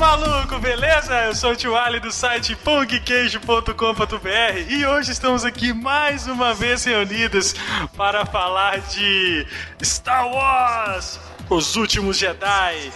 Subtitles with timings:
[0.00, 1.26] maluco, beleza?
[1.26, 6.84] Eu sou o Tio Ali do site pongqueijo.com.br e hoje estamos aqui mais uma vez
[6.84, 7.54] reunidos
[7.98, 9.46] para falar de
[9.82, 11.20] Star Wars
[11.50, 12.90] os Últimos Jedi.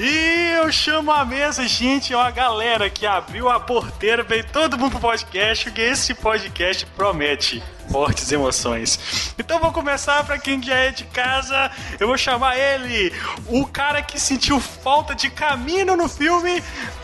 [0.00, 4.76] E eu chamo a mesa, gente, ó, a galera que abriu a porteira, veio todo
[4.76, 9.34] mundo pro podcast, que esse podcast promete fortes emoções.
[9.38, 13.12] Então vou começar para quem já é de casa, eu vou chamar ele,
[13.46, 16.62] o cara que sentiu falta de caminho no filme,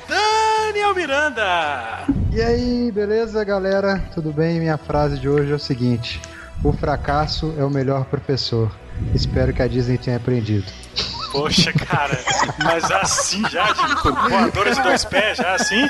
[0.09, 2.05] Daniel Miranda.
[2.33, 4.02] E aí, beleza, galera?
[4.15, 4.59] Tudo bem?
[4.59, 6.21] Minha frase de hoje é o seguinte:
[6.62, 8.71] o fracasso é o melhor professor.
[9.15, 10.71] Espero que a Disney tenha aprendido.
[11.35, 12.16] Poxa, cara,
[12.63, 15.85] mas assim já, de voadora de dois pés, já assim?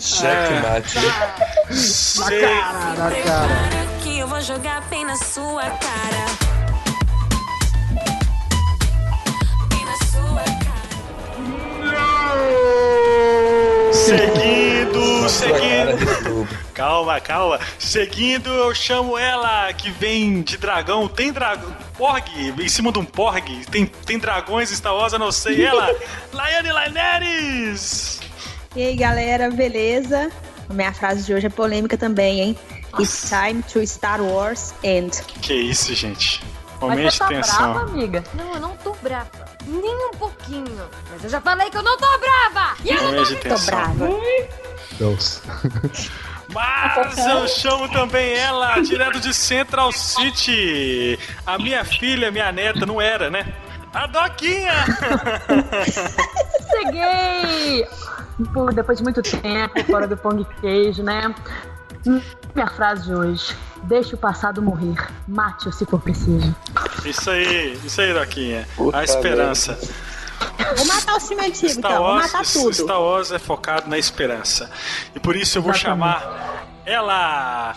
[0.00, 0.96] Checkmate.
[0.96, 1.74] É.
[1.74, 2.40] Sei.
[2.40, 3.86] Na cara.
[4.02, 6.24] Que eu vou jogar bem na sua cara.
[9.68, 9.98] Bem na
[16.78, 17.58] Calma, calma.
[17.76, 21.08] Seguindo, eu chamo ela que vem de dragão.
[21.08, 21.76] Tem dragão.
[21.96, 23.66] Porg, em cima de um porg.
[23.68, 25.64] Tem, tem dragões Star Wars, eu não sei.
[25.66, 25.92] Ela,
[26.32, 28.20] Laiane Laineres.
[28.76, 30.30] E aí, galera, beleza?
[30.70, 32.58] A minha frase de hoje é polêmica também, hein?
[33.00, 35.20] It's time to Star Wars end.
[35.42, 36.40] Que isso, gente.
[36.80, 37.72] Mas você tá tensão.
[37.72, 38.22] brava, amiga?
[38.34, 39.28] Não, eu não tô brava.
[39.66, 40.88] Nem um pouquinho.
[41.10, 42.76] Mas eu já falei que eu não tô brava!
[42.84, 44.08] E eu Aumente Tô brava.
[44.96, 45.42] Deus.
[46.52, 51.18] Mas eu chamo também ela, direto de Central City.
[51.46, 53.52] A minha filha, minha neta, não era, né?
[53.92, 54.72] A Doquinha!
[56.70, 57.86] Cheguei!
[58.52, 61.34] Pô, depois de muito tempo fora do pão de queijo, né?
[62.54, 63.56] Minha frase de hoje.
[63.84, 64.96] Deixe o passado morrer.
[65.26, 66.54] Mate-o se for preciso.
[67.04, 68.68] Isso aí, isso aí, Doquinha.
[68.76, 69.78] Puta A esperança.
[70.76, 72.02] Vou matar o filme antigo, Star então.
[72.04, 72.74] Vou Wars, matar tudo.
[72.74, 74.70] Star Wars é focado na esperança.
[75.14, 76.12] E por isso eu vou Exatamente.
[76.12, 77.74] chamar ela,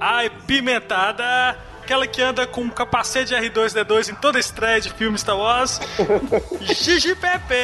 [0.00, 5.18] a pimentada, aquela que anda com um capacete de R2D2 em toda estreia de filme
[5.18, 5.80] Star Wars,
[6.62, 7.54] Gigi Pepe.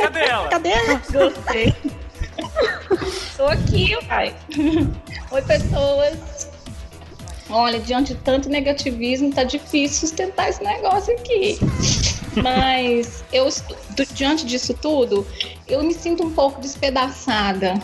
[0.00, 0.48] Cadê ela?
[0.48, 0.74] Cadê?
[1.12, 1.74] Gostei.
[3.36, 4.34] Tô aqui, pai.
[5.30, 6.18] Oi, pessoas.
[7.48, 11.58] Olha, diante de tanto negativismo, tá difícil sustentar esse negócio aqui.
[12.42, 13.48] Mas eu,
[14.12, 15.26] diante disso tudo,
[15.66, 17.80] eu me sinto um pouco despedaçada.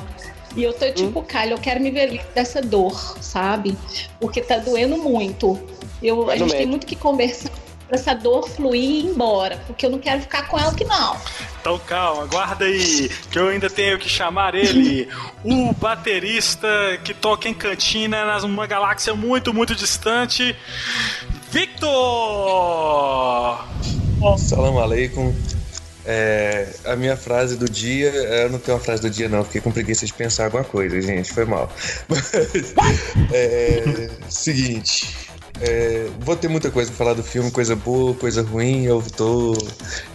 [0.54, 3.76] E eu tô tipo, Kylie, eu quero me ver livre dessa dor, sabe?
[4.20, 5.58] Porque tá doendo muito.
[6.02, 6.70] Eu, a Vai gente tem médico.
[6.70, 7.50] muito que conversar
[7.94, 9.58] essa dor fluir e ir embora.
[9.66, 11.16] Porque eu não quero ficar com ela aqui, não.
[11.60, 15.08] Então calma, guarda aí, que eu ainda tenho que chamar ele,
[15.44, 16.66] o baterista
[17.04, 20.56] que toca em cantina nas- numa galáxia muito, muito distante,
[21.50, 21.88] Victor!
[24.38, 25.34] Salam aleikum.
[26.04, 29.60] É, a minha frase do dia, eu não tenho uma frase do dia não, fiquei
[29.60, 31.70] com preguiça de pensar alguma coisa, gente, foi mal.
[32.08, 32.32] Mas,
[33.32, 35.16] é, seguinte,
[35.62, 39.56] é, vou ter muita coisa pra falar do filme, coisa boa, coisa ruim, eu tô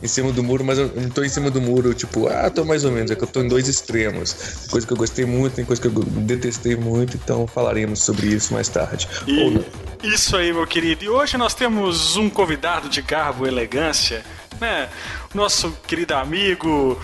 [0.04, 2.66] em cima do muro, mas eu não tô em cima do muro, tipo, ah, tô
[2.66, 4.34] mais ou menos, é que eu tô em dois extremos.
[4.34, 8.28] Tem coisa que eu gostei muito, tem coisa que eu detestei muito, então falaremos sobre
[8.28, 9.08] isso mais tarde.
[9.26, 9.66] Ou não.
[10.04, 11.06] E isso aí, meu querido.
[11.06, 14.26] E hoje nós temos um convidado de garbo e elegância,
[14.60, 14.90] né?
[15.34, 17.00] Nosso querido amigo,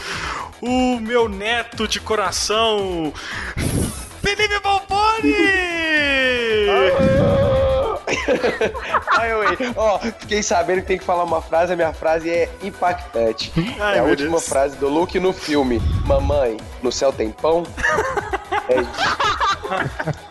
[0.62, 3.14] o meu neto de coração,
[4.22, 5.34] Felipe Balboni!
[9.40, 9.74] Oi.
[9.76, 13.52] Ó, fiquei sabendo que tem que falar uma frase, a minha frase é impactante.
[13.80, 14.48] Ai, é a última Deus.
[14.48, 15.80] frase do Luke no filme.
[16.06, 17.64] Mamãe, no céu tem pão?
[18.70, 19.18] É isso.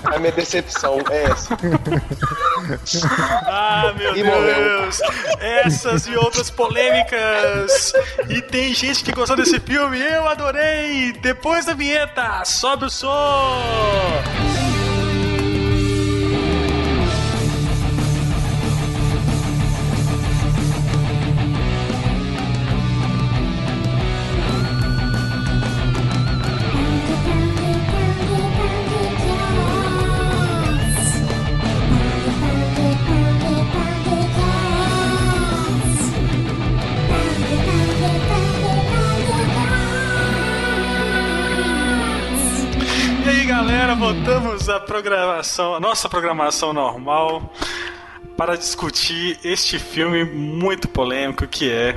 [0.05, 1.57] A minha decepção é essa.
[3.47, 4.83] Ah, meu E morreu.
[4.83, 5.01] Deus!
[5.41, 7.93] Essas e outras polêmicas!
[8.29, 11.13] E tem gente que gostou desse filme, eu adorei!
[11.21, 14.22] Depois da vinheta, sobe o som!
[45.43, 47.53] Programação, a nossa programação normal
[48.37, 51.97] para discutir este filme muito polêmico que é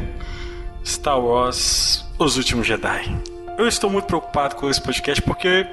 [0.84, 3.16] Star Wars: Os Últimos Jedi.
[3.58, 5.68] Eu estou muito preocupado com esse podcast porque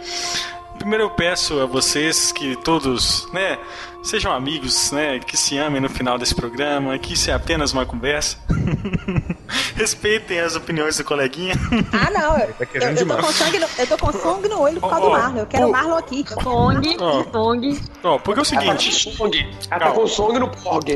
[0.78, 3.58] primeiro eu peço a vocês que todos, né,
[4.02, 5.19] sejam amigos, né?
[5.20, 8.37] Que se amem no final desse programa, que isso é apenas uma conversa.
[9.76, 11.54] Respeitem as opiniões do coleguinha.
[11.93, 12.38] Ah, não.
[12.38, 14.90] Eu, Tá eu, eu tô com sangue no, eu tô com sangue no olho por
[14.90, 15.38] causa Ó, do Marlon.
[15.40, 16.25] Eu quero o Marlon aqui.
[16.43, 16.96] Song.
[17.32, 17.81] Song.
[18.02, 18.93] Ó, porque é o tá seguinte.
[19.16, 19.38] Song.
[19.38, 19.94] Ela tá Calma.
[19.94, 20.90] com Song no Porg.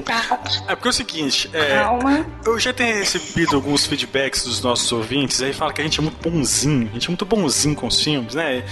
[0.69, 2.27] É porque é o seguinte, é, Calma.
[2.45, 6.03] eu já tenho recebido alguns feedbacks dos nossos ouvintes, aí fala que a gente é
[6.03, 8.65] muito bonzinho, a gente é muito bonzinho com os filmes, né?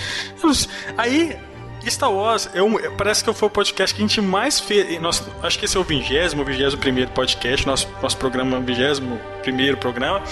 [0.97, 1.37] Aí,
[1.91, 5.01] Star Wars, é um- é- parece que foi o podcast que a gente mais fez.
[5.01, 9.77] Nós, acho que esse é o vigésimo, vigésimo primeiro podcast, nosso, nosso programa, vigésimo primeiro
[9.77, 10.23] programa.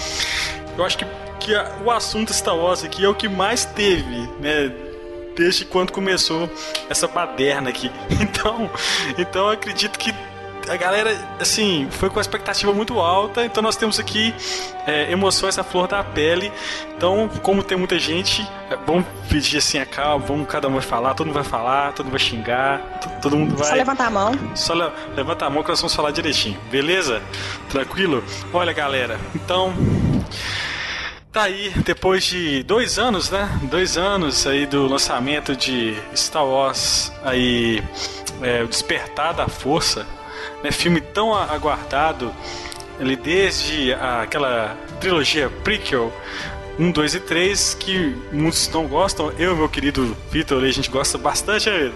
[0.77, 1.07] Eu acho que,
[1.41, 4.73] que a- o assunto Star Wars aqui é o que mais teve, né?
[5.37, 6.49] Desde quando começou
[6.91, 7.91] essa baderna aqui.
[8.21, 8.71] Então,
[9.19, 10.13] então acredito que
[10.69, 14.35] a galera, assim, foi com a expectativa muito alta, então nós temos aqui
[14.87, 16.53] é, emoções à flor da pele.
[16.97, 20.83] Então, como tem muita gente, é, vamos pedir assim a calma, vamos, cada um vai
[20.83, 23.69] falar, todo mundo vai falar, todo mundo vai xingar, to- todo mundo vai.
[23.69, 24.33] Só levantar a mão.
[24.55, 27.21] Só le- levanta a mão que nós vamos falar direitinho, beleza?
[27.69, 28.23] Tranquilo?
[28.53, 29.73] Olha, galera, então.
[31.33, 33.49] Tá aí, depois de dois anos, né?
[33.63, 37.83] Dois anos aí do lançamento de Star Wars, aí,
[38.43, 40.07] é, o Despertar da Força,
[40.63, 40.71] né?
[40.71, 42.33] Filme tão aguardado,
[43.01, 46.13] ele desde a- aquela trilogia prequel
[46.79, 49.31] 1, 2 e 3, que muitos não gostam.
[49.39, 51.69] Eu meu querido Vitor, a gente gosta bastante.
[51.69, 51.93] né?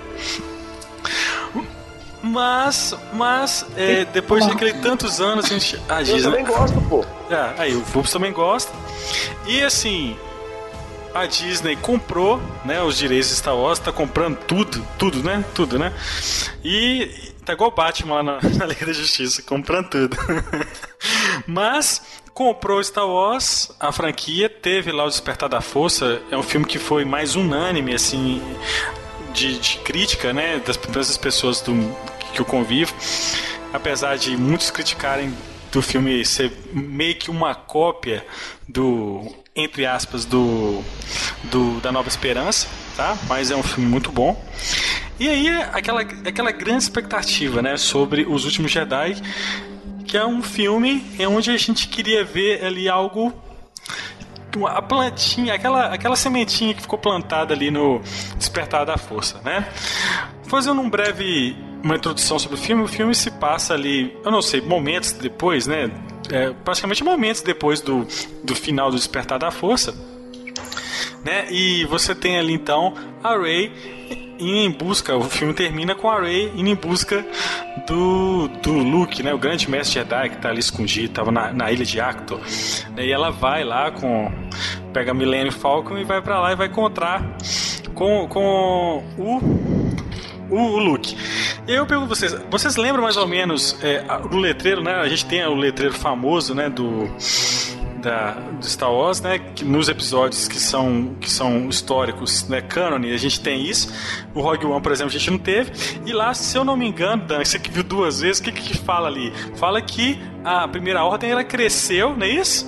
[2.22, 5.80] Mas, mas, é, depois de aquele tantos anos, a gente.
[5.88, 7.04] A Eu Disney, também gosto, pô.
[7.30, 8.72] é, aí o Fubs também gosta.
[9.46, 10.16] E assim,
[11.14, 15.44] a Disney comprou, né, os direitos de Star Wars, tá comprando tudo, tudo, né?
[15.54, 15.92] Tudo, né?
[16.64, 17.08] E
[17.46, 20.16] tá igual o Batman lá na, na Liga da Justiça, comprando tudo.
[21.46, 22.02] Mas
[22.34, 26.78] comprou Star Wars, a franquia, teve lá o Despertar da Força, é um filme que
[26.78, 28.42] foi mais unânime, assim,
[29.32, 31.72] de, de crítica, né, das, das pessoas do,
[32.34, 32.92] que eu convivo,
[33.72, 35.34] apesar de muitos criticarem
[35.72, 38.26] do filme ser meio que uma cópia
[38.68, 39.22] do,
[39.54, 40.82] entre aspas, do,
[41.44, 43.16] do da Nova Esperança, tá?
[43.28, 44.40] Mas é um filme muito bom.
[45.20, 49.16] E aí aquela, aquela grande expectativa, né, sobre os últimos Jedi,
[50.04, 53.32] que é um filme onde a gente queria ver ali algo
[54.68, 58.00] a plantinha, aquela, aquela sementinha que ficou plantada ali no
[58.38, 59.68] Despertar da Força, né?
[60.44, 64.40] Fazendo um breve uma introdução sobre o filme, o filme se passa ali, eu não
[64.40, 65.90] sei, momentos depois, né?
[66.30, 68.06] É, praticamente momentos depois do,
[68.42, 69.94] do final do Despertar da Força,
[71.26, 71.46] né?
[71.50, 73.72] E você tem ali então a Rey
[74.38, 77.26] indo em busca, o filme termina com a Rey indo em busca
[77.86, 79.34] do, do Luke, né?
[79.34, 82.40] O grande mestre Jedi que tá ali escondido, tava na, na ilha de Actor.
[82.96, 84.30] E ela vai lá com.
[84.92, 87.36] pega a Millennium Falcon e vai para lá e vai encontrar
[87.94, 89.76] com, com o.
[90.48, 91.16] O, o Luke.
[91.66, 94.00] Eu pergunto vocês, vocês lembram mais ou menos é,
[94.30, 94.94] do letreiro, né?
[94.94, 96.68] A gente tem o letreiro famoso, né?
[96.68, 97.10] Do,
[98.06, 99.38] da, do Star Wars, né?
[99.38, 102.60] Que nos episódios que são, que são históricos, né?
[102.60, 103.92] Canon, a gente tem isso.
[104.32, 105.72] O Rogue One, por exemplo, a gente não teve.
[106.06, 108.52] E lá, se eu não me engano, Dan, você que viu duas vezes, o que,
[108.52, 109.32] que fala ali?
[109.56, 112.64] Fala que a primeira ordem ela cresceu, não é isso?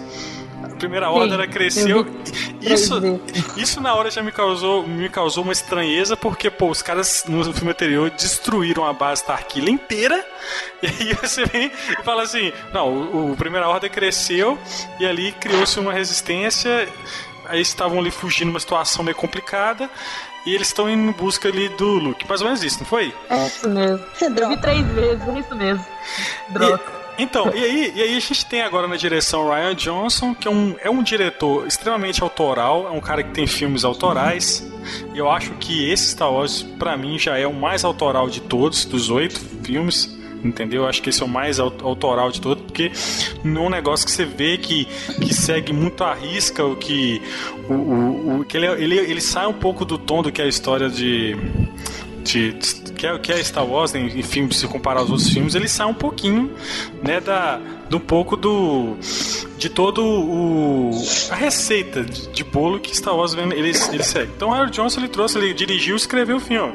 [0.78, 2.06] A primeira ordem ela cresceu.
[2.60, 2.94] Isso,
[3.56, 7.52] isso na hora já me causou, me causou uma estranheza, porque, pô, os caras no
[7.52, 10.24] filme anterior destruíram a base Tarkila inteira.
[10.80, 11.66] E aí você vem
[11.98, 14.56] e fala assim: não, o, o Primeira Ordem cresceu
[15.00, 16.88] e ali criou-se uma resistência.
[17.46, 19.90] Aí estavam ali fugindo uma situação meio complicada.
[20.46, 22.26] E eles estão indo em busca ali do Luke.
[22.28, 23.12] Mais ou menos isso, não foi?
[23.28, 24.02] É isso mesmo.
[24.22, 25.84] Eu vi três vezes, é isso mesmo.
[26.50, 26.80] Droga.
[26.94, 30.46] E- então, e aí, e aí a gente tem agora na direção Ryan Johnson, que
[30.46, 34.66] é um, é um diretor extremamente autoral, é um cara que tem filmes autorais.
[35.14, 38.84] Eu acho que esse Star Wars, pra mim, já é o mais autoral de todos,
[38.84, 40.16] dos oito filmes.
[40.44, 40.82] Entendeu?
[40.84, 42.92] Eu acho que esse é o mais au- autoral de todos, porque
[43.42, 44.84] não é um negócio que você vê que,
[45.20, 47.20] que segue muito à risca, o que.
[47.68, 50.44] O, o, o- que ele, ele, ele sai um pouco do tom do que é
[50.44, 51.36] a história de
[52.22, 55.54] de, de- que, é, que é Star Wars, em filmes, se comparar aos outros filmes,
[55.54, 56.50] ele sai um pouquinho,
[57.02, 58.96] né, da, do pouco do
[59.56, 60.90] de todo o
[61.30, 64.32] a receita de, de bolo que Star Wars ele, ele segue.
[64.36, 66.74] Então, Harry Johnson ele trouxe, ele dirigiu, escreveu o filme.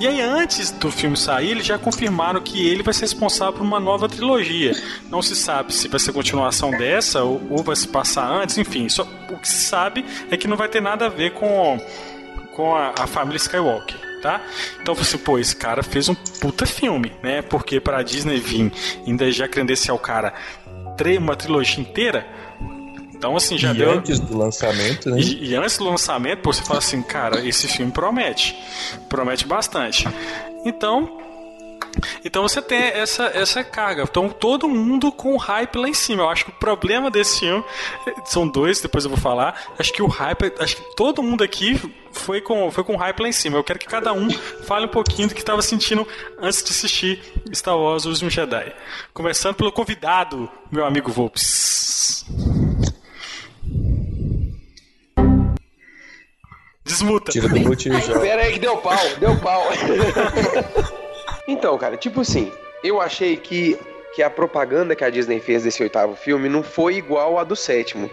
[0.00, 3.62] E aí, antes do filme sair, eles já confirmaram que ele vai ser responsável por
[3.62, 4.72] uma nova trilogia.
[5.10, 8.88] Não se sabe se vai ser continuação dessa ou, ou vai se passar antes, enfim.
[8.88, 11.78] Só, o que se sabe é que não vai ter nada a ver com
[12.52, 14.40] com a, a família Skywalker, tá?
[14.80, 17.42] Então você, pô, esse cara fez um puta filme, né?
[17.42, 18.72] Porque pra Disney vir
[19.06, 20.34] ainda já credenciar o cara
[21.18, 22.26] uma trilogia inteira,
[23.18, 23.90] então assim, já e deu.
[23.90, 25.20] antes do lançamento, né?
[25.20, 28.56] E, e antes do lançamento, pô, você fala assim, cara, esse filme promete.
[29.08, 30.08] Promete bastante.
[30.64, 31.18] Então,
[32.24, 34.02] Então você tem essa, essa carga.
[34.02, 36.22] Então todo mundo com hype lá em cima.
[36.22, 37.64] Eu acho que o problema desse filme
[38.24, 39.60] são dois, depois eu vou falar.
[39.78, 41.80] Acho que o hype, acho que todo mundo aqui
[42.12, 43.56] foi com, foi com hype lá em cima.
[43.56, 44.30] Eu quero que cada um
[44.64, 46.06] fale um pouquinho do que estava sentindo
[46.40, 47.20] antes de assistir
[47.54, 48.72] Star Wars Os Últimos Jedi.
[49.12, 52.24] Começando pelo convidado, meu amigo Volps.
[56.84, 57.30] Desmuta.
[57.30, 58.20] Tira do mute joga.
[58.20, 59.62] Pera aí que deu pau, deu pau.
[61.48, 62.52] então, cara, tipo assim,
[62.84, 63.78] eu achei que,
[64.14, 67.56] que a propaganda que a Disney fez desse oitavo filme não foi igual à do
[67.56, 68.10] sétimo.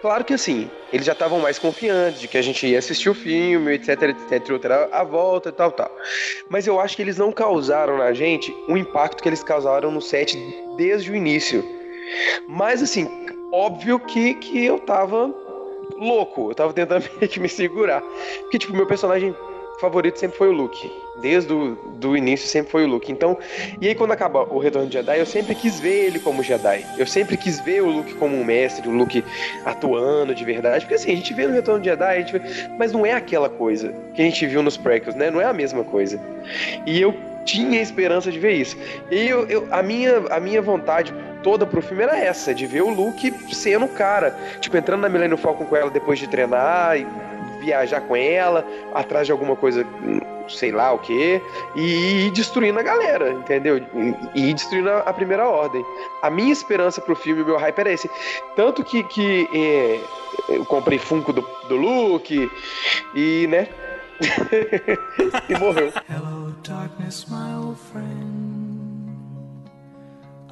[0.00, 3.14] Claro que assim, eles já estavam mais confiantes de que a gente ia assistir o
[3.14, 5.94] filme, etc, etc, outra a volta e tal, tal.
[6.48, 10.00] Mas eu acho que eles não causaram na gente o impacto que eles causaram no
[10.00, 10.36] set
[10.76, 11.64] desde o início.
[12.48, 13.08] Mas assim,
[13.52, 15.32] óbvio que, que eu tava
[15.96, 18.02] louco, eu tava tentando meio que me segurar.
[18.40, 19.36] Porque, tipo, meu personagem
[19.80, 20.90] favorito sempre foi o Luke.
[21.20, 23.12] Desde o do início sempre foi o Luke.
[23.12, 23.36] Então,
[23.80, 26.84] e aí quando acaba o Retorno de Jedi, eu sempre quis ver ele como Jedi.
[26.98, 29.22] Eu sempre quis ver o Luke como um mestre, o Luke
[29.64, 30.84] atuando de verdade.
[30.84, 32.40] Porque assim, a gente vê no Retorno de Jedi, vê...
[32.78, 35.30] mas não é aquela coisa que a gente viu nos prequels, né?
[35.30, 36.20] Não é a mesma coisa.
[36.86, 38.76] E eu tinha esperança de ver isso.
[39.10, 41.12] E eu, eu- a, minha, a minha vontade
[41.42, 44.34] toda pro filme era essa, de ver o Luke sendo o cara.
[44.60, 47.06] Tipo, entrando na Millennium Falcon com ela depois de treinar e
[47.60, 49.86] viajar com ela, atrás de alguma coisa,
[50.48, 51.40] sei lá o que,
[51.76, 53.80] e ir destruindo a galera, entendeu?
[54.34, 55.84] E ir destruindo a, primeira ordem.
[56.22, 58.10] A minha esperança pro filme, meu hype era esse.
[58.56, 60.00] Tanto que, que é,
[60.48, 62.50] eu comprei Funko do, do Luke
[63.14, 63.68] e, né?
[65.48, 65.92] e morreu.
[66.08, 68.40] Hello, darkness, my old friend.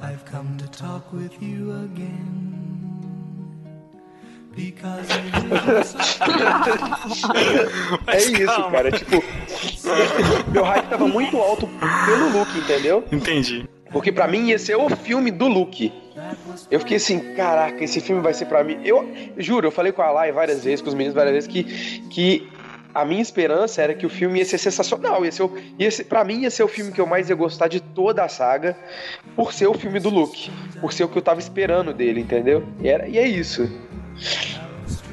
[0.01, 2.58] I've come to talk with you again.
[8.07, 8.91] É isso, cara.
[8.91, 9.23] Tipo,
[10.51, 11.67] meu hype tava muito alto
[12.05, 13.03] pelo Luke, entendeu?
[13.11, 13.67] Entendi.
[13.91, 15.91] Porque pra mim ia ser o filme do Luke.
[16.69, 18.79] Eu fiquei assim, caraca, esse filme vai ser pra mim.
[18.83, 21.63] Eu juro, eu falei com a Lai várias vezes, com os meninos várias vezes, que,
[22.09, 22.47] que
[22.93, 25.25] a minha esperança era que o filme ia ser sensacional.
[25.25, 27.35] Ia ser, o- ia ser, pra mim ia ser o filme que eu mais ia
[27.35, 28.77] gostar de toda a saga,
[29.35, 30.51] por ser o filme do Luke.
[30.79, 32.63] Por ser o que eu tava esperando dele, entendeu?
[32.81, 33.67] E, era, e é isso.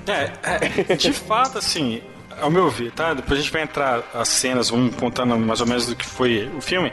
[0.06, 2.00] É, é, de fato, assim,
[2.40, 3.14] ao meu ver, tá?
[3.14, 6.50] Depois a gente vai entrar as cenas, vamos contando mais ou menos do que foi
[6.56, 6.92] o filme.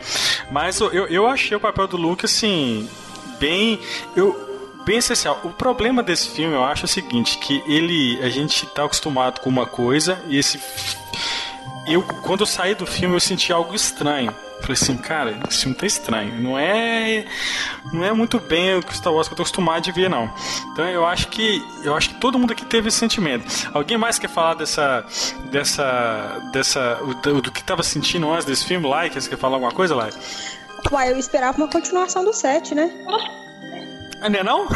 [0.51, 2.89] Mas eu, eu achei o papel do Luke, assim,
[3.39, 3.79] bem.
[4.15, 4.53] Eu,
[4.85, 5.39] bem essencial.
[5.43, 8.19] O problema desse filme, eu acho, é o seguinte: que ele.
[8.23, 10.59] A gente tá acostumado com uma coisa e esse.
[11.85, 14.33] Eu, quando eu saí do filme, eu senti algo estranho.
[14.61, 16.41] Falei assim, cara, esse filme tá estranho.
[16.41, 17.25] Não é.
[17.91, 20.33] Não é muito bem o que Star Wars que eu tô acostumado de ver, não.
[20.71, 21.61] Então eu acho que.
[21.83, 23.45] Eu acho que todo mundo aqui teve esse sentimento.
[23.73, 25.05] Alguém mais quer falar dessa.
[25.51, 26.41] dessa.
[26.53, 26.95] dessa.
[27.21, 29.21] do, do que tava sentindo antes desse filme, Like?
[29.21, 30.17] Você quer falar alguma coisa, Like?
[30.89, 32.89] Uai, eu esperava uma continuação do set, né?
[34.21, 34.67] Ah, não é não?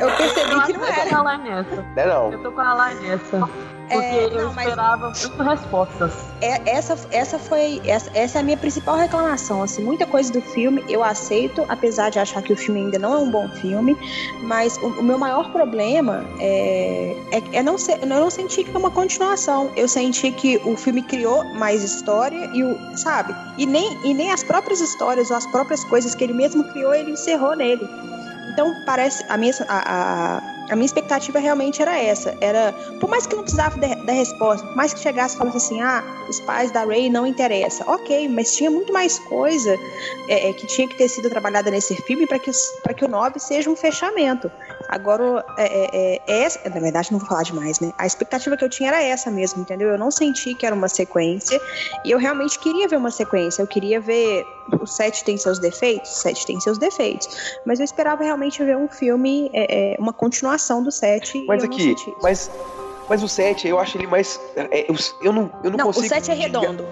[0.00, 1.10] Eu percebi Eu que não que eu tô era.
[1.10, 1.76] com a Lai nessa.
[1.76, 2.32] Não é não.
[2.32, 3.48] Eu tô com a Lai nessa.
[3.90, 6.12] Porque É, eu não, mas- esperava muito respostas.
[6.40, 10.40] É, essa, essa foi essa, essa é a minha principal reclamação assim muita coisa do
[10.40, 13.96] filme eu aceito apesar de achar que o filme ainda não é um bom filme
[14.42, 18.74] mas o, o meu maior problema é, é, é não ser, eu não senti que
[18.74, 23.66] é uma continuação eu senti que o filme criou mais história e o sabe e
[23.66, 27.10] nem e nem as próprias histórias ou as próprias coisas que ele mesmo criou ele
[27.12, 27.86] encerrou nele
[28.52, 33.26] então parece a minha a, a, a minha expectativa realmente era essa era por mais
[33.26, 36.70] que não precisava da, resposta por mais que chegasse e falasse assim ah os pais
[36.70, 37.84] da Ray não interessa.
[37.86, 39.76] Ok mas tinha muito mais coisa
[40.28, 42.50] é, é, que tinha que ter sido trabalhada nesse filme para que
[42.96, 44.50] que o 9 seja um fechamento.
[44.88, 47.92] Agora é, é, é, essa na verdade não vou falar demais né?
[47.98, 49.88] A expectativa que eu tinha era essa mesmo entendeu?
[49.88, 51.60] Eu não senti que era uma sequência
[52.04, 53.62] e eu realmente queria ver uma sequência.
[53.62, 54.46] Eu queria ver
[54.78, 56.10] o 7 tem seus defeitos?
[56.10, 57.28] O 7 tem seus defeitos.
[57.64, 61.44] Mas eu esperava realmente ver um filme, é, é, uma continuação do 7.
[61.46, 62.50] Mas aqui, mas,
[63.08, 64.40] mas o 7, eu acho ele mais.
[64.56, 66.06] é, eu, eu não, eu não, Não, consigo.
[66.06, 66.86] o 7 é redondo.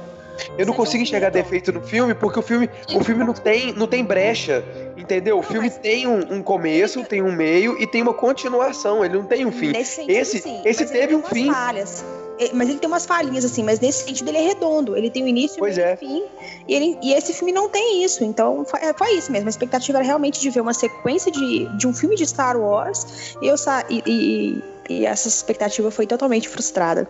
[0.56, 3.86] Eu não consigo enxergar defeito no filme, porque o filme, o filme não tem, não
[3.86, 4.64] tem brecha,
[4.96, 5.38] entendeu?
[5.38, 9.04] O filme tem um, um começo, tem um meio e tem uma continuação.
[9.04, 9.72] Ele não tem um fim.
[9.72, 11.52] Nesse sentido, esse, sim, esse teve um fim.
[11.52, 12.04] falhas.
[12.38, 14.96] É, Mas ele tem umas falhinhas, assim, mas nesse sentido ele é redondo.
[14.96, 15.96] Ele tem o início, Pois meio é.
[15.96, 16.24] fim.
[16.66, 18.24] E, ele, e esse filme não tem isso.
[18.24, 19.48] Então foi, é, foi isso mesmo.
[19.48, 23.34] A expectativa era realmente de ver uma sequência de, de um filme de Star Wars.
[23.42, 23.56] E, eu
[23.88, 27.08] e, e, e essa expectativa foi totalmente frustrada.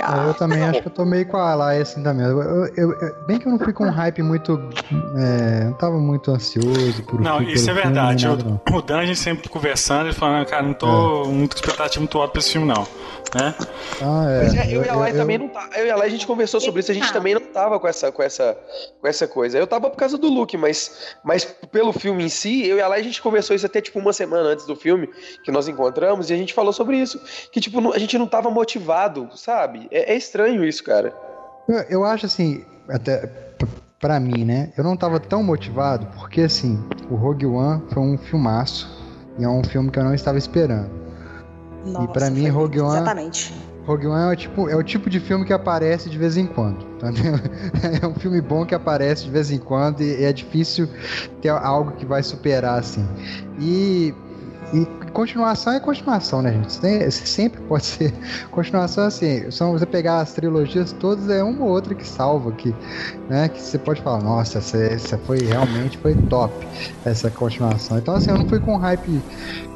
[0.00, 2.26] É, eu também acho que eu tô meio com a Laia assim também.
[2.26, 4.58] Eu, eu- eu- bem que eu não fui com um hype muito.
[5.16, 8.26] É, não tava muito ansioso por Não, pelo isso é filme, verdade.
[8.26, 11.54] nem nada, O, o Dan, a gente sempre conversando, ele falando, cara, não tô muito
[11.56, 12.86] com expectativa muito alta pra esse filme, não.
[13.34, 13.52] Né?
[14.00, 14.40] Ah, é.
[14.40, 15.68] Pois é, eu, Eu- e a Lai eu- também não tá.
[15.76, 17.88] Eu e a Lai a gente conversou sobre isso, a gente também não tava com
[17.88, 18.56] essa, com essa,
[19.00, 19.58] com essa coisa.
[19.58, 22.86] Eu tava por causa do look, mas, mas pelo filme em si, eu e a
[22.86, 25.08] Lai a gente conversou isso até tipo uma semana antes do filme
[25.42, 27.20] que nós encontramos e a gente falou sobre isso.
[27.50, 29.83] Que tipo, a gente não tava motivado, sabe?
[29.90, 31.14] É, é estranho isso, cara.
[31.68, 33.66] Eu, eu acho assim, até p-
[34.00, 34.72] pra mim, né?
[34.76, 36.78] Eu não tava tão motivado porque, assim,
[37.10, 38.88] o Rogue One foi um filmaço
[39.38, 40.90] e é um filme que eu não estava esperando.
[41.84, 42.96] e pra mim, Rogue One.
[42.96, 43.54] Exatamente.
[43.86, 46.46] Rogue One é o, tipo, é o tipo de filme que aparece de vez em
[46.46, 46.84] quando.
[46.96, 47.34] Entendeu?
[48.02, 50.88] É um filme bom que aparece de vez em quando e é difícil
[51.42, 53.06] ter algo que vai superar, assim.
[53.60, 54.14] E.
[54.72, 57.12] E continuação é continuação, né, gente?
[57.12, 58.12] Sempre pode ser.
[58.50, 62.74] Continuação, assim, são você pegar as trilogias todas, é uma ou outra que salva, que,
[63.28, 63.48] né?
[63.48, 66.66] Que você pode falar, nossa, essa, essa foi realmente foi top,
[67.04, 67.96] essa continuação.
[67.98, 69.24] Então, assim, eu não fui com hype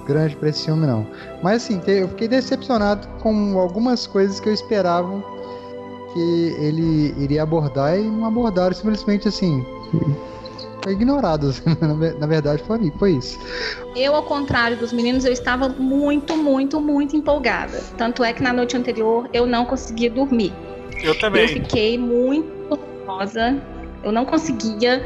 [0.06, 1.06] grande pra esse filme, não.
[1.42, 5.22] Mas, assim, eu fiquei decepcionado com algumas coisas que eu esperava
[6.12, 9.64] que ele iria abordar e não abordaram, simplesmente assim.
[10.88, 13.38] Foi ignorado, assim, na ve- na verdade foi, foi isso.
[13.94, 17.82] Eu, ao contrário dos meninos, eu estava muito, muito, muito empolgada.
[17.98, 20.50] Tanto é que na noite anterior eu não conseguia dormir.
[21.02, 21.46] Eu Eu também.
[21.46, 22.48] fiquei muito
[22.96, 23.60] nervosa.
[24.02, 25.04] Eu não conseguia.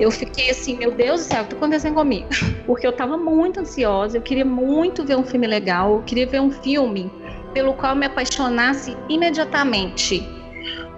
[0.00, 2.26] Eu fiquei assim, meu Deus do céu, o que tá acontecendo comigo?
[2.64, 6.40] Porque eu tava muito ansiosa, eu queria muito ver um filme legal, eu queria ver
[6.40, 7.12] um filme
[7.52, 10.26] pelo qual eu me apaixonasse imediatamente.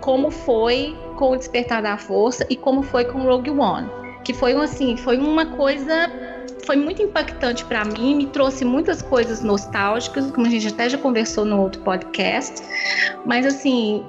[0.00, 3.88] Como foi com o Despertar da Força e como foi com Rogue One.
[4.24, 6.10] Que foi assim, foi uma coisa
[6.66, 10.98] foi muito impactante pra mim, me trouxe muitas coisas nostálgicas, como a gente até já
[10.98, 12.62] conversou no outro podcast.
[13.24, 14.04] Mas assim,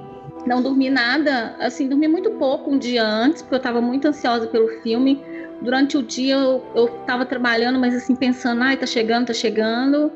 [0.46, 4.46] não dormi nada, assim, dormi muito pouco um dia antes, porque eu tava muito ansiosa
[4.46, 5.20] pelo filme.
[5.60, 10.12] Durante o dia eu, eu tava trabalhando, mas assim, pensando, ai, tá chegando, tá chegando.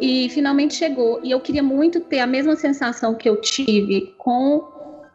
[0.00, 1.20] E finalmente chegou.
[1.22, 4.64] E eu queria muito ter a mesma sensação que eu tive com,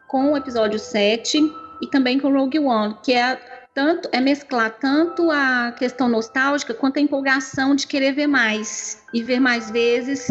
[0.08, 1.38] com o episódio 7
[1.82, 3.38] e também com Rogue One, que é
[3.74, 9.22] tanto é mesclar tanto a questão nostálgica quanto a empolgação de querer ver mais e
[9.22, 10.30] ver mais vezes,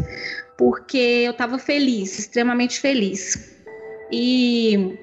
[0.58, 3.58] porque eu estava feliz, extremamente feliz.
[4.12, 4.97] E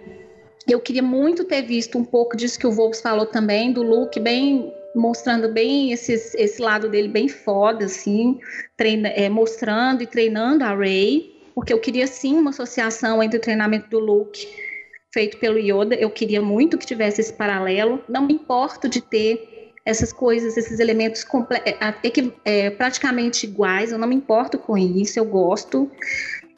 [0.68, 4.18] eu queria muito ter visto um pouco disso que o Volks falou também, do Luke
[4.20, 8.40] bem mostrando bem esse lado dele bem foda, assim,
[8.76, 13.40] treina, é, mostrando e treinando a Rey, porque eu queria sim uma associação entre o
[13.40, 14.48] treinamento do Luke
[15.16, 19.72] feito pelo Yoda, eu queria muito que tivesse esse paralelo, não me importo de ter
[19.82, 21.24] essas coisas, esses elementos
[21.64, 21.74] é,
[22.44, 25.90] é, praticamente iguais, eu não me importo com isso, eu gosto.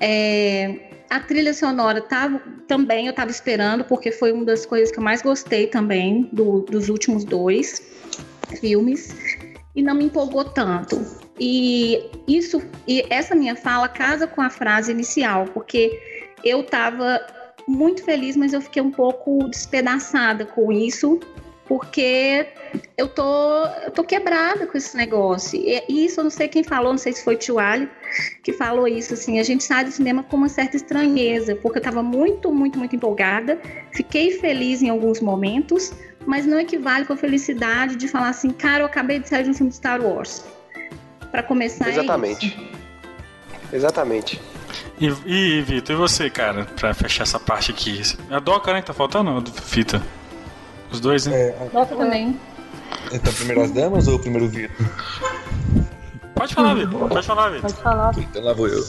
[0.00, 0.74] É,
[1.08, 5.04] a trilha sonora tava, também eu estava esperando, porque foi uma das coisas que eu
[5.04, 7.80] mais gostei também do- dos últimos dois
[8.60, 9.14] filmes,
[9.76, 11.00] e não me empolgou tanto.
[11.38, 15.96] E isso, e essa minha fala casa com a frase inicial, porque
[16.42, 17.37] eu estava
[17.68, 21.20] muito feliz, mas eu fiquei um pouco despedaçada com isso,
[21.66, 22.46] porque
[22.96, 25.60] eu tô, eu tô quebrada com esse negócio.
[25.60, 27.88] E isso eu não sei quem falou, não sei se foi o Tio Ali
[28.42, 31.82] que falou isso, assim, a gente sai do cinema com uma certa estranheza, porque eu
[31.82, 33.60] tava muito, muito, muito empolgada,
[33.92, 35.92] fiquei feliz em alguns momentos,
[36.26, 39.50] mas não equivale com a felicidade de falar assim, cara, eu acabei de sair de
[39.50, 40.42] um filme de Star Wars.
[41.30, 42.46] Pra começar é Exatamente.
[42.46, 42.78] isso.
[43.70, 44.40] Exatamente.
[45.00, 48.00] E, e Vitor, e você, cara, pra fechar essa parte aqui?
[48.30, 49.44] É a Doca, né, que tá faltando?
[49.62, 50.02] Fita?
[50.90, 51.54] Os dois, né?
[51.72, 52.38] Nossa, também.
[53.12, 54.86] Então, primeiro as damas ou o primeiro Vitor?
[56.34, 57.08] Pode falar, Vitor.
[57.08, 57.62] Pode falar, Vitor.
[57.70, 58.14] Pode falar.
[58.16, 58.84] Então lá vou eu.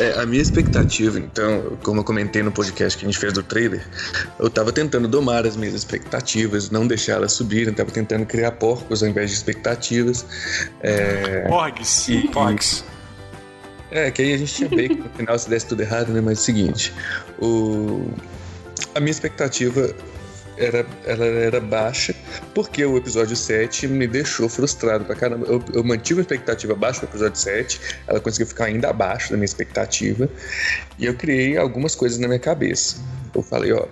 [0.00, 3.42] É, a minha expectativa, então, como eu comentei no podcast que a gente fez do
[3.42, 3.86] trailer,
[4.38, 9.02] eu tava tentando domar as minhas expectativas, não deixar elas subirem, tava tentando criar porcos
[9.02, 10.26] ao invés de expectativas.
[10.80, 12.08] É, Porgs.
[12.08, 12.84] E- Porgs.
[13.90, 16.20] É, que aí a gente tinha bacon no final se desse tudo errado, né?
[16.20, 16.92] Mas é o seguinte,
[17.40, 18.10] o...
[18.94, 19.94] a minha expectativa
[20.58, 22.14] era, ela era baixa,
[22.54, 25.46] porque o episódio 7 me deixou frustrado pra caramba.
[25.46, 29.36] Eu, eu mantive a expectativa baixa no episódio 7, ela conseguiu ficar ainda abaixo da
[29.36, 30.28] minha expectativa,
[30.98, 32.96] e eu criei algumas coisas na minha cabeça.
[33.34, 33.86] Eu falei, ó.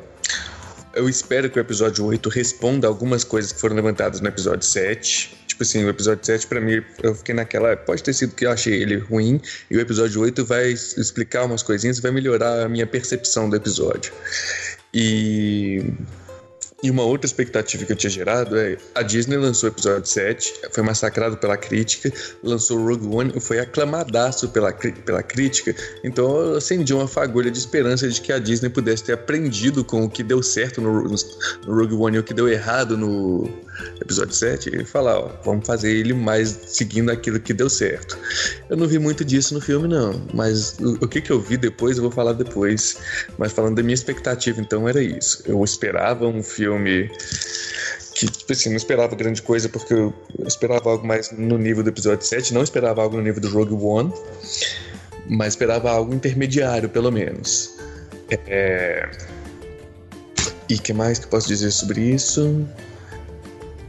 [0.94, 5.45] Eu espero que o episódio 8 responda algumas coisas que foram levantadas no episódio 7.
[5.56, 7.74] Tipo assim, o episódio 7 pra mim, eu fiquei naquela.
[7.74, 9.40] Pode ter sido que eu achei ele ruim,
[9.70, 13.56] e o episódio 8 vai explicar umas coisinhas e vai melhorar a minha percepção do
[13.56, 14.12] episódio.
[14.92, 15.82] E
[16.82, 20.52] E uma outra expectativa que eu tinha gerado é a Disney lançou o episódio 7,
[20.70, 22.12] foi massacrado pela crítica,
[22.44, 28.06] lançou Rogue One, foi aclamadaço pela, pela crítica, então eu acendi uma fagulha de esperança
[28.06, 31.94] de que a Disney pudesse ter aprendido com o que deu certo no- no Rogue
[31.94, 33.48] One e o que deu errado no
[34.00, 38.18] episódio 7 e falar, ó, vamos fazer ele mais seguindo aquilo que deu certo.
[38.68, 41.56] Eu não vi muito disso no filme, não, mas o, o que, que eu vi
[41.56, 42.98] depois eu vou falar depois.
[43.38, 45.42] Mas falando da minha expectativa, então era isso.
[45.46, 47.10] Eu esperava um filme
[48.14, 50.14] que, tipo assim, não esperava grande coisa porque eu
[50.46, 53.74] esperava algo mais no nível do episódio 7, não esperava algo no nível do Rogue
[53.74, 54.12] One,
[55.28, 57.74] mas esperava algo intermediário, pelo menos.
[58.30, 59.08] É...
[60.68, 62.66] E que mais que eu posso dizer sobre isso?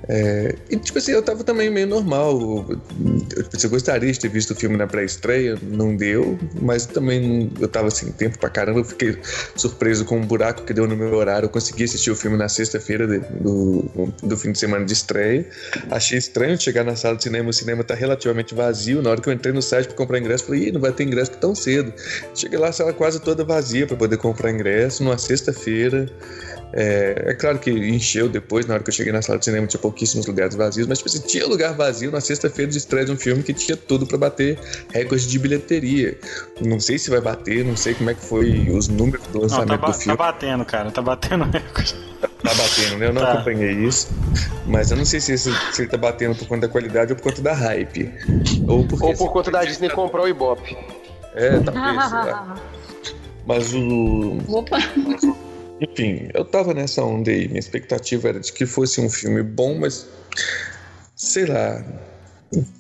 [0.10, 2.66] É, e tipo assim, eu tava também meio normal.
[2.70, 6.86] Eu, tipo assim, eu gostaria de ter visto o filme na pré-estreia, não deu, mas
[6.86, 8.80] também eu tava sem tempo pra caramba.
[8.80, 9.18] Eu fiquei
[9.56, 11.48] surpreso com o buraco que deu no meu horário.
[11.48, 15.46] Eu consegui assistir o filme na sexta-feira do, do fim de semana de estreia.
[15.92, 19.02] Achei estranho chegar na sala de cinema, o cinema tá relativamente vazio.
[19.02, 21.04] Na hora que eu entrei no site pra comprar ingresso, falei, Ih, não vai ter
[21.04, 21.94] ingresso tão cedo.
[22.34, 26.10] Cheguei lá, a sala quase toda vazia pra poder comprar ingresso, numa sexta-feira.
[26.74, 29.66] É, é claro que encheu depois, na hora que eu cheguei na sala de cinema,
[29.68, 33.12] tinha pouquíssimos lugares vazios, mas tipo assim, tinha lugar vazio na sexta-feira de estreia de
[33.14, 34.60] um filme que tinha tudo pra bater
[34.94, 36.18] recorde de bilheteria.
[36.62, 39.42] Não sei se vai bater, não sei como é que foi os números do Não,
[39.44, 40.18] lançamento tá, ba- do tá filme.
[40.18, 40.92] batendo, cara.
[40.92, 41.96] Tá batendo recorde.
[42.20, 43.08] Tá batendo, né?
[43.08, 43.32] Eu não Tá.
[43.34, 44.10] acompanhei isso.
[44.66, 47.16] Mas eu não sei se, esse- se ele tá batendo por conta da qualidade ou
[47.18, 48.12] por conta da hype.
[48.68, 50.76] Ou, porque, Ou por conta da Disney comprar o Ibope.
[51.34, 52.10] É, talvez.
[52.10, 52.56] sei lá.
[53.48, 54.38] Mas o.
[54.50, 54.78] Opa!
[55.82, 57.48] Enfim, eu tava nessa onda aí.
[57.48, 60.08] Minha expectativa era de que fosse um filme bom, mas.
[61.16, 61.84] Sei lá.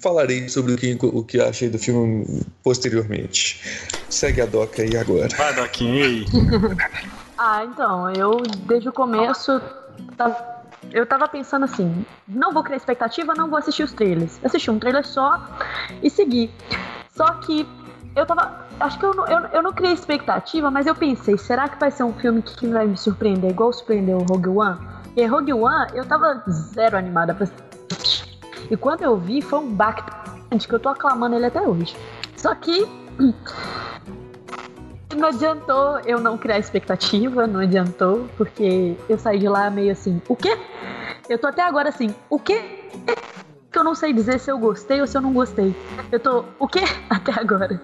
[0.02, 2.26] Falarei sobre o que, o que achei do filme
[2.64, 3.62] posteriormente.
[4.10, 5.28] Segue a doca aí agora.
[5.36, 6.26] Vai, Doquinho, e aí?
[7.40, 9.62] Ah, então, eu desde o começo
[10.18, 14.40] tava- eu tava pensando assim, não vou criar expectativa, não vou assistir os trailers.
[14.44, 15.40] Assisti um trailer só
[16.02, 16.50] e segui.
[17.16, 17.64] Só que
[18.16, 18.67] eu tava.
[18.80, 21.90] Acho que eu não, eu, eu não criei expectativa, mas eu pensei, será que vai
[21.90, 24.80] ser um filme que vai me surpreender, igual surpreendeu o Rogue One?
[25.16, 27.48] E Rogue One, eu tava zero animada pra.
[28.70, 30.04] E quando eu vi, foi um baque
[30.68, 31.96] que eu tô aclamando ele até hoje.
[32.36, 32.88] Só que
[35.16, 40.22] não adiantou eu não criar expectativa, não adiantou, porque eu saí de lá meio assim,
[40.28, 40.56] o quê?
[41.28, 42.64] Eu tô até agora assim, o quê?
[43.72, 45.76] Que eu não sei dizer se eu gostei ou se eu não gostei.
[46.12, 46.82] Eu tô, o quê?
[47.10, 47.80] Até agora.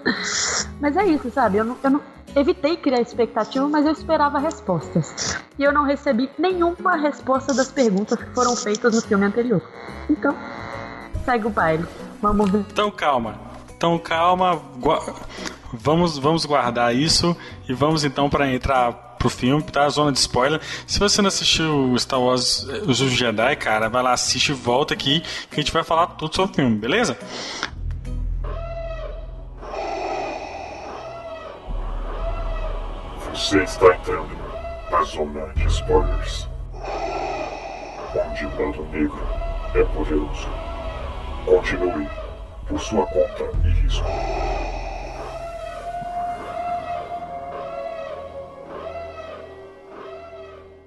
[0.79, 1.57] Mas é isso, sabe?
[1.57, 2.01] Eu não, eu não
[2.35, 5.37] evitei criar expectativa, mas eu esperava respostas.
[5.59, 9.61] E eu não recebi nenhuma resposta das perguntas que foram feitas no filme anterior.
[10.09, 10.35] Então,
[11.25, 11.85] segue o baile.
[12.21, 12.65] Vamos ver.
[12.71, 13.35] Então calma.
[13.75, 14.55] Então calma.
[14.79, 15.03] gua-
[15.75, 17.35] Vamos, vamos guardar isso
[17.67, 19.87] e vamos então para entrar pro filme, tá?
[19.87, 20.59] Zona de spoiler.
[20.85, 24.93] Se você não assistiu Star Wars eh, Os Jedi, cara, vai lá, assiste e volta
[24.93, 27.17] aqui que a gente vai falar tudo sobre o filme, beleza?
[33.33, 34.29] Você está entrando
[34.91, 36.49] na zona de spoilers.
[38.15, 39.27] Onde o lado negro
[39.73, 40.47] é poderoso.
[41.45, 42.07] Continue
[42.67, 44.05] por sua conta e risco.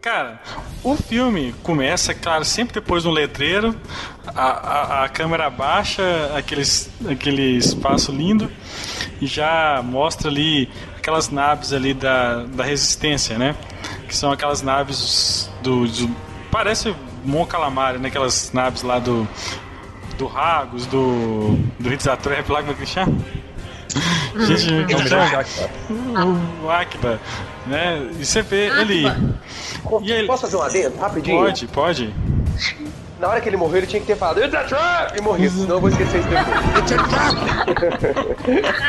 [0.07, 0.41] Cara,
[0.85, 3.75] o filme começa, claro, sempre depois do letreiro,
[4.25, 8.49] a, a, a câmera baixa aqueles, aquele espaço lindo
[9.21, 13.57] e já mostra ali aquelas naves ali da, da resistência, né?
[14.07, 15.89] Que são aquelas naves do.
[15.89, 16.09] do
[16.53, 18.07] parece Mon Calamari, né?
[18.07, 19.27] Aquelas naves lá do.
[20.17, 21.59] Do Ragos, do.
[21.81, 23.13] Do Ritz Atrep, lá como é que chama?
[24.37, 25.41] Gente, É o?
[25.41, 25.71] Akbar.
[26.63, 27.21] o Akba,
[27.67, 28.11] né?
[28.19, 29.05] E você vê ele.
[30.03, 30.27] E ele...
[30.27, 31.39] Posso fazer um adendo rapidinho?
[31.43, 32.15] Pode, pode.
[33.21, 35.19] Na hora que ele morreu, ele tinha que ter falado It's a trap!
[35.19, 36.47] E morrido, senão eu vou esquecer isso depois.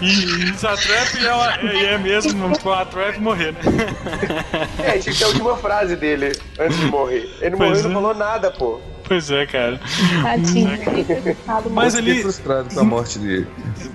[0.00, 3.60] E essa trap é, uma- é, é mesmo com a trap morrer, né?
[4.84, 7.28] é, tinha que ter a última frase dele antes de morrer.
[7.40, 7.82] Ele não Pois morreu e é.
[7.88, 8.80] não falou nada, pô.
[9.06, 9.80] Pois é, cara.
[10.22, 10.70] Tadinho.
[11.70, 12.22] Mas Eu fiquei ele.
[12.22, 13.46] frustrado com a morte dele.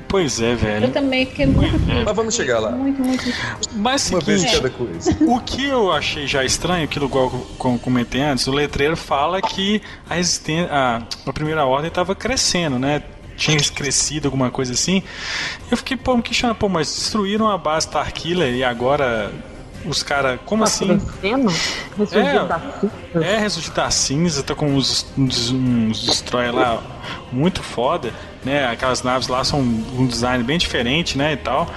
[0.07, 0.89] Pois é, Eu velho.
[0.91, 2.03] também fiquei muito triste.
[2.05, 2.71] Mas vamos chegar lá.
[2.71, 3.23] Muito, muito.
[3.75, 5.17] Mas Uma vez seguinte, cada coisa.
[5.21, 9.41] o que eu achei já estranho, aquilo igual eu com- comentei antes, o letreiro fala
[9.41, 13.01] que a resistência, a, a primeira ordem estava crescendo, né?
[13.35, 15.01] Tinha crescido, alguma coisa assim.
[15.71, 19.31] Eu fiquei, pô, me questionando, pô, mas destruíram a base Starkiller e agora
[19.85, 20.97] os caras, como Tá assim?
[22.47, 23.25] da cinza?
[23.25, 26.81] É, ressurgir da cinza, tá com uns, uns, uns lá
[27.31, 28.11] muito foda,
[28.43, 28.67] né?
[28.67, 31.67] Aquelas naves lá são um design bem diferente, né, e tal.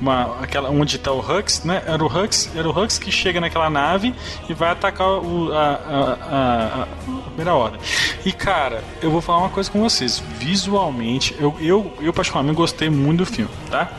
[0.00, 1.82] uma, aquela, onde tá o Hux, né?
[1.86, 4.14] Era o Hux, era o Hux que chega naquela nave
[4.48, 7.80] e vai atacar o, a, a, a, a primeira ordem.
[8.24, 10.22] E cara, eu vou falar uma coisa com vocês.
[10.38, 13.90] Visualmente, eu, eu, eu particularmente gostei muito do filme, tá?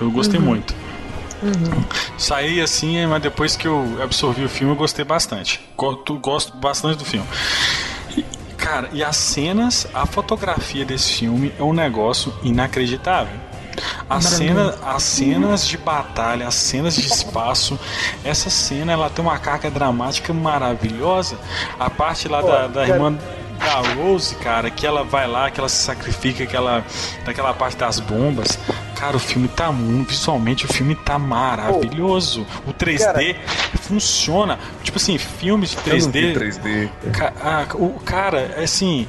[0.00, 0.46] Eu gostei Uhum.
[0.46, 0.74] muito.
[2.16, 5.60] Saí assim, mas depois que eu absorvi o filme, eu gostei bastante.
[5.76, 7.26] Gosto, gosto bastante do filme.
[8.16, 8.24] E,
[8.56, 13.34] cara, e as cenas, a fotografia desse filme é um negócio inacreditável.
[14.08, 17.78] As, cena, as cenas de batalha, as cenas de espaço,
[18.22, 21.38] essa cena ela tem uma carga dramática maravilhosa.
[21.80, 23.18] A parte lá da, da cara- irmã
[23.58, 26.84] da Rose, cara, que ela vai lá, que ela se sacrifica, que ela,
[27.24, 28.58] daquela parte das bombas.
[29.02, 30.10] Cara, o filme tá muito.
[30.10, 32.46] Visualmente, o filme tá maravilhoso.
[32.64, 33.34] O 3D
[33.80, 34.60] funciona.
[34.84, 36.38] Tipo assim, filmes de Eu não vi 3D.
[37.02, 37.10] 3D.
[37.10, 39.08] Ca- ah, o cara, assim,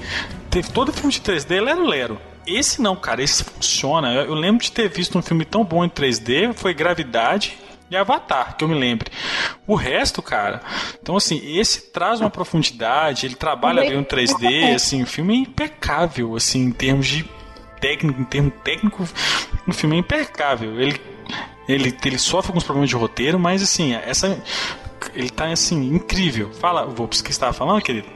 [0.50, 2.20] teve todo filme de 3D lero lero.
[2.48, 4.12] Esse não, cara, esse funciona.
[4.16, 7.56] Eu, eu lembro de ter visto um filme tão bom em 3D, foi Gravidade
[7.92, 9.12] e Avatar, que eu me lembre.
[9.68, 10.60] O resto, cara,
[11.00, 15.38] então assim, esse traz uma profundidade, ele trabalha bem o 3D, assim, o filme é
[15.38, 17.24] impecável, assim, em termos de
[17.84, 19.04] técnico, em termos técnico,
[19.68, 20.80] o filme é impecável.
[20.80, 21.00] Ele
[21.68, 24.42] ele, ele sofre alguns problemas de roteiro, mas assim, essa
[25.14, 26.52] ele tá assim incrível.
[26.54, 28.08] Fala, Vops, o que você falando, querido?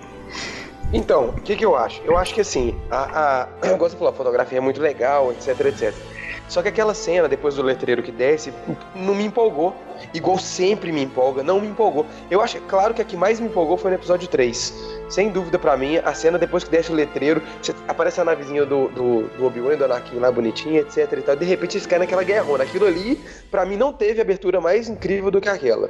[0.94, 2.02] Então, o que, que eu acho?
[2.04, 5.60] Eu acho que assim, a, a, gosto de falar, a fotografia é muito legal, etc,
[5.66, 5.94] etc.
[6.48, 8.54] Só que aquela cena, depois do letreiro que desce,
[8.96, 9.76] não me empolgou.
[10.14, 12.06] Igual sempre me empolga, não me empolgou.
[12.32, 14.74] Eu acho, claro que a que mais me empolgou foi no episódio 3.
[15.10, 17.42] Sem dúvida pra mim, a cena depois que desce o letreiro,
[17.88, 21.36] aparece a navezinha do, do, do Obi-Wan e do Anakin lá bonitinha, etc e tal.
[21.36, 22.64] De repente eles caem naquela guerrona.
[22.64, 23.20] Aquilo ali,
[23.52, 25.90] pra mim, não teve abertura mais incrível do que aquela.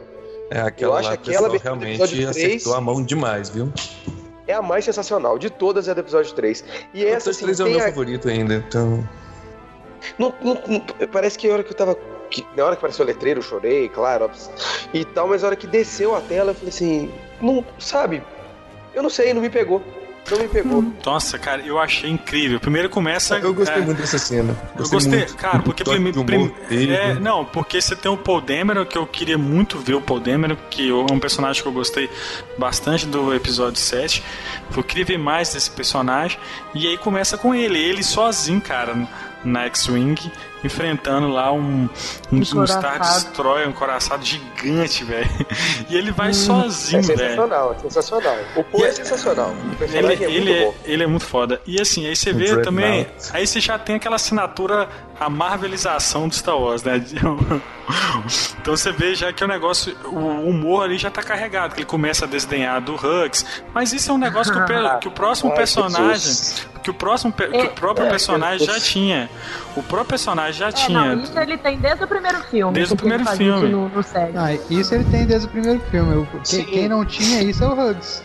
[0.50, 3.04] É, aquela Eu acho lá, que aquela abertura do realmente episódio três- acertou a mão
[3.04, 3.72] demais, viu?
[4.48, 5.38] É a mais sensacional.
[5.38, 6.64] De todas é do episódio 3.
[6.94, 9.08] E O essa, assim, 3 é o meu a- favorito ainda, então.
[10.18, 11.98] Não, não- não- parece que a hora que eu tava.
[12.30, 14.30] que- na hora que apareceu o letreiro, eu chorei, claro,
[14.94, 17.10] e tal, mas a hora que desceu a tela, eu falei assim.
[17.42, 18.22] Não, sabe?
[18.94, 19.82] Eu não sei, não me pegou.
[20.30, 20.84] Não me pegou.
[21.06, 22.60] Nossa, cara, eu achei incrível.
[22.60, 23.38] Primeiro começa.
[23.38, 24.54] Eu gostei é, muito dessa cena.
[24.78, 26.94] Eu gostei, muito cara, porque toque prime- de prim- dele.
[26.94, 30.20] é, não, porque você tem o Paul Dameron, que eu queria muito ver o Paul
[30.20, 32.10] Dameron, que é um personagem que eu gostei
[32.58, 34.22] bastante do episódio 7.
[34.76, 36.38] Eu queria ver mais desse personagem.
[36.76, 39.08] E aí começa com ele, ele sozinho, cara,
[39.44, 40.32] na X-Wing,
[40.64, 41.90] enfrentando lá um,
[42.32, 43.00] um, um Star.
[43.00, 45.30] Destroyer, um coraçado gigante, velho.
[45.90, 47.18] E ele vai É sozinho, velho.
[47.20, 48.38] sensacional, é sensacional.
[48.56, 49.50] O Paul é sensacional.
[49.52, 51.62] O Ele, é ele, muito é, ele é muito foda.
[51.66, 52.66] E assim, aí você vê Dreadnought.
[52.66, 53.08] também.
[53.32, 57.00] Aí você já tem aquela assinatura, a marvelização do Star Wars, né?
[58.62, 61.86] Então você vê já que o negócio, o humor ali já tá carregado, que ele
[61.86, 63.46] começa a desdenhar do Hux.
[63.74, 66.34] Mas isso é um negócio que o, pe- que o próximo personagem.
[66.84, 69.30] Que o próximo pe- que o próprio É, personagem já tinha.
[69.76, 71.16] O próprio personagem já É, tinha.
[71.16, 72.74] não, isso ele tem desde o primeiro filme.
[72.74, 73.70] Desde o primeiro filme.
[73.70, 74.38] No, no série.
[74.38, 76.26] Ah, isso ele tem desde o primeiro filme.
[76.32, 76.64] Quem, Sim.
[76.66, 78.24] quem não tinha isso é o Hugs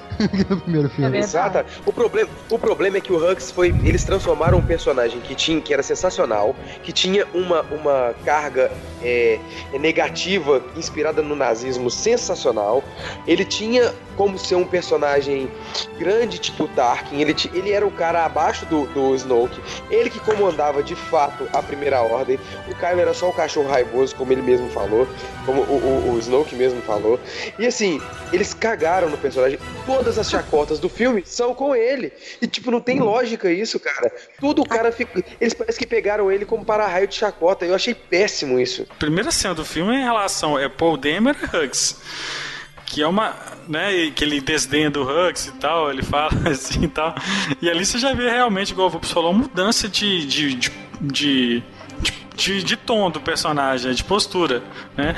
[0.49, 1.11] no primeiro filme.
[1.11, 1.25] verdade.
[1.25, 1.65] Exato.
[1.87, 3.75] O problema, o problema é que o Hux foi.
[3.83, 8.71] Eles transformaram um personagem que tinha, que era sensacional, que tinha uma, uma carga
[9.03, 9.39] é,
[9.79, 12.83] negativa inspirada no nazismo sensacional.
[13.27, 15.51] Ele tinha como ser um personagem
[15.99, 17.21] grande, tipo Tarkin.
[17.21, 19.61] Ele, ele era o cara abaixo do, do Snoke.
[19.91, 22.39] Ele que comandava de fato a primeira ordem.
[22.69, 25.07] O Kylo era só um cachorro raivoso, como ele mesmo falou.
[25.45, 27.19] Como o, o, o Snoke mesmo falou.
[27.59, 28.01] E assim,
[28.33, 29.59] eles cagaram no personagem.
[30.03, 32.13] Todas as chacotas do filme são com ele.
[32.41, 34.13] E, tipo, não tem lógica isso, cara.
[34.41, 35.23] Tudo o cara fica.
[35.41, 37.65] Eles parecem que pegaram ele como para-raio de chacota.
[37.65, 38.85] Eu achei péssimo isso.
[38.99, 42.01] Primeira cena do filme é em relação é Paul Dameron e Hugs.
[42.85, 43.37] Que é uma.
[43.69, 44.11] né?
[44.11, 47.15] Que ele desdenha do Hugs e tal, ele fala assim e tal.
[47.61, 50.27] E ali você já vê realmente, igual o Vups falou, mudança de.
[50.27, 51.63] de, de, de
[52.35, 54.63] de, de tom do personagem, né, de postura,
[54.97, 55.15] né?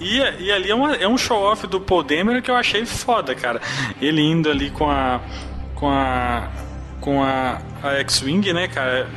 [0.00, 3.34] E, e ali é, uma- é um show-off do Paul Dameron que eu achei foda,
[3.34, 3.60] cara.
[4.00, 5.20] Ele indo ali com a
[5.74, 6.48] com a
[7.06, 9.08] com a, a X-Wing, né, cara,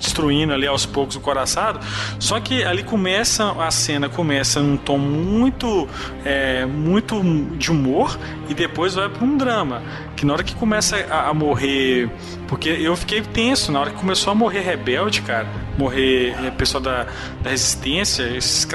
[0.00, 1.78] destruindo ali aos poucos o coraçado.
[2.18, 5.86] Só que ali começa a cena começa num tom muito
[6.24, 7.22] é, muito
[7.58, 9.82] de humor e depois vai para um drama.
[10.16, 12.08] Que na hora que começa a, a morrer,
[12.48, 16.82] porque eu fiquei tenso na hora que começou a morrer rebelde, cara, morrer é, pessoal
[16.82, 17.06] da,
[17.42, 18.66] da resistência, se,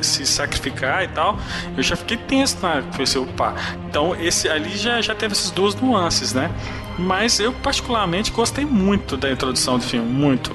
[0.00, 1.36] se sacrificar e tal.
[1.76, 3.52] Eu já fiquei tenso, na falei assim, opa.
[3.90, 6.52] Então esse ali já já teve essas duas nuances, né?
[6.98, 10.54] Mas eu particularmente gostei muito da introdução do filme, muito.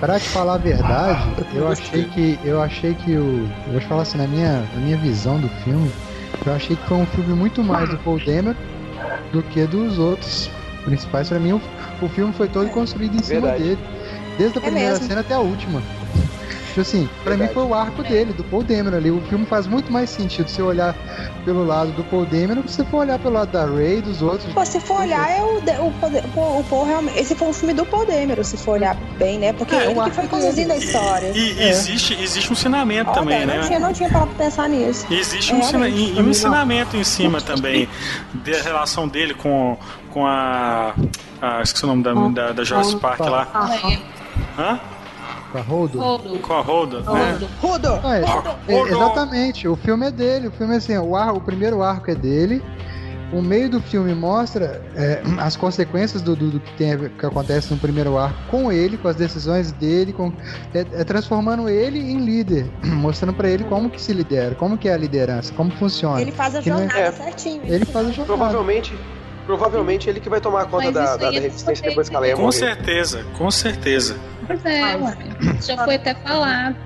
[0.00, 1.22] Pra te falar a verdade,
[1.54, 2.38] eu achei que.
[2.44, 3.48] Eu achei que o.
[3.66, 5.90] Eu vou te falar assim, na minha, na minha visão do filme,
[6.44, 8.54] eu achei que foi um filme muito mais do Paul Dameron
[9.32, 10.50] do que dos outros
[10.84, 11.28] principais.
[11.28, 11.60] Pra mim, o,
[12.02, 13.62] o filme foi todo construído em cima Verdade.
[13.62, 13.78] dele.
[14.36, 15.06] Desde a É primeira mesmo.
[15.06, 15.82] cena até a última.
[16.74, 19.08] Tipo assim, pra mim foi o arco dele, do Paul Dameron ali.
[19.08, 20.92] O filme faz muito mais sentido se olhar
[21.44, 24.20] pelo lado do Paul Dameron que se for olhar pelo lado da Ray e dos
[24.22, 24.52] outros.
[24.52, 27.16] Pô, se for olhar, é o, de- o, poder- o, o Paul realmente.
[27.16, 29.52] Esse foi um filme do Paul Dameron, se for olhar bem, né?
[29.52, 31.28] Porque É, ele o que foi conduzindo a história.
[31.32, 33.56] E, e existe, existe um ensinamento Olha, também, eu né?
[33.58, 35.06] não tinha, não tinha parado pra pensar nisso.
[35.08, 37.88] Existe É, um, ensina- e- e um ensinamento em cima também
[38.34, 39.78] da relação dele com,
[40.10, 40.92] com a,
[41.40, 41.62] a.
[41.62, 42.12] Esqueci o nome da,
[42.46, 43.46] da, da Joyce Park lá.
[44.58, 44.80] Hã?
[45.54, 45.98] Com a Holdo?
[46.40, 47.38] Com a Holda, né?
[47.60, 48.00] Rudo!
[48.02, 48.58] Ah, é, Holdo.
[48.66, 50.48] é, exatamente, o filme é dele.
[50.48, 52.60] O filme é assim, o, ar, o primeiro arco é dele.
[53.32, 57.72] O meio do filme mostra é, as consequências do, do, do que, tem, que acontece
[57.72, 60.32] no primeiro arco com ele, com as decisões dele, com,
[60.74, 64.88] é, é transformando ele em líder, mostrando pra ele como que se lidera, como que
[64.88, 66.20] é a liderança, como funciona.
[66.20, 67.12] Ele faz a é- jornada É.
[67.12, 67.62] certinho.
[67.64, 68.26] Ele faz a jornada.
[68.26, 68.92] Provavelmente,
[69.44, 72.26] provavelmente ele que vai tomar conta Mas da, da, da é resistência depois que ela
[72.26, 72.52] ia Com morrer.
[72.52, 74.16] certeza, com certeza.
[74.46, 75.16] Pois é, ué.
[75.62, 76.76] já foi até falado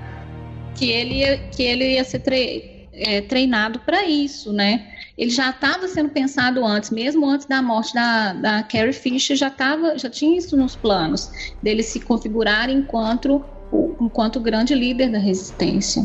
[0.75, 4.87] que ele ia, que ele ia ser tre- é, treinado para isso, né?
[5.17, 9.49] Ele já estava sendo pensado antes, mesmo antes da morte da, da Carrie Fisher, já,
[9.49, 11.29] tava, já tinha isso nos planos,
[11.61, 13.43] dele se configurar enquanto,
[13.99, 16.03] enquanto grande líder da resistência.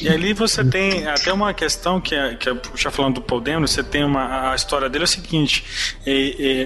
[0.00, 3.66] E ali você tem até uma questão que é, que é já falando do Dameron,
[3.66, 5.64] você tem uma a história dele é o seguinte,
[6.06, 6.14] é, é,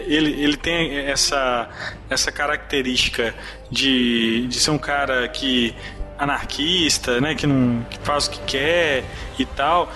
[0.07, 1.69] ele, ele tem essa
[2.09, 3.35] essa característica
[3.71, 5.75] de, de ser um cara que
[6.19, 9.05] anarquista, né, que não que faz o que quer
[9.39, 9.91] e tal.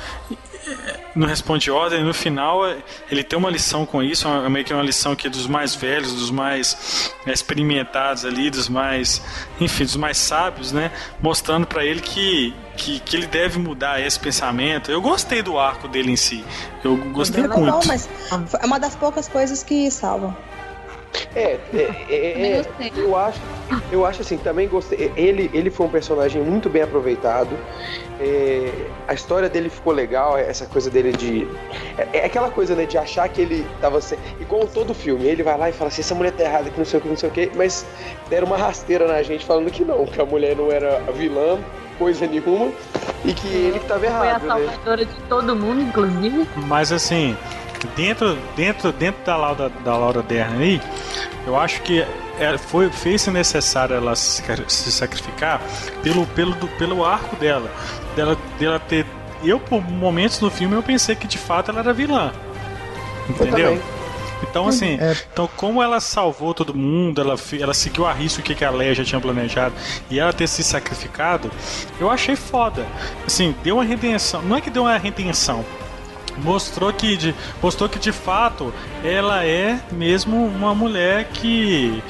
[1.15, 2.63] Não responde ordem, no final
[3.11, 5.75] ele tem uma lição com isso, é meio que uma lição que é dos mais
[5.75, 9.23] velhos, dos mais é, experimentados ali, dos mais,
[9.61, 10.91] enfim, dos mais sábios, né?
[11.21, 14.91] Mostrando pra ele que, que, que ele deve mudar esse pensamento.
[14.91, 16.45] Eu gostei do arco dele em si.
[16.83, 17.89] Eu gostei Não, não, muito.
[17.89, 18.09] mas
[18.61, 20.37] é uma das poucas coisas que salvam.
[21.35, 22.63] É, é, é, é,
[22.97, 23.41] eu acho,
[23.91, 25.13] eu acho assim, também gostei.
[25.17, 27.57] Ele, ele foi um personagem muito bem aproveitado.
[28.21, 31.47] É, a história dele ficou legal, essa coisa dele de.
[31.99, 35.27] É, é aquela coisa, né, de achar que ele tava se- igual todo filme.
[35.27, 37.09] Ele vai lá e fala assim, essa mulher tá errada, que não sei o que,
[37.09, 37.87] não sei o que, mas
[38.31, 41.59] deram uma rasteira na gente falando que não, que a mulher não era vilã,
[41.99, 42.73] coisa nenhuma,
[43.25, 44.49] e que ele que tava Foi a errado, né?
[44.49, 46.47] salvadora de todo mundo, inclusive.
[46.57, 47.37] Mas assim,
[47.97, 50.81] dentro, dentro, dentro da Laura, da Laura Dern aí,
[51.47, 52.05] eu acho que
[52.39, 55.61] é, foi, fez-se necessário ela se, sac- se sacrificar
[56.03, 57.71] pelo, pelo, do- pelo arco dela.
[58.17, 59.07] Dela, dela ter.
[59.45, 62.33] Eu, por momentos no filme, eu pensei que de fato ela era vilã.
[63.29, 63.81] Entendeu?
[64.43, 65.17] Então, assim, É.
[65.33, 68.71] então como ela salvou todo mundo, ela, ela seguiu a risco o que, que a
[68.71, 69.75] Leia já tinha planejado
[70.11, 71.51] e ela ter se sacrificado,
[71.99, 72.85] eu achei foda.
[73.27, 74.43] Assim, deu uma redenção.
[74.43, 75.65] Não é que deu uma redenção.
[76.39, 82.03] Mostrou que, de, mostrou que de fato ela é mesmo uma mulher que.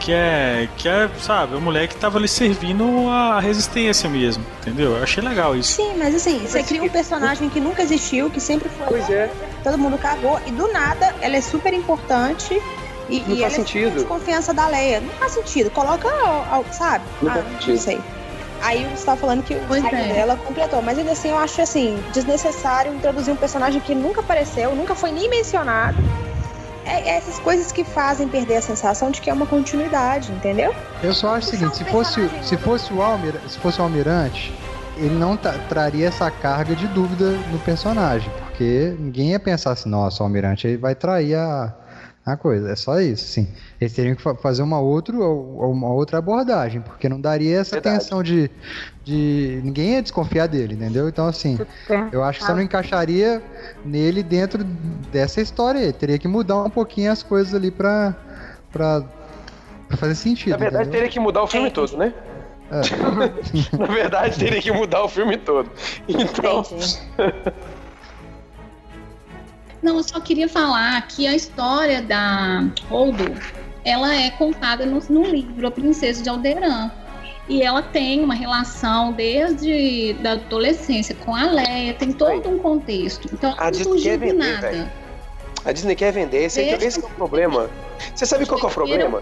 [0.00, 4.96] Que é, que é, sabe, uma mulher que tava ali servindo a resistência mesmo, entendeu?
[4.96, 5.76] Eu achei legal isso.
[5.76, 8.86] Sim, mas assim, você cria um personagem que nunca existiu, que sempre foi.
[8.88, 9.30] Pois é.
[9.62, 12.60] Todo mundo cagou, e do nada ela é super importante.
[13.08, 13.96] E, Não e faz ela sentido.
[13.96, 15.00] é de confiança da Leia.
[15.00, 15.70] Não faz sentido.
[15.70, 16.08] Coloca,
[16.72, 17.04] sabe?
[17.20, 17.78] Não ah, faz não sentido.
[17.78, 18.00] sei.
[18.62, 20.12] Aí você tá falando que o arco é.
[20.12, 20.80] dela completou.
[20.80, 25.10] Mas ainda assim, eu acho assim, desnecessário introduzir um personagem que nunca apareceu, nunca foi
[25.10, 25.98] nem mencionado.
[26.84, 30.74] É, é essas coisas que fazem perder a sensação de que é uma continuidade, entendeu?
[31.02, 34.52] Eu só acho o seguinte, se fosse, se fosse o Almir, se fosse o Almirante,
[34.96, 40.22] ele não traria essa carga de dúvida no personagem, porque ninguém ia pensar assim, nossa,
[40.22, 41.72] o Almirante aí vai trair a,
[42.24, 42.70] a coisa.
[42.70, 43.48] É só isso, sim.
[43.80, 47.98] Eles teriam que fa- fazer uma, outro, uma outra abordagem, porque não daria essa Verdade.
[47.98, 48.50] tensão de,
[49.04, 49.60] de.
[49.64, 51.08] Ninguém ia desconfiar dele, entendeu?
[51.08, 51.58] Então, assim,
[52.12, 53.42] eu acho que você não encaixaria
[53.84, 54.62] nele dentro
[55.10, 55.92] dessa história aí.
[55.92, 58.14] Teria que mudar um pouquinho as coisas ali pra,
[58.70, 59.02] pra,
[59.88, 60.50] pra fazer sentido.
[60.52, 61.00] Na verdade, entendeu?
[61.00, 62.14] teria que mudar o filme todo, né?
[62.70, 62.80] É.
[63.76, 65.70] Na verdade, teria que mudar o filme todo.
[66.08, 66.62] Então.
[69.82, 73.24] Não, eu só queria falar que a história da Holdo,
[73.84, 76.90] ela é contada no, no livro A Princesa de Alderan.
[77.48, 83.28] E ela tem uma relação desde da adolescência com a Leia, tem todo um contexto.
[83.32, 84.70] Então, A não Disney surgiu quer do vender, nada.
[84.70, 84.92] velho.
[85.64, 87.68] A Disney quer vender, esse, é que- esse é o problema.
[88.14, 89.20] Você sabe qual que é o problema?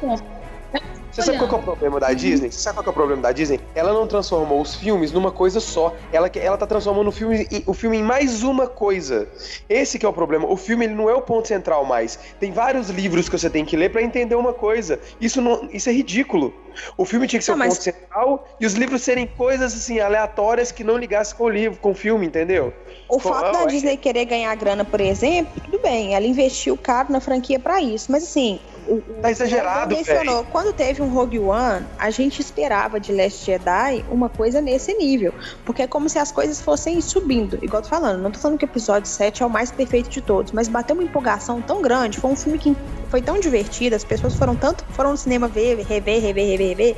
[1.21, 2.51] Você sabe qual é o problema da Disney?
[2.51, 3.61] Você sabe qual que é o problema da Disney?
[3.75, 5.95] Ela não transformou os filmes numa coisa só.
[6.13, 9.29] Ela, ela tá transformando o filme, em- o filme em mais uma coisa.
[9.69, 10.47] Esse que é o problema.
[10.51, 12.19] O filme ele não é o ponto central mais.
[12.39, 14.99] Tem vários livros que você tem que ler pra entender uma coisa.
[15.21, 16.53] Isso, não, isso é ridículo.
[16.97, 19.75] O filme tinha que ser Não, o mas- ponto central e os livros serem coisas
[19.75, 22.73] assim aleatórias que não ligassem com o livro, com o filme, entendeu?
[23.09, 23.67] O Pô, fato da ué.
[23.67, 28.11] Disney querer ganhar grana, por exemplo, tudo bem, ela investiu caro na franquia pra isso.
[28.13, 33.13] Mas assim, o, Tá exagerado, mencionou, quando teve um Rogue One, a gente esperava de
[33.13, 35.35] Last Jedi uma coisa nesse nível.
[35.65, 37.59] Porque é como se as coisas fossem subindo.
[37.63, 40.09] Igual eu tô falando, não tô falando que o episódio 7 é o mais perfeito
[40.09, 42.77] de todos, mas bateu uma empolgação tão grande, foi um filme que
[43.11, 46.97] foi tão divertido, as pessoas foram tanto, foram no cinema ver, rever, rever, rever, rever.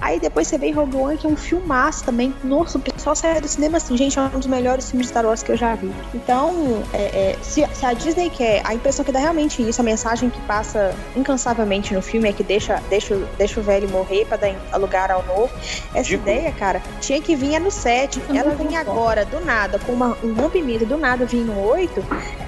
[0.00, 2.34] Aí depois você vê Rogue One, que é um filmaço também.
[2.42, 5.26] Nossa, o pessoal saiu do cinema assim, gente, é um dos melhores filmes de Star
[5.26, 5.92] Wars que eu já vi.
[6.14, 9.84] Então, é, é, se, se a Disney quer, a impressão que dá realmente isso, a
[9.84, 14.24] mensagem que passa incansavelmente no filme é que deixa, deixa, o- deixa o velho morrer
[14.26, 15.50] pra dar lugar ao novo.
[15.94, 18.20] Essa Digo- ideia, cara, tinha que vir no 7.
[18.34, 22.02] Ela vinha agora, do nada, com uma- um rompimento, do nada vir no 8.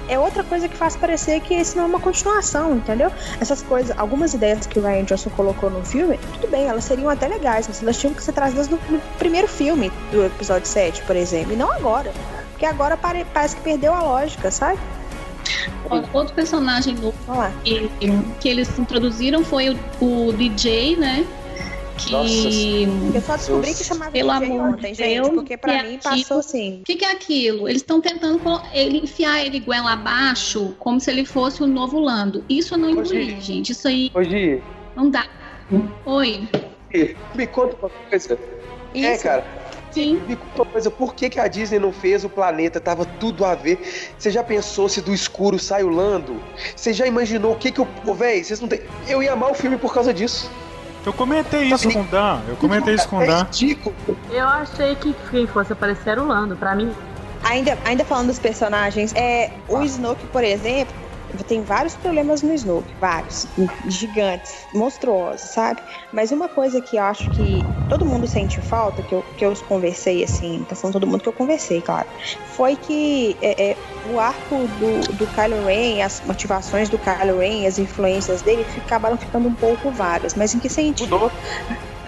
[0.09, 3.02] É outra coisa que faz parecer que esse não é uma continuação, entendeu?
[3.41, 7.09] Essas coisas, algumas ideias que o Ryan Johnson colocou no filme, tudo bem, elas seriam
[7.09, 11.01] até legais, mas elas tinham que ser trazidas no, no primeiro filme do episódio 7,
[11.03, 12.11] por exemplo, e não agora.
[12.51, 14.79] Porque agora pare- parece que perdeu a lógica, sabe?
[16.13, 17.13] Outro personagem novo
[17.63, 17.89] que,
[18.39, 19.69] que eles introduziram foi
[20.01, 21.25] o, o DJ, né?
[21.97, 22.83] Que.
[23.13, 25.83] Eu só descobri que chamava Pelo DJ amor ontem, de gente, Deus, porque pra que
[25.87, 26.79] mim aquilo- passou assim.
[26.81, 27.69] O que, que é aquilo?
[27.69, 28.39] Eles estão tentando
[28.73, 32.43] ele enfiar ele goela abaixo como se ele fosse o novo Lando.
[32.49, 33.71] Isso eu não engoli, gente.
[33.71, 34.61] Isso aí Hoje,
[34.95, 35.25] não dá.
[36.05, 36.47] Oi.
[37.35, 38.37] me conta uma coisa.
[38.95, 39.45] É, cara.
[39.91, 40.19] Sim.
[40.27, 42.79] Me conta uma coisa, por que, que a Disney não fez o planeta?
[42.79, 43.79] Tava tudo a ver.
[44.17, 46.41] Você já pensou se do escuro sai o Lando?
[46.75, 47.87] Você já imaginou o que que eu.
[48.05, 48.81] Ô, véi, vocês não tem.
[49.07, 50.49] Eu ia amar o filme por causa disso.
[51.05, 52.39] Eu comentei isso com o Dan.
[52.47, 53.45] Eu comentei isso com o Dan.
[54.31, 56.55] Eu achei que quem fosse aparecer era o Lando.
[56.55, 56.93] Pra mim,
[57.43, 60.93] Ainda, ainda falando dos personagens, é, o Snoke, por exemplo,
[61.41, 63.47] tem vários problemas no Snoke, vários,
[63.85, 65.81] gigantes, monstruosos, sabe?
[66.11, 69.53] Mas uma coisa que eu acho que todo mundo sente falta, que eu, que eu
[69.67, 72.07] conversei assim, tô falando todo mundo que eu conversei, claro,
[72.55, 77.65] foi que é, é, o arco do, do Kylo Ren, as motivações do Kylo Ren,
[77.65, 80.35] as influências dele acabaram ficando um pouco vagas.
[80.35, 81.31] Mas em que sentido?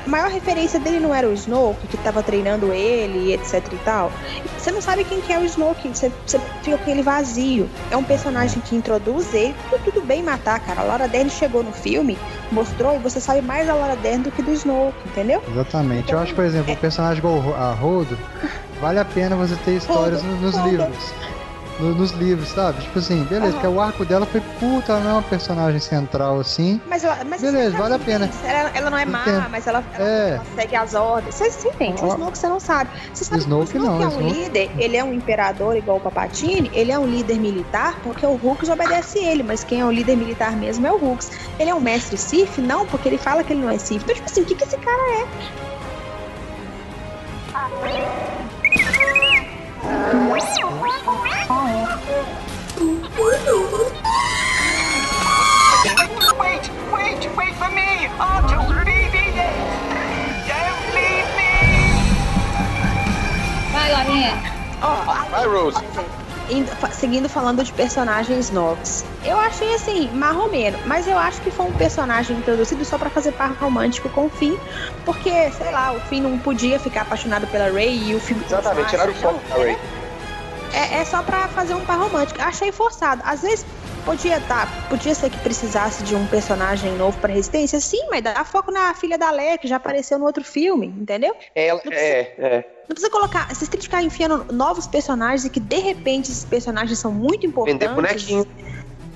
[0.06, 4.12] A maior referência dele não era o Snoke, que tava treinando ele, etc e tal.
[4.58, 7.68] Você não sabe quem que é o Snoke, você, você fica com ele vazio.
[7.90, 10.82] É um personagem que introduz ele, tudo, tudo bem matar, cara.
[10.82, 12.18] A Laura Dern chegou no filme,
[12.52, 15.42] mostrou, e você sabe mais da Laura Dern do que do Snoke, entendeu?
[15.50, 16.12] Exatamente.
[16.12, 18.16] Eu acho, por exemplo, um personagem igual a Rodo,
[18.80, 20.70] vale a pena você ter histórias Rodo, no- nos Rodo.
[20.70, 21.14] livros.
[21.78, 22.82] No- nos livros, sabe?
[22.84, 26.40] Tipo assim, beleza, que o arco dela foi puta, ela não é uma personagem central
[26.40, 26.80] assim.
[26.88, 28.30] Mas, ela, mas Beleza, você vale a pena.
[28.46, 29.50] Ela, ela não é má, Entendo.
[29.50, 30.30] mas ela, ela, É.
[30.36, 31.36] ela segue as ordens.
[31.36, 32.02] Você, você entende?
[32.02, 32.08] O.
[32.08, 32.90] Snoke você não sabe.
[33.14, 35.76] Você sabe Snoke que o Snoke não, é um Snoke- líder, ele é um imperador
[35.76, 39.82] igual o Papatini, ele é um líder militar porque o Hux obedece ele, mas quem
[39.82, 41.30] é o líder militar mesmo é o Hux.
[41.60, 42.58] Ele é um mestre Sith?
[42.58, 44.02] Não, porque ele fala que ele não é Sith.
[44.02, 45.26] Então, tipo assim, o que, que esse cara é?
[56.38, 58.10] Wait, wait, wait for me!
[58.18, 59.32] Don't leave me!
[60.46, 61.54] Don't leave me!
[63.72, 64.34] Vai, Larinha.
[65.32, 65.78] Vai, Rose.
[66.50, 69.06] Indo- seguindo falando de personagens novos.
[69.24, 73.32] Eu achei assim, marromeno, mas eu acho que foi um personagem introduzido só pra fazer
[73.32, 74.58] par romântico com o Finn,
[75.06, 78.90] porque, sei lá, o Finn não podia ficar apaixonado pela Rey e o filme Exatamente,
[78.90, 79.78] tiraram o foco da Ray.
[80.74, 82.42] É, é só pra fazer um par romântico.
[82.42, 83.22] Achei forçado.
[83.26, 83.66] Às vezes
[84.06, 88.46] podia tá, podia ser que precisasse de um personagem novo pra resistência, sim, mas dá
[88.46, 91.36] foco na filha da Leia, que já apareceu no outro filme, entendeu?
[91.56, 92.76] Ela, é, é.
[92.88, 93.48] Não precisa colocar.
[93.48, 97.46] Vocês têm que ficar enfiando novos personagens e que de repente esses personagens são muito
[97.48, 97.88] importantes.
[97.88, 98.46] Vender bonequinho.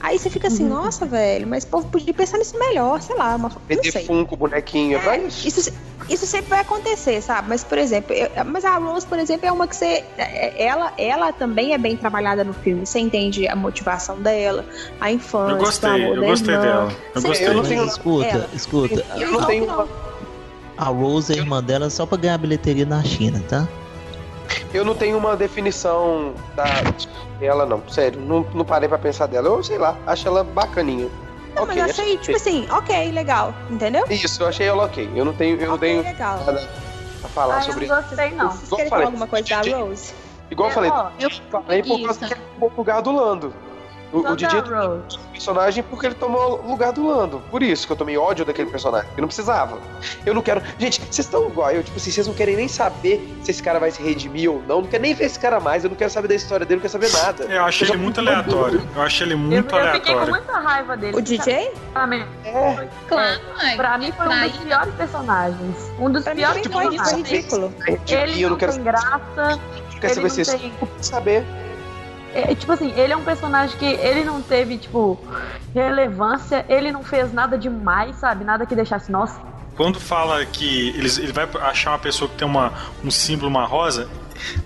[0.02, 3.36] Aí você fica assim, nossa, velho, mas o povo podia pensar nisso melhor, sei lá,
[3.36, 3.92] uma, não Vender.
[4.06, 5.46] Funko, bonequinho, é pra isso.
[5.48, 5.74] Isso,
[6.08, 7.50] isso sempre vai acontecer, sabe?
[7.50, 10.04] Mas, por exemplo, eu- mas a Rose, por exemplo, é uma que você.
[10.18, 12.86] é- Ela, ela também é bem trabalhada no filme.
[12.86, 14.64] Você entende a motivação dela,
[15.02, 16.66] a infância, Eu gostei, eu da gostei irmã.
[16.66, 16.92] dela.
[17.16, 17.48] Eu Você- gostei.
[17.48, 18.50] Eu não tenho- Escuta, Ela.
[18.54, 19.06] escuta.
[19.18, 19.88] Eu não tenho uma,
[20.78, 23.68] A Rose é irmã dela só pra ganhar bilheteria na China, tá?
[24.74, 26.64] eu não tenho uma definição da
[27.40, 27.82] dela, não.
[27.88, 29.48] Sério, não, não parei pra pensar dela.
[29.48, 31.10] Eu sei lá, acho ela bacaninha.
[31.56, 34.06] Não, Ok, mas eu achei, tipo assim, ok, legal, entendeu?
[34.10, 35.10] Isso, eu achei ela ok.
[35.16, 36.38] Eu não tenho, eu não Ok, tenho legal.
[36.46, 36.70] nada
[37.24, 38.52] a falar ah, sobre eu não gostei, não.
[38.52, 40.14] Vocês Igual querem falar falei, alguma coisa da Rose?
[40.52, 43.54] Igual eu falei, Ó, Eu falei por causa que tomou o lugar do Lando.
[44.12, 45.20] O, o Didi da Rose.
[45.32, 47.42] personagem porque ele tomou o lugar do Lando.
[47.52, 49.08] Por isso que eu tomei ódio daquele personagem.
[49.10, 49.78] Porque não precisava.
[50.26, 50.62] Eu não quero.
[50.80, 51.70] Gente, vocês estão igual.
[51.72, 54.64] Eu, tipo assim, vocês não querem nem saber se esse cara vai se redimir ou
[54.68, 54.82] não.
[54.82, 55.84] Não quero nem ver esse cara mais.
[55.84, 57.44] Eu não quero saber da história dele, não quero saber nada.
[57.46, 58.82] Eu achei ele muito aleatório.
[58.96, 60.32] Eu achei ele Eu, muito eu fiquei com aleatório.
[60.32, 61.16] muita raiva dele.
[61.18, 61.72] O DJ?
[61.76, 62.28] Sinceramente.
[62.46, 63.76] É, Claro, é.
[63.76, 65.92] Pra mim foi um dos piores personagens.
[66.00, 67.12] Um dos Pra piores personagens.
[67.12, 67.74] ridículo.
[67.88, 68.22] é ridículo.
[68.22, 69.60] Ele eu não não quero tem graça.
[70.02, 71.46] quero ele saber não se tem- saber.
[72.34, 75.20] É, tipo assim, ele é um personagem que ele não teve, tipo,
[75.74, 78.44] relevância, ele não fez nada demais, sabe?
[78.44, 79.40] Nada que deixasse, nossa.
[79.76, 82.74] Quando fala que eles, ele vai achar uma pessoa que tem uma,
[83.04, 84.10] um símbolo, uma rosa,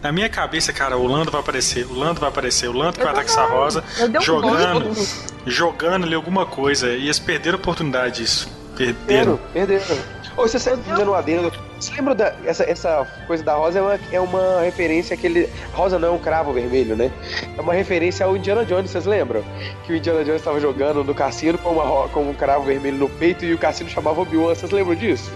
[0.02, 3.04] na minha cabeça, cara, o Lando vai aparecer, o Lando vai aparecer, o Lando que
[3.04, 5.08] vai estar com essa rosa, um jogando, nome.
[5.46, 6.90] jogando ali alguma coisa.
[6.90, 8.50] E eles perderam a oportunidade disso.
[8.76, 9.40] Perderam.
[9.52, 10.23] Perderam, perderam.
[10.36, 11.52] Ô, você dizendo um adendo.
[11.80, 13.78] Você lembra da, essa, essa coisa da rosa?
[13.78, 15.48] É uma, é uma referência àquele.
[15.74, 17.12] Rosa não é um cravo vermelho, né?
[17.58, 19.44] É uma referência ao Indiana Jones, vocês lembram?
[19.86, 23.10] Que o Indiana Jones estava jogando no cassino com, uma, com um cravo vermelho no
[23.10, 24.56] peito e o cassino chamava Obi-Wan.
[24.56, 25.32] Vocês lembram disso?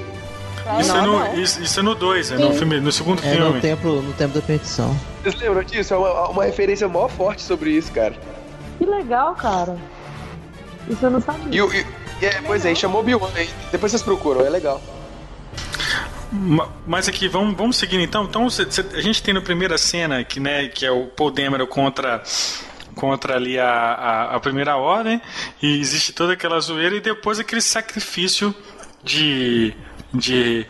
[0.80, 2.38] Isso, é no, isso, isso é no 2, né?
[2.40, 2.58] No, Sim.
[2.60, 3.54] filme, no segundo É filme.
[3.56, 4.94] no templo, no templo da perdição.
[5.22, 5.94] Vocês lembram disso?
[5.94, 8.14] É uma, uma referência mó forte sobre isso, cara.
[8.78, 9.78] Que legal, cara.
[10.90, 11.44] Isso eu não sabia.
[11.58, 11.86] E, o- e- e
[12.22, 13.50] é, pois é, chamou Obi-Wan aí.
[13.72, 14.82] Depois vocês procuram, é legal.
[16.32, 18.24] Ma- Mas aqui, vamos, vamos seguindo então.
[18.26, 21.32] Então, cê- cê- a gente tem na primeira cena, que, né, que é o Paul
[21.32, 22.22] Dameron contra,
[22.96, 25.22] contra ali a, a, a primeira ordem,
[25.62, 28.54] e existe toda aquela zoeira, e depois aquele sacrifício
[29.04, 29.74] de.
[30.14, 30.66] de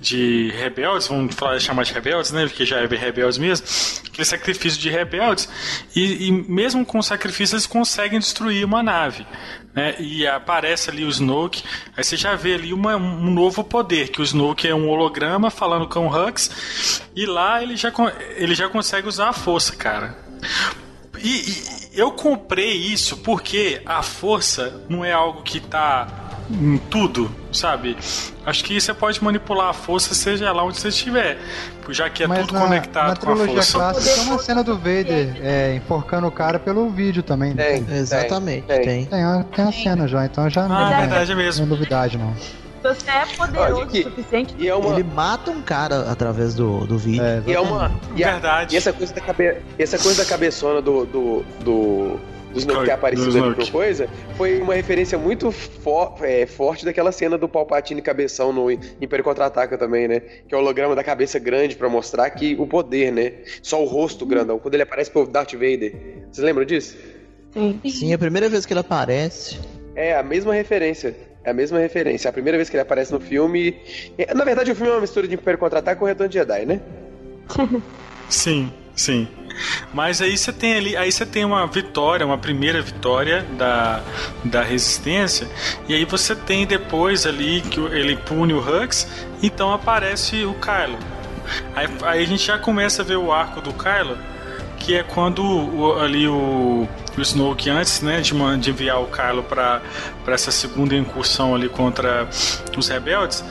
[0.00, 2.46] de rebeldes, vamos falar, chamar de rebeldes, né?
[2.46, 3.66] Porque já é rebeldes mesmo.
[4.06, 5.48] Aquele sacrifício de rebeldes.
[5.94, 9.26] E, e mesmo com sacrifício, eles conseguem destruir uma nave.
[9.74, 9.96] Né?
[9.98, 11.62] E aparece ali o Snoke.
[11.96, 15.50] Aí você já vê ali uma- um novo poder, que o Snoke é um holograma
[15.50, 17.02] falando com o Hux.
[17.14, 17.92] E lá ele já,
[18.36, 20.16] ele já consegue usar a força, cara.
[21.20, 27.30] E, e eu comprei isso porque a força não é algo que tá em tudo,
[27.52, 27.96] sabe?
[28.46, 31.38] Acho que você pode manipular a força, seja lá onde você estiver,
[31.90, 33.78] já que é Mas tudo na, conectado na com a trilogia força.
[33.78, 37.52] clássica tem uma cena do Vader é, enforcando o cara pelo vídeo também.
[37.54, 37.64] né?
[37.82, 38.82] Tem, Exatamente, tem.
[38.82, 39.04] tem.
[39.06, 41.66] Tem, uma- tem uma cena já, então já não, Ah, é, verdade, é mesmo.
[41.66, 42.32] não é novidade, não.
[42.82, 44.54] Você é poderoso o suficiente.
[44.56, 44.94] E é uma.
[44.94, 47.24] Ele mata um cara através do, do vídeo.
[47.44, 47.90] E é uma.
[48.14, 48.74] E, a- Verdade.
[48.74, 51.04] e essa coisa da cabe, essa coisa da cabeçona do.
[51.04, 52.20] do, do
[52.52, 56.84] do Snoke ter Do aparecido ali por coisa, foi uma referência muito fo- é, forte
[56.84, 60.20] daquela cena do Palpatine cabeção no Império Contra-Ataca também, né?
[60.20, 63.32] Que é o holograma da cabeça grande pra mostrar que o poder, né?
[63.62, 64.58] Só o rosto grandão.
[64.58, 65.94] Quando ele aparece pro Darth Vader.
[66.30, 66.96] Vocês lembram disso?
[67.52, 67.80] Sim.
[67.84, 69.58] Sim, é a primeira vez que ele aparece.
[69.94, 71.14] É a mesma referência.
[71.44, 72.28] É a mesma referência.
[72.28, 73.76] A primeira vez que ele aparece no filme.
[74.18, 76.66] é, Na verdade, o filme é uma mistura de Império Contra-Ataque com Retorno de Jedi,
[76.66, 76.80] né?
[78.28, 79.26] Sim, sim.
[79.92, 84.00] Mas aí você tem ali, aí você tem uma vitória, uma primeira vitória da,
[84.44, 85.48] da resistência,
[85.88, 89.06] e aí você tem depois ali que ele pune o Hux,
[89.42, 90.98] então aparece o Kylo.
[91.74, 94.18] Aí, aí a gente já começa a ver o arco do Kylo,
[94.78, 96.86] que é quando o- ali o,
[97.16, 99.80] o Snoke, antes né, de, de enviar o Kylo para
[100.28, 102.28] essa segunda incursão ali contra
[102.76, 103.44] os rebeldes,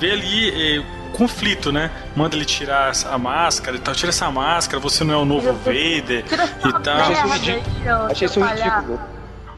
[0.00, 0.82] vê ali eh,
[1.12, 1.90] conflito, né?
[2.16, 5.52] Manda ele tirar a máscara e tal, tira essa máscara, você não é o novo
[5.52, 6.24] Vader
[6.66, 6.96] e tal.
[7.00, 8.06] Achei isso ridículo.
[8.10, 9.00] Achei isso ridículo.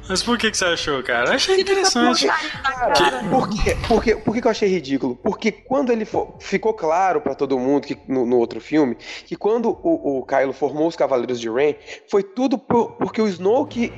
[0.06, 1.34] Mas por que, que você achou, cara?
[1.34, 2.26] Achei interessante.
[2.28, 3.76] Que- por, quê?
[3.88, 4.16] Por, quê?
[4.16, 5.16] por que que eu achei ridículo?
[5.16, 9.34] Porque quando ele fo- ficou claro pra todo mundo que, no, no outro filme que
[9.34, 11.74] quando o, o Kylo formou os Cavaleiros de Ren,
[12.10, 13.90] foi tudo por- porque o Snoke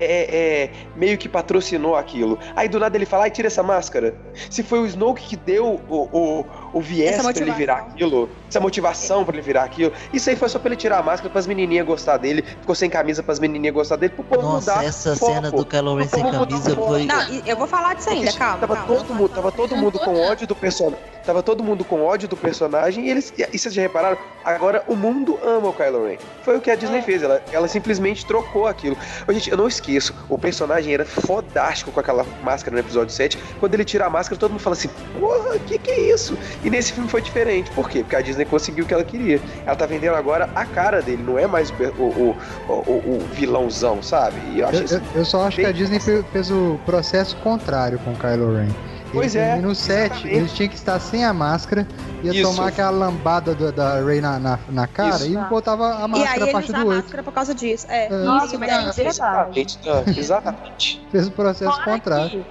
[0.00, 2.36] é, é, meio que patrocinou aquilo.
[2.56, 4.16] Aí do nada ele fala, ai, tira essa máscara.
[4.50, 8.28] Se foi o Snoke que deu o, o, o viés Essa pra ele virar aquilo,
[8.48, 11.30] essa motivação pra ele virar aquilo, isso aí foi só pra ele tirar a máscara
[11.30, 14.84] pras menininhas gostar dele, ficou sem camisa pras menininhas gostar dele, pro povo Nossa, mudar
[14.84, 15.32] essa foco.
[15.34, 17.04] cena do Kylo Ren sem camisa foi.
[17.04, 18.58] Não, eu vou falar disso ainda, Porque calma.
[18.58, 18.94] Tava calma.
[18.96, 20.98] todo mundo, tava todo mundo com ódio do personagem.
[21.24, 23.32] Tava todo mundo com ódio do personagem e eles.
[23.36, 24.18] E vocês já repararam?
[24.44, 26.16] Agora o mundo ama o Kylo Ren.
[26.42, 27.02] Foi o que a Disney É.
[27.02, 27.22] fez.
[27.22, 28.96] Ela, ela simplesmente trocou aquilo.
[29.28, 30.12] Gente, eu não esqueço.
[30.28, 33.38] O personagem era fodástico com aquela máscara no episódio 7.
[33.60, 34.88] Quando ele tira a máscara, todo mundo fala assim:
[35.20, 36.36] Porra, que que é isso?
[36.64, 37.70] E nesse filme foi diferente.
[37.72, 38.00] Por quê?
[38.00, 39.40] Porque a Disney conseguiu o que ela queria.
[39.66, 42.36] Ela tá vendendo agora a cara dele, não é mais o, o,
[42.68, 44.36] o, o, o vilãozão, sabe?
[44.52, 44.94] E eu Eu, isso.
[44.94, 48.54] eu- eu só acho que a Disney fe- fez o processo contrário com o Kylo
[48.56, 48.68] Ren.
[49.12, 50.36] Pois Ele- é, No 7, exatamente.
[50.36, 51.86] ele tinha que estar sem a máscara,
[52.22, 52.42] ia Isso.
[52.50, 55.26] tomar aquela lambada do- da Rey na, na, na cara Isso.
[55.30, 56.88] e botava a E máscara aí a ele partir do 8.
[57.02, 57.86] máscara por causa disso.
[57.90, 59.02] É, Nossa, isso mas é verdade.
[59.06, 59.78] Exatamente,
[60.18, 61.06] exatamente.
[61.10, 62.46] Fez o processo Fora contrário.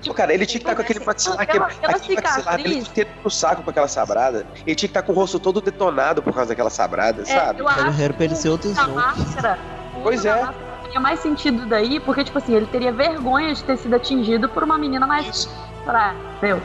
[0.00, 2.68] Tipo, cara, ele tinha que estar com aquele maxilar, aquele, Aquela- aquela aquele maxilar dele
[2.68, 2.88] cicatriz.
[2.88, 4.46] inteiro no saco com aquela sabrada.
[4.66, 7.60] Ele tinha que estar com o rosto todo detonado por causa daquela sabrada, É, sabe?
[7.60, 9.58] eu acho Ren pra ele ser outro máscara.
[10.02, 10.34] Pois é.
[10.34, 14.48] máscara Faria mais sentido daí, porque, tipo assim, ele teria vergonha de ter sido atingido
[14.48, 15.46] por uma menina mais.
[15.84, 16.62] Pra, entendeu?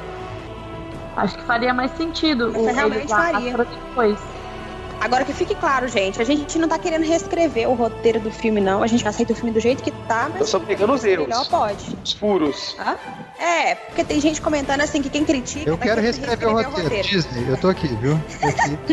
[1.17, 3.39] Acho que faria mais sentido Mas o realmente ele usar a faria.
[3.57, 4.19] máscara depois.
[5.01, 8.61] Agora que fique claro, gente, a gente não tá querendo reescrever o roteiro do filme,
[8.61, 8.83] não.
[8.83, 11.27] A gente aceita o filme do jeito que tá, mas Eu só pegando os erros.
[11.27, 11.97] melhor pode.
[12.03, 12.75] Os furos.
[12.79, 12.95] Hã?
[13.41, 15.67] É, porque tem gente comentando assim que quem critica.
[15.67, 17.07] Eu vai quero reescrever o roteiro.
[17.07, 18.19] Disney, eu tô aqui, viu?
[18.39, 18.77] Tô aqui.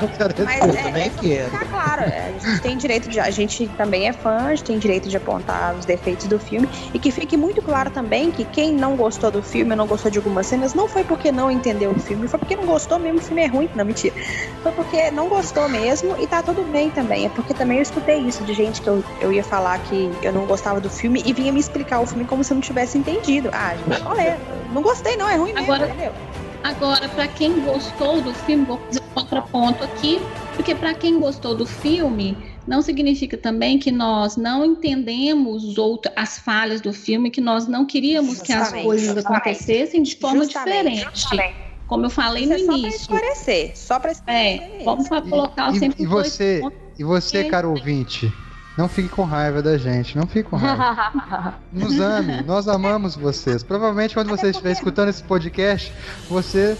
[0.00, 1.50] Eu quero Mas é, é só quero.
[1.50, 3.20] ficar claro, é, a gente tem direito de.
[3.20, 6.68] A gente também é fã, a gente tem direito de apontar os defeitos do filme.
[6.94, 10.18] E que fique muito claro também que quem não gostou do filme, não gostou de
[10.18, 13.22] algumas cenas, não foi porque não entendeu o filme, foi porque não gostou mesmo, o
[13.22, 13.68] filme é ruim.
[13.74, 14.14] Não, mentira.
[14.62, 17.26] Foi porque não gostou mesmo e tá tudo bem também.
[17.26, 20.32] É porque também eu escutei isso de gente que eu, eu ia falar que eu
[20.32, 22.96] não gostava do filme e vinha me explicar o filme como se eu não tivesse
[22.96, 23.50] entendido.
[23.52, 24.38] Ah, gente, qual é?
[24.70, 26.14] Não gostei, não, é ruim mesmo, Agora- entendeu?
[26.62, 30.18] Agora, pra quem gostou do filme, vou fazer um contraponto aqui,
[30.56, 36.38] porque pra quem gostou do filme, não significa também que nós não entendemos outro, as
[36.38, 39.40] falhas do filme, que nós não queríamos que as Justamente, coisas justamente.
[39.40, 41.54] acontecessem de forma Justamente, diferente.
[41.86, 42.96] Como eu falei Isso no é só pra início.
[43.00, 46.78] esclarecer, só pra É, vamos pra colocar E, sempre e você, pontos.
[46.98, 48.32] e você, caro ouvinte,
[48.76, 51.54] não fique com raiva da gente, não fique com raiva.
[51.72, 53.62] Nos ame, nós amamos vocês.
[53.62, 55.92] Provavelmente quando você estiver escutando esse podcast,
[56.28, 56.76] você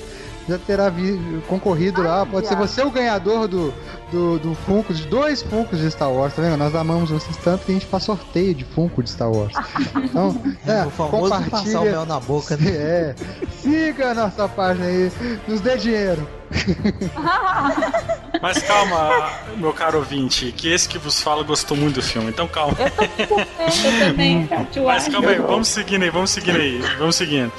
[0.49, 2.27] já terá vi- concorrido lá.
[2.27, 3.73] Pode ser você o ganhador do,
[4.13, 6.59] do, do Funko, de dois Funkos de Star Wars, tá vendo?
[6.59, 9.55] Nós amamos vocês tanto que a gente faz sorteio de Funko de Star Wars.
[9.97, 10.37] Então,
[10.67, 11.81] é, o famoso passar o compartilha.
[11.81, 12.71] mel na boca, né?
[12.71, 13.15] É,
[13.63, 15.11] siga a nossa página aí,
[15.49, 16.29] nos dê dinheiro.
[18.45, 22.47] Mas calma, meu caro ouvinte, que esse que vos fala gostou muito do filme, então
[22.47, 22.77] calma.
[23.19, 25.13] Eu também, Cátia, Mas acho.
[25.13, 27.51] calma aí, vamos seguindo aí, vamos seguindo aí, vamos seguindo.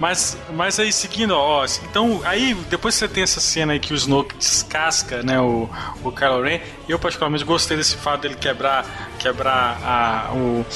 [0.00, 3.92] Mas, mas aí, seguindo, ó, então, aí, depois que você tem essa cena aí que
[3.92, 5.70] o Snoke descasca, né, o,
[6.02, 6.58] o Kylo Ren,
[6.88, 8.84] eu particularmente gostei desse fato dele quebrar,
[9.16, 10.66] quebrar a, o,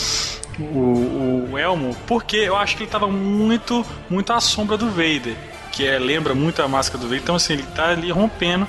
[0.61, 5.35] o, o elmo, porque eu acho que ele tava muito, muito à sombra do Vader,
[5.72, 8.68] que é, lembra muito a máscara do Vader, então assim, ele tá ali rompendo,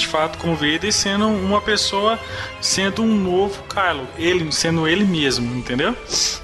[0.00, 2.18] de fato, com o Vader sendo uma pessoa,
[2.60, 5.94] sendo um novo Kylo, ele, sendo ele mesmo, entendeu?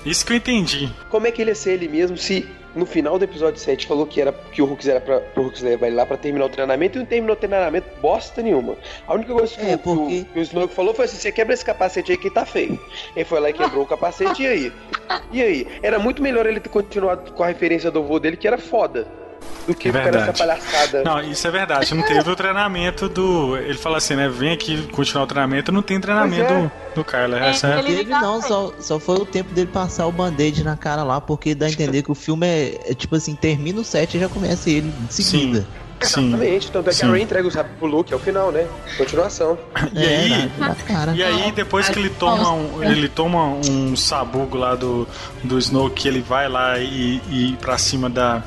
[0.04, 0.90] Isso que eu entendi.
[1.10, 4.06] Como é que ele ia ser ele mesmo se no final do episódio 7 falou
[4.06, 6.48] que era que o Hux era pra, pro Hux levar ele lá pra terminar o
[6.50, 8.76] treinamento e não terminou o treinamento bosta nenhuma.
[9.08, 11.32] A única coisa que, É, o, que o- que o Snoke falou foi assim: você
[11.32, 12.78] quebra esse capacete aí que tá feio.
[13.16, 14.72] Ele foi lá e quebrou o capacete, e aí?
[15.32, 15.66] E aí?
[15.82, 19.08] Era muito melhor ele ter continuado com a referência do avô dele, que era foda.
[19.66, 20.38] Do que É ficar nessa verdade.
[20.38, 21.02] palhaçada.
[21.02, 21.94] Não, isso é verdade.
[21.94, 23.56] Não teve o treinamento do.
[23.56, 24.28] Ele fala assim, né?
[24.28, 25.72] Vem aqui continuar o treinamento.
[25.72, 26.62] Não tem treinamento é.
[26.62, 27.34] do, do Kylo.
[27.34, 31.02] Essa é- Teve não, só, só foi o tempo dele passar o band-aid na cara
[31.02, 34.16] lá, porque dá a entender que o filme é, é tipo assim, termina o set
[34.16, 35.60] e já começa ele em seguida.
[35.60, 35.66] Sim.
[35.98, 37.06] Exatamente, tanto é que Sim.
[37.06, 38.66] a Rey entrega o Luke, é o final, né?
[38.98, 39.58] Continuação.
[39.94, 41.12] E aí, na cara.
[41.12, 45.08] e aí depois que ele toma um, ele toma um sabugo lá do,
[45.42, 48.42] do Snoke, que ele vai lá e, e pra cima da,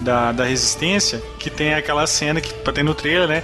[0.00, 3.42] da, da resistência, que tem aquela cena que tem no trailer, né?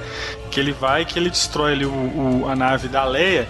[0.51, 3.47] Que ele vai que ele destrói ali o, o- a nave da Leia.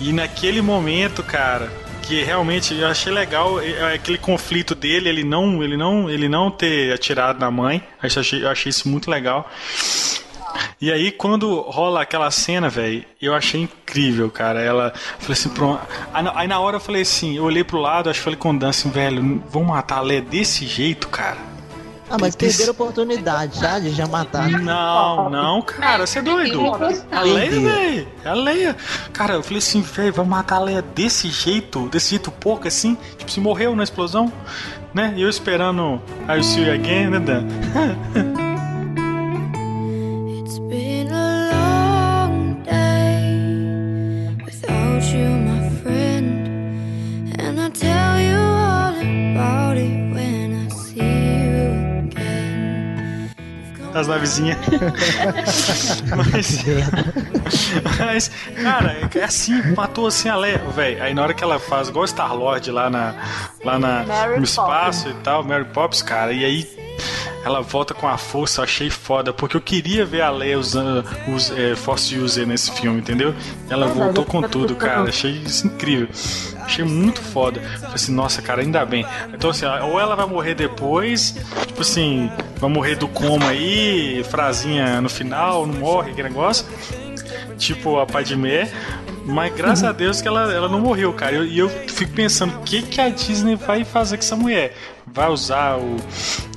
[0.00, 1.70] E naquele momento, cara,
[2.02, 6.50] que realmente eu achei legal é, aquele conflito dele, ele não, ele não, ele não
[6.50, 7.82] ter atirado na mãe.
[8.02, 9.48] Eu achei, eu achei isso muito legal.
[10.80, 14.60] E aí, quando rola aquela cena, velho, eu achei incrível, cara.
[14.60, 14.92] Ela.
[15.18, 15.80] Falei assim, pronto.
[16.12, 18.58] Aí, na- hora eu falei assim, eu olhei pro lado, acho que falei com o
[18.58, 21.38] Dan assim, velho, vão matar a Leia desse jeito, cara?
[22.10, 24.48] Ah, mas perderam a oportunidade já de já matar.
[24.48, 26.60] Não, não, cara, você é doido.
[27.10, 28.08] A Leia, velho.
[28.24, 28.76] É a Leia.
[29.12, 32.96] Cara, eu falei assim, velho, vai matar a Leia desse jeito, desse jeito pouco assim.
[33.16, 34.32] Tipo, se morreu na explosão,
[34.92, 35.14] né?
[35.16, 37.44] E eu esperando I See You Again, né, Dan?
[53.94, 54.58] As navezinhas.
[56.16, 56.64] mas,
[57.98, 58.30] mas,
[58.60, 61.02] cara, é assim, matou assim a Leia, velho.
[61.02, 63.14] Aí na hora que ela faz, igual Star Lord lá, na,
[63.64, 66.68] lá na, Mary no espaço e tal, Mary Poppins, cara, e aí
[67.44, 71.04] ela volta com a força, eu achei foda, porque eu queria ver a Leia usando
[71.28, 73.34] os é, Force User nesse filme, entendeu?
[73.68, 76.08] Ela voltou com tudo, cara, achei isso incrível.
[76.60, 77.60] Achei muito foda.
[77.60, 79.04] Falei assim, nossa, cara, ainda bem.
[79.32, 81.36] Então, assim, ou ela vai morrer depois,
[81.66, 86.66] tipo assim, vai morrer do coma aí, frasinha no final, não morre, que negócio.
[87.58, 88.70] Tipo a Padmé.
[89.26, 91.36] Mas graças a Deus que ela, ela não morreu, cara.
[91.36, 94.74] E eu, eu fico pensando, o que, que a Disney vai fazer com essa mulher?
[95.12, 95.96] Vai usar o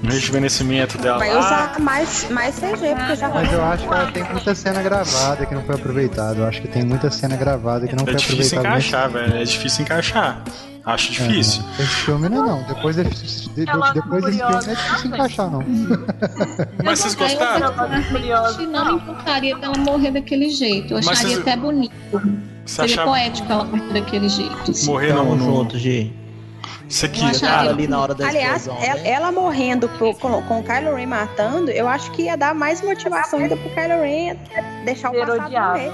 [0.03, 4.23] rejuvenescimento dela Vai usar mais, mais CG, porque já Mas eu acho que ela tem
[4.23, 6.39] muita cena gravada que não foi aproveitada.
[6.39, 8.67] Eu acho que tem muita cena gravada que não É foi difícil aproveitada.
[8.67, 9.41] encaixar, velho.
[9.41, 10.43] É difícil encaixar.
[10.85, 11.61] Acho difícil.
[11.77, 12.63] Esse filme não é não.
[12.63, 15.59] Depois desse, de- Ela depois desse filme curiosa é difícil encaixar, não.
[16.83, 17.73] Mas vocês eu gostaram?
[17.73, 20.93] particularmente não me importaria dela morrer daquele jeito.
[20.93, 21.93] Eu acharia vocês- até bonito.
[22.13, 24.71] Você Seria achava poético ela morrer daquele jeito.
[24.85, 25.43] morrer no, Tamo no...
[25.45, 26.11] junto, G.
[26.89, 27.21] Isso aqui.
[27.21, 29.09] Eu acharia- Ela ali na hora da Aliás, explosão, ela, né?
[29.09, 32.81] ela morrendo pro- com, com o Kylo Ren matando, eu acho que ia dar mais
[32.81, 34.35] motivação ainda pro Kylo Ren
[34.85, 35.79] deixar o Ser passado odiado.
[35.79, 35.91] morrer.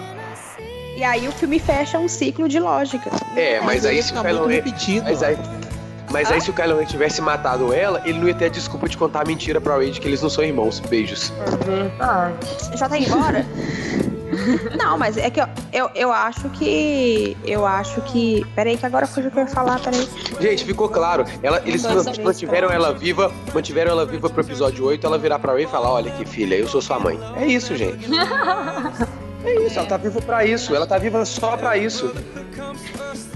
[0.96, 3.10] E aí o filme fecha um ciclo de lógica.
[3.36, 4.54] É, mas aí ia se o ficar Kylo Ren.
[4.56, 5.06] repetido.
[5.06, 5.38] Mas aí,
[6.12, 8.88] mas aí se o Kylo Ren tivesse matado ela, ele não ia ter a desculpa
[8.88, 10.80] de contar a mentira pra Wade que eles não são irmãos.
[10.80, 11.34] Beijos.
[11.48, 12.36] É verdade.
[12.78, 13.44] Já tá indo embora?
[14.77, 17.38] Não, mas é que eu, eu, eu acho que.
[17.45, 18.45] Eu acho que.
[18.55, 20.07] Peraí, que agora foi o que eu ia falar, peraí.
[20.39, 21.25] Gente, ficou claro.
[21.41, 25.39] Ela, eles Não gosto mantiveram ela viva, mantiveram ela viva pro episódio 8, ela virar
[25.39, 27.19] pra Ray e falar, olha aqui, filha, eu sou sua mãe.
[27.36, 28.07] É isso, gente.
[29.45, 30.73] É isso, ela tá viva pra isso.
[30.73, 32.13] Ela tá viva só pra isso.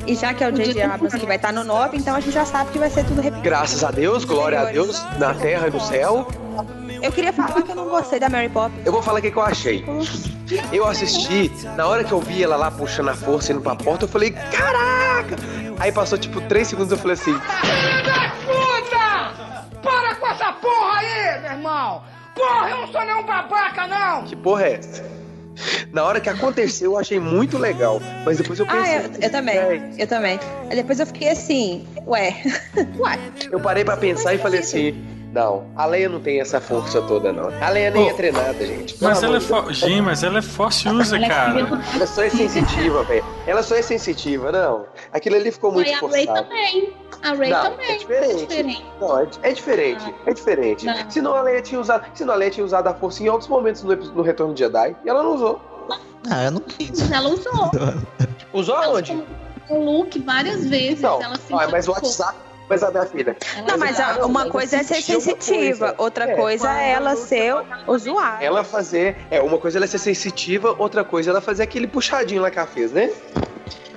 [0.06, 0.82] E já que é o J.J.
[0.82, 3.20] Abrams que vai estar no 9, então a gente já sabe que vai ser tudo
[3.20, 3.44] repetido.
[3.44, 6.28] Graças a Deus, glória a Deus, na terra e no céu.
[7.02, 8.86] Eu queria falar que eu não gostei da Mary Poppins.
[8.86, 9.86] Eu vou falar o que, que eu achei.
[10.72, 14.06] Eu assisti, na hora que eu vi ela lá puxando a força indo pra porta,
[14.06, 15.36] eu falei, caraca!
[15.80, 17.34] Aí passou tipo 3 segundos eu falei assim,
[18.46, 19.34] Puta!
[19.82, 22.04] Para com essa porra aí, meu irmão!
[22.36, 24.24] Porra, eu não sou nenhum babaca, não!
[24.24, 25.18] que porra é essa?
[25.92, 28.00] Na hora que aconteceu, eu achei muito legal.
[28.24, 28.98] Mas depois eu Ah, pensei.
[28.98, 29.58] eu, eu também.
[29.98, 30.40] Eu também.
[30.70, 32.36] Aí depois eu fiquei assim, ué.
[33.00, 33.18] ué.
[33.52, 34.96] Eu parei pra pensar e falei assim:
[35.34, 37.50] não, a Leia não tem essa força toda, não.
[37.62, 38.96] A Leia nem Pô, é treinada, gente.
[39.02, 39.80] Mas ela é amor de Deus.
[39.80, 39.88] fo...
[39.88, 40.42] Gente, mas ela é
[40.90, 41.60] Ela é cara.
[41.96, 43.26] Ela só é sensitiva, velho.
[43.46, 44.86] Ela só é sensitiva, não.
[45.12, 46.44] Aquilo ali ficou muito E a Ray forçado.
[46.48, 46.94] também.
[47.24, 47.92] A Ray Não, também.
[47.92, 48.86] é diferente.
[49.02, 50.16] Não, é, é diferente.
[50.26, 50.86] É diferente.
[50.86, 51.10] Não.
[51.10, 52.06] Senão a Leia tinha usado.
[52.14, 54.96] Senão a Leia tinha usado a força em outros momentos no, no Retorno de Jedi.
[55.04, 55.62] E ela não usou.
[56.30, 57.00] Ah, eu não quis.
[57.00, 57.72] Mas ela usou.
[58.54, 59.24] Usou aonde?
[59.70, 61.02] O Luke várias vezes.
[61.02, 61.22] Não.
[61.22, 61.92] ela se Ah, mas o.
[61.92, 62.47] WhatsApp.
[62.70, 63.38] Mas a minha filha.
[63.68, 65.96] Não, mas a- uma ela coisa é ser sensitiva, coisa.
[65.98, 66.36] outra É.
[66.36, 67.56] coisa é ela ser
[67.88, 68.46] usuária.
[68.46, 69.16] Ela fazer.
[69.32, 72.52] É, uma coisa é ela ser sensitiva, outra coisa é ela fazer aquele puxadinho lá
[72.52, 73.10] que ela fez, né?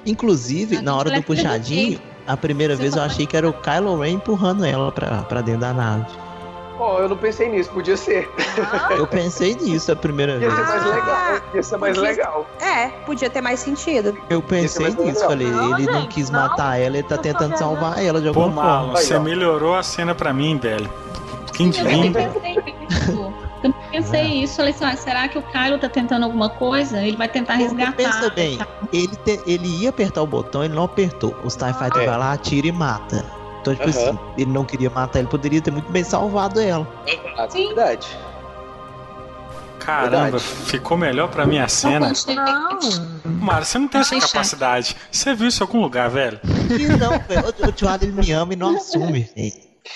[0.06, 4.12] Inclusive, na hora do puxadinho, a primeira vez eu achei que era o Kylo Ren
[4.12, 6.06] empurrando ela pra, pra dentro da nave.
[6.82, 8.32] Ó, eu não pensei nisso, podia ser.
[8.96, 10.54] Eu pensei nisso a primeira Ia vez.
[10.54, 11.40] ser mais Ah, legal.
[11.54, 12.46] Ia ser mais podia- legal.
[12.58, 14.16] É, podia ter mais sentido.
[14.30, 15.28] Eu pensei nisso, legal.
[15.28, 16.40] falei, Não, ele não gente, quis não.
[16.40, 18.96] matar ela, ele tá Eu tentando salvar ela de Pô, alguma forma.
[18.96, 19.20] Você ó.
[19.20, 20.90] melhorou a cena pra mim, velho.
[21.52, 22.28] Quem Eu também diria?
[22.28, 22.56] pensei
[22.88, 23.34] isso.
[23.62, 24.56] Eu pensei isso.
[24.56, 27.02] Falei assim, ah, será que o Kylo tá tentando alguma coisa?
[27.02, 27.92] Ele vai tentar resgatar.
[27.92, 28.58] Pensa bem,
[28.90, 31.36] ele, te- ele ia apertar o botão, ele não apertou.
[31.44, 32.06] Os TIE Fighter É.
[32.06, 33.22] vai lá, atira e mata.
[33.60, 33.98] Então, tipo Aham.
[34.08, 36.86] assim, ele não queria matar, ele poderia ter muito bem salvado ela.
[37.50, 37.66] Sim.
[37.68, 38.06] verdade.
[39.78, 40.44] Caramba, Verdade.
[40.44, 42.12] ficou melhor pra minha cena.
[42.28, 42.78] Não.
[43.24, 44.32] Mário, você não tem essa chato.
[44.32, 44.96] capacidade.
[45.10, 46.38] Você viu isso em algum lugar, velho?
[46.68, 47.48] Que não, velho.
[47.66, 49.28] O, tio ele me ama e não assume.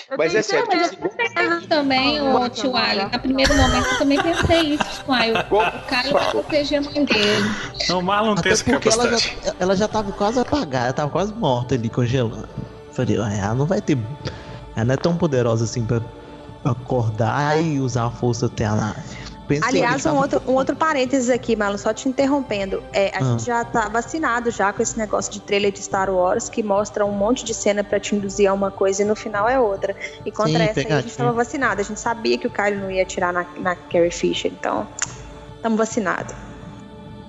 [0.09, 1.07] Eu Mas é tipo,
[1.39, 5.55] Eu também, o tio Ali, no primeiro momento eu também pensei isso, tipo, ah, o
[5.55, 7.49] o Kylo vai proteger a mãe dele.
[7.87, 9.37] Não, o Marlon não tem Até essa porque ela capacidade.
[9.45, 12.49] já, ela já tava quase apagada, tava quase morta ali, congelando.
[12.95, 13.97] Falei, "Ah, ela não vai ter.
[14.75, 16.01] Ela não é tão poderosa assim pra
[16.63, 18.99] acordar e usar a força até nave.
[19.47, 22.81] Pensei, Aliás, ele um tava- outro, um outro parênteses aqui, Marlon, só te interrompendo.
[22.91, 23.23] É, a Ah.
[23.23, 27.05] gente já tá vacinado já com esse negócio de trailer de Star Wars que mostra
[27.05, 29.95] um monte de cena pra te induzir a uma coisa e no final é outra.
[30.25, 31.79] E contra Sim, essa aí, a gente tava vacinado.
[31.79, 34.87] A gente sabia que o Kylo não ia atirar na, na Carrie Fisher, então
[35.57, 36.33] estamos vacinados.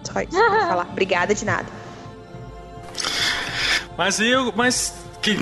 [0.04, 0.86] Só isso vou falar.
[0.90, 1.66] Obrigada de nada.
[3.98, 4.52] Mas eu.
[4.56, 4.94] Mas.
[5.26, 5.38] Que,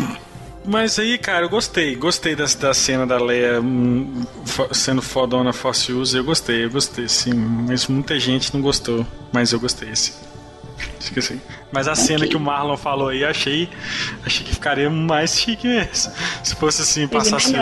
[0.65, 1.95] mas aí, cara, eu gostei.
[1.95, 4.25] Gostei da, da cena da Leia hum,
[4.73, 6.21] sendo fodona Force User.
[6.21, 7.35] Eu gostei, eu gostei, sim.
[7.35, 9.07] Mas muita gente não gostou.
[9.31, 10.15] Mas eu gostei, sim.
[10.99, 11.39] Esqueci.
[11.71, 13.69] Mas a cena que o Marlon falou aí, achei,
[14.25, 16.13] achei que ficaria mais chique mesmo.
[16.43, 17.53] Se fosse assim, passasse.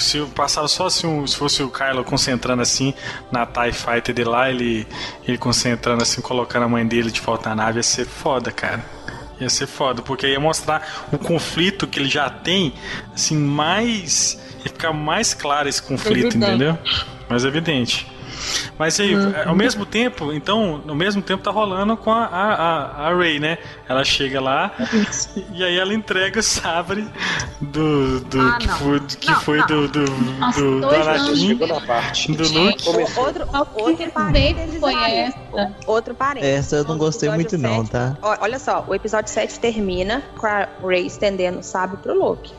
[0.00, 2.92] Se passava só assim, um- se fosse o Kylo concentrando assim
[3.30, 4.84] na TIE Fighter de lá, ele,
[5.28, 8.84] ele concentrando assim, colocando a mãe dele de volta na nave, ia ser foda, cara.
[9.40, 12.72] Ia ser foda, porque ia mostrar o conflito que ele já tem,
[13.14, 14.38] assim, mais.
[14.64, 16.46] ia ficar mais claro esse conflito, Evidente.
[16.46, 16.78] entendeu?
[17.28, 18.06] Mais evidente.
[18.78, 19.14] Mas aí,
[19.46, 23.38] ao mesmo tempo, então, ao mesmo tempo tá rolando com a, a, a, a Ray,
[23.38, 23.58] né?
[23.88, 24.72] Ela chega lá
[25.52, 27.06] e aí ela entrega o sabre
[27.60, 28.20] do.
[28.20, 28.76] do Ah, que não.
[28.78, 29.66] foi, que Não, foi não.
[29.66, 29.88] do.
[29.88, 32.32] do, Nossa, do, do Anakin, Chegou na parte.
[32.32, 32.84] do Luke.
[32.84, 33.24] Começou.
[33.24, 35.38] Outro, outro parênteses foi essa?
[35.86, 36.54] Outro parênteses.
[36.58, 38.16] Essa eu não No gostei muito, não, sete, tá?
[38.40, 42.52] Olha só, o episódio 7 termina com a Rey estendendo o sábio pro Luke.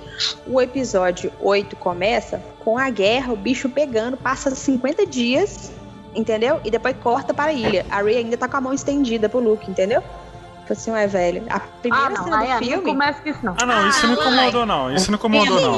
[0.47, 5.72] O episódio 8 começa com a guerra, o bicho pegando, passa 50 dias,
[6.16, 6.59] entendeu?
[6.63, 7.86] E depois corta para a ilha.
[7.89, 10.01] A Rey ainda tá com a mão estendida pro Luke, entendeu?
[10.01, 11.43] Falei assim, ué, velho.
[11.49, 12.84] A primeira Ah, não, cena do não filme.
[12.84, 13.55] começa com isso, não.
[13.61, 14.93] Ah, não, isso não incomodou, não.
[14.95, 15.78] Isso não incomodou, não.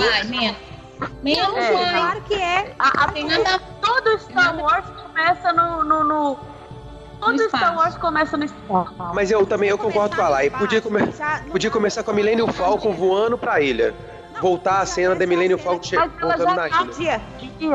[1.22, 1.92] Menos É.
[1.92, 2.74] Claro que é.
[2.80, 5.84] A, a, nada todo Star Wars começa no.
[5.84, 6.38] no, no-
[7.20, 7.76] todo No Star.
[7.78, 8.94] Wars começa no espaço.
[9.14, 10.50] Mas eu também eu concordo com a Lai.
[10.50, 13.94] Podia, come- Já- não podia começar com a Millennium Falcon voando pra ilha.
[14.42, 16.86] Voltar a cena da Millennium Falcon voltando na ilha.
[16.86, 17.22] Podia.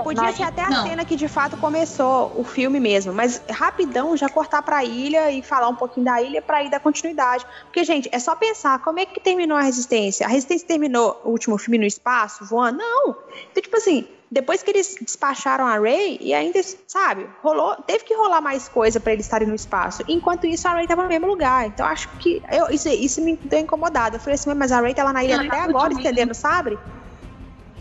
[0.03, 0.87] Podia ser até a Não.
[0.87, 5.43] cena que de fato começou o filme mesmo, mas rapidão já cortar pra ilha e
[5.43, 7.45] falar um pouquinho da ilha pra ir dar continuidade.
[7.65, 10.27] Porque, gente, é só pensar como é que terminou a Resistência.
[10.27, 12.79] A Resistência terminou o último filme no espaço, voando?
[12.79, 13.17] Não.
[13.51, 18.15] Então, tipo assim, depois que eles despacharam a Rey, e ainda, sabe, rolou, teve que
[18.15, 20.03] rolar mais coisa pra eles estarem no espaço.
[20.09, 21.67] Enquanto isso, a Rey tava no mesmo lugar.
[21.67, 24.17] Então, acho que eu, isso, isso me deu incomodado.
[24.17, 26.79] Eu falei assim, mas a Rey tá lá na ilha Ai, até agora, estendendo, sabe?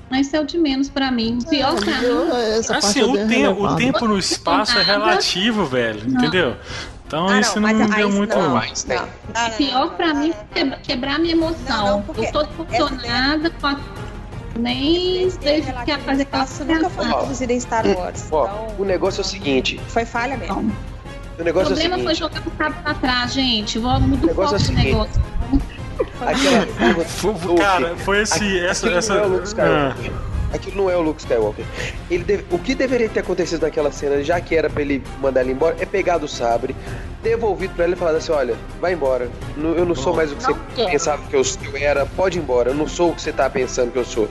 [0.10, 1.40] Mas isso é o de menos pra mim.
[1.42, 2.30] O pior pra mim.
[2.60, 6.58] Essa parte Assim, é o, tempo, o tempo no espaço é relativo, velho, entendeu?
[7.08, 8.36] Então Ah, isso não, mas me deu muito.
[8.38, 8.98] não, não, Einstein.
[9.00, 10.62] não, não, não, pior não, pra não, mim não.
[10.74, 12.04] é que- quebrar minha emoção.
[12.06, 13.80] Não, não, eu tô funcionada com a.
[14.62, 17.06] Nem desde que fazer aquela nunca foi
[17.52, 18.28] em Star Wars.
[18.32, 19.80] Ó, Então, o negócio é o seguinte.
[19.88, 20.74] foi falha mesmo.
[21.38, 22.20] O O negócio é o problema foi seguinte.
[22.20, 23.80] jogar o cabo pra trás, gente.
[23.80, 24.86] Vou mudar o negócio foco é o do seguinte.
[24.86, 25.22] negócio.
[26.22, 27.06] Aquela.
[27.06, 28.60] Foi- Cara, foi esse.
[28.60, 30.12] Essa, Aquilo essa, não é o Luke ah, Skywalker.
[30.54, 31.66] Aquilo não é o Luke Skywalker.
[32.10, 35.42] Ele deve- o que deveria ter acontecido naquela cena, já que era pra ele mandar
[35.42, 36.76] ele embora, é pegar do sabre,
[37.22, 39.30] devolvido pra ele e falar assim: olha, vai embora.
[39.58, 40.92] Eu não sou mais o que Não você quero.
[40.92, 41.44] pensava que eu,
[41.76, 42.72] era, pode ir embora.
[42.72, 44.30] Eu não sou o que você tá pensando que eu sou.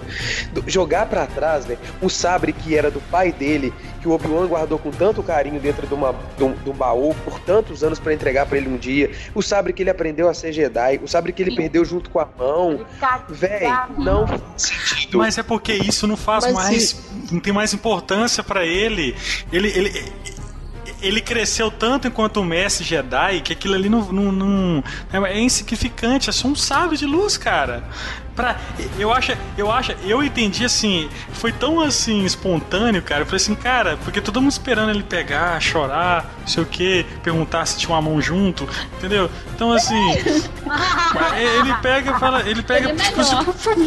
[0.67, 1.77] Jogar pra trás, né?
[2.01, 5.87] O sabre que era do pai dele, que o Obi-Wan guardou com tanto carinho dentro
[5.87, 8.77] de, uma, de, um, de um baú por tantos anos pra entregar pra ele um
[8.77, 9.11] dia.
[9.35, 12.19] O sabre que ele aprendeu a ser Jedi, o sabre que ele perdeu junto com
[12.19, 12.85] a mão.
[13.29, 13.69] Véi,
[13.99, 15.19] não faz sentido.
[15.19, 17.11] Mas é porque isso não faz Mas mais.
[17.31, 19.15] Não tem mais importância pra ele.
[19.53, 19.69] Ele.
[19.69, 20.40] ele
[21.03, 24.85] ele cresceu tanto enquanto o mestre Jedi que aquilo ali não, não, não-
[25.27, 27.85] é insignificante, é só um sábio de luz, cara.
[28.41, 28.57] Pra,
[28.99, 33.21] eu acho, eu acho, eu entendi assim, foi tão assim espontâneo, cara.
[33.23, 37.05] Eu falei assim, cara, porque todo mundo esperando ele pegar, chorar, não sei o que,
[37.23, 38.67] perguntar se tinha uma mão junto,
[38.97, 39.31] entendeu?
[39.55, 43.37] Então assim, ele pega e fala, ele pega Ele é tipo, assim,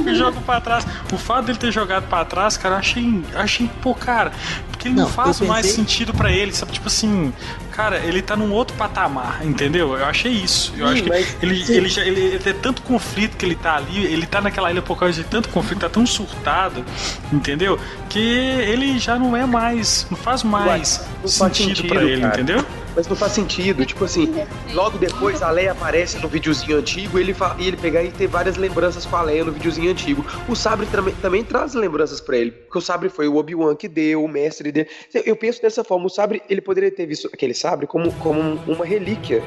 [0.09, 0.85] e joga pra trás.
[1.11, 4.31] O fato dele ter jogado pra trás, cara, eu achei, achei, pô, cara,
[4.69, 6.71] porque ele não, Não, faz eu mais pensei- sentido pra ele, sabe?
[6.73, 7.33] Tipo assim,
[7.74, 9.97] cara, ele tá num outro patamar, entendeu?
[9.97, 10.71] Eu achei isso.
[10.78, 13.55] Eu Sim, acho que mas- ele, ele já ele, ele tem tanto conflito que ele
[13.55, 16.86] tá ali, ele tá naquela ilha por causa de tanto conflito, tá tão surtado,
[17.32, 17.80] entendeu?
[18.09, 22.34] Que ele já não é mais, não faz mais não sentido, pra ele, cara.
[22.36, 22.65] entendeu?
[22.95, 23.85] Mas não faz sentido.
[23.85, 24.33] Tipo assim,
[24.73, 28.27] logo depois a Leia aparece no videozinho antigo ele fa- e ele pegar e ter
[28.27, 30.23] várias lembranças com a Leia no videozinho antigo.
[30.47, 32.51] O Sabre também, também traz lembranças pra ele.
[32.51, 34.87] Porque o Sabre foi o Obi-Wan que deu, o mestre dele.
[35.25, 36.05] Eu penso dessa forma.
[36.05, 39.41] O Sabre, ele poderia ter visto aquele Sabre como, como um- uma relíquia.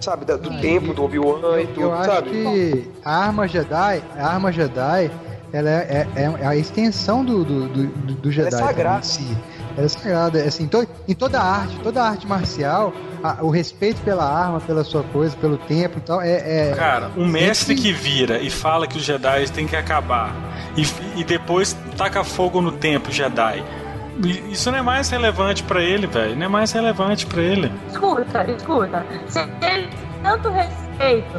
[0.00, 2.30] Sabe, do tempo do Obi-Wan e tudo, Eu acho sabe?
[2.30, 5.10] que a arma Jedi, a arma Jedi,
[5.52, 8.48] ela é, é- é a extensão do, do, do, do Jedi.
[8.54, 9.02] Ela é sagrada.
[9.02, 9.36] si.
[9.76, 10.38] Ela é sagrada.
[10.38, 12.92] é Assim, to- em toda a arte, toda a arte marcial,
[13.22, 16.70] a- o respeito pela arma, pela sua coisa, pelo tempo e tal, é.
[16.70, 20.34] é Cara, um mestre que vira e fala que os Jedi têm que acabar
[20.76, 20.84] e,
[21.20, 23.62] e depois taca fogo no templo Jedi.
[24.50, 26.36] Isso não é mais relevante pra ele, velho.
[26.36, 27.72] Não é mais relevante pra ele.
[27.90, 29.06] Escuta, escuta.
[29.28, 29.88] Se ele tem
[30.22, 31.38] tanto respeito,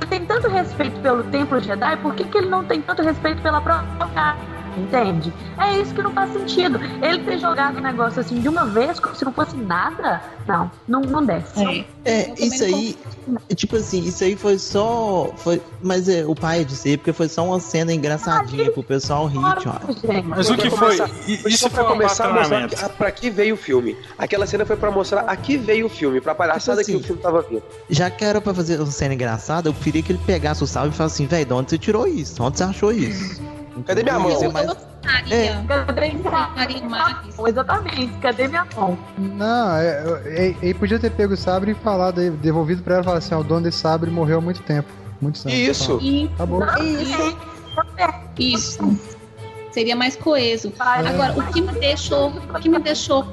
[0.00, 3.42] ele tem tanto respeito pelo Templo Jedi, por que, que ele não tem tanto respeito
[3.42, 4.36] pela própria
[4.78, 5.32] Entende?
[5.58, 6.78] É isso que não faz sentido.
[7.02, 10.70] Ele ter jogado o negócio assim de uma vez, como se não fosse nada, não,
[10.86, 11.86] não, não desce.
[12.04, 12.96] É, isso aí,
[13.54, 15.30] tipo assim, isso aí foi só.
[15.36, 19.26] Foi, mas é, o pai é dizer, porque foi só uma cena engraçadinha pro pessoal
[19.26, 20.24] rir, ó.
[20.28, 20.94] Mas o que foi?
[21.26, 23.96] Isso Isso pra foi um começar a mostrar que- pra que veio o filme.
[24.16, 27.02] Aquela cena foi pra mostrar a que veio o filme, pra palhaçada Tipo que assim,
[27.04, 27.62] o filme tava vindo.
[27.90, 30.90] Já que era pra fazer uma cena engraçada, eu queria que ele pegasse o salve
[30.90, 32.42] e falasse assim, velho, de onde você tirou isso?
[32.42, 33.40] Onde você achou isso?
[33.86, 34.30] Cadê minha mão?
[34.36, 35.64] Ser mais- Gostaria.
[35.68, 37.38] Cadê Gostaria mais.
[37.46, 38.98] Exatamente, cadê minha mão?
[39.16, 43.04] Não, é- é- ele podia ter pego o sabre e falado, devolvido pra ela e
[43.04, 44.88] falar assim: ó, o dono desse sabre morreu há muito tempo.
[45.20, 45.58] Muitos anos.
[45.58, 45.98] Isso.
[46.02, 46.62] E Acabou.
[46.80, 47.36] isso.
[48.38, 48.98] Isso.
[49.72, 50.72] Seria mais coeso.
[50.78, 53.24] Agora, o que me deixou, o que me deixou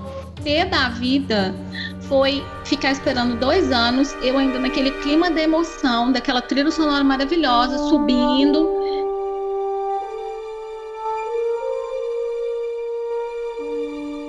[0.43, 1.55] pé da vida
[2.01, 7.77] foi ficar esperando dois anos, eu ainda naquele clima de emoção, daquela trilha sonora maravilhosa,
[7.89, 8.69] subindo.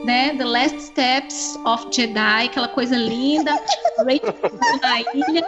[0.06, 0.34] Né?
[0.36, 3.50] The Last Steps of Jedi, aquela coisa linda,
[3.98, 5.44] na ilha.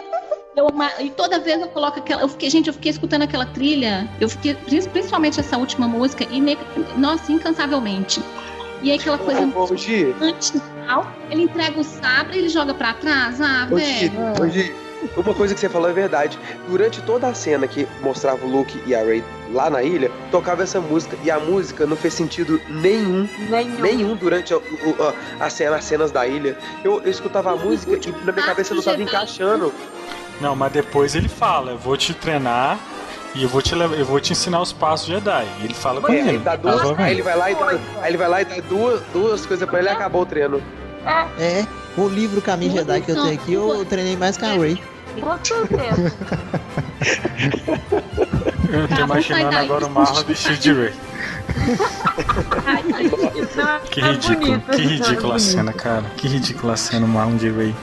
[0.55, 0.67] Eu
[0.99, 2.21] e toda vez eu coloco aquela.
[2.21, 4.09] Eu fiquei, gente, eu fiquei escutando aquela trilha.
[4.19, 6.57] Eu fiquei, prin- principalmente essa última música, e
[6.97, 8.21] nossa, incansavelmente.
[8.81, 10.53] E aí aquela coisa Ô, ô, Gi, antes
[11.29, 13.39] ele entrega o sabre e ele joga pra trás.
[13.39, 14.43] Ah, ô, Gi, velho.
[14.43, 14.75] ô, Gi,
[15.15, 16.37] uma coisa que você falou é verdade.
[16.67, 20.63] Durante toda a cena que mostrava o Luke e a Rey lá na ilha, tocava
[20.63, 21.17] essa música.
[21.23, 23.27] E a música não fez sentido nenhum.
[23.79, 24.15] Nenhum.
[24.15, 24.57] durante a,
[25.39, 26.57] a, a cena, as cenas da ilha.
[26.83, 29.73] Eu, eu escutava a música e na minha cabeça não tava encaixando.
[30.41, 32.79] Não, mas depois ele fala, eu vou te treinar
[33.35, 35.47] e eu vou te, levar, eu vou te ensinar os passos Jedi.
[35.61, 36.29] E ele fala com É, ele.
[36.29, 37.67] ele dá duas, aí ele vai lá e dá,
[38.01, 40.61] aí ele vai lá e dá duas, duas coisas pra ele e acabou o treino.
[41.37, 41.65] É,
[41.97, 44.81] o livro Caminho Jedi que eu tenho aqui, eu treinei mais com a Ray.
[45.19, 46.13] Com certeza.
[48.71, 49.89] Eu tô imaginando agora o.
[49.89, 50.93] Marlon vestido de Rey.
[53.89, 56.05] Que É ridículo, bonito, que ridícula a cena, cara.
[56.15, 57.75] Que ridícula a cena, o Marlon de Ray.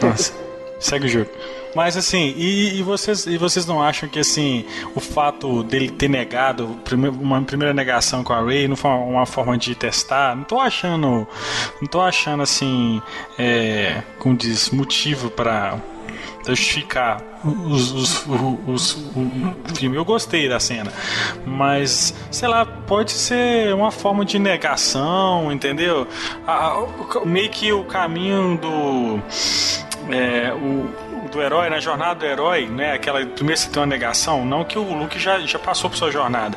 [0.00, 0.32] Nossa,
[0.78, 1.30] segue o jogo.
[1.74, 4.64] Mas assim, e, e vocês, e vocês não acham que assim,
[4.94, 6.78] o fato dele ter negado
[7.20, 10.36] uma primeira negação com a Ray não foi uma, forma de testar?
[10.36, 11.26] Não tô achando,
[11.80, 13.00] não tô achando assim,
[13.38, 15.78] é, como diz, motivo para
[16.46, 18.26] justificar os, os,
[18.66, 19.96] os- o, filme.
[19.96, 20.92] Eu gostei da cena,
[21.46, 26.06] mas sei lá, pode ser uma forma de negação, entendeu?
[26.46, 29.20] A- a- meio que o caminho do
[30.12, 32.92] é, o do herói, na jornada do herói, né?
[32.92, 36.10] Aquela primeiro você tem uma negação, não que o Luke já, já passou por sua
[36.12, 36.56] jornada,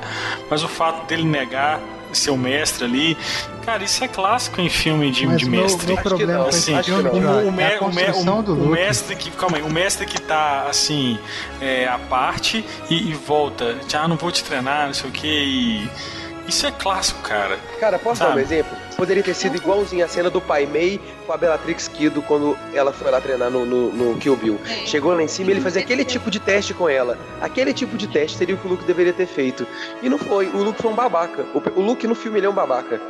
[0.50, 1.80] mas o fato dele negar
[2.14, 3.18] seu mestre ali,
[3.66, 5.88] cara, isso é clássico em filme de, Mas de o meu- mestre.
[5.88, 8.04] meu problema assim, filme, o, me- é o me-
[8.40, 11.20] o- do o mestre que, calma aí, o mestre que tá assim,
[11.60, 15.28] é, à parte e, e volta, já não vou te treinar, não sei o que,
[15.28, 15.90] e
[16.48, 17.58] isso é clássico, cara.
[17.80, 18.41] Cara, posso dar um Sabe?
[18.41, 18.78] exemplo?
[18.96, 22.93] Poderia ter sido igualzinho a cena do Pai Mei com a Bellatrix Kido quando ela
[22.93, 24.60] foi lá treinar no, no, no Kill Bill.
[24.86, 27.18] Chegou lá em cima e ele fazia aquele tipo de teste com ela.
[27.41, 29.68] Aquele tipo de teste seria o que o Luke deveria ter feito.
[30.02, 30.48] E não foi.
[30.48, 31.46] O Luke foi um babaca.
[31.54, 33.02] O, o Luke no filme ele é um babaca.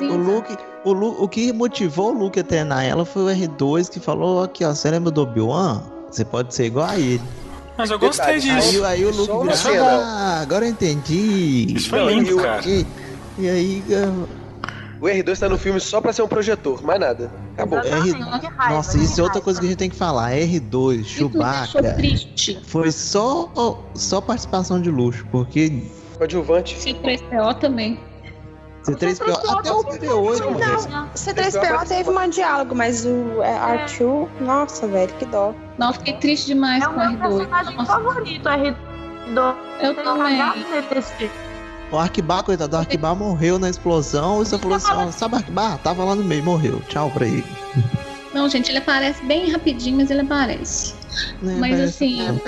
[0.00, 3.88] O Luke, o, Lu, o que motivou o Luke a treinar ela foi o R2
[3.88, 5.82] que falou aqui, ó, você lembra do Obi-Wan?
[6.10, 7.22] Você pode ser igual a ele.
[7.76, 8.84] Mas eu gostei disso.
[8.84, 11.74] Aí, aí o Luke virou, ah, agora eu entendi.
[11.74, 12.62] Isso foi lindo, cara.
[12.66, 12.86] E,
[13.38, 13.82] e aí,
[15.00, 17.32] O R2 tá no filme só pra ser um projetor, mais nada.
[17.54, 17.78] Acabou.
[17.80, 18.12] R...
[18.70, 20.32] Nossa, isso é outra coisa que a gente tem que falar.
[20.32, 21.94] R2, deixou Chewbacca.
[21.94, 22.60] triste.
[22.66, 23.50] Foi só,
[23.94, 25.82] só participação de luxo, porque
[26.22, 26.76] Coadjuvante.
[26.76, 27.98] C3PO também.
[28.84, 35.12] C3PO, até o BB-8, Não, C3PO teve um diálogo, mas o é, R2, nossa, velho,
[35.14, 35.54] que dó.
[35.78, 37.38] Não, fiquei triste demais É com o o meu R2.
[37.38, 38.76] personagem favorito, R2.
[39.80, 40.40] Eu também.
[41.92, 45.78] O Arquibar, coitado, o Arquibar morreu na explosão e você falou assim, ó, sabe Arquibar?
[45.78, 46.80] Tava lá no meio, morreu.
[46.88, 47.44] Tchau pra ele.
[48.34, 50.94] Não, gente, ele aparece bem rapidinho, mas ele aparece.
[51.42, 52.40] Né, mas assim,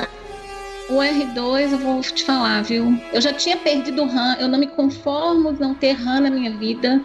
[0.88, 2.98] o R2, eu vou te falar, viu?
[3.12, 6.30] Eu já tinha perdido o Han, eu não me conformo de não ter Han na
[6.30, 7.00] minha vida.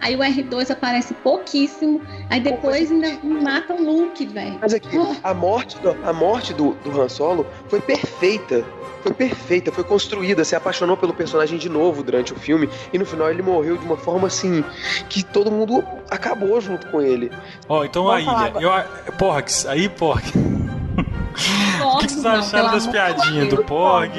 [0.00, 2.02] Aí o R2 aparece pouquíssimo.
[2.28, 4.58] Aí depois ainda mata o Luke, velho.
[4.60, 4.88] Mas aqui,
[5.22, 8.64] a morte, do, a morte do, do Han Solo foi perfeita.
[9.02, 13.04] Foi perfeita, foi construída, se apaixonou pelo personagem de novo durante o filme e no
[13.04, 14.64] final ele morreu de uma forma assim
[15.08, 17.28] que todo mundo acabou junto com ele.
[17.68, 18.60] Ó, então Vamos a ilha.
[18.60, 20.22] Eu, porra, aí, porra.
[21.82, 24.12] O que, vocês acharam das piadinhas do Porg?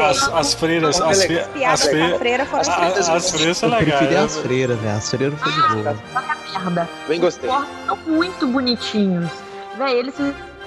[0.00, 1.00] As, as freiras.
[1.00, 3.98] As, fre, as, fre, as, as, as freiras são Eu legais.
[3.98, 4.24] preferi né?
[4.24, 4.96] as freiras, velho.
[4.96, 6.88] As freiras foi de boa.
[7.08, 7.50] Bem gostei.
[7.50, 9.30] São muito bonitinhos.
[9.76, 10.14] Véi, eles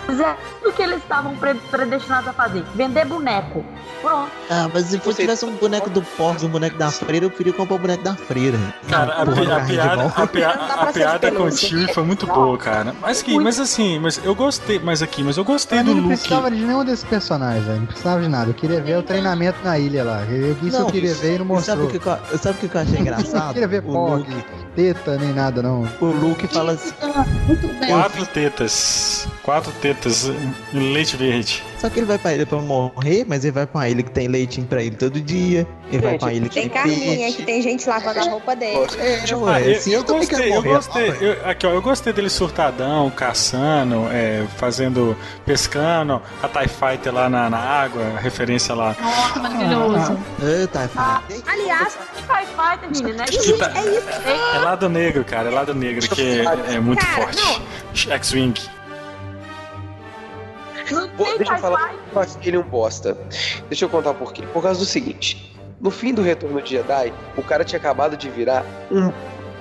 [0.07, 2.63] fizeram tudo que eles estavam pre- predestinados a fazer.
[2.73, 3.63] Vender boneco.
[4.01, 4.29] Pronto.
[4.49, 7.31] Ah, mas se fosse tivesse um boneco do Porg e um boneco da freira, eu
[7.31, 8.57] queria comprar o boneco da freira.
[8.89, 12.57] Cara, a, Porra, a piada, a, pia- Não a com o tio foi muito boa,
[12.57, 12.95] cara.
[13.01, 16.01] Mas que, mas assim, mas eu gostei, mas aqui, mas eu gostei Eu do não
[16.03, 16.07] Luke.
[16.15, 17.79] precisava de nenhum desses personagens, velho.
[17.79, 18.49] Não precisava de nada.
[18.51, 20.23] Eu queria ver o treinamento na ilha lá.
[20.29, 21.85] Eu, isso eu queria ver e não Sabe mostrou.
[21.85, 23.53] o que, que eu- sabe o que que eu achei Eu não engraçado?
[23.53, 24.45] queria ver o Pog, Luke,
[24.75, 25.87] teta, nem nada, não.
[25.99, 26.93] o Luke fala assim.
[27.87, 29.27] Quatro tetas.
[29.43, 29.96] Quatro tetas
[30.73, 31.63] em leite verde.
[31.77, 34.11] Só que ele vai pra ilha pra morrer, mas ele vai pra uma ilha que
[34.11, 35.67] tem leitinho pra ele todo dia.
[35.91, 38.87] Ele vai pra ilha que Tem carninha, que tem gente lavando a roupa dele.
[38.97, 41.09] É, Ah, eu, assim, eu quero gostei, eu gostei.
[41.21, 47.29] Eu, aqui, ó, eu gostei dele surtadão, caçando, é, fazendo, pescando, a TIE Fighter lá
[47.29, 48.95] na, na água, referência lá.
[48.99, 50.19] Nossa, maravilhoso.
[50.43, 50.89] Eita,
[51.45, 53.25] Aliás, Fight Fighter, menina, né?
[53.29, 54.55] É isso.
[54.55, 57.61] É lado negro, cara, é lado negro, que é, é muito Cara, forte.
[57.93, 58.76] X-Wing.
[61.37, 63.17] Deixa eu falar, eu acho ele um bosta.
[63.67, 64.43] Deixa eu contar por quê.
[64.53, 68.29] Por causa do seguinte: no fim do Retorno de Jedi, o cara tinha acabado de
[68.29, 69.11] virar um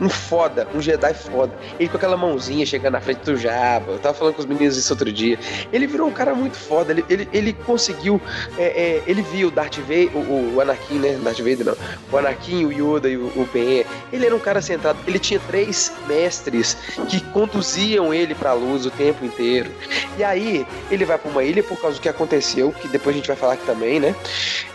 [0.00, 1.52] Um foda, um Jedi foda.
[1.78, 3.92] Ele com aquela mãozinha chegando na frente do Jabba.
[3.92, 5.38] Eu tava falando com os meninos isso outro dia.
[5.72, 6.92] Ele virou um cara muito foda.
[6.92, 8.20] Ele, ele, ele conseguiu.
[8.58, 11.18] é, é, ele viu o Darth Vader, o, o Anakin, né?
[11.22, 11.76] Darth Vader não.
[12.12, 13.84] O Anakin, o Yoda e o, o Ben.
[14.12, 14.98] Ele era um cara centrado.
[15.06, 16.76] Ele tinha três mestres
[17.08, 19.70] que conduziam ele pra luz o tempo inteiro.
[20.18, 23.18] E aí, ele vai pra uma ilha por causa do que aconteceu, que depois a
[23.18, 24.14] gente vai falar aqui também, né?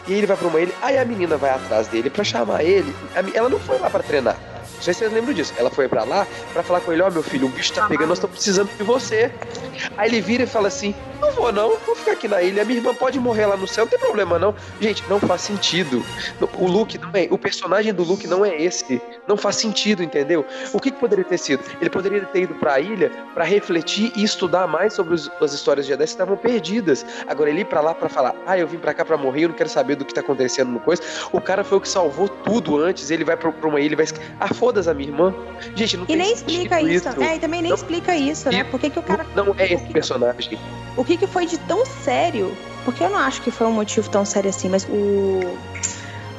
[0.07, 2.93] E ele vai pra uma ilha, aí a menina vai atrás dele pra chamar ele.
[3.33, 4.50] Ela não foi lá pra treinar.
[4.81, 5.53] Não sei se vocês lembram disso.
[5.57, 8.07] Ela foi pra lá pra falar com ele: Ó, meu filho, o bicho tá pegando,
[8.09, 9.31] nós estamos precisando de você.
[9.95, 12.65] Aí ele vira e fala assim: Não vou não, vou ficar aqui na ilha.
[12.65, 14.55] Minha irmã pode morrer lá no céu, não tem problema não.
[14.79, 16.03] Gente, não faz sentido.
[16.57, 17.27] O Luke não é.
[17.29, 18.99] O personagem do Luke não é esse.
[19.27, 20.43] Não faz sentido, entendeu?
[20.73, 21.63] O que, que poderia ter sido?
[21.79, 25.85] Ele poderia ter ido pra ilha pra refletir e estudar mais sobre os- as histórias
[25.85, 27.05] de Jedi que estavam perdidas.
[27.27, 29.49] Agora ele ir pra lá pra falar: Ah, eu vim pra cá pra morrer, eu
[29.49, 31.03] não quero saber do que tá acontecendo no coisa.
[31.31, 33.11] O cara foi o que salvou tudo antes.
[33.11, 34.05] Ele vai pra uma ilha vai.
[34.39, 35.35] Ah, foda-se a minha irmã.
[35.75, 37.09] Gente, não E tem nem explica isso.
[37.09, 37.21] isso.
[37.21, 38.63] É, e também nem Não- explica isso, né?
[38.63, 39.25] Por que, que o cara.
[39.35, 40.57] Não é esse personagem.
[40.95, 42.55] O que, que foi de tão sério?
[42.85, 45.41] Porque eu não acho que foi um motivo tão sério assim, mas o.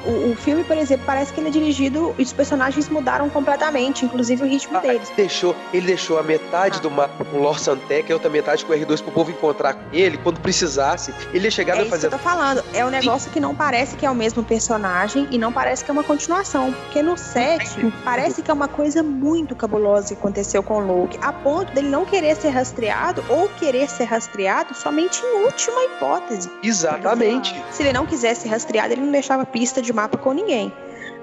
[0.05, 4.05] O, o filme, por exemplo, parece que ele é dirigido e os personagens mudaram completamente,
[4.05, 5.11] inclusive o ritmo deles.
[5.17, 8.65] Deixou, ele deixou a metade do mapa com o Lor Santec e a outra metade
[8.65, 11.13] com o R2 pro povo encontrar com ele quando precisasse.
[11.33, 12.09] Ele ia chegar É a isso fazer.
[12.09, 12.65] que eu tô falando.
[12.73, 15.91] É um negócio que não parece que é o mesmo personagem e não parece que
[15.91, 16.73] é uma continuação.
[16.73, 21.19] Porque no 7 parece que é uma coisa muito cabulosa que aconteceu com o Luke,
[21.23, 26.51] a ponto dele não querer ser rastreado ou querer ser rastreado somente em última hipótese.
[26.63, 27.55] Exatamente.
[27.71, 30.73] Se ele não quisesse ser rastreado, ele não deixava pista de mapa com ninguém.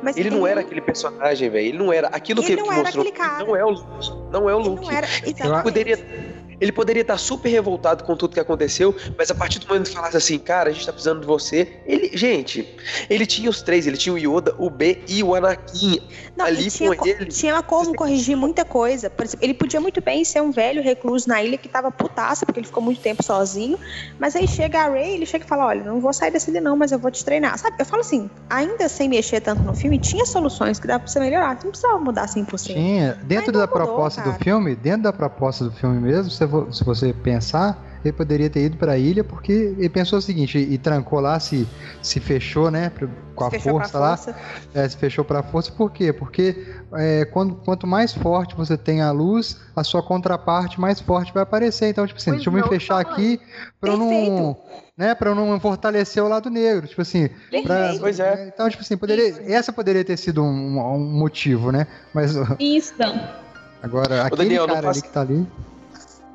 [0.02, 1.68] Mas Ele não era aquele personagem, velho.
[1.68, 2.08] Ele não era.
[2.08, 3.02] Aquilo que Ele ele não era mostrou.
[3.06, 3.44] aquele cara.
[3.46, 4.12] Não é o Luke.
[4.32, 4.86] Não é o Luke.
[4.86, 6.39] não era- ele poderia.
[6.60, 9.96] Ele poderia estar super revoltado com tudo que aconteceu, mas a partir do momento que
[9.96, 11.80] falasse assim, cara, a gente tá precisando de você.
[11.86, 12.68] Ele, gente,
[13.10, 16.00] ele tinha os três, ele tinha o Yoda, o B e o Anakin.
[16.36, 17.26] Não, ali e tinha, com co- ele.
[17.28, 19.10] tinha como corrigir muita coisa.
[19.10, 22.46] Por exemplo, ele podia muito bem ser um velho recluso na ilha que tava putaça,
[22.46, 23.78] porque ele ficou muito tempo sozinho.
[24.20, 26.62] Mas aí chega a Ray, ele chega e fala: Olha, não vou sair dessa ilha,
[26.62, 27.58] não, mas eu vou te treinar.
[27.58, 27.76] Sabe?
[27.80, 31.20] Eu falo assim, ainda sem mexer tanto no filme, tinha soluções que dá pra você
[31.20, 31.58] melhorar.
[31.58, 32.74] Você não precisava mudar 100%.
[32.74, 33.18] Tinha.
[33.24, 34.36] Dentro da mudou, proposta cara.
[34.38, 38.50] do filme, dentro da proposta do filme mesmo, se vo- se você pensar, ele poderia
[38.50, 41.68] ter ido pra ilha porque ele pensou o seguinte, e, trancou lá, se,
[42.02, 42.92] se fechou, né,
[43.36, 44.16] com a força lá.
[44.16, 44.36] força.
[44.74, 46.14] É, se fechou pra força, por quê?
[46.14, 51.34] Porque é, quando, quanto mais forte você tem a luz, a sua contraparte mais forte
[51.34, 51.90] vai aparecer.
[51.90, 53.40] Então, tipo assim, O deixa eu me fechar aqui
[53.80, 54.58] pra eu não.
[54.98, 56.88] Né, pra eu não fortalecer o lado negro.
[56.88, 57.30] Tipo assim.
[57.64, 57.96] pra-.
[58.00, 58.52] Pois é.
[58.54, 61.88] então, tipo assim, poderia, essa poderia ter sido um, um motivo, né?
[62.14, 62.94] Mas Isso.
[63.82, 65.48] agora, aquele Daniel, não cara faz- ali que tá ali.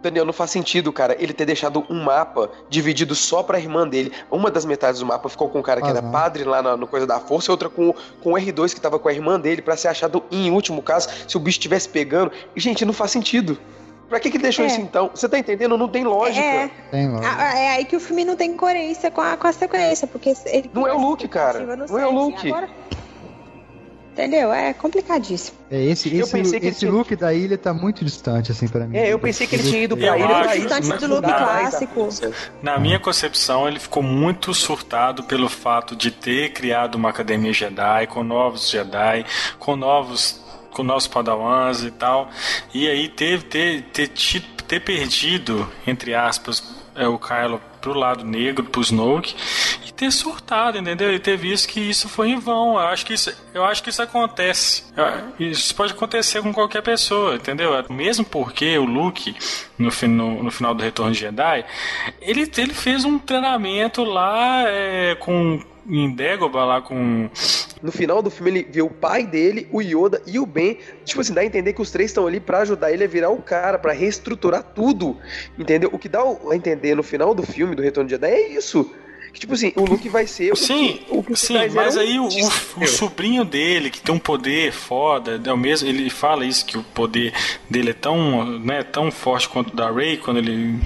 [0.04, 4.12] Daniel, não faz sentido, cara, ele ter deixado um mapa dividido só pra irmã dele.
[4.30, 6.10] Uma das metades do mapa ficou com o cara que era não.
[6.12, 8.98] padre lá na, no Coisa da Força, e outra com, com o R2 que tava
[8.98, 12.30] com a irmã dele, pra ser achado em último caso, se o bicho estivesse pegando.
[12.54, 13.58] E, gente, não faz sentido.
[14.08, 14.68] Pra que que deixou É.
[14.68, 15.10] isso então?
[15.14, 15.78] Você tá entendendo?
[15.78, 16.44] Não tem lógica.
[16.44, 17.20] É, Tem lá.
[17.38, 20.34] a- é aí que o filme não tem coerência com a, com a sequência, porque
[20.44, 21.60] ele Não é o Luke, cara.
[21.88, 22.52] Não é o Luke.
[24.14, 24.52] Entendeu?
[24.52, 25.58] É complicadíssimo.
[25.68, 28.68] É, esse, Eu esse, pensei que esse tinha- look da ilha tá muito distante, assim,
[28.68, 28.96] pra mim.
[28.96, 31.14] É, eu pensei que ele tinha ido pra Eu ilha pra acho, mas Distante do
[31.16, 32.08] look na- clássico.
[32.62, 38.06] Na minha concepção, ele ficou muito surtado pelo fato de ter criado uma academia Jedi
[38.06, 39.26] com novos Jedi,
[39.58, 40.40] com novos
[40.70, 42.28] com novos padawans e tal.
[42.72, 46.62] E aí teve ter ter, ti- ter perdido entre aspas
[46.96, 49.36] é, o Kylo pro lado negro, pro Snoke
[49.86, 51.12] e ter surtado, entendeu?
[51.12, 52.72] E ter visto que isso foi em vão.
[52.72, 54.84] Eu acho que isso, eu acho que isso acontece.
[55.38, 57.72] Isso pode acontecer com qualquer pessoa, entendeu?
[57.90, 59.36] Mesmo porque o Luke
[59.78, 61.62] no, no, no final do Retorno de Jedi,
[62.22, 67.28] ele, ele fez um treinamento lá é, com em Dagobah lá com
[67.82, 70.78] No final do filme, ele vê o pai dele, o Yoda e o Ben.
[71.04, 73.30] Tipo assim, dá a entender que os três estão ali pra ajudar ele a virar
[73.30, 75.16] o cara, pra reestruturar tudo.
[75.58, 75.90] Entendeu?
[75.92, 78.90] O que dá a entender no final do filme do Retorno de Jedi é isso.
[79.32, 82.00] Que, tipo assim, o Luke vai ser o Sim, que, o que sim, mas eram
[82.08, 86.08] aí o, o- o sobrinho dele, que tem um poder foda, é o mesmo, ele
[86.08, 87.32] fala isso, que o poder
[87.68, 90.78] dele é tão, né, tão forte quanto o da Rey, quando ele...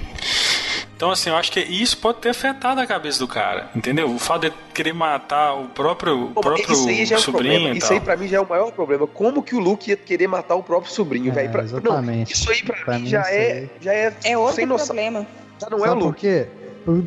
[0.98, 4.10] Então, assim, eu acho que isso pode ter afetado a cabeça do cara, entendeu?
[4.12, 7.22] O fato de querer matar o próprio, o Pô, próprio isso aí já é um
[7.22, 7.78] sobrinho problema.
[7.78, 9.06] Isso aí pra mim já é o maior problema.
[9.06, 11.50] Como que o Luke ia querer matar o próprio sobrinho, É, velho?
[11.52, 12.16] Pra- exatamente.
[12.34, 14.86] Não, isso aí pra, Pra mim mim, já é, já é, É outro sem noção.
[14.88, 15.24] problema.
[15.60, 16.20] Já não é o Sabe por Luke.
[16.20, 16.46] quê?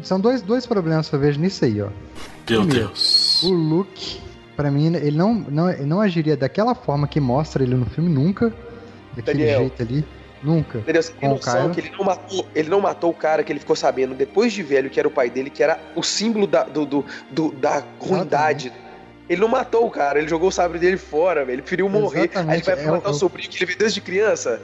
[0.04, 1.88] São dois, dois problemas que eu vejo nisso aí, ó.
[1.88, 3.44] Meu Primeiro, Deus.
[3.44, 4.22] O Luke,
[4.56, 8.10] pra mim, ele não, não, ele não agiria daquela forma que mostra ele no filme
[8.10, 8.54] nunca.
[9.18, 9.60] Daquele Daniel.
[9.60, 10.06] jeito ali.
[10.44, 10.80] Nunca.
[10.80, 11.02] Entendeu?
[11.22, 14.52] Noção que ele não, matou, ele não matou o cara que ele ficou sabendo depois
[14.52, 17.52] de velho, que era o pai dele, que era o símbolo da, do, do- do-
[17.52, 18.72] da ruindade.
[19.30, 21.56] Ele não matou o cara, ele jogou o sabre dele fora, velho.
[21.56, 22.22] Ele preferiu morrer.
[22.22, 24.62] Aí ele Exatamente, vai é matar o- o sobrinho que ele viu desde criança.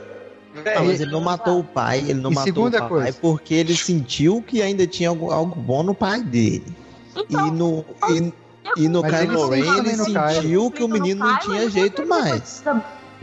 [0.54, 3.18] Não, mas ele não matou o pai, ele não E matou o pai coisa.
[3.20, 6.64] porque ele sentiu que ainda tinha algo, algo bom no pai dele.
[7.28, 8.32] e no, e,
[8.76, 10.30] e no ele Kylo Ren sentiu ele no Kylo.
[10.30, 12.62] sentiu que o menino não tinha jeito mais.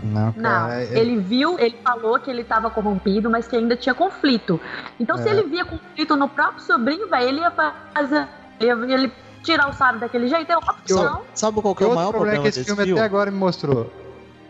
[0.03, 0.83] Não, Não, cara.
[0.83, 4.59] é- ele viu, ele falou que ele estava corrompido, mas que ainda tinha conflito.
[4.99, 5.31] Então, se É.
[5.31, 8.27] ele via conflito no próprio sobrinho, velho, ele ia fazer.
[8.59, 9.11] Ele ele
[9.43, 11.21] tirar o sábio daquele jeito, é uma opção.
[11.33, 12.99] Sabe qual que é o maior problema problema que esse desse filme, filme?
[12.99, 13.91] até agora me mostrou.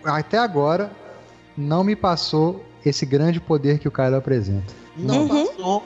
[0.03, 0.91] Até agora,
[1.57, 4.73] não me passou esse grande poder que o Kylo apresenta.
[4.95, 5.83] Não passou.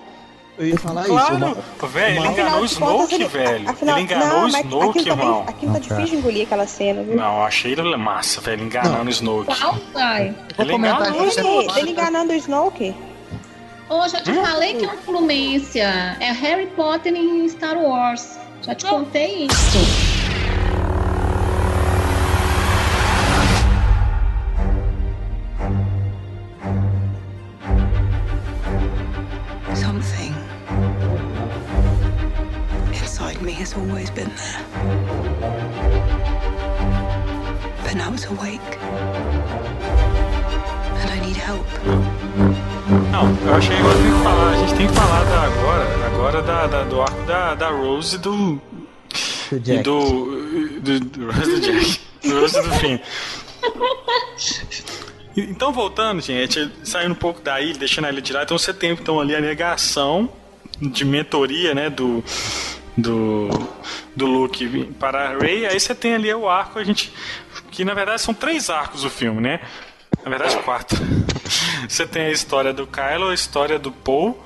[0.60, 1.46] Eu ia falar Claro, isso.
[1.46, 3.70] uma- velho, ele enganou o Snoke, velho.
[3.82, 5.46] Ele enganou não, o Snoke, aquilo irmão.
[5.48, 7.16] aquilo tá difícil de engolir aquela cena, viu?
[7.16, 9.46] Não, achei ele massa, velho, enganando o Snoke.
[9.58, 10.36] Qual, pai?
[10.58, 11.80] Ele enganou o Ele, Snoke.
[11.80, 12.96] ele enganando o Snoke?
[13.90, 16.18] Ô, já te falei que é uma fluência.
[16.20, 18.38] É Harry Potter em Star Wars.
[18.62, 20.09] Já te contei isso.
[33.60, 34.64] Has always been there.
[37.84, 38.62] But now it's awake.
[41.02, 41.66] And I need help.
[43.12, 44.50] Não, eu achei que tem que falar.
[44.52, 48.16] A gente tem que falar da, agora, agora da, da- do arco da, da Rose
[48.16, 48.62] e do.
[49.52, 49.72] Jack.
[49.72, 50.80] E do.
[50.82, 52.00] Do, do Rose do Jack.
[52.24, 53.00] Do Rose do fim.
[55.38, 58.74] Então, voltando, gente, saindo um pouco da ilha, deixando a ilha de lado, então você
[58.74, 60.30] tem então ali a negação
[60.82, 62.24] de mentoria, né, do
[62.98, 63.50] do
[64.16, 64.68] do Luke
[65.00, 67.14] para a Rey, aí você tem ali o arco, a gente
[67.72, 69.60] que na verdade são três arcos do filme, né?
[70.24, 71.00] Na verdade, quatro.
[71.88, 74.38] Você tem a história do Kylo, a história do Paul,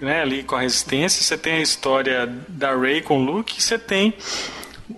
[0.00, 3.78] né, ali com a resistência, você tem a história da Rey com o Luke, você
[3.78, 4.14] tem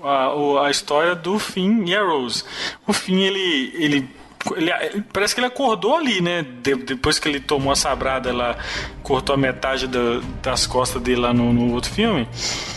[0.02, 2.44] a, a história do Finn e a Rose.
[2.86, 4.08] O Finn, ele, ele,
[4.56, 6.44] ele- ele- parece que ele acordou ali, né?
[6.62, 8.56] De- depois que ele tomou a sabrada, ela
[9.02, 12.28] cortou a metade da- das costas dele lá no, no outro filme.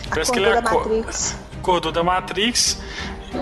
[0.09, 1.37] Parece que ele Acordou da aco- Matrix.
[1.59, 2.81] acordou da Matrix.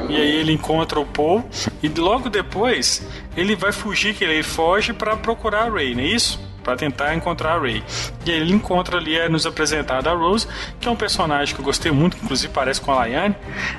[0.10, 1.48] E aí ele encontra o Paul
[1.84, 3.06] e logo depois
[3.38, 6.40] ele vai fugir, que ele foge para procurar a Rey, não é isso?
[6.64, 7.84] Para tentar encontrar a Rey.
[8.26, 10.48] E aí ele encontra ali, é nos apresentado a Rose,
[10.80, 13.36] que é um personagem que eu gostei muito, que inclusive parece com a Laiane.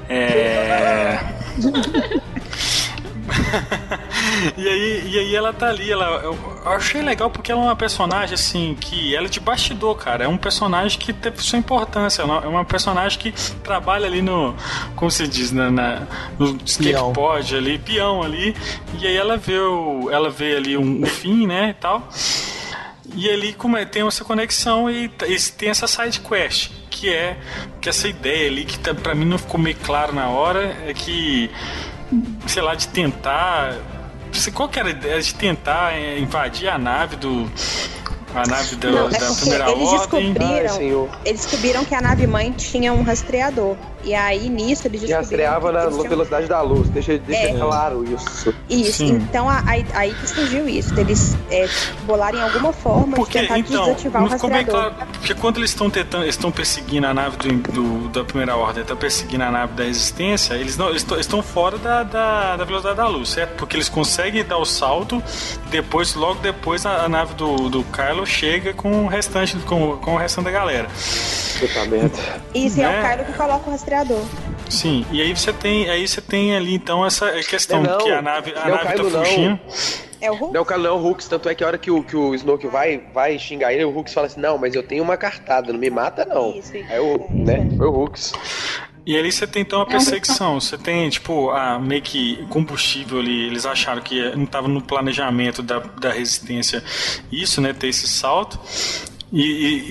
[0.08, 1.18] É...
[4.56, 7.76] e, aí, e aí ela tá ali, ela, eu achei legal porque ela é uma
[7.76, 10.24] personagem assim que ela é de bastidor, cara.
[10.24, 12.22] É um personagem que teve sua importância.
[12.22, 13.32] Ela é uma personagem que
[13.62, 14.54] trabalha ali no,
[14.96, 16.02] como se diz, na, na-
[16.38, 18.54] no skateboard ali, peão ali.
[19.00, 22.08] E aí ela vê o, ela vê ali um, fim, né, e tal.
[23.16, 27.36] E ali como é, tem essa conexão e, e tem essa side quest, que é
[27.80, 30.92] que essa ideia ali que tá, para mim não ficou meio claro na hora é
[30.94, 31.48] que
[32.46, 33.74] sei lá de tentar
[34.32, 37.50] se- qual que era a ideia de tentar é, invadir a nave do
[38.34, 40.32] a nave da, Não, é da porque primeira eles ordem.
[40.32, 43.76] descobriram, eles descobriram que a nave mãe tinha um rastreador.
[44.04, 46.88] E aí nisso eles Que descobriram rastreava na eles tinham- velocidade da luz.
[46.90, 47.54] Deixa, deixa É.
[47.58, 48.54] claro isso.
[48.68, 49.12] Isso, Sim.
[49.16, 51.68] então a- aí, aí que surgiu isso, deles é,
[52.04, 54.94] bolarem alguma forma Porque, de tentar então, desativar o não ficou bem rastreador.
[54.94, 55.10] claro.
[55.18, 58.82] Porque quando eles estão tentando, eles estão perseguindo a nave do, do- da primeira ordem,
[58.82, 62.96] estão perseguindo a nave da resistência, eles não eles estão- fora da, da, da velocidade
[62.96, 63.56] da luz, certo?
[63.56, 65.22] Porque eles conseguem dar o salto,
[65.70, 70.14] depois, logo depois, a, a nave do, do Kylo chega com o restante, com, com
[70.14, 70.88] o restante da galera.
[71.58, 72.18] Puta merda.
[72.54, 73.08] Isso, e é o né?
[73.16, 73.93] Kylo que coloca o rastreador.
[74.68, 78.22] Sim, e aí você tem, aí você tem ali então essa questão Não, que a
[78.22, 79.60] nave, a é nave tá fugindo.
[80.20, 80.54] É o Hulk?
[80.54, 82.34] Não, o cara não é o tanto é que a hora que o, que o
[82.34, 85.70] Snoke vai, vai xingar ele, o Hooks fala assim, não, mas eu tenho uma cartada,
[85.72, 86.54] não me mata não.
[86.88, 88.32] Aí o, né, foi o Hooks.
[89.06, 90.58] E ali você tem então uma perseguição.
[90.58, 93.46] Você tem, tipo, a, meio que combustível ali.
[93.48, 96.82] Eles acharam que não estava no planejamento da, da resistência
[97.30, 97.74] isso, né?
[97.74, 98.58] Ter esse salto.
[99.30, 99.42] E-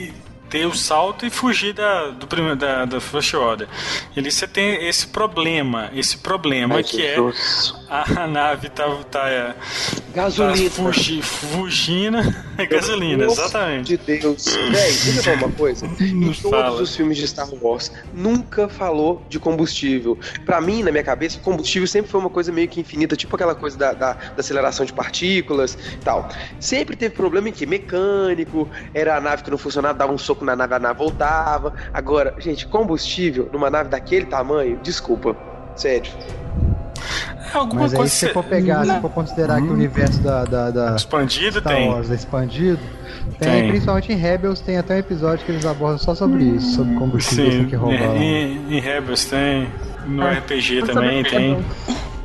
[0.09, 0.13] e
[0.53, 3.67] ter o salto e fugir da, do primeiro, da, da First Order.
[4.15, 5.89] E ali você tem esse problema.
[5.95, 7.73] Esse problema Ai, que Jesus.
[7.89, 8.85] é a nave tá.
[9.09, 9.55] tá é,
[10.13, 10.69] Gasolina.
[10.69, 12.17] Tá fugi, fugindo.
[12.69, 13.97] gasolina, Nossa, exatamente.
[13.97, 14.45] De Deus.
[14.45, 15.85] Véi, deixa eu falar uma coisa.
[15.99, 16.81] Em todos Fala.
[16.81, 20.17] os filmes de Star Wars, nunca falou de combustível.
[20.45, 23.55] Pra mim, na minha cabeça, combustível sempre foi uma coisa meio que infinita, tipo aquela
[23.55, 26.29] coisa da, da- da aceleração de partículas e tal.
[26.59, 27.65] Sempre teve problema em que?
[27.65, 31.73] Mecânico, era a nave que não funcionava, dava um soco na nave, a nave voltava.
[31.91, 35.35] Agora, gente, combustível numa nave daquele tamanho, desculpa.
[35.75, 36.11] Sério.
[37.53, 40.19] É alguma Mas aí coisa se você for pegar, se for considerar que o universo
[40.21, 41.89] da, da, da Expandido Star tem.
[41.89, 42.79] Wars é expandido,
[43.39, 43.69] tem, Tem.
[43.69, 47.51] principalmente em Rebels, tem até um episódio que eles abordam só sobre isso, sobre combustível
[47.51, 48.15] Sim, que roubar.
[48.15, 49.69] em, em Rebels tem.
[50.05, 51.63] No RPG também tem.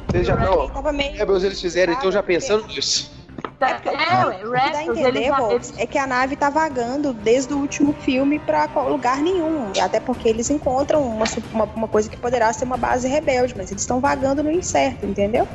[0.09, 1.13] Vocês já meio...
[1.13, 3.18] Rebels eles fizeram, então já pensando nisso.
[3.61, 5.31] É, ué, O que dá a entender,
[5.79, 9.73] é que a nave tá vagando desde o último filme pra lugar nenhum.
[9.81, 13.71] Até porque eles encontram uma, uma, uma coisa que poderá ser uma base rebelde, mas
[13.71, 15.47] eles estão vagando no incerto, entendeu?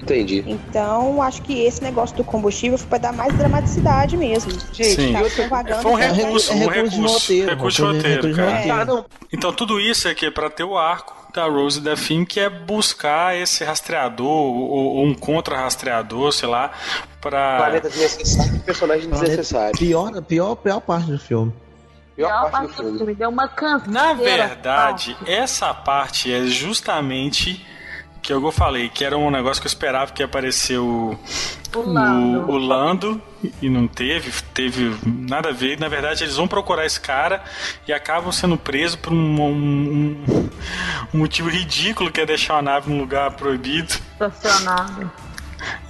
[0.00, 0.44] Entendi.
[0.46, 4.50] Então, acho que esse negócio do combustível foi pra dar mais dramaticidade mesmo.
[4.72, 5.12] Gente, Sim.
[5.14, 8.36] tá vagando Foi um que- recurso, é um recurso recurso, roteiro, recurso roteiro, recurso de
[8.68, 8.78] cara.
[8.84, 8.86] roteiro.
[8.86, 9.04] Não.
[9.32, 12.38] Então tudo isso aqui é pra ter o arco da Rose e da Finn, que
[12.38, 16.70] é buscar esse rastreador ou, ou um contra-rastreador, sei lá,
[17.20, 17.56] pra...
[17.56, 19.78] Planeta desnecessário, personagem desnecessário.
[19.78, 21.52] Pior, pior, pior parte do filme.
[22.14, 23.14] Pior Pior parte do filme.
[23.14, 23.92] Deu uma canseira.
[23.92, 27.66] Na verdade, essa parte é justamente
[28.24, 31.14] que eu falei, que era um negócio que eu esperava que ia aparecer o,
[31.74, 32.50] O Lando.
[32.50, 33.22] o, o Lando
[33.60, 35.78] e não teve, teve nada a ver.
[35.78, 37.44] Na verdade, eles vão procurar esse cara
[37.86, 40.48] e acabam sendo presos por um, um-
[41.12, 43.92] um motivo ridículo que é deixar a nave num lugar proibido.
[44.12, 45.10] Estacionado.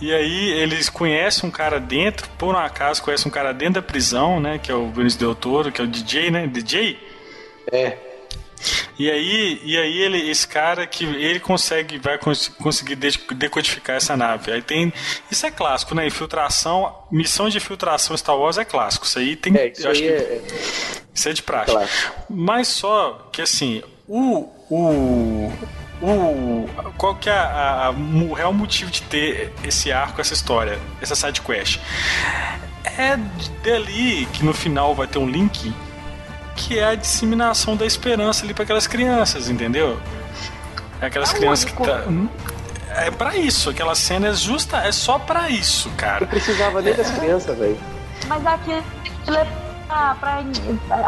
[0.01, 3.83] E aí eles conhecem um cara dentro, por um acaso conhecem um cara dentro da
[3.83, 4.59] prisão, né?
[4.59, 6.47] Que é o Vinícius Del Toro, que é o DJ, né?
[6.49, 6.99] DJ?
[7.73, 7.97] É.
[8.99, 13.97] E aí, e aí ele, esse cara que ele consegue, vai cons- conseguir de- decodificar
[13.97, 14.53] essa nave.
[14.53, 14.93] Aí tem.
[15.31, 16.07] Isso é clássico, né?
[16.07, 19.05] Infiltração, missão de infiltração Star Wars é clássico.
[19.07, 19.57] Isso aí tem.
[19.57, 20.43] É, isso eu acho aí que é.
[21.15, 21.73] isso é de praxe.
[21.73, 21.89] Claro.
[22.31, 24.49] Mas só que assim, o.
[24.71, 25.53] o
[26.03, 26.69] o,
[26.99, 31.15] qual que é a- a- o real motivo de ter esse arco, essa história, essa
[31.15, 31.79] side quest?
[32.99, 33.17] É
[33.63, 35.73] dali que no final vai ter um link
[36.57, 39.99] que é a disseminação da esperança ali para aquelas crianças, entendeu?
[41.01, 41.83] Aquelas É crianças único.
[41.85, 42.05] que tá,
[43.03, 46.21] é pra isso, aquela cena é justa, é só pra isso, cara.
[46.21, 47.79] Não precisava nem das crianças, velho.
[48.29, 48.83] Mas aquilo
[49.29, 49.47] é
[49.87, 50.43] pra, pra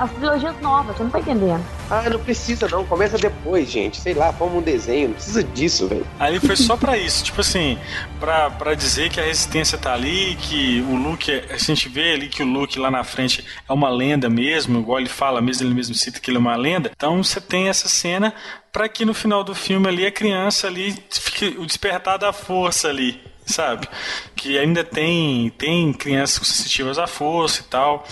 [0.02, 1.64] as trilogias novas, você não tá entendendo.
[1.90, 2.84] Ah, não precisa não.
[2.84, 4.00] Começa depois, gente.
[4.00, 5.08] Sei lá, forma um desenho.
[5.08, 6.06] Não precisa disso, velho.
[6.18, 7.78] Ali foi só pra isso, tipo assim,
[8.18, 12.12] pra, pra dizer que a resistência tá ali, que o Luke, é- a gente vê
[12.12, 15.66] ali que o Luke lá na frente é uma lenda mesmo, igual ele fala mesmo,
[15.66, 16.90] ele mesmo cita que ele é uma lenda.
[16.94, 18.34] Então você tem essa cena
[18.72, 22.88] pra que no final do filme ali a criança ali fique o despertar da força
[22.88, 23.20] ali.
[23.48, 23.86] Sabe?
[24.34, 28.04] Que ainda tem tem crianças sensitivas à força e tal.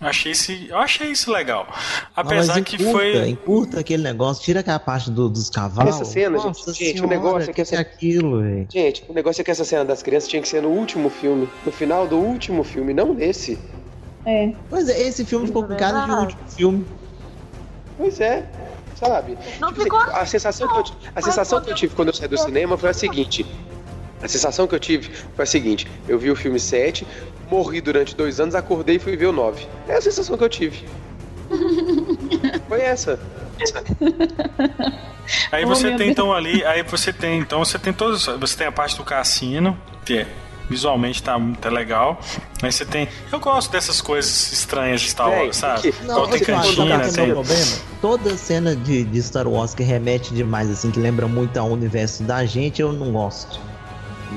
[0.00, 1.66] Achei esse, eu achei isso legal.
[2.16, 3.28] Apesar Não, mas que encurta, foi.
[3.28, 5.94] Encurta aquele negócio, tira aquela parte do- dos cavalos.
[5.94, 8.42] Essa cena, gente, Nossa gente, o senhora, negócio é que essa- é aquilo.
[8.70, 11.46] Gente, o negócio é que essa cena das crianças tinha que ser no último filme.
[11.66, 13.58] No final do último filme, não nesse.
[14.24, 14.52] É.
[14.70, 16.86] Pois é, esse filme ficou com cara de último filme.
[17.98, 18.46] Pois é.
[18.96, 19.36] Sabe?
[19.60, 22.14] Não Tipo ficou- assim, a sensação, que eu, a sensação que eu tive quando eu
[22.14, 23.46] saí do cinema foi a seguinte.
[24.22, 27.06] A sensação que eu tive foi a seguinte: eu vi o filme 7,
[27.50, 29.66] morri durante dois anos, acordei e fui ver o 9.
[29.88, 30.84] É a sensação que eu tive.
[32.68, 33.18] Foi essa.
[35.52, 36.10] Aí Oh, você meu tem Deus.
[36.10, 39.78] então ali, aí você tem, então você tem todos, você tem a parte do cassino,
[40.04, 40.26] que é,
[40.68, 42.18] visualmente tá muito legal.
[42.62, 45.82] Aí você tem, eu gosto dessas coisas estranhas de Star Véi, Wars, sabe?
[45.82, 47.66] que- Igual tem cantina, é tem problema?
[48.00, 52.24] Toda cena de, de Star Wars que remete demais, assim, que lembra muito ao universo
[52.24, 53.60] da gente, eu não gosto.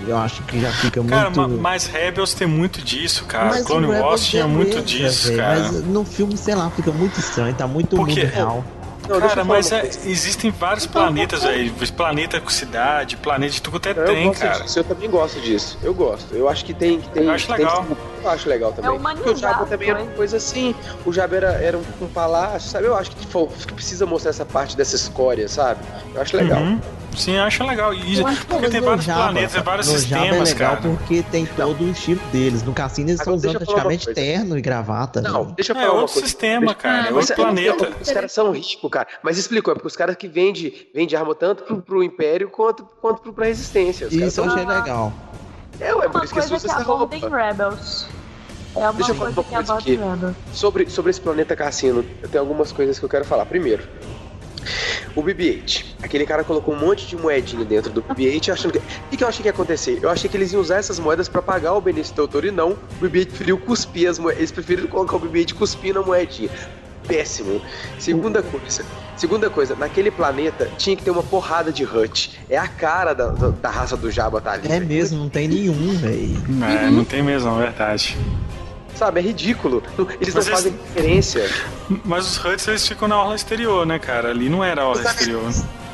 [0.07, 1.49] Eu acho que já fica Cara, muito.
[1.55, 3.45] ma- mas Rebels tem muito disso, cara.
[3.49, 5.59] Mas Clone Wars tinha muito beleza, disso, velho, cara.
[5.59, 8.65] Mas no filme, sei lá, fica muito estranho, tá muito Porque- mundo real.
[9.07, 11.69] Não, Cara, mas uma é- existem vários planetas aí.
[11.95, 14.63] Planeta com cidade, planeta de tudo quanto é Eu tem, gosto cara.
[14.63, 15.77] disso, eu também gosto disso.
[15.83, 16.33] Eu gosto.
[16.33, 17.01] Eu acho que tem.
[17.01, 17.83] que tem Eu acho que tem legal.
[17.83, 18.89] que- eu acho legal também.
[18.89, 20.13] É Porque o Jabba humanizado, também era uma né?
[20.15, 20.73] coisa assim.
[21.05, 22.85] O Jabba era, era um, um palácio, sabe?
[22.87, 25.81] Eu acho que, tipo, que precisa mostrar essa parte dessa escória, sabe?
[26.15, 26.61] Eu acho legal.
[26.61, 26.79] Uhum.
[27.15, 27.93] Sim, acho legal.
[27.93, 30.81] E, porque tem vários Jabba- planetas, vários no Jabba sistemas, é legal cara.
[30.89, 32.63] porque tem todo o estilo deles.
[32.63, 35.21] No cassino eles estão usando praticamente terno e gravata.
[35.21, 35.53] Não, né?
[35.55, 36.27] deixa eu É falar uma outro coisa.
[36.27, 37.07] sistema, cara.
[37.07, 37.91] É Mas outro é- planeta.
[38.01, 39.07] Os caras são ricos, cara.
[39.21, 42.85] Mas explico, é porque os caras que vendem vende arma tanto pro, pro Império quanto,
[43.01, 44.07] quanto pro, pra Resistência.
[44.07, 45.13] Os caras Isso eu achei legal.
[45.79, 47.15] É, ué, por Uma isso que eles coisa usam que essa roupa.
[47.37, 48.07] Rebels.
[48.75, 49.95] É uma Deixa eu falar coisa uma que coisa aqui.
[49.95, 50.35] Rebels.
[50.51, 53.45] Sobre, sobre esse planeta cassino, eu tenho algumas coisas que eu quero falar.
[53.45, 53.83] Primeiro,
[55.15, 55.85] o BB-8.
[56.01, 58.79] Aquele cara colocou um monte de moedinha dentro do BB-8 achando que...
[58.79, 59.99] O que, eu achei que ia acontecer?
[60.01, 62.51] Eu achei que eles iam usar essas moedas pra pagar o Benício Del Toro e
[62.51, 62.71] não.
[62.71, 64.39] O BB-8 preferiu cuspir as moedas.
[64.39, 66.49] Eles preferiram colocar o BB-8 cuspindo a moedinha.
[67.07, 67.61] Péssimo.
[67.99, 68.85] Segunda coisa.
[69.15, 72.39] Segunda coisa, naquele planeta tinha que ter uma porrada de Hut.
[72.49, 74.71] É a cara da, da, da raça do Jabba tá ali.
[74.71, 76.35] É mesmo, não tem nenhum, velho.
[76.63, 78.17] É, não tem mesmo, é verdade.
[78.95, 79.81] Sabe, é ridículo.
[80.21, 81.49] Eles Mas não fazem eles- referência.
[82.05, 84.29] Mas os Huts eles ficam na orla exterior, né, cara?
[84.29, 85.51] Ali não era a orla exterior.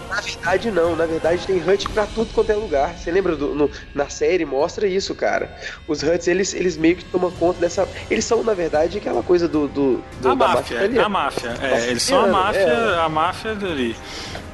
[0.09, 0.95] Na verdade, não.
[0.95, 2.97] Na verdade, tem Hut pra tudo quanto é lugar.
[2.97, 4.43] Você lembra do, no- na série?
[4.43, 5.55] Mostra isso, cara.
[5.87, 7.87] Os Huts, eles, eles meio que tomam conta dessa.
[8.09, 9.67] Eles são, na verdade, aquela coisa do.
[9.67, 11.05] do, do A da máfia, italiana.
[11.05, 11.49] a máfia.
[11.61, 12.99] É, Máfia eles são a italiana, máfia, é.
[13.05, 13.95] a máfia dali.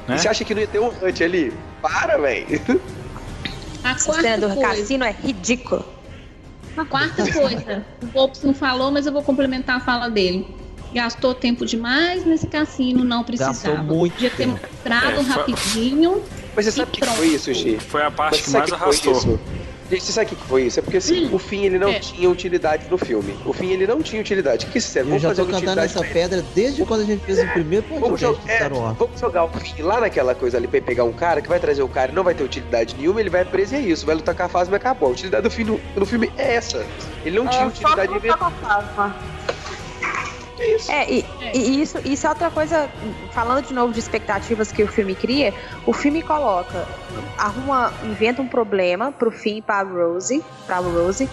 [0.08, 0.18] né?
[0.18, 1.54] Você acha que não ia ter um Hunt ali?
[1.82, 2.62] Para, velho.
[3.84, 5.86] A cena do cassino é ridícula.
[6.84, 10.48] Quarta coisa, o Pops não falou, mas eu vou complementar a fala dele.
[10.94, 13.82] Gastou tempo demais nesse cassino, não precisava.
[13.82, 16.22] muito Podia ter mostrado É, foi- rapidinho.
[16.56, 17.78] Mas você sabe o que, que foi isso, Gi?
[17.80, 19.40] Foi a parte que mais que foi arrastou.
[19.86, 19.90] Isso?
[19.90, 20.80] Gente, você sabe o que que foi isso?
[20.80, 22.00] É porque assim, o fim ele não é.
[22.00, 23.38] tinha utilidade no filme.
[23.46, 24.66] O fim ele não tinha utilidade.
[24.66, 25.08] O que que fizeram?
[25.08, 27.40] Eu Vamos já fazer tô uma cantando utilidade essa pedra desde quando a gente fez
[27.40, 30.68] o primeiro Vamos podcast jogar, de é, vamos jogar o fim lá naquela coisa ali
[30.68, 33.20] pra pegar um cara que vai trazer o cara e não vai ter utilidade nenhuma,
[33.20, 35.10] ele vai preso e é isso, vai lutar com a Fasma e acabou.
[35.10, 36.86] A utilidade do fim do, do filme é essa.
[37.24, 39.16] Ele não tinha utilidade em lutar com a Fasma.
[40.90, 42.90] É, e, e isso, isso é outra coisa,
[43.32, 45.54] falando de novo de expectativas que o filme cria,
[45.86, 46.88] o filme coloca,
[47.38, 51.30] arruma, inventa um problema pro fim para Rose, pra Rose,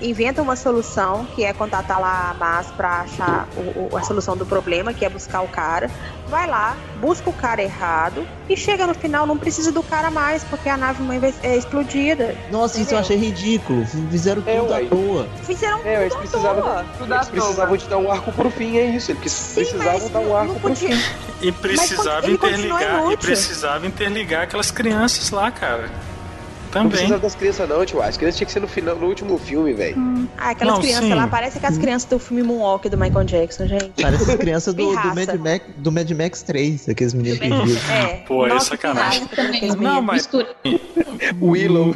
[0.00, 4.36] inventa uma solução, que é contatar lá a Mas pra achar o- o- a solução
[4.36, 5.90] do problema, que é buscar o cara,
[6.28, 10.44] vai lá, busca o cara errado e chega no final, não precisa do cara mais,
[10.44, 12.34] porque a nave mãe vai- é explodida.
[12.50, 13.84] Nossa, isso eu achei ridículo.
[14.10, 15.28] Fizeram tudo à toa.
[15.42, 16.84] Fizeram É, eles tudo à precisavam, toa.
[17.16, 19.10] eles precisavam de dar um arco pro fim, é isso.
[19.10, 20.90] Eles precisavam dar um arco pro fim.
[21.40, 25.90] E precisava interligar, e precisava interligar aquelas crianças lá, cara.
[26.64, 26.90] Não Também.
[26.90, 28.02] precisava das crianças não, tio.
[28.02, 30.28] As crianças tinha que ser no final, no último filme, velho.
[30.36, 31.14] Ah, aquelas Não, crianças sim.
[31.14, 33.90] lá, parece aquelas crianças do filme Moonwalk do Michael Jackson, gente.
[34.02, 35.14] Parece as crianças do, do.
[35.14, 37.88] Mad Max, do Mad Max 3, aqueles meninos perdidos.
[37.88, 38.22] É.
[38.28, 39.26] Pô, é Nossa, sacanagem.
[39.26, 40.28] que raiva daqueles Não, mas.
[41.40, 41.94] Willow.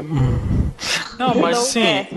[1.19, 1.83] Não, mas assim.
[1.83, 2.09] é.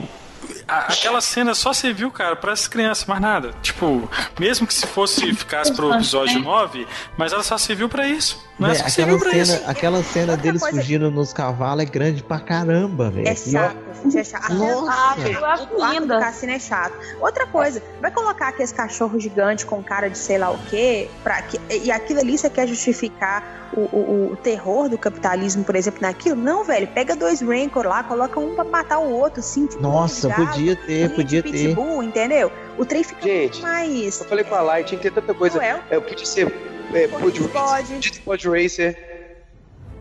[0.67, 3.51] a- aquela cena só serviu, cara, pra essas crianças, mais nada.
[3.61, 4.09] Tipo,
[4.39, 6.87] mesmo que se fosse ficasse pro episódio 9,
[7.17, 8.43] mas ela só serviu pra isso.
[8.57, 9.61] Não é aquela cena, isso.
[9.67, 13.27] aquela cena deles coisa- fugindo nos cavalos é grande pra caramba, velho.
[13.27, 14.53] É chato, gente, é chato.
[14.53, 15.19] Nossa.
[15.27, 16.19] Eu acho o linda.
[16.19, 16.93] cassino é chato.
[17.19, 21.41] Outra coisa, vai colocar aqueles cachorros gigantes com cara de sei lá o quê, pra
[21.41, 26.01] que, e aquilo ali você quer justificar o, o, o terror do capitalismo, por exemplo,
[26.01, 26.37] naquilo?
[26.37, 30.29] Não, velho, pega dois Rancor lá, coloca um pra matar o outro, assim, tipo, Nossa,
[30.29, 31.51] podia ter, podia ter.
[31.51, 32.49] Pitbull, entendeu?
[32.77, 34.19] O trem fica Gente, muito mais...
[34.21, 35.57] Eu falei com a Light, tinha que ter tanta coisa.
[35.57, 35.79] Cruel.
[35.89, 36.74] É, podia ser.
[36.93, 37.93] É, pod, Pode.
[37.93, 38.97] podia ter Pod Racer.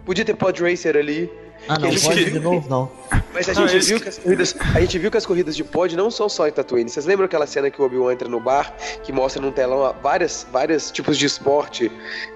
[0.05, 1.31] Podia ter Pod Racer ali.
[1.69, 2.91] Ah, não, Que a pode de novo, não.
[3.32, 4.57] Mas a Não, gente esse viu que- que as corridas.
[4.74, 6.89] A gente viu que as corridas de pod não são só em Tatooine.
[6.89, 8.73] Vocês lembram aquela cena que o Obi-Wan entra no bar,
[9.03, 11.91] que mostra num telão várias, vários tipos de esporte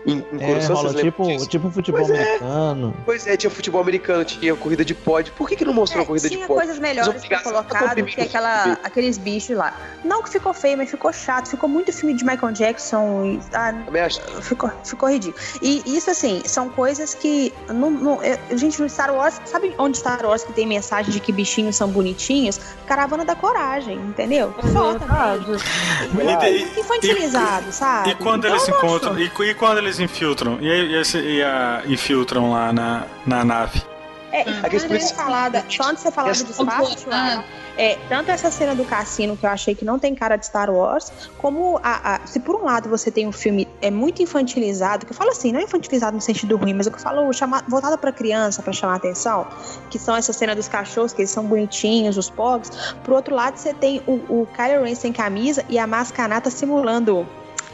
[0.07, 0.75] em, em É, Coruscant?
[0.77, 1.47] rola tipo, disso?
[1.49, 2.23] tipo futebol Pois é.
[2.25, 2.95] americano.
[3.05, 5.31] Pois é, tinha futebol americano, tinha corrida de pod.
[5.33, 6.59] Por que, que não mostrou É, a corrida tinha de pod?
[6.59, 9.75] coisas melhores pra colocar do que aquela, aqueles bichos lá.
[10.05, 11.49] Não que ficou feio, mas ficou chato.
[11.49, 13.25] Ficou muito filme de Michael Jackson.
[13.25, 14.21] E, ah, Também acho.
[14.43, 15.43] ficou, ficou ridículo.
[15.63, 17.53] E isso, assim, são coisas que.
[17.69, 19.41] Não, não, eu- gente, no Star Wars.
[19.45, 22.59] Sabe onde Star Wars que tem mensagem de que bichinhos são bonitinhos?
[22.87, 24.55] Caravana da Coragem, entendeu?
[24.63, 26.57] Também.
[26.57, 28.11] E- Muito infantilizado, sabe?
[28.11, 29.19] E quando Então, eles não encontram.
[29.19, 30.59] E, e quando eles infiltram?
[30.61, 33.83] E, aí- e, e a- infiltram lá na, na nave?
[34.31, 37.45] É, antes de você falar da, só antes de você falar do espaço, Tiago,
[37.79, 40.69] é, tanto essa cena do cassino que eu achei que não tem cara de Star
[40.71, 45.07] Wars, como a, a- se por um lado você tem um filme é muito infantilizado,
[45.07, 47.63] que eu falo assim, não infantilizado no sentido ruim, mas o que eu falo chama,
[47.69, 49.47] voltado pra criança, pra chamar atenção,
[49.91, 52.71] que são essa cena dos cachorros, que eles são bonitinhos, os pogs.
[53.05, 57.27] Por outro lado, você tem o, o Kylo Ren sem camisa e a Mascanata simulando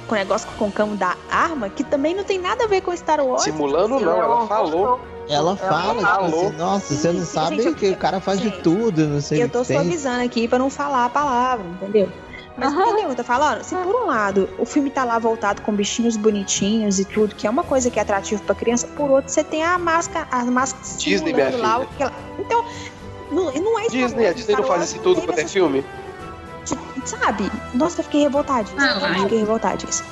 [0.04, 2.80] com o negócio com o camo da arma, que também não tem nada a ver
[2.80, 3.42] com Star Wars.
[3.42, 5.00] Simulando não, ela falou.
[5.28, 6.46] Ela fala, tipo falou.
[6.48, 9.48] assim, nossa, você não sabe gente, que o cara faz de tudo, não sei Eu
[9.48, 9.76] tô que tem.
[9.78, 12.10] suavizando aqui pra não falar a palavra, entendeu?
[12.56, 13.08] Mas entendeu?
[13.08, 17.00] Eu tô falando, se por um lado o filme tá lá voltado com bichinhos bonitinhos
[17.00, 19.62] e tudo, que é uma coisa que é atrativo pra criança, por outro você tem
[19.64, 21.88] a máscara, as máscaras Disney, simulando minha lá filha.
[21.90, 22.12] o que ela...
[22.38, 22.64] Então,
[23.32, 25.84] não, não é Disney, a Disney não faz isso tudo pra ter filme?
[27.04, 27.50] Sabe?
[27.74, 28.82] Nossa, eu fiquei revoltadíssima.
[28.82, 29.20] Ah, eu ai.
[29.20, 30.08] fiquei revoltadíssima.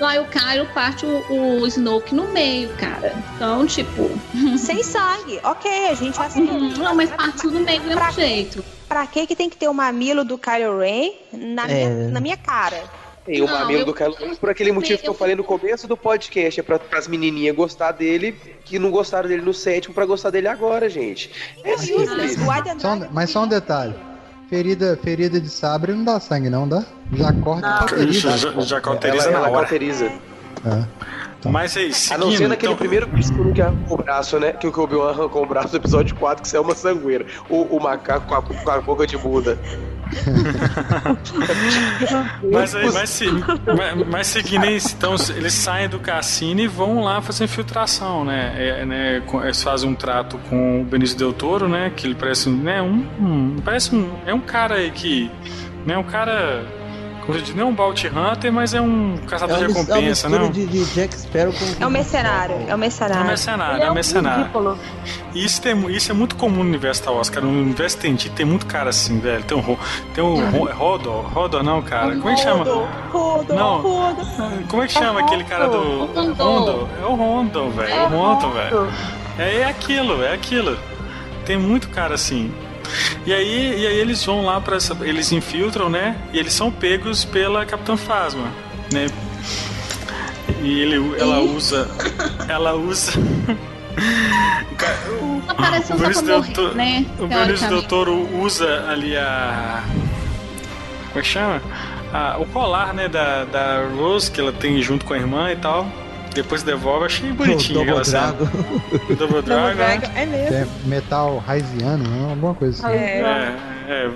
[0.00, 3.12] Lá o Kylo parte o, o Snoke no meio, cara.
[3.36, 4.10] Então, tipo.
[4.58, 6.52] Sem sangue, ok, a gente aceita.
[6.52, 8.64] Não, mas partiu no meio do mesmo jeito.
[8.88, 11.86] Pra que que tem que ter o mamilo do Kylo Ren na, É.
[11.88, 12.82] minha, na minha cara?
[13.24, 15.86] Tem o mamilo eu- do Kylo Ren por aquele motivo que eu falei no começo
[15.86, 16.58] do podcast.
[16.58, 18.32] É pra, pras menininhas gostar dele,
[18.64, 21.30] que não gostaram dele no sétimo, pra gostar dele agora, gente.
[21.62, 22.36] É simples.
[23.12, 23.94] Mas só um detalhe.
[24.52, 26.84] Ferida, ferida de sabre não dá sangue, não dá?
[27.14, 28.36] Já corta e cauteriza.
[28.36, 29.66] Já, já cauteriza ela, na ela hora.
[29.66, 30.12] cauteriza.
[31.44, 31.48] É.
[31.48, 33.08] Mas aí, A seguindo, não ser naquele então- primeiro
[33.52, 34.52] que arrancou o braço, né?
[34.52, 37.26] Que o Obi-Wan arrancou o braço do episódio 4, que isso é uma sangueira.
[37.48, 39.58] O, o macaco com a, com a boca de Buda.
[42.52, 47.02] Mas, aí, mas, se, mas, mas seguindo isso, então eles saem do cassino e vão
[47.02, 48.52] lá fazer infiltração, né?
[48.56, 51.90] É, né, Eles fazem um trato com o Benício Del Toro, né?
[51.96, 55.30] Que ele parece um, né, um, um- parece um, é um cara aí que,
[55.86, 55.96] né?
[55.96, 56.64] Um cara
[57.24, 59.74] Como eu disse, não é um bounty hunter, mas é um caçador de É uma
[59.78, 61.82] mis- recompensa, é mistura de, de Jack Sparrow com...
[61.84, 63.24] É um mercenário, é um É um mercenário.
[63.26, 64.78] mercenário, é um mercenário.
[65.32, 67.46] E isso, tem, isso é muito comum no universo Star Wars, cara.
[67.46, 69.44] No universo extendido tem muito cara assim, velho.
[69.44, 69.78] Tem um, Ro-
[70.14, 72.16] tem um Ro- é Rodor, Rodor não, cara.
[72.16, 72.64] Como é que chama?
[73.12, 73.80] Rodo, Não.
[73.80, 74.22] rodo.
[74.68, 76.06] Como é que chama aquele cara do.
[76.34, 76.88] Rondo.
[77.00, 77.92] É o Rondo, velho.
[77.94, 78.88] É o Rondo, velho.
[79.38, 80.76] É, é aquilo, é aquilo.
[81.46, 82.52] Tem muito cara assim.
[83.26, 84.96] E aí, e aí eles vão lá para essa.
[85.02, 86.16] Eles infiltram, né?
[86.32, 88.48] E eles são pegos pela Capitã Phasma,
[88.92, 89.06] né?
[90.62, 91.88] E ele, ela usa.
[92.48, 93.12] Ela usa.
[94.72, 95.42] O ca- o-
[96.38, 97.06] morrer, Toro- né?
[97.18, 97.88] O Teoricamente.
[97.88, 99.82] Toro usa ali a.
[101.08, 101.62] Como é que chama?
[102.12, 105.56] Ah, o colar, né, da, da Rose, que ela tem junto com a irmã e
[105.56, 105.86] tal.
[106.34, 108.04] Depois devolve, achei bonitinho Double.
[108.04, 108.48] Dragon.
[109.10, 109.74] O Double Dragon.
[109.76, 110.00] né?
[110.14, 110.56] É mesmo.
[110.56, 112.30] É metal raiziano, né?
[112.30, 112.96] Alguma coisa assim.
[112.96, 113.56] É,
[113.88, 114.10] é,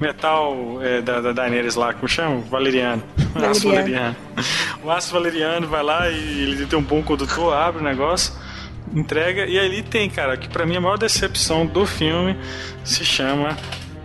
[0.00, 2.40] metal é, da, da Daenerys lá, como chama?
[2.50, 3.02] Valeriano.
[3.34, 4.16] O aço valeriano.
[4.82, 8.34] O aço valeriano vai lá e ele tem um bom condutor, abre o negócio,
[8.94, 9.46] entrega.
[9.46, 12.36] E ali tem, cara, que pra mim a maior decepção do filme
[12.84, 13.56] se chama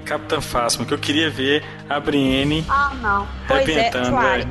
[0.10, 3.28] Capitã Phasma, que eu queria ver a Brienne Ah, não.
[3.48, 3.92] Pois é,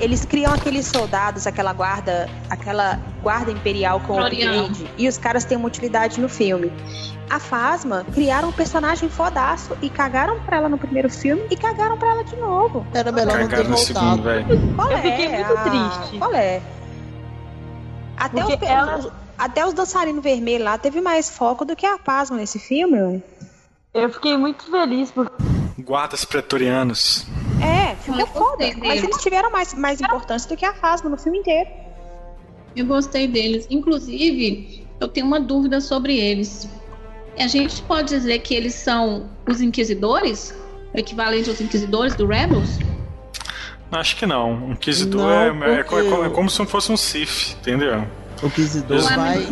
[0.01, 4.66] eles criam aqueles soldados, aquela guarda, aquela guarda imperial com Floriano.
[4.66, 6.72] upgrade, e os caras têm uma utilidade no filme.
[7.28, 11.98] A Fasma criaram um personagem fodaço e cagaram pra ela no primeiro filme e cagaram
[11.98, 12.86] pra ela de novo.
[12.94, 14.22] Era melhor não ter Cagaram no segundo, voltado.
[14.22, 14.74] velho.
[14.76, 15.02] Qual Eu é?
[15.02, 15.62] fiquei muito Ah,
[15.98, 16.18] triste.
[16.18, 16.62] Qual é?
[18.16, 21.98] Até os, Porque ela- até os dançarinos vermelhos lá teve mais foco do que a
[21.98, 23.22] Fasma nesse filme.
[24.02, 25.32] Eu fiquei muito feliz porque
[25.80, 27.26] Guardas pretorianos.
[27.62, 28.64] É, ficou Eu foda.
[28.78, 31.68] Mas eles tiveram mais, mais importância do que a Fasma no filme inteiro.
[32.76, 33.66] Eu gostei deles.
[33.70, 36.68] Inclusive, eu tenho uma dúvida sobre eles.
[37.38, 40.54] A gente pode dizer que eles são os inquisidores?
[40.94, 42.78] O equivalente aos inquisidores do Rebels?
[43.90, 44.52] Acho que não.
[44.52, 45.22] Um Inquisidor
[45.54, 48.04] Não, é, é, co- é é porque- como se fosse um Sith, entendeu?
[48.43, 49.48] O Inquisidor Eles- vai.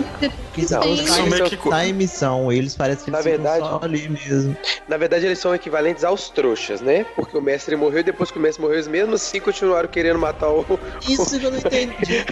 [0.67, 2.51] São sai, meio que co- tá em missão.
[2.53, 4.57] Eles parecem que Na eles verdade- só ali mesmo.
[4.89, 7.05] Na verdade, eles são equivalentes aos trouxas, né?
[7.17, 10.19] Porque o mestre morreu e depois que o mestre morreu, eles mesmo assim continuaram querendo
[10.19, 10.65] matar o.
[11.07, 12.25] Isso que eu não entendi.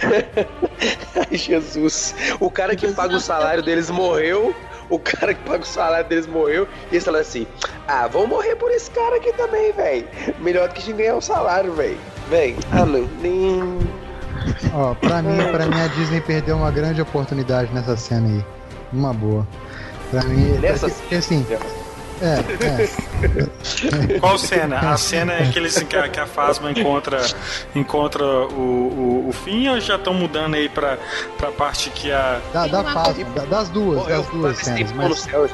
[1.15, 2.15] Ai, Jesus.
[2.39, 4.55] O cara que paga o salário deles morreu.
[4.89, 6.67] O cara que paga o salário deles morreu.
[6.91, 7.45] E eles falaram assim:
[7.87, 10.07] Ah, vamos morrer por esse cara aqui também, velho.
[10.39, 11.97] Melhor do que a gente ganhar o salário, velho.
[12.29, 13.07] Véi, ah, não.
[13.21, 14.04] Nem.
[14.73, 18.45] Ó, pra mim, pra mim a Disney perdeu uma grande oportunidade nessa cena aí.
[18.93, 19.47] Uma boa.
[20.11, 21.45] Pra mim, Nessa porque, assim,
[22.21, 22.25] é,
[22.65, 24.19] é.
[24.19, 24.79] Qual cena?
[24.79, 27.19] A cena é que, eles, que, a, que a Fasma encontra,
[27.75, 30.97] encontra o, o, o fim ou já estão mudando aí pra,
[31.37, 32.39] pra parte que a.
[32.53, 34.91] Da, da da- das duas, Morreu das duas cenas.
[34.93, 35.49] Mas céu.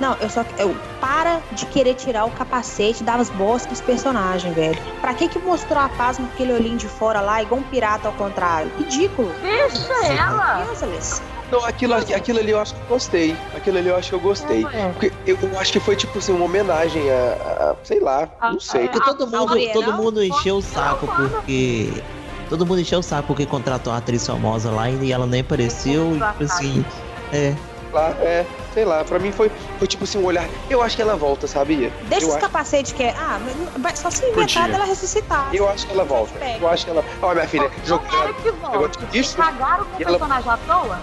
[0.00, 0.44] Não, eu só.
[0.58, 4.78] Eu, para de querer tirar o capacete das bostas dos personagens, velho.
[5.00, 8.08] Pra que que mostrou a Fasma com aquele olhinho de fora lá, igual um pirata
[8.08, 8.70] ao contrário?
[8.78, 9.32] Ridículo.
[9.40, 10.64] deixa ela.
[10.70, 11.22] Ângeles.
[11.50, 13.36] Não, aquilo, aquilo ali eu acho que eu gostei.
[13.54, 14.64] Aquilo ali eu acho que eu gostei.
[14.72, 14.88] É.
[14.88, 17.14] Porque eu, eu acho que foi tipo assim, uma homenagem a.
[17.14, 18.88] a- sei lá, não sei.
[18.88, 22.02] Porque todo mundo, não, todo mundo encheu o saco porque.
[22.48, 26.16] Todo mundo encheu o saco porque contratou uma atriz famosa lá e ela nem apareceu.
[26.16, 26.84] E, tipo assim.
[27.32, 27.54] É.
[27.92, 30.48] Lá, é, sei lá, pra mim foi, foi tipo assim, um olhar.
[30.70, 31.92] Eu acho que ela volta, sabia?
[32.08, 33.10] Deixa eu os acho, capacetes que é.
[33.18, 33.38] Ah,
[33.78, 35.48] mas só se inventar dela ressuscitar.
[35.52, 36.32] eu acho que ela volta.
[36.42, 37.04] Eu acho que ela.
[37.20, 38.34] Ó, minha filha, Tomara jogaram.
[38.34, 38.72] que volte.
[38.78, 40.98] negócio disso, Cagaram com o ela- personagem à toa?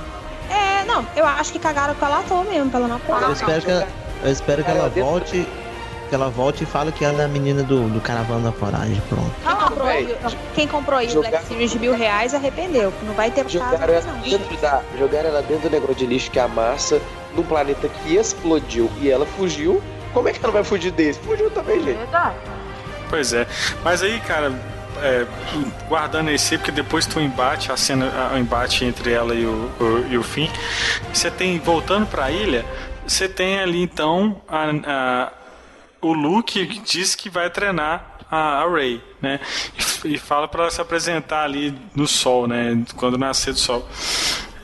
[0.49, 3.34] É, não, eu acho que cagaram com ela à toa mesmo, pra ela não Eu
[3.34, 3.88] espero que ela,
[4.24, 5.48] eu espero que Ela ela dentro- volte.
[6.10, 8.99] Que ela volte e fale que ela é a menina do, do Caravana da Coragem.
[9.07, 9.31] Pronto.
[9.45, 10.18] Quem comprou, véi,
[10.56, 12.91] quem comprou aí jogar- Black Series de mil reais arrependeu.
[13.03, 14.19] Não vai ter Jogaram casa ela não.
[14.22, 14.81] dentro da.
[14.98, 16.99] Jogaram ela dentro do negócio de lixo que é a massa,
[17.36, 19.81] num planeta que explodiu e ela fugiu.
[20.14, 21.19] Como é que ela não vai fugir desse?
[21.19, 21.98] Fugiu também, gente.
[21.98, 22.36] Verdade.
[23.10, 23.45] Pois é.
[23.84, 24.52] Mas aí, cara,
[25.03, 25.26] é,
[25.88, 30.06] guardando esse, porque depois do embate, a cena, o embate entre ela e o, o-
[30.10, 30.49] e o Finn,
[31.14, 32.65] você tem, voltando pra ilha,
[33.07, 35.31] você tem ali então a, a-
[36.02, 39.40] o Luke diz que vai treinar a, a Rey, né?
[40.06, 42.84] E, e fala pra ela se apresentar ali no sol, né?
[42.96, 43.88] Quando nascer do sol.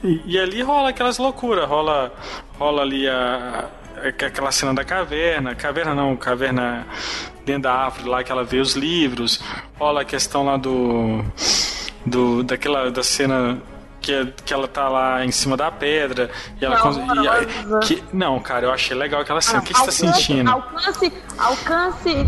[0.03, 2.13] E, e ali rola aquelas loucuras, rola,
[2.59, 3.67] rola ali a,
[4.01, 6.85] a- aquela cena da caverna, caverna não, caverna
[7.45, 9.41] dentro da árvore lá que ela vê os livros,
[9.79, 11.23] rola a questão lá do,
[12.05, 13.57] do daquela da cena
[14.05, 16.29] que, que ela tá lá em cima da pedra
[16.61, 19.59] e ela cons- e que, não, cara, eu achei legal aquela cena.
[19.59, 20.49] o que, que você tá sentindo?
[20.49, 22.27] Alcance, alcance,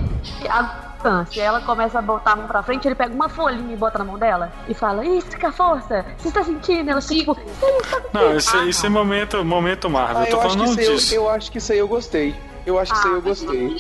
[0.50, 1.40] alcance.
[1.40, 4.00] Aí ela começa a botar a mão pra frente, ele pega uma folhinha e bota
[4.00, 6.90] na mão dela e fala, isso que é a força, você está sentindo?
[6.90, 7.38] Ela fica tipo,
[7.84, 10.18] está Não, isso, isso é momento, momento Marvel.
[10.18, 11.14] Ah, eu tô eu, acho que falando disso.
[11.16, 12.36] eu, eu acho que isso aí eu gostei.
[12.68, 13.78] Eu acho que isso aí eu Ah, gostei.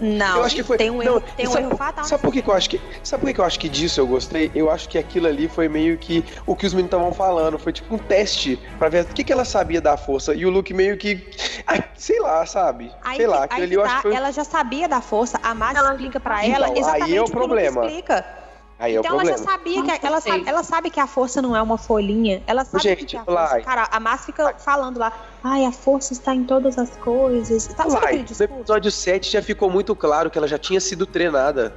[0.00, 0.78] Não, eu acho que foi.
[0.78, 2.04] tem um não, erro, tem um sabe, erro fatal.
[2.06, 2.80] Sabe por que, que eu acho que.
[3.04, 4.50] Sabe por que, que eu acho que disso eu gostei?
[4.54, 7.58] Eu acho que aquilo ali foi meio que o que os meninos estavam falando.
[7.58, 10.34] Foi tipo um teste pra ver o que, que ela sabia da força.
[10.34, 11.28] E o Luke meio que.
[11.66, 12.90] ah, sei lá, sabe?
[13.04, 14.14] Aí, sei lá, aquilo aí ali que eu tá, acho que foi.
[14.16, 17.24] ela já sabia da força, a Mari explica pra Então, ela aí exatamente é o
[17.24, 17.84] o que Luke problema.
[17.84, 18.41] explica.
[18.82, 21.40] Aí é o então ela já sabia que ela sabe, ela sabe que a força
[21.40, 22.42] não é uma folhinha.
[22.48, 23.60] Ela sabe Gente, que é a força.
[23.60, 25.12] Cara, a Márcia fica falando lá,
[25.44, 27.68] ai, a força está em todas as coisas.
[27.68, 31.72] Tá, sabe no episódio 7 já ficou muito claro que ela já tinha sido treinada.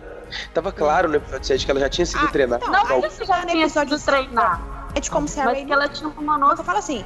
[0.52, 2.66] Tava claro no episódio 7 que ela já tinha sido treinada.
[2.68, 4.76] Então, Não, isso já no episódio treinar.
[4.96, 6.58] É de como se a Ray que ela tinha uma noção.
[6.58, 7.06] Eu falo assim,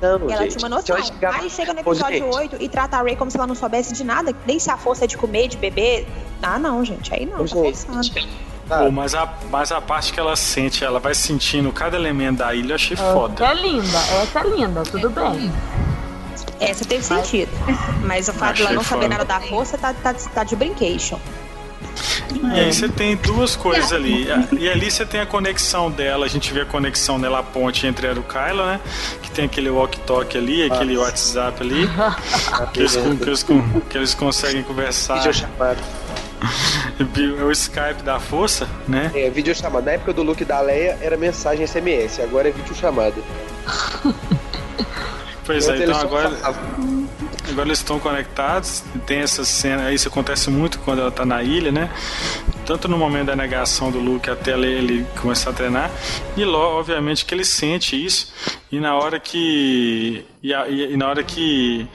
[0.00, 0.58] não, ela gente.
[0.58, 1.02] tinha uma ela noção.
[1.02, 3.46] chegar- Aí chega no Ô, episódio gente, 8 e trata a Ray como se ela
[3.46, 6.06] não soubesse de nada, nem se a força é de comer, de beber.
[6.42, 8.28] Ah, não, gente, aí não, Ô, tá gente.
[8.68, 12.54] Pô, mas, a, mas a parte que ela sente, ela vai sentindo cada elemento da
[12.54, 13.44] ilha, eu achei foda.
[13.44, 15.52] Essa é linda, essa é linda, tudo bem.
[16.60, 17.50] Essa teve sentido.
[18.04, 19.08] Mas o fato de ela não saber foda.
[19.08, 21.18] nada da força tá, tá, tá de brincation.
[22.52, 24.26] E aí você tem duas coisas ali.
[24.58, 27.86] E ali você tem a conexão dela, a gente vê a conexão dela, a ponte
[27.86, 28.80] entre ela e o Kylo, né?
[29.22, 31.88] Que tem aquele walk-talk ali, aquele WhatsApp ali.
[32.72, 33.42] que, eles, que, eles,
[33.90, 35.16] que eles conseguem conversar.
[35.16, 35.78] Videochamada.
[36.96, 39.10] É o Skype da força, né?
[39.14, 39.86] É, videochamada.
[39.86, 43.16] Na época do look da Leia era mensagem SMS, agora é videochamada.
[45.46, 46.28] Pois é, então agora,
[47.50, 48.82] agora eles estão conectados.
[49.06, 51.90] Tem essa cena, isso acontece muito quando ela tá na ilha, né?
[52.64, 55.90] Tanto no momento da negação do Luke até ele, ele começar a treinar,
[56.34, 58.32] e logo, obviamente, que ele sente isso,
[58.72, 60.24] e na hora que.
[60.42, 61.86] E, a- e- e na hora que,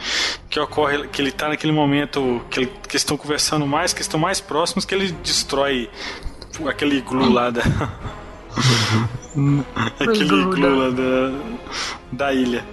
[0.48, 4.02] que ocorre, que ele tá naquele momento que, ele- que eles estão conversando mais, que
[4.02, 5.90] estão mais próximos, que ele destrói
[6.68, 7.64] aquele glue lá da.
[10.00, 11.32] aquele glue lá da,
[12.12, 12.64] da ilha.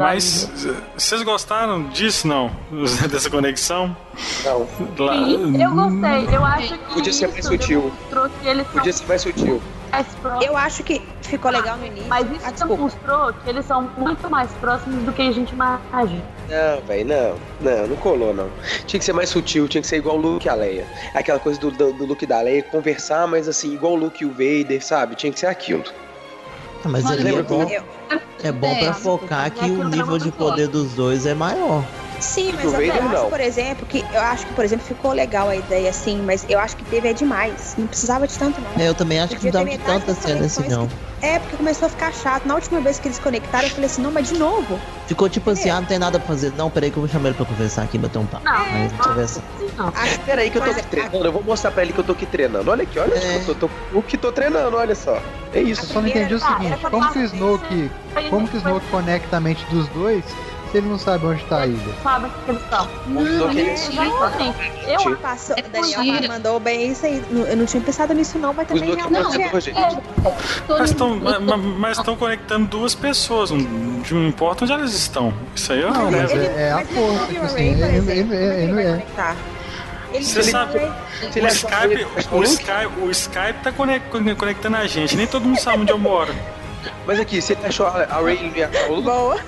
[0.00, 0.50] Mas
[0.96, 2.50] vocês gostaram disso, não?
[3.10, 3.96] Dessa conexão?
[4.44, 4.66] Não.
[4.98, 6.34] Lá- Sim, eu gostei.
[6.36, 7.80] Eu acho que Podia ser mais isso sutil.
[7.80, 9.62] demonstrou que eles são Podia ser mais sutil.
[10.40, 12.08] Eu acho que ficou legal no início.
[12.08, 16.22] Mas isso demonstrou que eles são muito mais próximos do que a gente imagina.
[16.48, 17.36] Não, velho, não.
[17.60, 18.48] Não, não colou, não.
[18.86, 20.86] Tinha que ser mais sutil, tinha que ser igual o Luke e a Leia.
[21.12, 24.26] Aquela coisa do, do, do Luke da Leia, conversar, mas assim, igual o Luke e
[24.26, 25.16] o Vader, sabe?
[25.16, 25.82] Tinha que ser aquilo.
[26.84, 27.84] Ah, Mas ali é lembra bom, quando-
[28.42, 31.34] é bom pra É, focar que o não é nível de poder dos dois é
[31.34, 31.84] maior.
[32.20, 33.30] Sim, mas eu, acho, não.
[33.30, 36.58] por exemplo, que eu acho que, por exemplo, ficou legal a ideia assim, mas eu
[36.58, 37.74] acho que teve é demais.
[37.78, 38.82] Não precisava de tanto, não.
[38.82, 40.90] É, eu também acho que não Podia dava de tanta cena assim, não.
[41.22, 42.46] É, porque começou a ficar chato.
[42.46, 44.78] Na última vez que eles conectaram, eu falei assim, não, mas de novo.
[45.06, 46.52] Ficou tipo assim, ah, não tem nada pra fazer.
[46.52, 48.44] Não, peraí que eu vou chamar ele pra conversar aqui, bater um papo.
[48.44, 49.42] Não, Aí eles conversam.
[50.26, 52.12] Pera aí que eu tô aqui treinando, eu vou mostrar pra ele que eu tô
[52.12, 52.70] aqui treinando.
[52.70, 53.38] Olha aqui, olha É.
[53.38, 55.20] que eu tô, tô- o que tô treinando, olha só.
[55.52, 55.82] É isso.
[55.84, 57.90] Eu só não entendi o seguinte, como que o Snoke,
[58.28, 60.24] como que o Snoke conecta a mente dos dois
[60.70, 61.94] se ele não sabe onde tá a ilha?
[62.02, 62.50] Sabe o que
[63.58, 64.58] eles ele- Exatamente.
[64.88, 67.22] Eu Passou, É Daniel mandou bem isso aí.
[67.30, 69.50] Eu não tinha pensado nisso, não, mas também é realmente é.
[70.68, 71.20] Mas estão
[71.90, 75.34] estão conectando duas pessoas, não, não importa onde elas estão.
[75.54, 78.82] Isso aí é Não, mas é, é a força, tipo assim, ele, ele, ele, ele
[78.82, 79.02] é.
[80.12, 80.80] Ele Você sabe,
[81.32, 85.44] Se o ele Skype, o Skype, o Skype tá conec- conectando a gente, nem todo
[85.44, 86.34] mundo sabe onde eu moro.
[87.06, 88.52] Mas aqui, ele achou a, a Ray
[89.02, 89.38] Boa.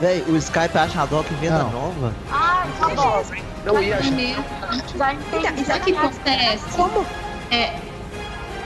[0.00, 1.70] Véi, o Skype acha a Doc venda Não.
[1.70, 2.14] nova.
[2.30, 3.22] Ai, tá bom.
[3.64, 4.10] não ia achar.
[4.96, 5.64] Já entendi.
[5.64, 6.64] Sabe o que acontece?
[6.76, 7.06] Como?
[7.50, 7.74] É,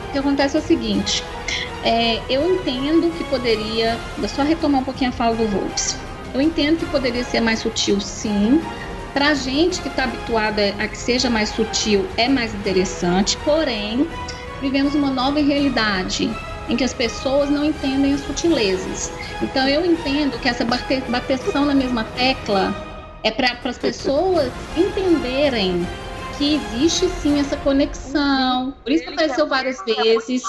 [0.09, 1.25] o que acontece é o seguinte.
[1.83, 3.99] é, eu entendo que poderia.
[4.17, 5.97] Vou só retomar um pouquinho a fala do Volks.
[6.33, 8.63] Eu entendo que poderia ser mais sutil, sim.
[9.13, 13.37] Pra gente que está habituada a que seja mais sutil, é mais interessante.
[13.39, 14.09] Porém,
[14.61, 16.29] vivemos uma nova realidade
[16.69, 19.13] em que as pessoas não entendem as sutilezas.
[19.43, 22.75] Então, eu entendo que essa bate- bateção na mesma tecla
[23.23, 25.87] é para as pessoas entenderem
[26.37, 28.75] que existe sim essa conexão.
[28.83, 30.43] Por isso que apareceu várias vezes.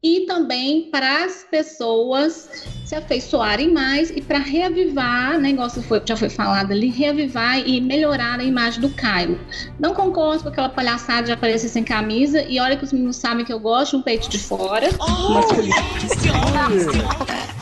[0.00, 2.48] E também para as pessoas
[2.84, 7.80] se afeiçoarem mais e para reavivar, o negócio foi, já foi falado ali, reavivar e
[7.80, 9.40] melhorar a imagem do Cairo.
[9.78, 13.44] Não concordo com aquela palhaçada de aparecer sem camisa e olha que os meninos sabem
[13.44, 14.88] que eu gosto de um peito de fora.
[14.96, 15.74] masculino.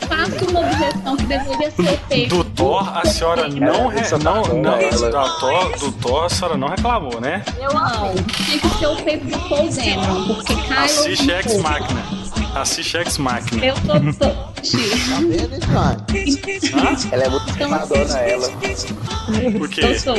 [0.07, 2.35] Faço uma objeção que deveria ser feita.
[2.35, 6.69] Do Thor, a senhora não, re, não, não da Thor, do Thor, a senhora não
[6.69, 7.43] reclamou, né?
[7.59, 8.13] Eu não.
[8.15, 10.79] Tem que ser o peito do Paul Dameron, porque Kylo...
[10.79, 12.27] Assiste Ex Machina.
[12.61, 13.65] Assiste Ex Machina.
[13.65, 13.99] Eu tô...
[14.13, 14.29] tô...
[14.29, 15.59] Tá vendo?
[17.11, 18.49] Ela é muito madonna, ela.
[19.57, 19.81] Por quê?
[19.83, 20.15] Eu sou.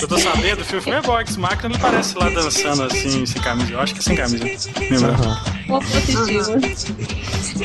[0.00, 3.42] Eu tô sabendo, o filme foi igual Ex Machina, ele parece lá dançando assim, sem
[3.42, 3.72] camisa.
[3.72, 4.44] Eu acho que é sem camisa.
[4.78, 5.16] Lembra?
[5.66, 6.52] Positivo.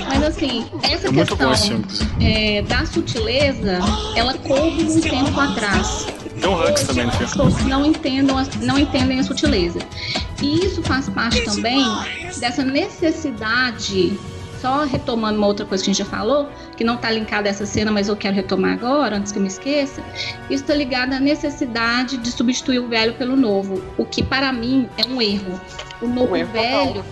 [0.07, 1.85] Mas assim, essa É bom questão
[2.21, 3.79] é, da sutileza,
[4.15, 6.07] ela coube um tempo atrás.
[6.39, 9.79] Tem um Hux também no as pessoas não entendam, não entendem a sutileza.
[10.41, 11.83] E isso faz parte também
[12.39, 14.17] dessa necessidade,
[14.61, 17.51] só retomando uma outra coisa que a gente já falou, que não está linkada a
[17.51, 20.01] essa cena, mas eu quero retomar agora, antes que eu me esqueça.
[20.49, 24.87] Isso está ligado à necessidade de substituir o velho pelo novo, o que para mim
[24.97, 25.59] é um erro.
[26.01, 27.05] O novo Um erro velho,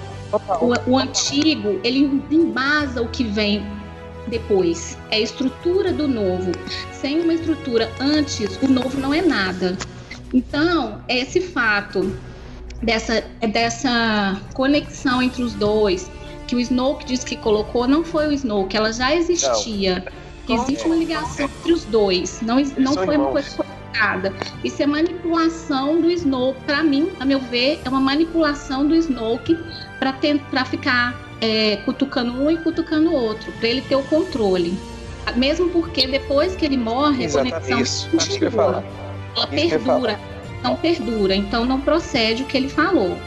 [0.61, 3.65] o, o antigo, ele embasa o que vem
[4.27, 4.97] depois.
[5.09, 6.51] É a estrutura do novo.
[6.91, 9.77] Sem uma estrutura antes, o novo não é nada.
[10.33, 12.15] Então, esse fato
[12.81, 16.09] dessa, dessa conexão entre os dois,
[16.47, 20.05] que o Snoke disse que colocou, não foi o Snoke, ela já existia.
[20.49, 22.41] Existe uma ligação entre os dois.
[22.41, 23.31] Não, não foi uma irmãos.
[23.31, 24.33] coisa colocada.
[24.63, 26.61] Isso é manipulação do Snoke.
[26.65, 29.57] Para mim, a meu ver, é uma manipulação do Snoke
[29.99, 34.77] para ficar é, cutucando um e cutucando o outro, para ele ter o controle.
[35.35, 38.09] Mesmo porque depois que ele morre, a Exatamente, conexão isso.
[38.17, 38.65] Acho que eu ia continua.
[38.65, 38.83] falar.
[39.35, 40.19] Ela Isso perdura.
[40.63, 41.35] Não perdura.
[41.35, 43.17] Então não procede o que ele falou.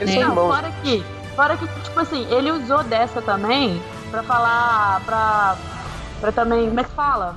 [0.00, 0.20] Eles né?
[0.22, 0.54] irmãos.
[0.54, 1.04] Fora que,
[1.34, 3.80] fora que, tipo assim, ele usou dessa também
[4.10, 5.56] pra falar, pra,
[6.20, 7.36] pra também, como é que fala?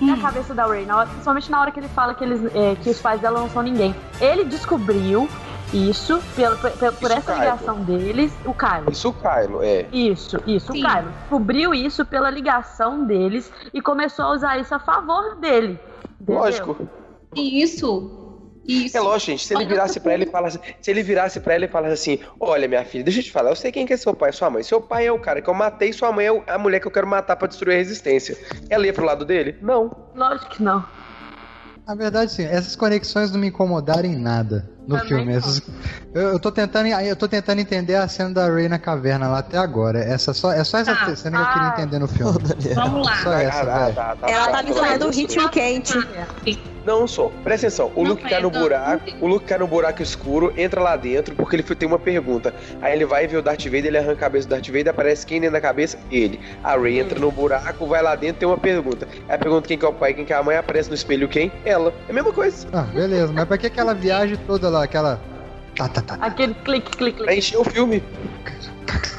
[0.00, 2.74] Na cabeça da Rey, na hora- principalmente na hora que ele fala que, eles, é,
[2.82, 3.94] que os pais dela não são ninguém.
[4.20, 5.28] Ele descobriu
[5.72, 7.38] isso pelo, por, por- por Isso, essa Kylo.
[7.44, 8.90] ligação deles, o Kylo.
[8.92, 9.86] Isso o Kylo, é.
[9.92, 10.84] Isso, isso, Sim.
[10.84, 15.78] o Kylo descobriu isso pela ligação deles e começou a usar isso a favor dele.
[16.20, 16.42] entendeu?
[16.42, 16.88] Lógico.
[17.34, 18.18] Isso.
[18.64, 18.96] Isso.
[18.96, 19.44] É lógico, gente.
[19.44, 22.20] Se ele virasse pra ela e falasse, se ele virasse para ela e falasse assim:
[22.38, 24.48] "Olha, minha filha, deixa eu te falar, eu sei quem que é seu pai sua
[24.50, 24.62] mãe.
[24.62, 26.90] Seu pai é o cara que eu matei, sua mãe é a mulher que eu
[26.92, 28.38] quero matar pra destruir a resistência."
[28.70, 29.56] Ela ia pro lado dele?
[29.60, 29.90] Não.
[30.14, 30.84] Lógico que não.
[31.86, 35.32] Na verdade, sim, essas conexões não me incomodaram em nada no Também filme.
[35.34, 35.60] Essas-
[36.14, 39.38] eu, eu tô tentando, eu tô tentando entender a cena da Ray na caverna lá
[39.38, 39.98] até agora.
[39.98, 41.16] Essa só, é só essa Tá.
[41.16, 41.72] cena que eu queria Ah.
[41.72, 42.38] entender no filme.
[42.74, 43.16] Vamos lá.
[43.16, 45.16] Só essa, Ah, tá, tá, Ela tá, tá, ensaiando tá, o tá.
[45.16, 45.98] ritmo quente.
[46.84, 47.92] Não só, presta atenção.
[47.94, 48.60] O Não, Luke cai no é, não.
[48.60, 52.52] buraco, o Luke cai no buraco escuro, entra lá dentro porque ele tem uma pergunta.
[52.80, 55.24] Aí ele vai ver o Darth Vader, ele arranca a cabeça do Darth Vader, aparece
[55.24, 55.98] quem dentro da cabeça?
[56.10, 56.40] Ele.
[56.62, 59.06] A Rey entra no buraco, vai lá dentro, tem uma pergunta.
[59.28, 60.94] Aí a pergunta quem que é o pai, quem que é a mãe, aparece no
[60.94, 61.52] espelho quem?
[61.64, 61.92] Ela.
[62.08, 62.66] É a mesma coisa.
[62.72, 65.20] Ah, beleza, mas pra que aquela viagem toda lá, aquela.
[65.76, 66.18] Tá, tá, tá.
[66.20, 67.38] Aquele clique, clique, Pra clique.
[67.38, 68.02] encher o filme.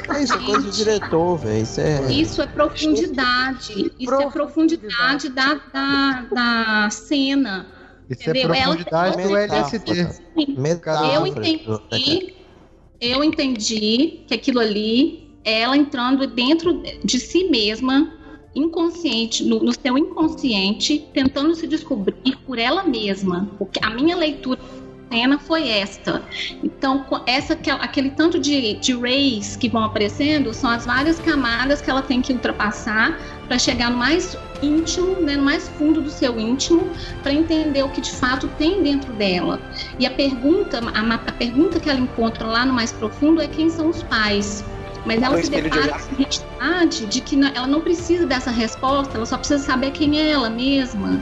[0.10, 1.64] É isso, é coisa do diretor, velho.
[1.64, 2.12] Isso é.
[2.12, 3.92] Isso é profundidade.
[4.00, 7.68] Isso é profundidade da, da, da cena.
[8.10, 8.54] Isso é Entendeu?
[8.54, 10.08] Ela- profundidade do ela- LSD.
[10.58, 11.14] Metáfora.
[11.14, 12.34] Eu entendi,
[13.00, 18.12] eu entendi que aquilo ali, ela entrando dentro de si mesma,
[18.56, 23.50] inconsciente, no, no seu inconsciente, tentando se descobrir por ela mesma.
[23.58, 24.60] Porque a minha leitura
[25.14, 26.24] cena foi esta.
[26.64, 31.82] Então, essa, aquel- aquele tanto de, de rays que vão aparecendo são as várias camadas
[31.82, 36.10] que ela tem que ultrapassar para chegar no mais íntimo, né, no mais fundo do
[36.10, 36.92] seu íntimo,
[37.22, 39.60] para entender o que de fato tem dentro dela.
[40.00, 43.70] E a pergunta, a, a pergunta que ela encontra lá no mais profundo é quem
[43.70, 44.64] são os pais.
[45.06, 49.26] Mas ela se depara com a realidade de que ela não precisa dessa resposta, ela
[49.26, 51.22] só precisa saber quem é ela mesma.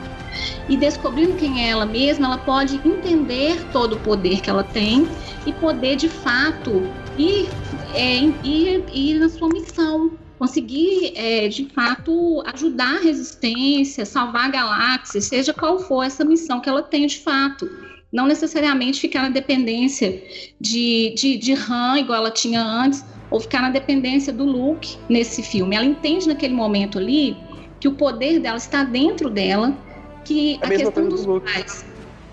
[0.68, 5.08] E descobrindo quem é ela mesma, ela pode entender todo o poder que ela tem
[5.46, 6.84] e poder de fato
[7.18, 7.50] ir,
[7.94, 10.12] é, ir, ir na sua missão.
[10.38, 16.60] Conseguir, é, de fato, ajudar a resistência, salvar a galáxia, seja qual for essa missão
[16.60, 17.70] que ela tem de fato.
[18.12, 20.22] Não necessariamente ficar na dependência
[20.60, 25.42] de, de, de Han, igual ela tinha antes, ou ficar na dependência do Luke nesse
[25.42, 25.76] filme.
[25.76, 27.38] Ela entende naquele momento ali
[27.80, 29.76] que o poder dela está dentro dela,
[30.24, 31.52] que A a mesma questão coisa dos do Luke.
[31.54, 31.86] pais.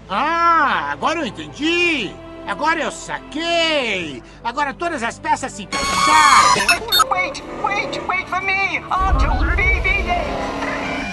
[0.09, 2.11] Ah, agora eu entendi!
[2.47, 4.23] Agora eu saquei!
[4.43, 6.87] Agora todas as peças se encaixaram!
[7.11, 8.81] Wait, wait, wait for me!
[8.81, 10.25] R2, BB-8!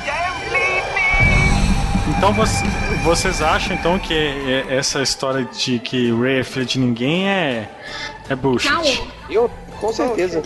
[0.06, 2.16] Don't leave me!
[2.18, 2.66] Então você-
[3.04, 7.70] vocês acham então que é- essa história de que Ray é filha de ninguém é
[8.30, 9.04] é bullshit?
[9.30, 10.42] Eu, com certeza.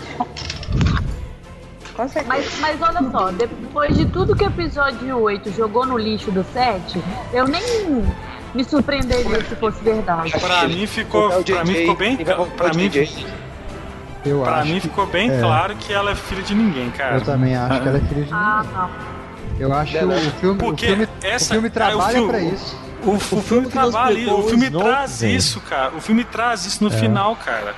[2.27, 6.45] Mas, mas olha só, depois de tudo que o episódio 8 jogou no lixo do
[6.53, 7.01] 7,
[7.34, 7.61] eu nem
[8.53, 10.31] me surpreenderia se fosse verdade.
[10.39, 12.91] Pra mim ficou, É o pra mim ficou bem, pra mim.
[14.26, 14.67] Eu pra acho.
[14.71, 15.39] mim ficou bem é.
[15.39, 17.15] claro que ela é filha de ninguém, cara.
[17.15, 18.77] Eu também acho que ela é filha de Ah, ninguém.
[18.77, 18.89] não.
[19.59, 22.30] Eu acho que o filme, Porque o filme, essa- o filme ah, o trabalha filme-
[22.30, 22.77] pra isso.
[23.05, 25.91] O, o filme que nos trabalha, o filme o traz isso, cara.
[25.95, 26.97] O filme traz isso no É.
[26.97, 27.73] final, cara.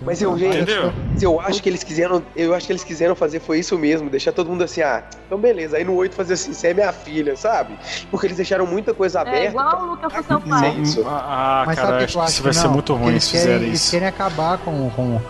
[0.00, 0.92] Mas eu, gente, Entendeu?
[1.20, 4.32] eu acho que eles quiseram, eu acho que eles quiseram fazer foi isso mesmo, deixar
[4.32, 5.76] todo mundo assim, ah, então beleza.
[5.76, 7.76] Aí no 8 fazer assim, você é minha filha, sabe?
[8.10, 9.46] Porque eles deixaram muita coisa É aberta.
[9.48, 10.48] igual o Luca foi seu Sim.
[10.48, 10.76] pai.
[10.80, 11.04] isso.
[11.06, 13.90] Ah, Mas cara, acho que isso vai ser muito ruim eles se fizerem Eles isso.
[13.90, 15.20] querem acabar com, com,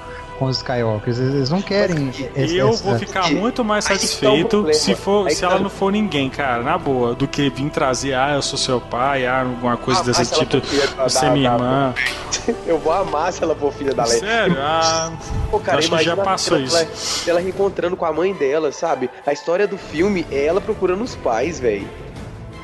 [0.43, 1.19] com os Skywalkers.
[1.19, 2.09] Eles, não querem.
[2.35, 4.75] esse- Eu essa- vou ficar muito mais tá o satisfeito problema.
[4.79, 7.71] se, for, se que ela tá- não for ninguém, cara, na boa, do que vir
[7.71, 10.67] trazer, ah, eu sou seu pai, ah, alguma coisa Ah, desse ela tipo,
[11.09, 11.95] você é minha irmã.
[12.67, 14.19] Eu vou amar se ela for filha da Leia.
[14.19, 14.57] Sério?
[14.59, 15.13] Ah,
[15.51, 16.93] Pô, cara, acho que já passou cena dela-
[17.27, 19.09] Ela reencontrando com a mãe dela, sabe?
[19.25, 21.89] A história do filme é ela procurando os pais, velho.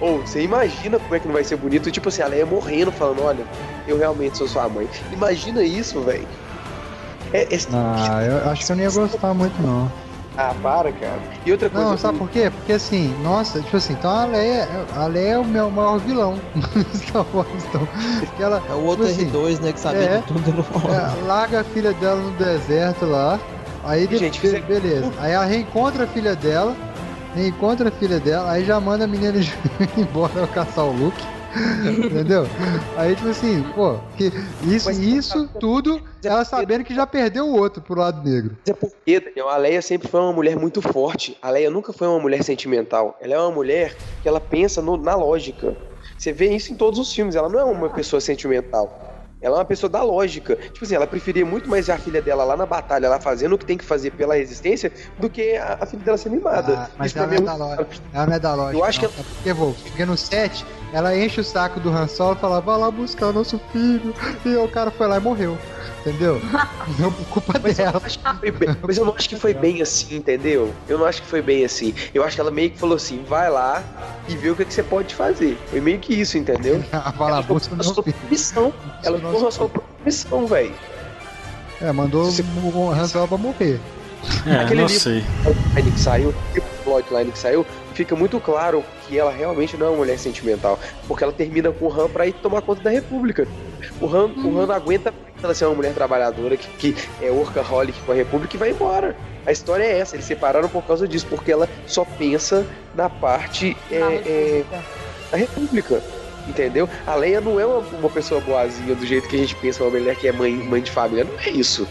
[0.01, 1.91] Ou você imagina como é que não vai ser bonito?
[1.91, 3.45] Tipo assim, a Leia morrendo, falando: Olha,
[3.87, 4.89] eu realmente sou sua mãe.
[5.13, 6.27] Imagina isso, velho.
[7.33, 9.91] É, é- Ah, eu acho que eu não ia gostar muito, não.
[10.37, 11.19] Ah, para, cara.
[11.45, 11.85] E outra coisa.
[11.91, 12.49] Não, sabe por quê?
[12.49, 16.39] Porque assim, nossa, tipo assim, então a Leia, a Leia é o meu maior vilão
[16.55, 17.89] no Star Wars, então.
[18.37, 20.93] Que ela, É o outro tipo assim, R2, né, que sabia é, de tudo no
[20.95, 23.39] é, larga a filha dela no deserto lá.
[23.85, 25.13] Aí de, Gente, be- beleza.
[25.19, 26.75] Aí ela reencontra a filha dela.
[27.35, 29.53] Reencontra a filha dela, aí já manda a menina de-
[29.97, 31.27] embora caçar o Luke.
[32.05, 32.47] Entendeu?
[32.97, 34.31] Aí, tipo assim, pô, que
[34.65, 38.57] isso, isso tudo ela sabendo que já perdeu o outro pro lado negro.
[38.66, 41.37] Mas é porque, Daniel, a Leia sempre foi uma mulher muito forte.
[41.41, 43.16] A Leia nunca foi uma mulher sentimental.
[43.20, 45.77] Ela é uma mulher que ela pensa no- na lógica.
[46.16, 47.37] Você vê isso em todos os filmes.
[47.37, 49.05] Ela não é uma pessoa sentimental.
[49.41, 50.57] Ela é uma pessoa da lógica.
[50.57, 53.53] Tipo assim, ela preferia muito mais ver a filha dela lá na batalha, lá fazendo
[53.55, 56.75] o que tem que fazer pela resistência, do que a, a filha dela ser mimada.
[56.77, 57.87] Ah, mas ela é é muito- lógica.
[58.12, 58.77] Ela não é da lógica.
[58.79, 59.09] Eu acho não.
[59.09, 59.83] que- Sabe por que, Wolf?
[59.85, 63.27] Porque no 7, ela enche o saco do Han Solo e fala, vai lá buscar
[63.28, 64.15] o nosso filho.
[64.44, 65.59] E o cara foi lá e morreu.
[66.01, 66.40] Entendeu?
[66.98, 68.01] Não por culpa dela.
[68.01, 70.73] Foi bem- Mas eu não acho que foi bem assim, entendeu?
[70.89, 71.93] Eu não acho que foi bem assim.
[72.15, 73.82] Eu acho que ela meio que falou assim: vai lá
[74.27, 75.59] e vê o que, que você pode fazer.
[75.69, 76.82] Foi meio que isso, entendeu?
[77.19, 78.73] vai lá, busca o ela meu só missão.
[79.02, 80.73] Ela ficou só por missão, velho.
[81.81, 82.31] É, mandou
[82.62, 83.78] o Han Solo pra morrer.
[84.47, 85.24] É, Aquele não livro sei.
[85.74, 89.98] Que saiu, o plotline que saiu, fica muito claro que ela realmente não é uma
[89.98, 90.78] mulher sentimental.
[91.06, 93.48] Porque ela termina com o Han pra ir tomar conta da República.
[94.01, 95.12] O Han, o Han não aguenta
[95.43, 99.16] ela ser uma mulher trabalhadora que, que é workaholic com a República e vai embora.
[99.47, 103.76] A história é essa, eles separaram por causa disso, porque ela só pensa na parte
[103.90, 104.64] é, é,
[105.30, 106.02] da República.
[106.47, 106.89] Entendeu?
[107.06, 109.90] A Leia não é uma, uma pessoa boazinha do jeito que a gente pensa, uma
[109.90, 111.24] mulher que é mãe, mãe de família.
[111.24, 111.86] Não é isso.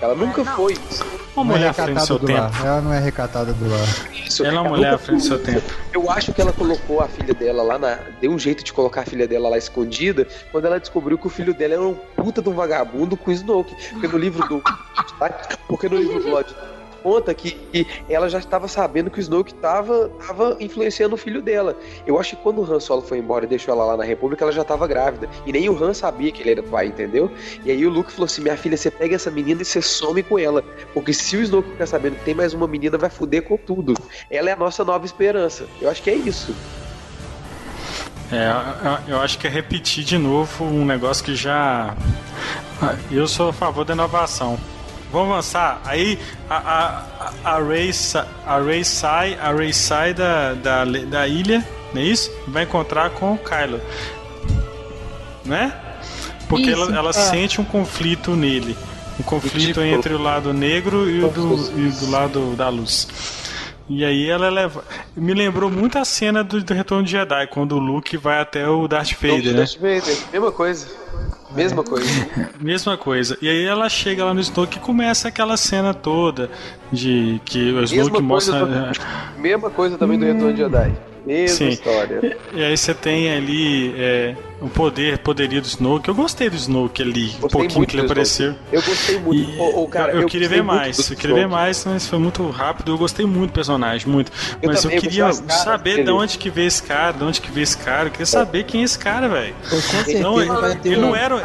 [0.00, 1.04] Ela nunca foi isso.
[1.34, 2.40] Uma Não é mulher à frente do recatada seu do tempo.
[2.40, 2.66] lar.
[2.66, 4.12] Ela não é recatada do lar.
[4.26, 4.44] Isso.
[4.44, 5.62] Ela é uma mulher à frente do seu tempo.
[5.92, 7.98] Eu acho que ela colocou a filha dela lá na.
[8.20, 11.30] Deu um jeito de colocar a filha dela lá escondida quando ela descobriu que o
[11.30, 13.74] filho dela era um puta de um vagabundo com Snoke.
[13.90, 14.62] Porque no livro do.
[15.68, 16.54] Porque no livro do Lodge
[17.06, 21.40] conta que, que ela já estava sabendo que o Snoke estava tava influenciando o filho
[21.40, 21.78] dela.
[22.04, 24.44] Eu acho que quando o Han Solo foi embora e deixou ela lá na República,
[24.44, 25.30] ela já estava grávida.
[25.46, 27.30] E nem o Han sabia que ele era pai, entendeu?
[27.64, 30.20] E aí o Luke falou assim: minha filha, você pega essa menina e você some
[30.20, 30.64] com ela.
[30.92, 33.94] Porque se o Snoke ficar sabendo que tem mais uma menina, vai foder com tudo.
[34.28, 35.64] Ela é a nossa nova esperança.
[35.80, 36.56] Eu acho que é isso.
[38.32, 38.50] É,
[39.06, 41.94] eu acho que é repetir de novo um negócio que já.
[43.12, 44.58] Eu sou a favor da inovação.
[45.16, 45.80] Vamos avançar.
[45.84, 46.18] Aí
[46.50, 46.56] a,
[47.44, 52.04] a, a, sa- a Rey sai, a Rey sai da, da, da ilha, não é
[52.04, 52.30] isso?
[52.48, 53.80] Vai encontrar com o Kylo.
[55.44, 55.72] Né?
[56.48, 57.12] Porque Isso, ela, ela é.
[57.12, 58.76] sente um conflito nele.
[59.18, 59.86] Um conflito Ridículo.
[59.86, 63.08] entre o lado negro e o do, e do lado da luz.
[63.88, 64.84] E aí ela leva.
[65.14, 68.68] Me lembrou muito a cena do, do Retorno de Jedi, quando o Luke vai até
[68.68, 69.52] o Darth Vader, né?
[69.52, 70.86] Darth Vader, mesma coisa.
[71.54, 72.06] Mesma coisa.
[72.60, 73.38] Mesma coisa.
[73.40, 76.50] E aí ela chega lá no Snoke e começa aquela cena toda
[76.92, 78.60] de que o Snoke Mesma mostra.
[78.60, 78.92] coisa,
[79.38, 80.92] mesma coisa também do Retorno de Jedi.
[81.24, 81.68] Mesma Sim.
[81.68, 82.36] história.
[82.52, 86.08] E aí você tem ali é, o poder, poderia do Snoke.
[86.08, 88.52] Eu gostei do Snoke ali, um pouquinho muito que ele apareceu.
[88.52, 88.64] Snoke.
[88.72, 89.60] Eu gostei muito.
[89.60, 92.06] Ô, ô, cara, eu, eu eu queria gostei ver mais, eu queria ver mais, mas
[92.06, 92.92] foi muito rápido.
[92.92, 94.32] Eu gostei muito do personagem, muito.
[94.62, 97.40] Eu mas também, eu queria gostei saber de onde que veio esse cara, de onde
[97.40, 98.08] que veio esse cara.
[98.08, 99.54] Eu queria saber quem é esse cara, velho.
[99.64, 100.50] certeza Não, ele,
[100.84, 101.40] ele não era, um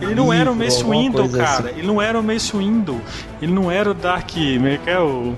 [0.00, 1.68] ele não era o Mace coisa cara.
[1.68, 1.78] assim.
[1.78, 3.00] Ele não era o Mace Windu.
[3.42, 5.36] Ele não era o Dark, como é que é o,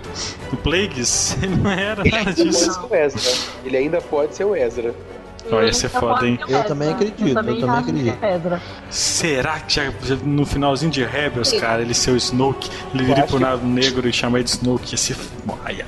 [0.53, 1.37] o Plagueis.
[1.43, 2.73] Ele não era nada disso.
[2.73, 3.33] ser o Ezra.
[3.65, 4.95] Ele ainda pode ser o Ezra.
[5.51, 6.39] Olha, ia ser foda, hein?
[6.49, 8.19] Eu também acredito, eu também acredito.
[8.19, 8.63] Pedra.
[8.91, 9.81] Será que
[10.25, 14.39] no finalzinho de Rebels, cara, ele ser o Snoke, ele acho pro negro e chamar
[14.39, 15.17] ele de Snoke, ia ser.
[15.65, 15.87] Ai, ai.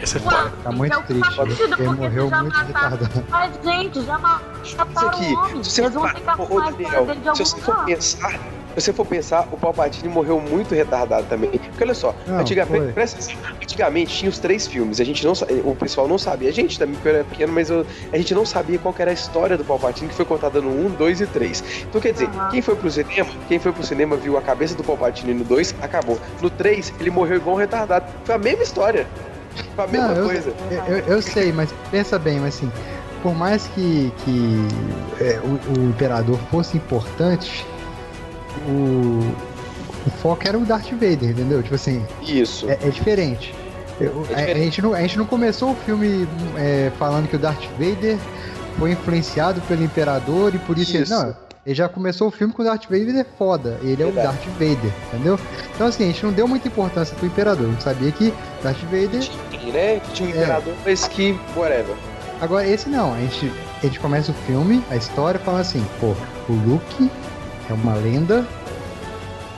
[0.00, 0.52] Ia ser foda.
[0.62, 1.40] Tá muito triste.
[1.78, 3.24] Ele morreu muito retardado.
[3.30, 8.38] Mas, gente, já mataram Isso aqui, se você, for pensar,
[8.76, 11.50] se você for pensar, o Palpatine morreu muito retardado também.
[11.50, 12.94] Porque olha só, Não, antigamente,
[13.62, 15.32] antigamente tinha os três filmes, a gente não
[15.64, 18.34] o pessoal não sabia, a gente também porque eu era pequeno, mas eu- a gente
[18.34, 21.20] não sabia qual que era a história do Palpatine que foi contada no 1, 2
[21.20, 21.62] e 3.
[21.88, 24.84] Então quer dizer, quem foi pro cinema, quem foi pro cinema viu a cabeça do
[24.84, 26.18] Palpatine no 2, acabou.
[26.40, 28.06] No 3, ele morreu igual um retardado.
[28.24, 29.06] Foi a mesma história.
[29.76, 30.52] Foi a mesma Não, eu, coisa.
[30.88, 32.70] eu, eu sei, mas pensa bem, mas assim,
[33.22, 34.66] por mais que, que
[35.20, 37.64] é, o, o imperador fosse importante,
[38.68, 39.34] o,
[40.06, 41.62] o foco era o Darth Vader, entendeu?
[41.62, 42.04] Tipo assim.
[42.22, 42.68] Isso.
[42.68, 43.54] É, é diferente.
[44.00, 46.26] Eu- É a- A, gente não, a gente não começou o filme
[46.56, 48.16] é, falando que o Darth Vader
[48.78, 51.04] foi influenciado pelo Imperador e por isso, ele.
[51.04, 51.12] Isso.
[51.14, 53.78] Não, ele já começou o filme com o Darth Vader é foda.
[53.82, 54.26] Ele é Verdade.
[54.28, 55.38] o Darth Vader, entendeu?
[55.74, 57.66] Então assim, a gente não deu muita importância pro Imperador.
[57.66, 59.22] A gente sabia que Darth Vader.
[59.52, 60.00] E, né?
[60.00, 60.36] Que tinha um É.
[60.36, 61.38] imperador, mas que.
[61.56, 61.94] whatever.
[62.40, 63.14] Agora, esse não.
[63.14, 63.50] A gente,
[63.82, 66.08] a gente começa o filme, a história, falando assim: pô,
[66.48, 67.08] o Luke
[67.68, 68.46] é uma lenda,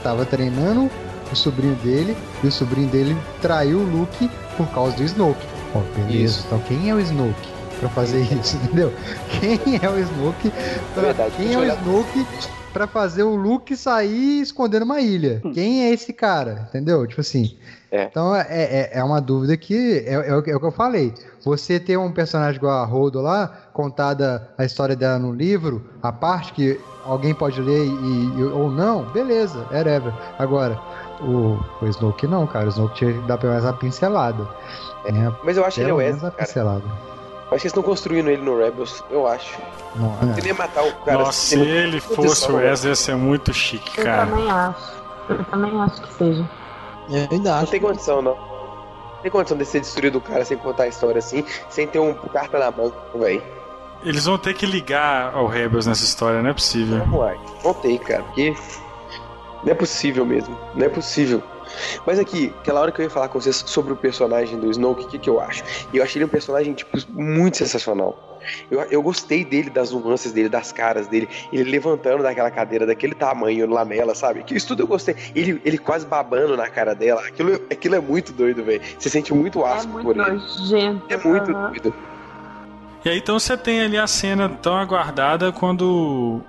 [0.03, 0.89] tava treinando
[1.31, 5.45] o sobrinho dele, e o sobrinho dele traiu o Luke por causa do Snoke.
[5.73, 6.13] Pô, beleza.
[6.39, 6.43] Isso.
[6.47, 8.91] Então, quem é o Snoke pra fazer isso, entendeu?
[9.39, 10.51] Quem é o Snoke?
[10.93, 11.63] Pra, Verdade, quem é o.
[11.63, 12.25] Snoke
[12.77, 15.41] pra fazer o Luke sair escondendo uma ilha?
[15.43, 15.51] Hum.
[15.51, 16.67] Quem é esse cara?
[16.69, 17.05] Entendeu?
[17.07, 17.57] Tipo assim.
[17.91, 20.71] Então é, é, é uma dúvida que é, é o que é o que eu
[20.71, 21.13] falei.
[21.43, 26.11] Você ter um personagem igual a Rodo lá, contada a história dela no livro, a
[26.11, 30.13] parte que alguém pode ler e, e- ou não, beleza, whatever.
[30.37, 30.77] Agora,
[31.21, 32.65] o, o Snoke não, cara.
[32.65, 34.43] O Snoke tinha que dar pelo menos uma pincelada.
[35.09, 35.33] né?
[35.43, 36.45] Mas eu acho que ele é o Ezra, uma cara.
[36.45, 36.83] pincelada.
[37.49, 39.57] Eu acho que eles estão construindo ele no Rebels, eu acho.
[39.95, 40.37] Não, é.
[40.37, 41.17] Ele ia matar o cara.
[41.19, 44.25] Nossa, se ele fosse o Ezra, ia ser muito chique, Eu cara.
[44.25, 44.93] também acho.
[45.29, 46.49] Eu também acho que seja.
[47.09, 47.71] Eu ainda Não acho.
[47.71, 48.35] tem condição, não.
[48.35, 51.99] Não tem condição de ser destruído o cara sem contar a história assim, sem ter
[51.99, 53.41] um carta na mão, velho.
[54.03, 57.01] Eles vão ter que ligar ao Rebels nessa história, não é possível.
[57.11, 58.53] Uai, voltei, cara, porque
[59.63, 61.41] não é possível mesmo, não é possível.
[62.05, 65.03] Mas aqui, aquela hora que eu ia falar com vocês sobre o personagem do Snoke,
[65.05, 65.63] o que, que eu acho?
[65.93, 68.39] Eu achei ele um personagem, tipo, muito sensacional.
[68.71, 73.13] Eu, eu gostei dele, das nuances dele, das caras dele, ele levantando daquela cadeira, daquele
[73.13, 74.41] tamanho, lamela, sabe?
[74.43, 75.15] Que isso tudo eu gostei.
[75.35, 78.81] Ele, ele quase babando na cara dela, aquilo, aquilo é muito doido, velho.
[78.97, 80.31] Você sente muito É asco muito por ele.
[80.31, 81.03] nojento.
[81.09, 81.69] É muito aham.
[81.71, 81.93] doido.
[83.03, 86.41] E aí então você tem ali a cena tão aguardada quando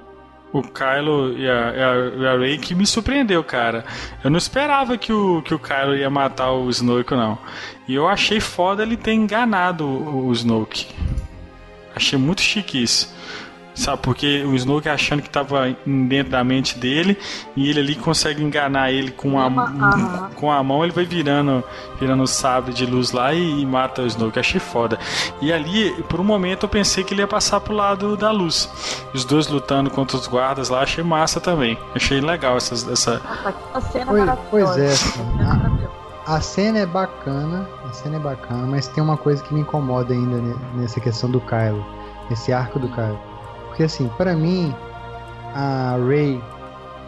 [0.53, 1.73] o Kylo e a,
[2.17, 3.85] e a, Rey que me surpreendeu, cara.
[4.23, 7.39] Eu não esperava que o, que o Kylo ia matar o Snoke, não.
[7.87, 10.87] E eu achei foda ele ter enganado o, o Snoke.
[11.95, 13.15] Achei muito chique isso.
[13.79, 17.17] Sabe, porque o Snoke achando que tava dentro da mente dele
[17.55, 19.49] e ele ali consegue enganar ele com a,
[20.35, 21.63] com a mão, ele vai virando
[22.01, 24.37] virando o sabre de luz lá e, e mata o Snoke.
[24.37, 24.99] Achei foda.
[25.41, 28.69] E ali, por um momento, eu pensei que ele ia passar pro lado da luz.
[29.15, 31.79] Os dois lutando contra os guardas lá, achei massa também.
[31.95, 33.23] Achei legal essas, essa.
[33.75, 35.23] A cena Pois, pois é, assim,
[36.27, 39.61] a, a cena é bacana, a cena é bacana, mas tem uma coisa que me
[39.61, 41.87] incomoda ainda ne- nessa questão do Kylo,
[42.29, 43.28] nesse arco do Kylo.
[43.79, 44.75] Porque assim, pra mim,
[45.55, 46.43] a Rey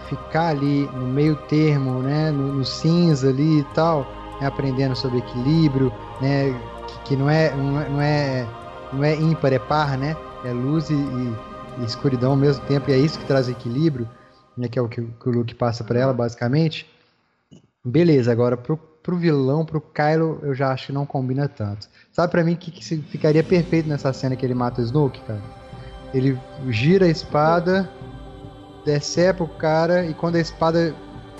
[0.08, 4.06] ficar ali no meio termo, né, no, no cinza ali e tal,
[4.40, 6.52] né, aprendendo sobre equilíbrio, né,
[6.86, 8.46] que, que não é não é
[8.92, 12.88] não é, é ímpar, é par, né, é luz e, e- escuridão ao mesmo tempo,
[12.88, 14.08] e é isso que traz equilíbrio,
[14.56, 16.88] né, que é o que, que o Luke passa pra ela, basicamente.
[17.84, 21.88] Beleza, agora pro, pro vilão, pro Kylo, eu já acho que não combina tanto.
[22.12, 25.59] Sabe pra mim que, que ficaria perfeito nessa cena que ele mata o Snoke, cara?
[26.12, 26.38] Ele
[26.68, 27.88] gira a espada,
[28.84, 30.94] decepa o cara, e quando a espada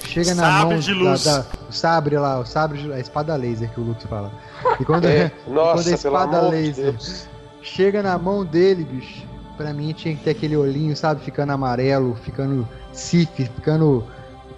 [0.07, 1.25] chega na Sabre mão de da- luz.
[1.25, 4.31] da- o sabre lá, o sabre, de- a espada laser que o Luke fala.
[4.79, 7.29] E quando, É, e nossa, quando a espada de laser Deus.
[7.63, 9.27] chega na mão dele, bicho,
[9.57, 14.05] pra mim tinha que ter aquele olhinho, sabe, ficando amarelo, ficando Sif, ficando.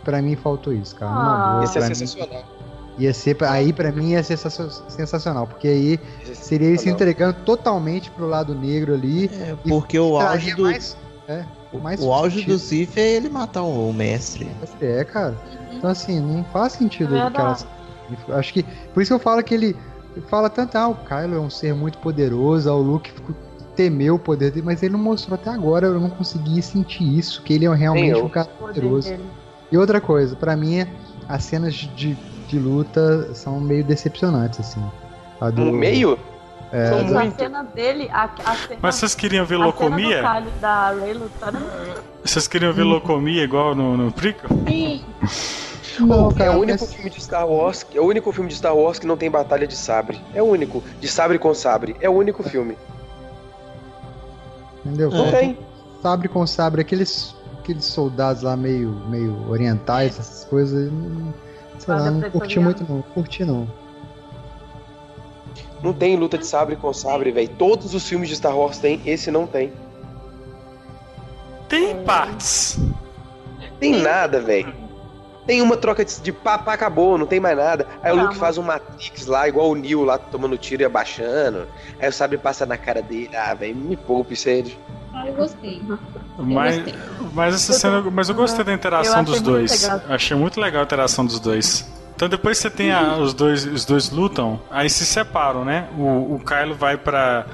[0.04, 1.12] Pra mim faltou isso, cara.
[1.12, 1.52] Ah.
[1.52, 2.44] boa, Esse é pra mim.
[2.98, 6.00] Ia ser, aí pra mim ia ser sensa- sensacional, porque aí
[6.34, 6.94] seria ele se sensacional.
[6.94, 9.30] entregando totalmente pro lado negro ali.
[9.32, 10.62] É, e porque o auge do.
[10.62, 10.96] mais-
[11.26, 11.44] é,
[11.80, 14.46] mais o auge do Sif é ele matar o, o mestre.
[14.80, 15.40] É, cara.
[15.72, 17.66] Então assim, não faz sentido É aquelas.
[18.28, 18.62] Acho que.
[18.92, 19.76] Por isso que eu falo que ele
[20.26, 23.34] fala tanto, ah, o Kylo é um ser muito poderoso, ah, o Luke ficou-
[23.74, 27.42] temeu o poder dele, mas ele não mostrou até agora, eu não consegui sentir isso,
[27.42, 29.08] que ele é realmente um cara poderoso.
[29.70, 30.86] E outra coisa, pra mim,
[31.26, 32.14] as cenas de,
[32.52, 34.82] de luta são meio decepcionantes, assim.
[35.40, 36.18] A do, No meio?
[36.70, 39.58] É, São a do- A cena dele, a, a cena, Mas vocês queriam ver a
[39.58, 40.22] cena do locomia?
[40.60, 41.58] Da Rey lutando.
[42.24, 44.50] Vocês queriam ver locomia igual no, no Prequel?
[46.00, 48.56] Não, é cara, o único mas- filme de Star Wars, é o único filme de
[48.56, 50.18] Star Wars que não tem batalha de sabre.
[50.34, 51.94] É o único, de sabre com sabre.
[52.00, 52.78] É o único filme.
[54.84, 55.10] Entendeu?
[55.10, 55.58] Não tem.
[56.02, 60.90] Sabre com sabre, aqueles, aqueles soldados lá meio, meio orientais, essas coisas.
[60.90, 61.34] não-
[61.84, 63.02] Sei lá, não curti muito não.
[63.02, 63.68] Curti não.
[65.82, 67.48] Não tem luta de sabre com sabre, velho.
[67.58, 69.72] Todos os filmes de Star Wars tem, esse não tem.
[71.68, 72.78] Tem partes.
[73.80, 74.72] Tem nada, velho.
[75.44, 77.84] Tem uma troca de, de pá, pá, acabou, não tem mais nada.
[78.00, 80.82] Aí o Tá, Luke mas- faz um Matrix lá, igual o Neo lá tomando tiro
[80.82, 81.66] e abaixando.
[81.98, 83.30] Aí o sabre passa na cara dele.
[83.34, 84.72] Ah, velho, me poupe, sério.
[85.26, 85.82] Eu gostei.
[86.38, 86.94] Mas, gostei.
[87.34, 89.82] mas essa cena, mas eu gostei da interação dos dois.
[89.82, 90.00] legal.
[90.08, 91.90] Achei muito legal a interação dos dois.
[92.14, 95.88] Então depois você tem a- os dois, os dois lutam, aí se separam, né?
[95.98, 97.46] O, o Kylo vai pra.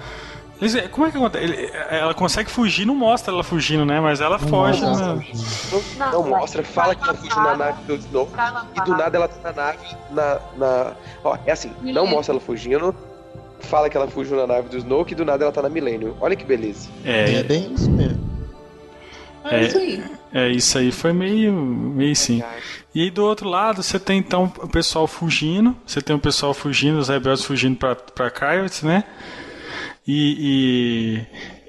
[0.61, 1.45] Eles- Como é que acontece?
[1.45, 4.01] Ele- ela consegue fugir, não mostra ela fugindo, né?
[4.01, 4.83] Mas ela foge.
[4.83, 5.27] mostra né?
[5.99, 8.29] Não, não mostra, fala que ela fugiu na nave do Snow
[8.77, 9.79] e do nada ela tá na nave
[10.11, 10.39] na.
[10.57, 10.93] na...
[11.23, 12.95] Ó, é assim, não mostra ela fugindo,
[13.61, 16.15] fala que ela fugiu na nave do Snoke e do nada ela tá na Millennium.
[16.21, 16.89] Olha que beleza.
[17.05, 18.29] É, É bem isso mesmo.
[19.45, 22.43] É, é, isso aí foi meio, meio sim.
[22.95, 26.53] E aí do outro lado você tem então o pessoal fugindo, você tem o pessoal
[26.53, 29.05] fugindo, os rebeldes fugindo pra, pra Coyotes, né?
[30.07, 31.25] E,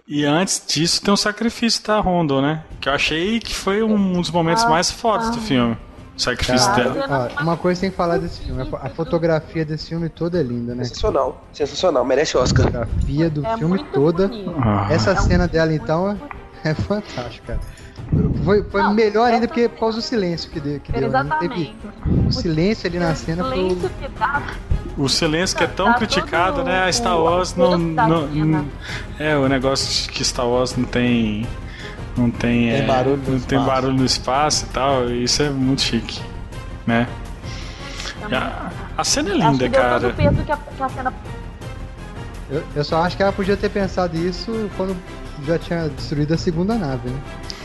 [0.08, 2.64] e, e antes disso tem o sacrifício da Rondo, né?
[2.82, 5.78] Que eu achei que foi um dos momentos Ah, mais fortes do filme.
[6.20, 7.30] Sacrifício dela.
[7.38, 10.40] Ó, uma coisa tem que falar desse filme, a fo- a fotografia desse filme toda
[10.40, 10.84] é linda, né?
[10.84, 12.66] Sensacional, sensacional, merece Oscar.
[12.68, 14.28] A fotografia do É filme toda.
[14.28, 14.54] bonito.
[14.62, 14.88] Ah.
[14.92, 16.20] Essa É cena dela, então,
[16.64, 17.58] é fantástica.
[18.44, 20.80] Foi, foi melhor ainda porque por causa do silêncio que deu.
[20.80, 21.24] Que deu né?
[21.24, 21.76] Não teve-
[22.28, 23.58] o silêncio ali na cena foi.
[23.60, 24.44] o- Silêncio que dá.
[24.98, 26.84] O silêncio que é tão Tá criticado, né?
[26.84, 28.66] A Star Wars não, não- não-
[29.18, 31.48] É, o negócio de que Star Wars não tem.
[32.18, 33.66] Não tem, Tem é, barulho no não tem espaço.
[33.66, 35.10] barulho no espaço e tal.
[35.10, 36.20] E isso é muito chique.
[36.86, 37.08] Né?
[38.32, 40.08] A, a cena é Acho linda, que deu todo cara.
[40.08, 41.14] o peso que a, que a cena.
[42.52, 44.96] Eu, eu só acho que ela podia ter pensado isso quando
[45.46, 47.20] já tinha destruído a segunda nave, né?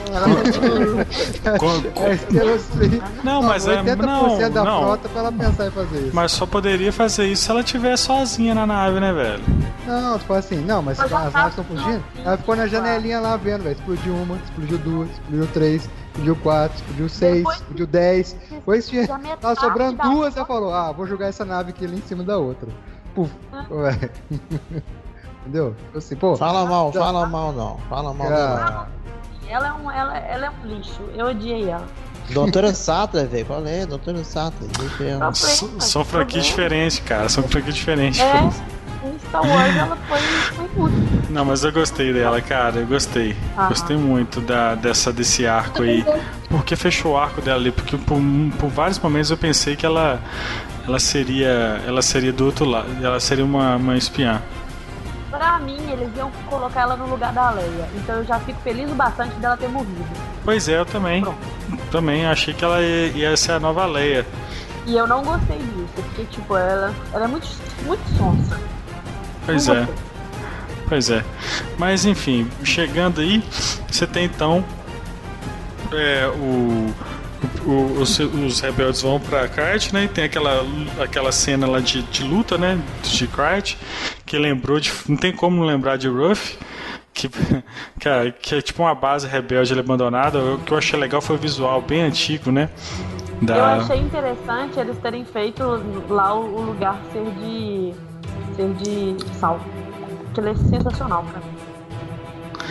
[1.97, 4.83] É, Não, mas é- 80% da não, não.
[4.83, 6.11] frota pra ela pensar em fazer isso.
[6.15, 9.43] Mas só poderia fazer isso se ela estiver sozinha na nave, né, velho?
[9.87, 12.03] Não, tipo assim, não, mas as naves estão fugindo.
[12.25, 13.75] Ela ficou na janelinha lá vendo, velho.
[13.77, 18.37] Explodiu uma, explodiu duas, explodiu três, explodiu quatro, explodiu seis, explodiu dez.
[18.51, 19.07] Depois tinha.
[19.07, 22.39] Tava sobrando duas, ela falou, ah, vou jogar essa nave aqui ali em cima da
[22.39, 22.69] outra.
[23.15, 23.31] Puf.
[23.71, 24.11] Ué.
[25.47, 25.75] Entendeu?
[25.87, 26.37] Tipo Assim, pô.
[26.37, 27.79] Fala mal, fala mal não.
[27.91, 28.87] Fala mal Ah,
[29.49, 31.01] Ela é, um, ela, ela é um lixo.
[31.16, 31.87] Eu odiei ela.
[32.31, 33.45] Doutora Sattler, velho.
[33.45, 33.85] Qual é?
[33.85, 34.71] Doutora Sattler.
[34.79, 35.29] Deixa.
[35.33, 37.29] S- São franquias diferentes, cara.
[37.29, 38.21] São franquias diferentes.
[38.21, 38.39] É,
[39.07, 41.31] em Star Wars ela foi, foi muito.
[41.31, 42.77] Não, mas eu gostei dela, cara.
[42.81, 43.37] Eu gostei.
[43.57, 43.66] Ah.
[43.69, 46.05] Gostei muito da, dessa, desse arco aí.
[46.49, 47.71] Porque fechou o arco dela ali.
[47.71, 48.19] Porque por,
[48.59, 50.19] por vários momentos eu pensei que ela,
[50.89, 51.83] ela seria.
[51.87, 52.87] Ela seria do outro lado.
[53.03, 54.41] Ela seria uma, uma espiã.
[55.36, 57.89] Pra mim, eles iam colocar ela no lugar da Leia.
[57.97, 60.06] Então eu já fico feliz o bastante dela ter morrido.
[60.44, 61.24] Pois é, eu também.
[61.90, 64.24] Também achei que ela ia, ia ser a nova Leia.
[64.86, 67.48] E eu não gostei disso, porque, tipo, ela, ela é muito,
[67.85, 68.61] muito sonsa.
[69.44, 69.78] Pois Não é.
[69.81, 69.94] gostei.
[70.89, 71.24] Pois é.
[71.78, 73.43] Mas enfim, chegando aí,
[73.90, 74.65] você tem então
[75.90, 76.94] é, o,
[77.66, 80.05] o- os, os rebeldes vão pra Kart, né?
[80.05, 80.65] E tem aquela,
[81.01, 82.79] aquela cena lá de, de luta, né?
[83.03, 83.75] De Kart,
[84.27, 84.93] que lembrou de.
[85.09, 86.59] Não tem como não lembrar de Ruff.
[87.12, 87.29] Que,
[88.01, 90.39] cara, que é tipo uma base rebelde ali abandonada.
[90.39, 92.69] O que eu achei legal foi o visual bem antigo, né?
[93.43, 93.57] Da...
[93.57, 95.62] Eu achei interessante eles terem feito
[96.09, 97.93] lá o, o lugar ser de.
[98.57, 99.61] ser de sal.
[100.31, 101.55] Aquilo é sensacional pra mim.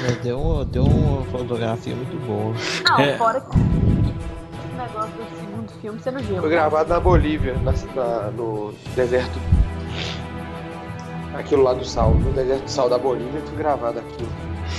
[0.01, 2.53] Mas Deu, deu uma fotografia muito boa.
[2.89, 3.15] Não, É.
[3.17, 3.57] fora que
[4.87, 6.41] negócio do segundo filme sendo gelo.
[6.41, 9.39] Foi gravado na Bolívia, na, na- no deserto.
[11.37, 14.29] Aquilo lá do sal, no deserto do sal da Bolívia, foi gravado aquilo.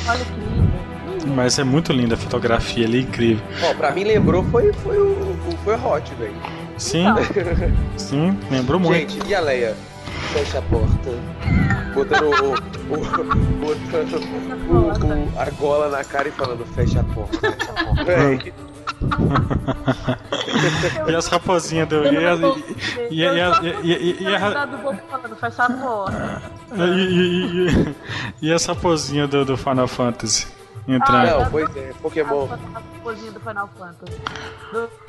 [0.09, 1.35] Olha que lindo.
[1.35, 3.45] Mas é muito linda a fotografia ali, incrível.
[3.63, 5.17] Ó, pra mim lembrou foi, foi o,
[5.65, 6.35] foi o Hot, velho.
[6.77, 7.05] Sim,
[7.97, 9.13] sim, lembrou muito.
[9.13, 9.75] Gente, e a Leia?
[10.33, 11.11] Fecha a porta.
[11.95, 12.53] Botando o.
[12.53, 12.57] o-
[13.61, 14.15] botando
[14.71, 18.55] o- o- a gola na cara e falando, fecha a porta, fecha a porta.
[21.09, 22.05] E as raposinhas do.
[22.05, 22.37] E, a-
[23.83, 24.25] e,
[28.43, 30.47] e, as raposinhas do, do Final Fantasy
[30.87, 31.41] entrando.
[31.45, 32.47] Não, pois é, Pokémon.
[32.47, 34.21] Do Final Fantasy.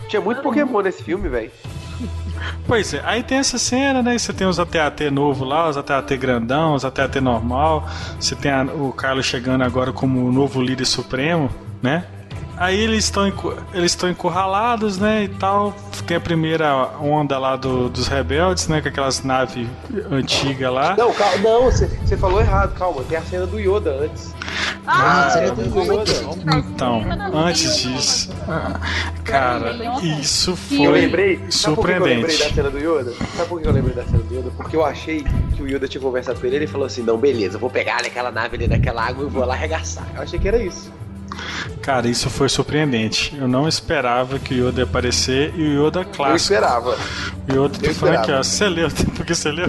[0.09, 1.51] Tinha muito Pokémon nesse filme, velho.
[2.67, 4.17] Pois é, aí tem essa cena, né?
[4.17, 7.87] Você tem os AT-AT novo lá, os AT-AT grandão, os AT-AT normal.
[8.19, 11.49] Você tem a- o Carlos chegando agora como o novo líder supremo,
[11.81, 12.05] né?
[12.57, 13.27] Aí eles estão
[13.73, 15.73] eles estão encurralados, né, e tal.
[16.07, 19.67] Tem a primeira onda lá do- dos rebeldes, né, com aquelas naves
[20.11, 20.95] antigas lá.
[20.97, 23.03] Não, calma, não, você falou errado, calma.
[23.03, 24.33] Tem a cena do Yoda antes.
[24.87, 26.11] Ah, a cena do Yoda.
[26.69, 27.01] Então,
[27.33, 28.79] antes disso, ah,
[29.23, 31.39] cara, isso Eu foi lembrei.
[31.49, 32.53] Sabe por que eu lembrei da surpreendente.
[32.55, 33.13] cena do Yoda?
[33.35, 34.51] Sabe por que eu lembrei da cena do Yoda?
[34.55, 35.25] Porque eu achei
[35.55, 37.69] que o Yoda tinha conversado com ele e ele falou assim: não, beleza, eu vou
[37.69, 40.05] pegar naquela nave ali naquela água e vou lá arregaçar.
[40.15, 40.91] Eu achei que era isso.
[41.85, 43.37] Cara, isso foi surpreendente.
[43.37, 46.31] Eu não esperava que o Yoda ia aparecer e o Yoda clássico.
[46.31, 46.97] Eu esperava.
[47.47, 48.41] O Yoda, Eu falando aqui, ó.
[48.41, 49.67] Você leu, porque você leu?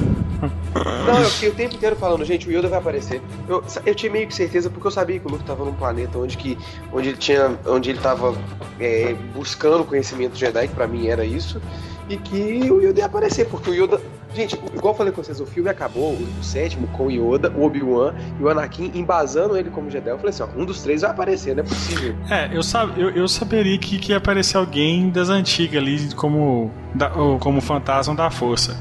[1.06, 3.20] Não, eu fiquei o tempo inteiro falando, gente, o Yoda vai aparecer.
[3.46, 6.16] Eu, eu tinha meio que certeza porque eu sabia que o Luke tava num planeta
[6.16, 6.56] onde, que,
[6.90, 7.54] onde ele tinha.
[7.66, 8.34] onde ele tava
[8.80, 11.60] é, buscando conhecimento Jedi, que pra mim era isso,
[12.08, 14.00] e que o Yoda ia aparecer, porque o Yoda.
[14.36, 17.64] Gente, igual eu falei com vocês, o filme acabou, o, sétimo, com o Yoda, o
[17.64, 20.10] Obi-Wan e o Anakin embasando ele como Jedi.
[20.10, 22.14] Eu falei assim, ó, um dos três vai aparecer, não é possível.
[22.30, 26.70] É, eu, sab, eu, eu saberia que, que ia aparecer alguém das antigas ali como,
[26.94, 27.08] da,
[27.40, 28.76] como fantasma da força.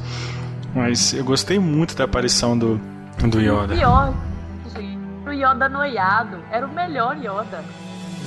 [0.76, 2.78] Mas eu gostei muito da aparição do,
[3.26, 3.76] do Yoda.
[3.78, 4.14] Pior,
[4.76, 6.38] gente, o Yoda noiado.
[6.52, 7.64] Era o melhor Yoda.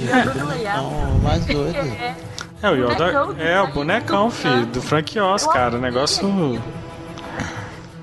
[0.00, 0.82] Yoda noiado.
[0.82, 1.76] Não, mais doido.
[1.76, 2.16] É,
[2.62, 5.76] É, o Yoda Bonecão, é o bonecão, filho, do Frank Oz, cara.
[5.76, 6.26] Negócio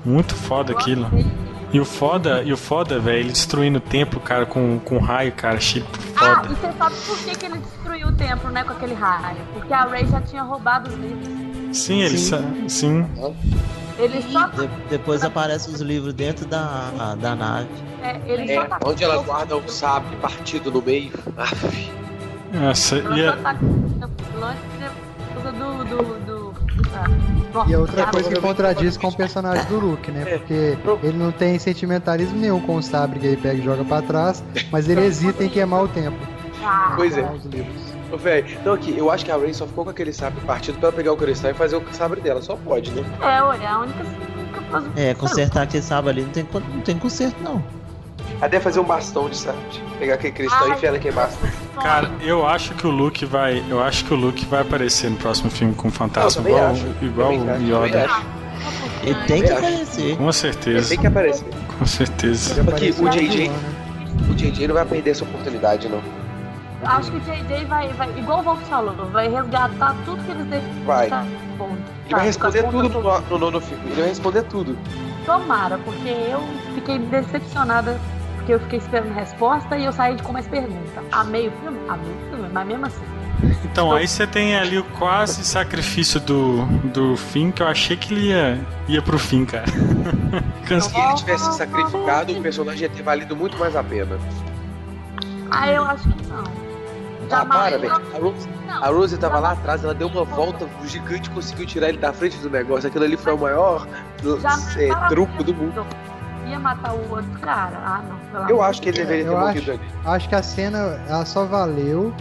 [0.06, 1.06] muito foda aquilo.
[1.72, 5.32] E o foda, e o foda, velho, ele destruindo o templo, cara, com, com raio,
[5.32, 6.46] cara, Ah, foda.
[6.46, 9.36] e você sabe por que, que ele destruiu o templo, né, com aquele raio?
[9.52, 11.76] Porque a Rey já tinha roubado os livros.
[11.76, 13.04] Sim, ele sa- sim.
[13.98, 17.68] Ele só, De- depois aparecem os livros dentro da, da nave.
[18.02, 21.10] é, ele É, só tá onde ela guarda o sabre partido no meio.
[22.52, 25.84] Nossa, Ela e a- tá causa do.
[25.84, 26.25] do, ah,
[27.66, 30.24] E é outra ah, coisa que contradiz com o personagem do Luke, né?
[30.38, 34.02] Porque ele não tem sentimentalismo nenhum com o sabre que ele pega e joga pra
[34.02, 36.18] trás, mas ele hesita em queimar o tempo.
[36.96, 37.22] Pois é.
[37.22, 37.96] Com os livros.
[38.12, 40.78] Ô, velho, não, aqui, eu acho que a Rey só ficou com aquele sabre partido
[40.78, 42.40] pra pegar o cristal e fazer o sabre dela.
[42.40, 43.04] Só pode, né?
[43.20, 44.04] É, ué, é a única.
[44.96, 47.62] É, consertar aquele sabre ali não tem, não tem conserto, não.
[48.40, 49.60] Até fazer um bastão de sabre.
[49.98, 51.48] Pegar aquele cristal e enfiar naquele bastão.
[51.82, 53.64] Cara, eu acho que o Luke vai.
[53.68, 56.86] Eu acho que o Luke vai aparecer no próximo filme com o fantasma, igual, acho.
[57.02, 58.08] igual o Yoda.
[59.02, 60.16] Ele tem que aparecer.
[60.16, 60.88] Com certeza.
[60.88, 61.48] Tem que aparecer.
[61.78, 62.62] Com certeza.
[62.62, 63.50] Aqui, o JJ.
[64.30, 66.00] O JJ não vai perder essa oportunidade, não.
[66.84, 70.46] Acho que o JJ vai, vai, igual o Wolf falou, vai resgatar tudo que eles
[70.46, 70.84] deixaram.
[70.84, 71.08] Vai.
[71.56, 73.82] Bom, Ele vai responder tudo no, no nono filme.
[73.86, 74.76] Ele vai responder tudo.
[75.24, 76.42] Tomara, porque eu
[76.74, 77.98] fiquei decepcionada,
[78.46, 81.04] porque eu fiquei esperando resposta e eu saí com mais perguntas.
[81.10, 81.78] Amei o filme?
[81.88, 83.04] Amei o filme, mas mesmo assim.
[83.64, 88.14] Então, aí você tem ali o quase sacrifício do, do fim, que eu achei que
[88.14, 89.64] ele ia, ia pro fim, cara.
[90.64, 94.16] Cansa- Se ele tivesse sacrificado, o personagem ia ter valido muito mais a pena.
[95.50, 96.44] Ah, eu acho que não.
[97.28, 97.92] Ah, para, velho.
[97.92, 101.88] A Rose, a Rose tava lá atrás, ela deu uma volta gigante e conseguiu tirar
[101.88, 102.88] ele da frente do negócio.
[102.88, 103.88] Aquilo ali foi o maior
[104.78, 105.84] é, truco do mundo.
[106.48, 107.76] Ia matar o outro cara?
[107.84, 108.15] Ah, não.
[108.48, 109.80] Eu acho que ele de deveria ter Eu morrido acho, ali.
[110.04, 110.78] acho que a cena
[111.08, 112.12] ela só valeu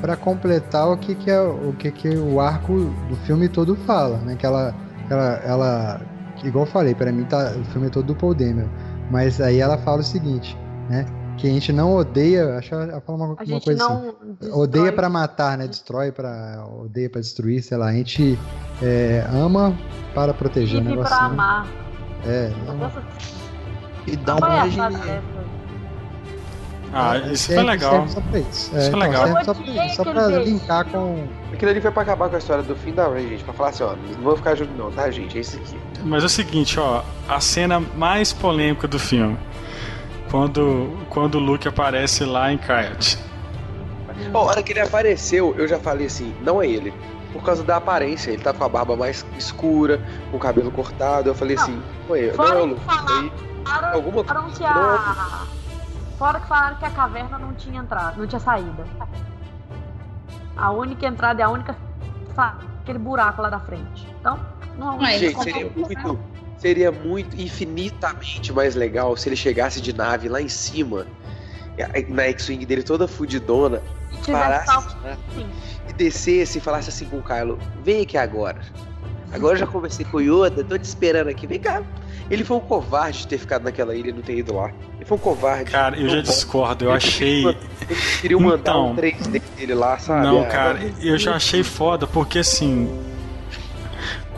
[0.00, 2.72] pra completar o que, que é o que, que o arco
[3.08, 4.34] do filme todo fala, né?
[4.36, 4.74] Que ela,
[5.08, 6.00] ela, ela
[6.42, 8.68] igual eu falei, pra mim tá o filme é todo do Paul Dameron,
[9.10, 10.56] mas aí ela fala o seguinte,
[10.88, 11.06] né?
[11.36, 13.96] Que a gente não odeia, acho que ela fala uma, A uma gente coisa não
[13.98, 14.12] assim.
[14.40, 14.60] destrói.
[14.62, 15.66] Odeia pra matar, né?
[15.68, 17.86] Destrói para odeia pra destruir, sei lá.
[17.86, 18.38] A gente
[18.82, 19.74] é, ama
[20.14, 21.66] para proteger, um Vive negócio pra amar.
[22.26, 23.02] É, Nossa,
[24.06, 25.20] E dá uma é?
[26.94, 28.08] Ah, É, isso serve- foi legal.
[28.08, 28.48] Só pra isso.
[28.50, 29.22] Isso É, foi então, legal.
[29.22, 31.26] só Eu pra, só linkar com.
[31.52, 33.44] Aquilo ali foi pra acabar com a história do fim da Ray, gente.
[33.44, 35.38] Pra falar assim, ó, não vou ficar junto não, tá, gente?
[35.38, 35.78] É isso aqui.
[36.04, 39.38] Mas é o seguinte, ó, a cena mais polêmica do filme.
[40.30, 43.18] Quando, quando o Luke aparece lá em Kayat.
[44.34, 46.92] Ó, a hora que ele apareceu, eu já falei assim, não é ele.
[47.32, 49.98] Por causa da aparência, ele tá com a barba mais escura,
[50.30, 51.30] com o cabelo cortado.
[51.30, 52.80] Eu falei assim, não é, não é Fora o Luke.
[52.84, 53.32] falaram, Aí,
[53.92, 55.46] alguma falaram coisa que é a...
[56.18, 58.86] Fora que falaram que a caverna não tinha entrada, não tinha saída.
[60.56, 61.76] A única entrada é a única
[62.82, 64.06] aquele buraco lá da frente.
[64.20, 64.38] Então,
[64.78, 66.18] não Mas Gente, seria muito,
[66.58, 71.06] seria muito infinitamente mais legal se ele chegasse de nave lá em cima,
[72.08, 73.82] na X-Wing dele toda fudidona,
[74.22, 74.96] tivesse parasse
[75.34, 75.50] Sim.
[75.88, 78.60] e descesse e falasse assim com o Kylo: Vem aqui agora.
[79.32, 81.46] Agora eu já conversei com o Yoda, tô te esperando aqui.
[81.46, 81.82] Vem cá.
[82.30, 84.70] Ele foi um covarde de ter ficado naquela ilha e não ter ido lá.
[84.96, 85.70] Ele foi um covarde.
[85.70, 87.56] Cara, eu já discordo, eu Ele achei.
[88.20, 88.90] Queria mandar Então.
[88.92, 90.26] um 3D dele lá, sabe?
[90.26, 92.88] Não, Ah, cara, eu já achei foda, porque assim.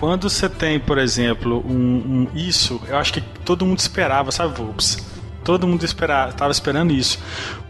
[0.01, 4.55] Quando você tem, por exemplo, um, um- isso, eu acho que todo mundo esperava, sabe,
[4.57, 4.99] Vulpes?
[5.45, 7.19] Todo mundo esperava, tava esperando isso.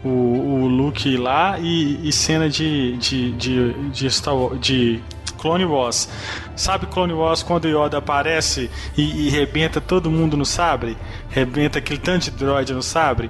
[0.03, 5.01] O, o Luke lá e, e cena de, de, de, de, Star de
[5.35, 6.09] Clone Wars.
[6.55, 10.97] Sabe Clone Wars quando o Yoda aparece e, e rebenta todo mundo no sabre?
[11.29, 13.29] Rebenta aquele tanto de droid no sabre?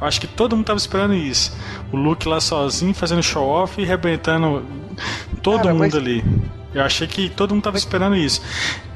[0.00, 1.56] Eu acho que todo mundo tava esperando isso.
[1.92, 4.64] O Luke lá sozinho fazendo show off e rebentando
[5.42, 6.24] todo Cara, mundo mas- ali.
[6.74, 8.42] Eu achei que todo mundo tava esperando isso.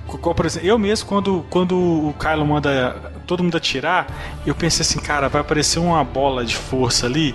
[0.06, 4.06] Por exemplo, eu mesmo, quando, quando o Kylo manda todo mundo atirar,
[4.46, 7.34] eu pensei assim, cara, vai aparecer uma bola de força ali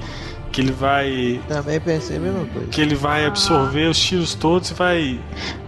[0.53, 1.41] que ele vai.
[1.47, 2.67] Também pensei a mesma coisa.
[2.69, 5.19] Que ele vai absorver os tiros todos e vai.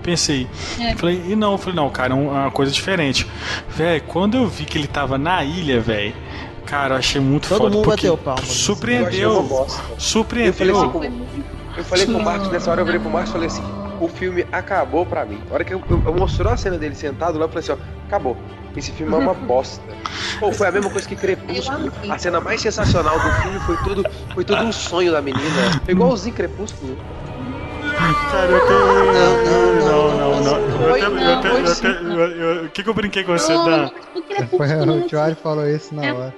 [0.01, 0.47] Pensei.
[0.79, 0.95] É.
[0.95, 3.27] Falei, e não, falei, não, cara, é uma coisa diferente.
[3.67, 6.13] Véi, quando eu vi que ele tava na ilha, velho.
[6.65, 7.75] Cara, eu achei muito Todo foda.
[7.75, 8.47] mundo porque bateu palma, né?
[8.47, 9.67] Eu Surpreendeu.
[9.97, 10.47] Surpreendeu.
[10.49, 11.03] Eu falei assim, com-
[11.77, 13.63] eu falei com o Marcos nessa hora, eu falei pro Marcos e falei assim:
[13.99, 15.39] o filme acabou pra mim.
[15.49, 17.71] A hora que eu, eu, eu mostrou a cena dele sentado lá, eu falei assim:
[17.73, 18.37] ó, acabou.
[18.75, 19.81] Esse filme é uma bosta.
[20.39, 21.91] Pô, foi a mesma coisa que Crepúsculo.
[22.09, 25.81] A cena mais sensacional do filme foi tudo, foi tudo um sonho da menina.
[25.85, 26.97] Foi igualzinho Crepúsculo.
[28.31, 29.85] Cara, eu tenho.
[29.85, 30.59] Não, não, não.
[32.03, 33.89] Não, eu- O que que eu brinquei com você, Dan?
[34.49, 36.33] Foi, o Tio falou isso na hora.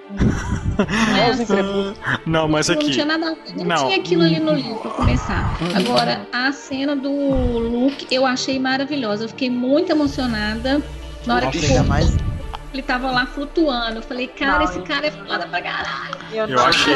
[2.26, 2.92] Não, mas Não aqui.
[2.92, 3.76] tinha nada a ver, não, Não.
[3.88, 5.58] tinha aquilo ali no livro pra começar.
[5.76, 9.24] Agora, a cena do Luke eu achei maravilhosa.
[9.26, 10.82] Eu fiquei muito emocionada
[11.26, 12.16] na hora que ainda mais
[12.74, 13.98] ele tava lá flutuando.
[13.98, 16.18] Eu falei, cara, esse cara é foda pra caralho.
[16.32, 16.96] Eu achei,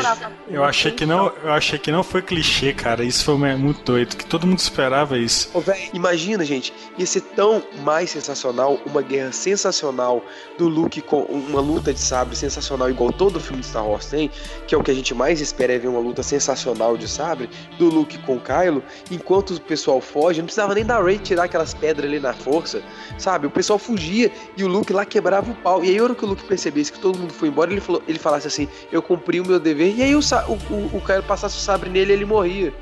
[0.49, 3.03] eu achei que não, eu achei que não foi clichê, cara.
[3.03, 5.49] Isso foi muito doido, que todo mundo esperava isso.
[5.53, 10.23] Ô, véi, imagina, gente, ia ser tão mais sensacional, uma guerra sensacional
[10.57, 14.29] do Luke com uma luta de sabre sensacional, igual todo filme de Star Wars tem,
[14.67, 17.49] que é o que a gente mais espera é ver uma luta sensacional de sabre,
[17.77, 21.73] do Luke com Kylo, enquanto o pessoal foge, não precisava nem da Rey tirar aquelas
[21.73, 22.81] pedras ali na força,
[23.17, 23.47] sabe?
[23.47, 25.83] O pessoal fugia e o Luke lá quebrava o pau.
[25.83, 28.01] E aí, a hora que o Luke percebesse que todo mundo foi embora, ele, falou,
[28.07, 31.23] ele falasse assim: Eu cumpri o meu dever, e aí o, o, o, o Kylo
[31.23, 32.73] passasse o sabre nele e ele morria.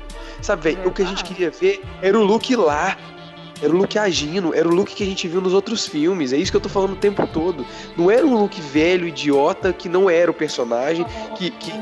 [0.42, 0.88] Sabe, velho?
[0.88, 2.96] O que a gente queria ver era o Luke lá.
[3.62, 6.32] Era o Luke agindo, era o Luke que a gente viu nos outros filmes.
[6.32, 7.66] É isso que eu tô falando o tempo todo.
[7.94, 11.04] Não era um Luke velho, idiota, que não era o personagem,
[11.36, 11.72] que, que,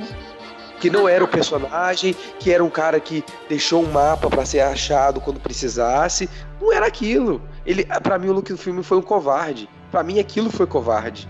[0.81, 4.59] que não era o personagem, que era um cara que deixou um mapa pra ser
[4.59, 6.29] achado quando precisasse.
[6.61, 7.41] Não era aquilo.
[7.65, 9.69] Ele, para mim, o Luke do filme foi um covarde.
[9.91, 11.29] Pra mim, aquilo foi covarde.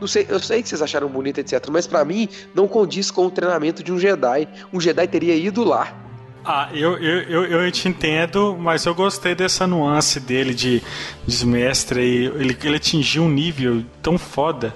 [0.00, 1.68] Não sei, eu sei que vocês acharam bonito, etc.
[1.70, 4.48] Mas pra mim, não condiz com o treinamento de um Jedi.
[4.72, 5.94] Um Jedi teria ido lá.
[6.42, 10.82] Ah, eu, eu, eu, eu te entendo, mas eu gostei dessa nuance dele de
[11.26, 14.74] desmestre e ele, ele atingiu um nível tão foda.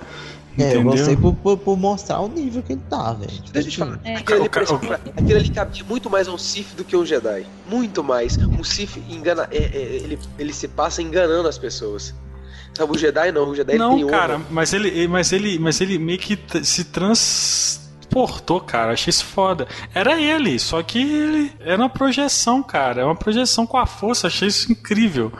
[0.58, 3.32] É, eu gostei por, por, por mostrar o nível que ele tá, velho.
[3.52, 3.98] Deixa eu te falar.
[4.04, 4.16] É.
[4.16, 7.44] Aquilo, ali aquilo cabia muito mais a um Sith do que um Jedi.
[7.68, 8.36] Muito mais.
[8.36, 12.14] Um Sith engana, é- é- ele, ele se passa enganando as pessoas.
[12.74, 13.50] Sabe, o Jedi não.
[13.50, 14.46] O Jedi ele Não, tem cara, honra.
[14.50, 18.92] mas ele, mas ele, mas ele meio que se transportou, cara.
[18.92, 19.66] Achei isso foda.
[19.94, 23.02] Era ele, só que ele era uma projeção, cara.
[23.02, 24.26] É uma projeção com a força.
[24.26, 25.32] Achei isso incrível.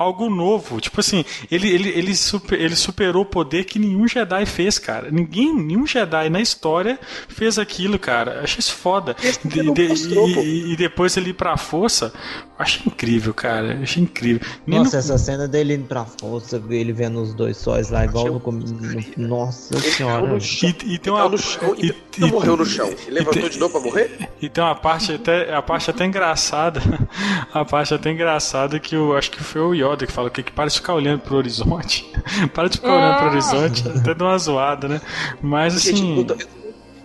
[0.00, 0.80] Algo novo.
[0.80, 5.10] Tipo assim, ele, ele, ele, super- ele superou o poder que nenhum Jedi fez, cara.
[5.10, 6.98] Ninguém, nenhum Jedi na história
[7.28, 8.40] fez aquilo, cara.
[8.42, 9.14] Achei isso foda.
[9.44, 12.12] De- de- mostrou, e, e depois ele ir pra força.
[12.58, 13.78] Achei incrível, cara.
[13.82, 14.40] Achei incrível.
[14.66, 18.04] Nem Nossa, no- essa cena dele indo pra força, ele vendo os dois sóis lá,
[18.04, 18.74] igual no começo.
[19.18, 20.38] Nossa senhora.
[20.86, 22.86] E, e tem uma, no chão e, não morreu no chão.
[22.88, 24.28] Ele levantou de novo pra morrer?
[24.40, 26.80] E tem uma parte até, a parte até engraçada.
[27.52, 30.52] A parte até engraçada que eu acho que foi o Yoda que falou que, que
[30.52, 32.10] para de ficar olhando pro horizonte.
[32.54, 33.88] para de ficar olhando pro horizonte.
[33.88, 35.00] Até deu uma zoada, né?
[35.42, 36.18] Mas Gente, assim.
[36.18, 36.36] eu, tô-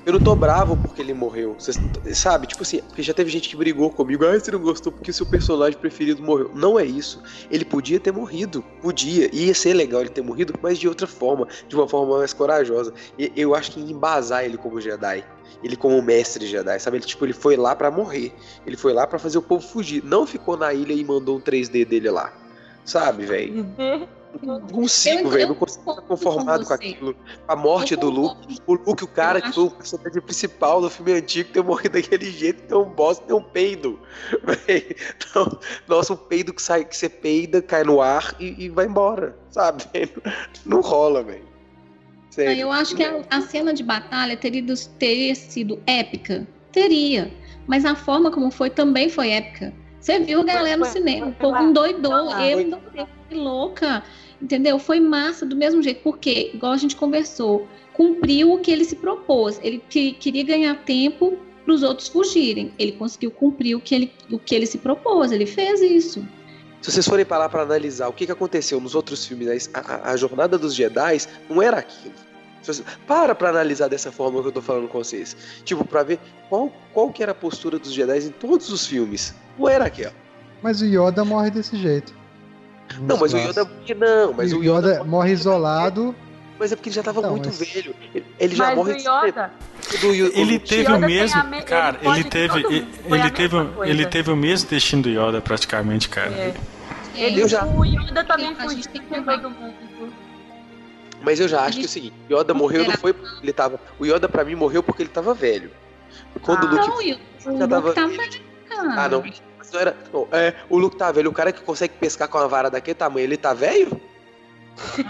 [0.06, 1.56] eu não tô bravo porque ele morreu.
[1.57, 1.80] Vocês-
[2.14, 4.24] sabe, tipo assim, porque já teve gente que brigou comigo.
[4.26, 6.52] Ah, você não gostou porque seu personagem preferido morreu.
[6.53, 7.22] Não é isso.
[7.49, 8.64] Ele podia ter morrido.
[8.82, 9.34] Podia.
[9.34, 11.48] Ia ser legal ele ter morrido, mas de outra forma.
[11.68, 12.94] De uma forma mais corajosa.
[13.18, 15.24] E eu acho que ia embasar ele como Jedi.
[15.64, 16.98] Ele como mestre Jedi, sabe?
[16.98, 18.32] Ele, tipo, ele foi lá pra morrer.
[18.68, 20.03] Ele foi lá pra fazer o povo fugir.
[20.03, 22.32] Não ficou na ilha e mandou um 3D dele lá.
[22.86, 23.66] Sabe, velho?
[24.41, 25.49] Não consigo, velho.
[25.49, 27.16] Não consigo estar conformado com com aquilo.
[27.48, 28.60] A morte do Luke.
[28.68, 32.30] O Luke, o cara que foi o personagem principal do filme antigo, ter morrido daquele
[32.32, 33.99] jeito, ter um bosta, ter um peido.
[34.66, 38.86] Então, nossa, um peido que sai, que você peida, cai no ar e, e vai
[38.86, 39.84] embora, sabe?
[40.66, 41.44] Não rola, velho.
[42.30, 42.62] Sério.
[42.62, 44.64] Eu acho que a, a cena de batalha teria,
[44.99, 46.48] teria sido épica.
[46.72, 47.32] Teria.
[47.68, 49.74] Mas a forma como foi também foi épica.
[50.06, 52.30] Você viu a galera no cinema, o povo endoidou.
[52.40, 54.03] Eu endoidei, fiquei louca.
[54.40, 54.77] Entendeu?
[54.77, 56.02] Foi massa do mesmo jeito.
[56.03, 59.60] Porque, igual a gente conversou, cumpriu o que ele se propôs.
[59.64, 62.72] Ele que- queria ganhar tempo para os outros fugirem.
[62.77, 65.32] Ele conseguiu cumprir o que ele, o que ele se propôs.
[65.32, 66.23] Ele fez isso.
[66.82, 70.11] Se vocês forem parar pra analisar o que, que aconteceu nos outros filmes, a, a-
[70.11, 71.18] a jornada dos Jedi
[71.49, 72.14] não era aquilo.
[72.66, 75.36] Você- para pra analisar dessa forma que eu tô falando com vocês.
[75.64, 76.20] Tipo, pra ver
[76.50, 79.34] qual, qual que era a postura dos Jedi em todos os filmes.
[79.58, 80.14] Não era aquela.
[80.62, 82.14] Mas o Yoda morre desse jeito.
[83.02, 83.68] Não, mas o Yoda.
[83.98, 85.04] Não, mas o Yoda.
[85.04, 86.16] morre isolado.
[86.58, 87.94] Mas é porque ele já tava Então, muito mas- velho.
[88.14, 89.52] Ele, ele já Mas morre o de Yoda,
[90.00, 91.44] do Yo- Ele o- teve o Yoda tem mesmo.
[91.44, 92.60] me- ele Cara, pode ele teve.
[92.60, 96.32] Ele, ele teve, ele teve o mesmo destino do Yoda, praticamente, cara.
[96.32, 96.54] É.
[97.16, 98.84] Ele, Eu já- O Yoda também fugiu
[99.26, 99.74] todo mundo.
[101.26, 103.80] Mas eu já acho que é o seguinte: Yoda morreu não foi porque ele tava.
[103.99, 105.72] O Yoda pra mim morreu porque ele tava velho.
[106.41, 107.93] Quando o Luke Não, já tava.
[107.93, 109.22] Tava velho, Ah, não.
[109.57, 109.97] Mas não era.
[110.14, 111.31] não, é, o Luke tá velho.
[111.31, 113.99] O cara que consegue pescar com uma vara daquele tamanho, ele tá velho?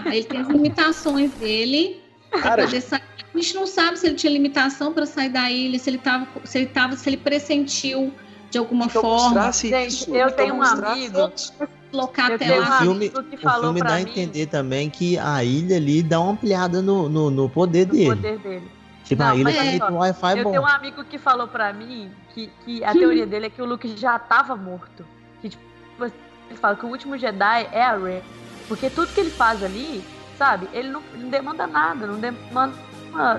[0.04, 2.00] Ah, Ele tem as limitações dele.
[2.30, 2.64] Cara.
[2.64, 6.26] A gente não sabe se ele tinha limitação para sair da ilha, se ele tava,
[6.44, 8.12] se ele tava, se ele pressentiu
[8.50, 9.52] de alguma Então forma.
[9.52, 10.10] Gente, isso.
[10.14, 11.18] eu então tenho um amigo.
[11.18, 14.90] Eu até tenho O um filme, que o falou filme pra dá a entender também
[14.90, 18.06] que a ilha ali dá uma ampliada no, no, no poder dele.
[18.06, 18.70] poder dele.
[19.04, 20.50] Tipo, Não, a ilha mas tem um Wi-Fi Eu bom.
[20.50, 23.64] tenho um amigo que falou pra mim que, que a teoria dele é que o
[23.64, 25.06] Luke já tava morto.
[25.40, 25.64] Que, tipo,
[26.04, 28.22] ele fala que o último Jedi é a Rey.
[28.68, 30.02] Porque tudo que ele faz ali,
[30.36, 32.74] sabe, ele não, não demanda nada, não demanda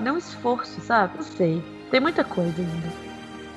[0.00, 1.18] nenhum esforço, sabe?
[1.18, 1.62] Não sei.
[1.90, 3.07] Tem muita coisa ainda.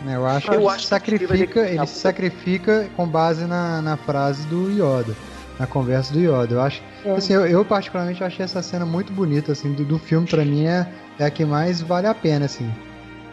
[0.05, 3.07] Né, Eu acho Eu que ele acho se que ele que sacrifica, se sacrifica com
[3.07, 5.15] base na, na frase do Yoda,
[5.59, 6.55] na conversa do Yoda.
[6.55, 7.11] Eu acho, É.
[7.11, 10.65] assim, eu, eu particularmente achei essa cena muito bonita, assim, do, do filme pra mim
[10.65, 10.87] é,
[11.19, 12.69] é a que mais vale a pena, assim.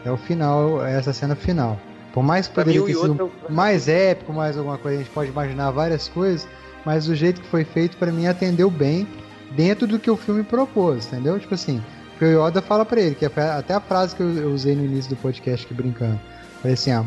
[0.05, 1.79] É o final, é essa cena final.
[2.13, 5.31] Por mais que poderia ter Yoda sido mais épico, mais alguma coisa, a gente pode
[5.31, 6.47] imaginar várias coisas,
[6.85, 9.07] mas o jeito que foi feito pra mim atendeu bem
[9.53, 11.39] dentro do que o filme propôs, entendeu?
[11.39, 14.31] Tipo assim, porque o Yoda fala pra ele, que é até a frase que eu,
[14.37, 16.19] eu usei no início do podcast aqui brincando.
[16.61, 17.05] Falei assim, ó,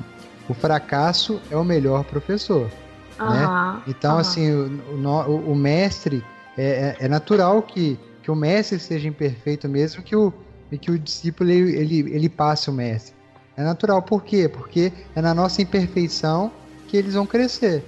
[0.47, 2.71] o fracasso é o melhor professor.
[3.19, 3.43] né?
[3.43, 4.19] Aham, Então, aham.
[4.21, 6.23] assim, o, o o- mestre,
[6.57, 10.33] é, é- é natural que, que o mestre seja imperfeito mesmo que o,
[10.71, 13.13] e que o discípulo ele, ele, ele passe o mestre.
[13.57, 14.47] É natural, por quê?
[14.49, 16.51] Porque é na nossa imperfeição
[16.87, 17.85] que eles vão crescer,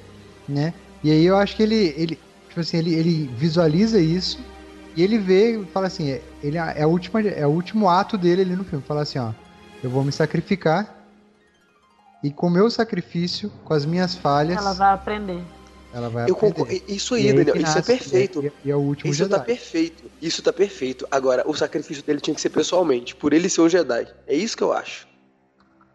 [0.47, 0.73] né?
[1.03, 4.45] E aí eu acho que ele, ele tipo assim, ele, ele visualiza isso
[4.95, 8.17] e ele vê e fala assim, é- ele é, a última, é o último ato
[8.17, 9.31] dele ali no filme, fala assim, ó,
[9.81, 10.92] eu vou me sacrificar
[12.23, 15.43] e com o meu sacrifício, com as minhas falhas, Ela vai aprender.
[15.93, 16.55] ela vai Eu aprender.
[16.55, 16.83] concordo.
[16.87, 18.41] Isso aí, aí Daniel, isso é perfeito.
[18.43, 19.35] E é, e é o último Isso Jedi.
[19.37, 20.03] tá perfeito.
[20.21, 21.07] Isso tá perfeito.
[21.11, 24.07] Agora, o sacrifício dele tinha que ser pessoalmente, por ele ser um Jedi.
[24.25, 25.07] É isso que eu acho.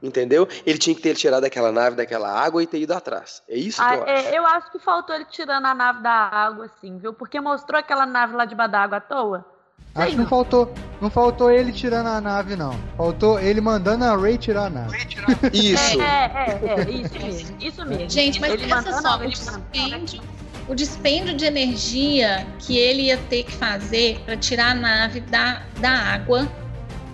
[0.00, 0.46] Entendeu?
[0.64, 3.42] Ele tinha que ter tirado aquela nave daquela água e ter ido atrás.
[3.48, 4.12] É isso que Ah, eu acho.
[4.28, 7.12] é, eu acho que faltou ele tirando a nave da água, assim, viu?
[7.12, 9.44] Porque mostrou aquela nave lá debaixo da água à toa.
[9.94, 12.78] Acho que não faltou, não faltou ele tirando a nave, não.
[12.96, 14.96] Faltou ele mandando a Ray tirar a nave.
[15.52, 16.00] Isso.
[16.00, 18.10] É, é, é, é, isso mesmo, isso mesmo.
[18.10, 20.22] Gente, mas ele pensa só, a o dispêndio,
[20.68, 25.62] o dispêndio de energia que ele ia ter que fazer para tirar a nave da,
[25.80, 26.46] da água,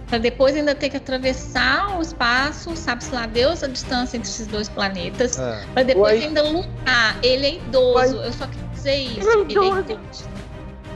[0.07, 4.47] para depois ainda ter que atravessar o espaço, sabe-se lá Deus a distância entre esses
[4.47, 5.65] dois planetas, É.
[5.73, 6.27] para depois Uai.
[6.27, 7.16] ainda lutar.
[7.23, 9.20] Ele é idoso, eu só quero dizer isso.
[9.20, 10.34] Ele é Ele é idoso.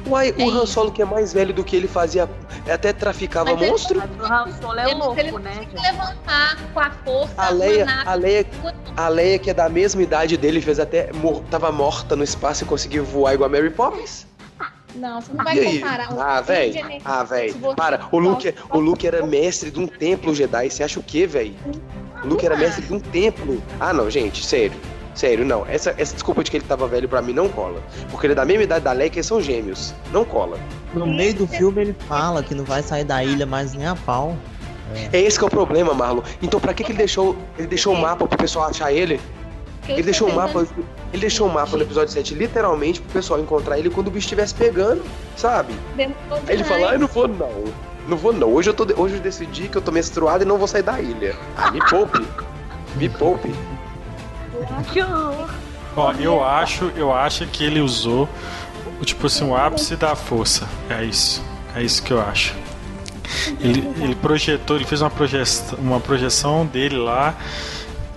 [0.06, 0.66] Uai, É o Han.
[0.66, 2.28] Solo que é mais velho do que ele fazia,
[2.70, 3.98] até traficava Mas ele- monstro.
[4.00, 5.82] O Han Solo é Ele- louco, ele né, tem que gente?
[5.92, 8.46] levantar com a força A Leia, a Leia,
[8.96, 12.64] a Leia que é da mesma idade dele, fez até mor tava morta no espaço
[12.64, 14.26] e conseguiu voar igual a Mary Poppins.
[14.94, 15.78] Não, você não E vai aí?
[15.80, 16.74] comparar um Ah, velho.
[17.04, 17.54] Ah, velho.
[17.76, 18.00] Para.
[18.10, 20.70] O Luke, o Luke era mestre de um templo Jedi.
[20.70, 21.54] Você acha o quê, velho?
[22.24, 23.62] O Luke era mestre de um templo.
[23.78, 24.72] Ah, não, gente, sério.
[25.18, 25.66] Sério, não.
[25.66, 27.82] Essa, essa desculpa de que ele tava velho pra mim não cola.
[28.08, 29.92] Porque ele é da mesma idade da Leia que eles são gêmeos.
[30.12, 30.56] Não cola.
[30.94, 33.96] No meio do filme ele fala que não vai sair da ilha mais nem a
[33.96, 34.36] pau.
[35.12, 36.22] É esse que é o problema, Marlon.
[36.40, 39.20] Então pra que, que ele deixou ele deixou o mapa pro pessoal achar ele?
[39.88, 40.64] Eu Ele deixou o mapa,
[41.12, 44.26] ele deixou o mapa no episódio 7 literalmente pro pessoal encontrar ele quando o bicho
[44.26, 45.02] estivesse pegando,
[45.36, 45.74] sabe?
[45.96, 47.64] Demorou Aí ele fala: "Ah, eu não vou não.
[48.06, 48.52] Não vou não.
[48.52, 51.00] Hoje eu tô hoje eu decidi que eu tô menstruado e não vou sair da
[51.00, 51.34] ilha.
[51.56, 52.24] Ah, me poupe.
[52.96, 53.52] Me poupe.
[55.96, 58.28] Ó, eu acho, eu acho que ele usou
[59.00, 60.68] o tipo assim, o ápice da força.
[60.88, 61.42] É isso.
[61.74, 62.54] É isso que eu acho.
[63.60, 67.34] Ele, ele projetou, ele fez uma projeção, uma projeção dele lá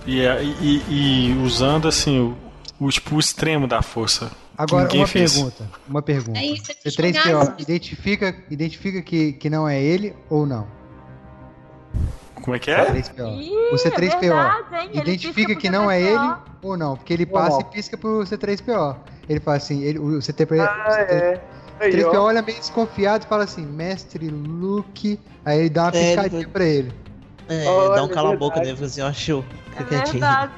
[0.06, 2.36] e, e- e usando assim o,
[2.86, 4.30] o, tipo, o extremo da força.
[4.56, 5.32] Agora, ninguém uma fez.
[5.34, 5.70] pergunta.
[5.88, 6.38] Uma pergunta.
[6.38, 10.66] É isso, é C3PO, identifica, identifica que, que não é ele ou não?
[12.42, 12.84] Como é que é?
[12.92, 13.40] C3PO.
[13.40, 14.90] Ih, o C3PO é verdade, hein?
[14.92, 16.06] Ele identifica que não é C3PO.
[16.24, 16.96] ele ou não?
[16.96, 18.96] Porque ele passa e pisca pro C3PO.
[19.28, 21.40] Ele fala assim, ele, o C3PO, Ah, é.
[21.80, 22.22] o Aí, C3PO ó.
[22.24, 25.18] olha meio desconfiado e fala assim, mestre Luke.
[25.44, 26.92] Aí ele dá uma É, ele piscadinha pra ele.
[27.48, 28.60] É, Olha, dá um cala-boca verdade.
[28.60, 29.44] nele e fala assim, ó, show.
[29.74, 30.12] É Fica quietinho.
[30.20, 30.52] verdade.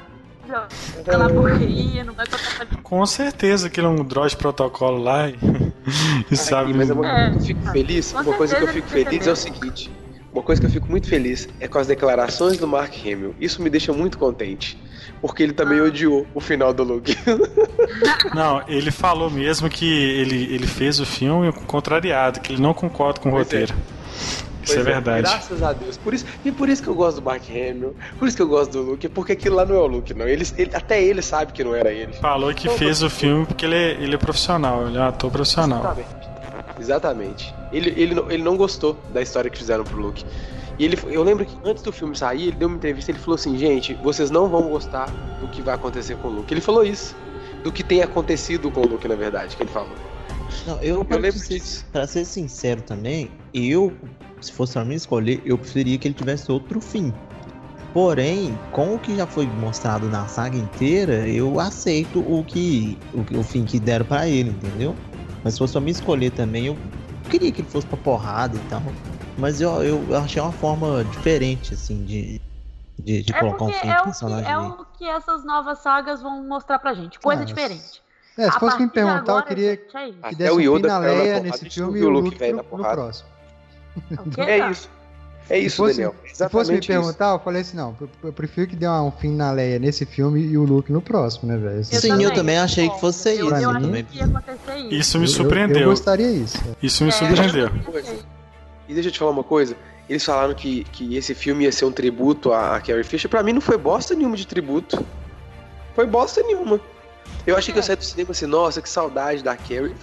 [0.99, 5.27] Aquela boquinha, não vai contar pra Com certeza que ele é um droid protocolo lá
[5.29, 5.35] e,
[6.29, 6.71] e sabe.
[6.73, 7.31] Mas uma É.
[7.31, 9.35] coisa que eu fico feliz, Com uma coisa que eu fico ele feliz é o
[9.35, 9.91] seguinte.
[10.35, 13.33] Uma coisa que eu fico muito feliz é com as declarações do Mark Hamill.
[13.39, 14.77] Isso me deixa muito contente.
[15.21, 17.15] Porque ele também odiou o final do Luke.
[18.35, 23.19] Não, ele falou mesmo que ele, ele fez o filme contrariado, que ele não concorda
[23.21, 23.61] com o Pois é.
[23.61, 23.73] roteiro.
[24.61, 25.21] Isso Pois é verdade.
[25.21, 25.95] Graças a Deus.
[25.95, 27.95] Por isso, e por isso que eu gosto do Mark Hamill.
[28.19, 29.07] Por isso que eu gosto do Luke.
[29.07, 30.27] Porque aquilo lá não é o Luke, não.
[30.27, 32.11] Ele, ele- até ele sabe que não era ele.
[32.13, 35.31] Falou que fez o filme porque ele é, ele é profissional, ele é um ator
[35.31, 35.79] profissional.
[35.79, 36.24] Exatamente.
[36.79, 37.53] Exatamente.
[37.71, 40.25] Ele, ele, não- ele não gostou da história que fizeram pro Luke.
[40.77, 43.19] E ele, eu lembro que antes do filme sair, ele deu uma entrevista e ele
[43.19, 45.05] falou assim, gente, vocês não vão gostar
[45.39, 46.53] do que vai acontecer com o Luke.
[46.53, 47.15] Ele falou isso.
[47.63, 49.95] Do que tem acontecido com o Luke, na verdade, que ele falou.
[50.67, 51.61] Não, eu, pra, ser,
[51.91, 53.91] pra ser sincero também, eu,
[54.41, 57.11] se fosse pra mim escolher, eu preferia que ele tivesse outro fim.
[57.93, 63.39] Porém, com o que já foi mostrado na saga inteira, eu aceito o que o,
[63.39, 64.93] o fim que deram pra ele, entendeu?
[65.45, 66.77] Mas se fosse pra me escolher também, eu
[67.29, 68.81] queria que ele fosse pra porrada e tal.
[69.37, 72.41] Mas eu, eu achei uma forma diferente, assim, de,
[72.97, 74.51] de, de É colocar um fim é de o, que, personagem.
[74.51, 77.19] é o que essas novas sagas vão mostrar pra gente.
[77.19, 78.01] Coisa diferente.
[78.35, 80.57] É, se A fosse me perguntar, eu agora, queria gente, é que desse o um
[80.57, 82.37] fim Yoda na caiu na Leia porrada, nesse a gente filme e o Luke Luke
[82.39, 82.95] velho no, na no porrada.
[82.95, 83.29] próximo.
[84.39, 84.89] É isso.
[85.49, 86.15] É isso, se fosse, Daniel.
[86.33, 86.87] Se fosse me isso.
[86.87, 90.05] perguntar, eu falei assim, não, eu, eu prefiro que dê um fim na Leia nesse
[90.05, 91.83] filme e o Luke no próximo, né, velho?
[91.83, 93.41] Sim, eu também achei que fosse isso.
[93.41, 94.93] Eu mim, achei que ia acontecer isso.
[94.93, 95.79] Isso me eu- eu- surpreendeu.
[95.81, 96.57] Eu, gostaria isso.
[96.81, 97.69] Isso me É, surpreendeu.
[98.87, 99.75] E deixa eu te falar uma coisa.
[100.09, 103.29] Eles falaram que, que esse filme ia ser um tributo a, a Carrie Fisher.
[103.29, 105.03] Pra mim não foi bosta nenhuma de tributo.
[105.95, 106.79] Foi bosta nenhuma.
[107.45, 109.95] Eu achei que eu saí do cinema assim, nossa, que saudade da Carrie.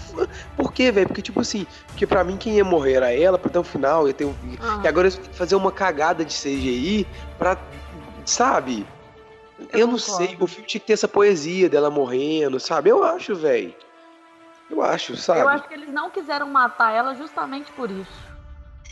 [0.56, 1.08] Por quê, velho?
[1.08, 4.06] Porque, tipo assim, porque pra mim quem ia morrer era ela, pra ter um final,
[4.06, 4.34] ia ter um...
[4.60, 4.80] Ah.
[4.84, 7.06] E agora eles vão fazer uma cagada de CGI
[7.38, 7.58] pra.
[8.24, 8.86] Sabe?
[9.72, 12.90] Eu, não sei, o filme tinha que ter essa poesia dela morrendo, sabe?
[12.90, 13.74] Eu acho, velho.
[14.70, 15.40] Eu acho, sabe?
[15.40, 18.31] Eu acho que eles não quiseram matar ela justamente por isso.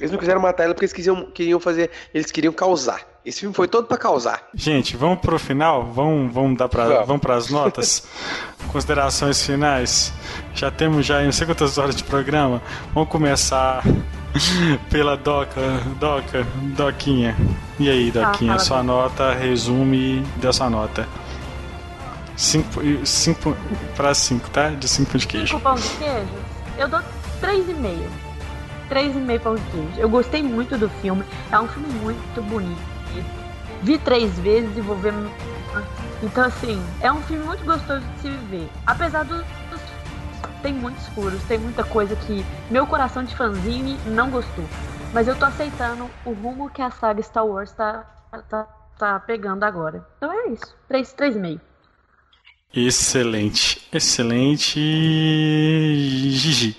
[0.00, 1.90] Eles não quiseram matar ela porque eles queriam, queriam fazer.
[2.12, 3.00] Eles queriam causar.
[3.24, 4.48] Esse filme foi todo pra causar.
[4.54, 5.84] Gente, vamos pro final?
[5.92, 7.06] Vamos, vamos dar pra, Vamos.
[7.06, 8.06] vamos pras notas?
[8.72, 10.12] Considerações finais.
[10.54, 12.62] Já temos já não sei quantas horas de programa.
[12.94, 13.82] Vamos começar
[14.88, 15.60] pela Doca,
[15.98, 16.46] Doca,
[16.76, 17.36] Doquinha.
[17.78, 21.06] E aí, Doquinha, fala, sua nota, resume dessa nota.
[22.36, 23.54] 5 cinco,
[23.94, 24.70] pra 5, tá?
[24.70, 25.46] De 5 de queijo.
[25.48, 26.28] Cinco pão de queijo,
[26.78, 27.00] eu dou
[27.42, 28.29] 3,5.
[28.90, 30.00] 3,5 pão de queijo.
[30.00, 31.24] Eu gostei muito do filme.
[31.50, 32.80] É um filme muito bonito.
[33.82, 35.14] Vi três vezes e vou ver.
[36.22, 38.68] Então, assim, é um filme muito gostoso de se ver.
[38.86, 39.44] Apesar dos.
[40.62, 44.64] Tem muitos furos, tem muita coisa que meu coração de fanzine não gostou.
[45.12, 48.04] Mas eu tô aceitando o rumo que a saga Star Wars tá,
[48.48, 48.68] tá,
[48.98, 50.06] tá pegando agora.
[50.18, 50.76] Então é isso.
[50.86, 51.60] 3, 3,5.
[52.72, 54.78] Excelente, excelente.
[54.78, 56.76] Gigi.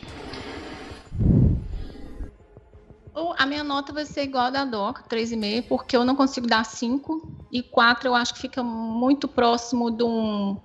[3.37, 6.63] A minha nota vai ser igual a da Doc, 3,5, porque eu não consigo dar
[6.65, 7.21] 5.
[7.51, 10.57] E 4 eu acho que fica muito próximo de um,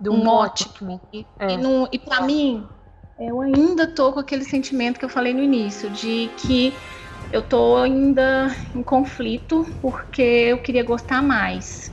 [0.00, 1.00] De um um ótimo.
[1.12, 1.54] E, É.
[1.54, 2.66] e, e pra mim,
[3.18, 6.78] eu ainda tô com aquele sentimento que eu falei no início, de que
[7.32, 11.92] eu tô ainda em conflito, porque eu queria gostar mais.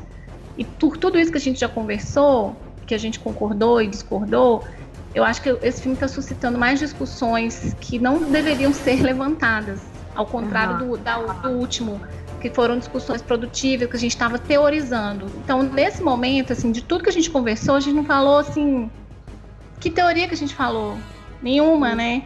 [0.58, 2.56] E por tudo isso que a gente já conversou,
[2.88, 4.64] que a gente concordou e discordou,
[5.16, 9.82] eu acho que esse filme está suscitando mais discussões que não deveriam ser levantadas,
[10.14, 12.02] ao contrário do, da- do último,
[12.42, 15.26] que foram discussões produtivas, que a gente estava teorizando.
[15.44, 18.92] Então, nesse momento, assim, de tudo que a gente conversou, a gente não falou assim.
[19.80, 20.98] Que teoria que a gente falou?
[21.42, 22.24] Nenhuma, né?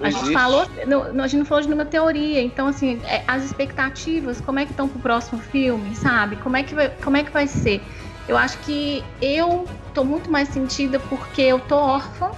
[0.00, 0.32] A gente existe.
[0.32, 2.42] falou, não, não, a gente não falou de nenhuma teoria.
[2.42, 6.36] Então, assim, é, as expectativas, como é que estão pro próximo filme, sabe?
[6.36, 7.82] Como é que vai, como é que vai ser?
[8.30, 12.30] Eu acho que eu tô muito mais sentida porque eu tô órfã.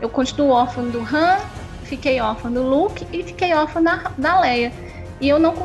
[0.00, 1.38] Eu continuo órfã do Han,
[1.82, 4.72] fiquei órfã do Luke e fiquei órfã da, da Leia.
[5.20, 5.56] E eu não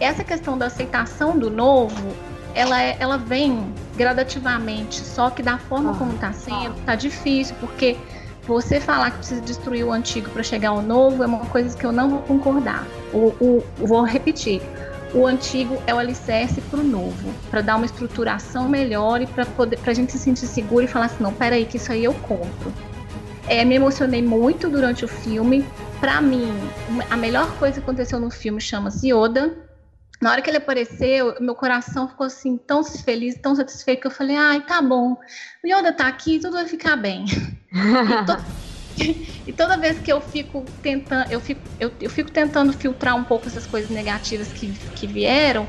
[0.00, 2.16] essa questão da aceitação do novo,
[2.52, 7.96] ela, é- ela vem gradativamente, só que da forma como tá sendo, tá difícil, porque
[8.44, 11.86] você falar que precisa destruir o antigo para chegar ao novo é uma coisa que
[11.86, 12.88] eu não vou concordar.
[13.12, 14.60] O, o- vou repetir.
[15.14, 19.46] O antigo é o alicerce para o novo, para dar uma estruturação melhor e para
[19.46, 22.02] poder, para a gente se sentir seguro e falar assim, não, peraí, que isso aí
[22.02, 22.72] eu compro.
[23.46, 25.64] É, me emocionei muito durante o filme.
[26.00, 26.48] Pra mim,
[27.08, 29.56] a melhor coisa que aconteceu no filme chama-se Yoda.
[30.20, 34.10] Na hora que ele apareceu, meu coração ficou assim tão feliz, tão satisfeito que eu
[34.10, 35.16] falei: "Ai, tá bom.
[35.62, 37.26] O Yoda tá aqui, tudo vai ficar bem".
[39.46, 43.16] e, to- toda vez que eu fico tentando, eu fico, eu, eu fico tentando filtrar
[43.16, 45.66] um pouco essas coisas negativas que, que vieram,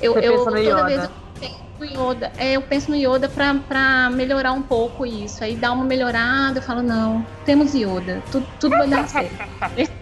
[0.00, 0.84] eu, eu toda Yoda.
[0.84, 2.32] vez eu penso no Yoda.
[2.38, 5.42] É, eu penso no Yoda pra, pra melhorar um pouco isso.
[5.44, 9.34] Aí dá uma melhorada, eu falo, não, temos Yoda, tudo, tudo vai dar certo.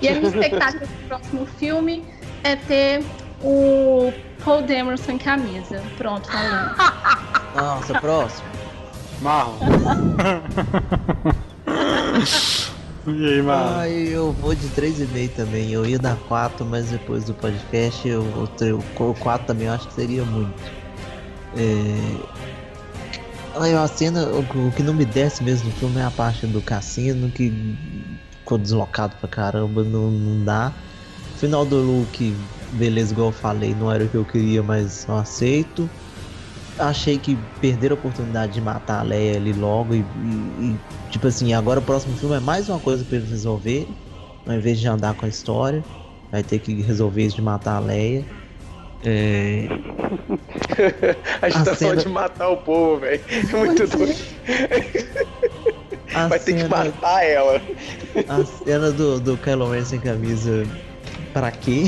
[0.00, 2.04] e a minha expectativa pro próximo filme
[2.42, 3.04] é ter
[3.42, 4.12] o
[4.44, 5.82] Paul Dameron sem camisa.
[5.96, 6.76] Pronto, falando.
[7.54, 8.48] Nossa, próximo.
[9.20, 9.58] Marlon.
[13.06, 13.78] e aí, Marlon?
[13.78, 15.70] Ah, eu vou de 3,5 também.
[15.72, 18.82] Eu ia dar 4, mas depois do podcast eu, o tre- o
[19.20, 20.54] 4 também eu acho que seria muito.
[21.56, 22.44] É...
[23.56, 26.60] A cena, o, o que não me desce mesmo no filme é a parte do
[26.60, 27.52] cassino, que
[28.40, 30.72] ficou deslocado pra caramba, não, não dá.
[31.36, 32.34] final do Luke,
[32.72, 35.88] beleza, igual eu falei, não era o que eu queria, mas eu aceito.
[36.78, 40.02] Achei que perderam a oportunidade de matar a Leia ali logo e, e-
[40.72, 40.76] e,
[41.10, 43.86] tipo assim, agora o próximo filme é mais uma coisa pra eles resolver,
[44.46, 45.84] ao invés de andar com a história,
[46.32, 48.24] vai ter que resolver isso de matar a Leia.
[49.04, 49.68] É,
[51.42, 53.20] A gente A tá cena- falando de matar o povo, velho.
[53.30, 54.16] É muito doido.
[56.14, 57.60] A Vai ter que matar ela.
[58.28, 60.66] A cena do, do Kylo Ren sem camisa,
[61.32, 61.84] pra quê?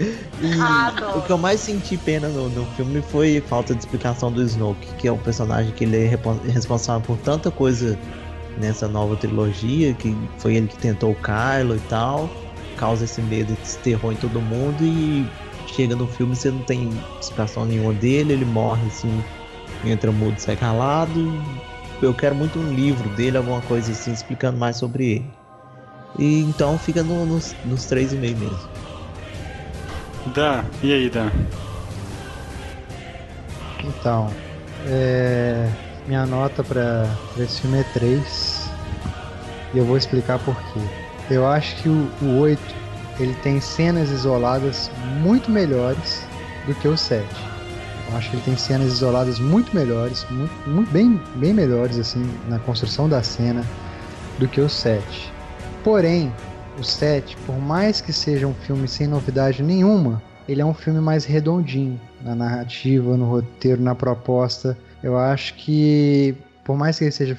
[0.00, 1.18] E Adoro.
[1.18, 4.86] o que eu mais senti pena no, no filme foi falta de explicação do Snoke,
[4.98, 6.18] que é um personagem que ele é
[6.52, 7.98] responsável por tanta coisa
[8.58, 12.30] nessa nova trilogia, que foi ele que tentou o Kylo e tal,
[12.76, 15.26] causa esse medo, esse terror em todo mundo e
[15.66, 16.90] chega no filme você não tem
[17.20, 19.22] explicação nenhuma dele, ele morre assim,
[19.84, 21.32] entra mudo, sai calado.
[22.02, 25.30] Eu quero muito um livro dele, alguma coisa assim, explicando mais sobre ele.
[26.18, 28.75] E então fica no- nos, nos três e meio mesmo.
[30.34, 31.30] Dan, e aí, Dan?
[33.84, 34.30] Então,
[34.88, 35.68] é,
[36.06, 37.06] minha nota pra
[37.38, 38.70] esse filme é 3.
[39.74, 40.80] E eu vou explicar por quê.
[41.30, 42.60] Eu acho que o, o 8
[43.18, 44.90] ele tem cenas isoladas
[45.20, 46.26] muito melhores
[46.66, 47.26] do que o 7.
[48.10, 52.28] Eu acho que ele tem cenas isoladas muito melhores, muito, muito- bem, bem melhores assim
[52.48, 53.64] na construção da cena
[54.38, 55.32] do que o 7.
[55.82, 56.32] Porém,
[56.78, 61.00] o 7, por mais que seja um filme sem novidade nenhuma, ele é um filme
[61.00, 64.78] mais redondinho na narrativa, no roteiro, na proposta.
[65.02, 67.36] Eu acho que, por mais que ele seja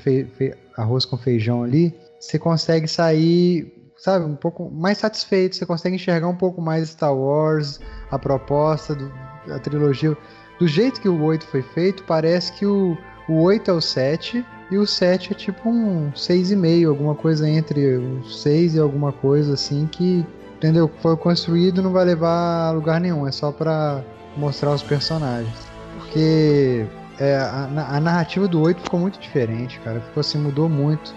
[0.75, 5.55] arroz com feijão ali, você consegue sair, sabe, um pouco mais satisfeito.
[5.55, 7.79] Você consegue enxergar um pouco mais Star Wars,
[8.11, 9.11] a proposta, do,
[9.49, 10.17] a trilogia.
[10.59, 12.97] Do jeito que o 8 foi feito, parece que o,
[13.29, 17.97] o 8 é o 7 e o 7 é tipo um 6,5, alguma coisa entre
[17.97, 20.25] o 6 e alguma coisa assim que,
[20.57, 20.89] entendeu?
[21.01, 24.03] Foi construído não vai levar a lugar nenhum, é só pra
[24.35, 25.53] mostrar os personagens.
[25.99, 26.85] Porque
[27.19, 29.99] é, a, a narrativa do 8 ficou muito diferente, cara.
[30.01, 31.13] Ficou assim, mudou muito.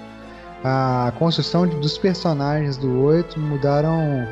[0.64, 4.26] A construção de- dos personagens do 8 mudaram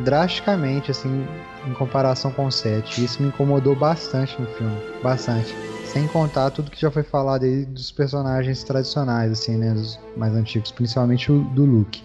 [0.00, 1.26] drasticamente, assim,
[1.66, 3.04] em comparação com o 7.
[3.04, 4.76] Isso me incomodou bastante no filme.
[5.02, 5.54] Bastante.
[5.84, 9.74] Sem contar tudo que já foi falado aí dos personagens tradicionais, assim, né?
[9.74, 12.02] Dos mais antigos, principalmente o do Luke.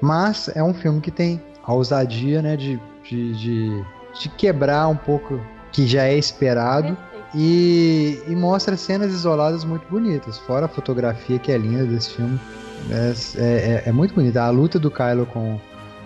[0.00, 2.56] Mas é um filme que tem a ousadia, né?
[2.56, 3.84] De, de, de,
[4.20, 5.40] de quebrar um pouco
[5.72, 6.96] que já é esperado.
[7.34, 10.38] E, e mostra cenas isoladas muito bonitas.
[10.38, 12.40] Fora a fotografia que é linda desse filme.
[12.90, 14.42] É, é, é muito bonita.
[14.42, 15.58] A luta do Kylo com,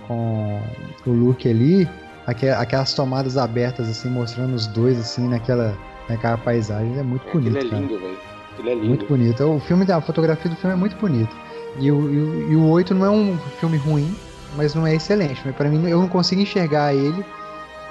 [0.08, 0.60] com
[1.06, 1.88] o Luke ali,
[2.30, 5.76] aquelas tomadas abertas assim, mostrando os dois assim naquela,
[6.08, 7.56] naquela paisagem, é muito bonito.
[7.56, 8.18] Aquilo é lindo, velho.
[8.52, 8.86] Aquilo é lindo.
[8.86, 9.44] Muito bonito.
[9.44, 11.34] O filme, a fotografia do filme é muito bonita.
[11.78, 14.14] E o, e, o, e o 8 não é um filme ruim,
[14.56, 15.40] mas não é excelente.
[15.44, 17.24] Mas pra mim, eu não consigo enxergar ele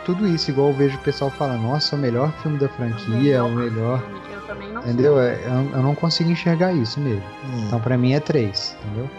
[0.06, 3.36] tudo isso, igual eu vejo o pessoal falando, nossa, é o melhor filme da franquia,
[3.36, 4.04] é o melhor.
[4.34, 5.20] Eu também não Entendeu?
[5.20, 7.24] É, Eu, eu não consigo enxergar isso mesmo.
[7.68, 9.10] Então pra mim é 3, entendeu?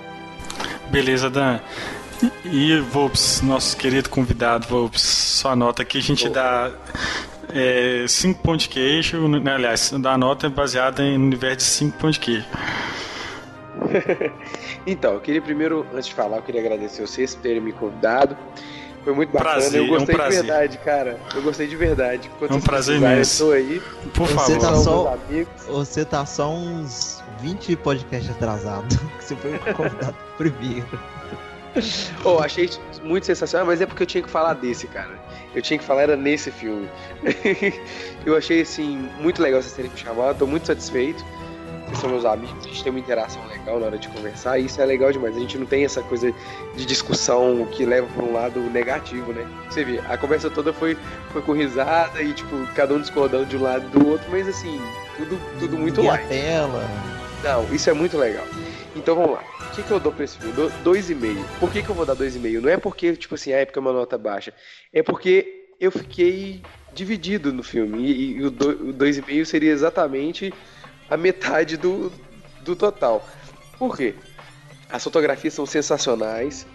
[0.91, 1.61] Beleza, Dan.
[2.45, 6.71] E Volps, nosso querido convidado, Volps, sua nota aqui a gente dá
[8.07, 12.15] 5 pontos de queijo, né, aliás, dá a nota baseada em universo de 5 pontos
[12.17, 12.47] de queijo.
[14.87, 18.37] Então, eu queria primeiro, antes de falar, eu queria agradecer vocês por terem me convidado.
[19.05, 19.53] Foi muito bacana.
[19.53, 20.41] Prazer, eu é um gostei prazer.
[20.41, 21.21] de verdade, cara.
[21.35, 22.31] Eu gostei de verdade.
[22.39, 23.43] Quando É um prazer precisarem, imenso.
[23.43, 23.83] Eu tô aí.
[24.15, 25.63] Por Você tá, São só, meus amigos.
[25.69, 28.87] você tá só uns 20 podcasts atrasado.
[29.21, 30.87] Você foi convidado primeiro.
[32.25, 32.69] Oh, achei
[33.03, 35.19] muito sensacional, mas é porque eu tinha que falar desse, cara.
[35.55, 36.89] Eu tinha que falar era nesse filme.
[38.27, 41.25] eu achei assim muito legal vocês terem me chamado, tô muito satisfeito.
[41.87, 44.67] Vocês são meus amigos, a gente tem uma interação legal na hora de conversar, e
[44.67, 45.37] isso é legal demais.
[45.37, 46.33] A gente não tem essa coisa
[46.77, 49.45] de discussão que leva para um lado negativo, né?
[49.69, 50.97] Você vê, a conversa toda foi,
[51.33, 54.47] foi com risada e, tipo, cada um discordando de um lado e do outro, mas
[54.47, 54.81] assim,
[55.17, 56.29] tudo, tudo muito e a light.
[56.29, 56.89] tela.
[57.43, 58.45] Não, isso é muito legal.
[58.95, 59.45] Então vamos lá.
[59.71, 60.53] O que, que eu dou pra esse filme?
[60.83, 61.45] Dois e meio.
[61.59, 62.61] Por que, que eu vou dar dois e meio?
[62.61, 64.53] Não é porque, tipo assim, a época é uma nota baixa.
[64.93, 66.63] É porque eu fiquei
[66.93, 67.99] dividido no filme.
[68.05, 70.53] E, e o, do, o dois e meio seria exatamente
[71.09, 72.13] a metade do,
[72.63, 73.27] do total.
[73.79, 74.15] Por quê?
[74.91, 76.67] As fotografias são sensacionais.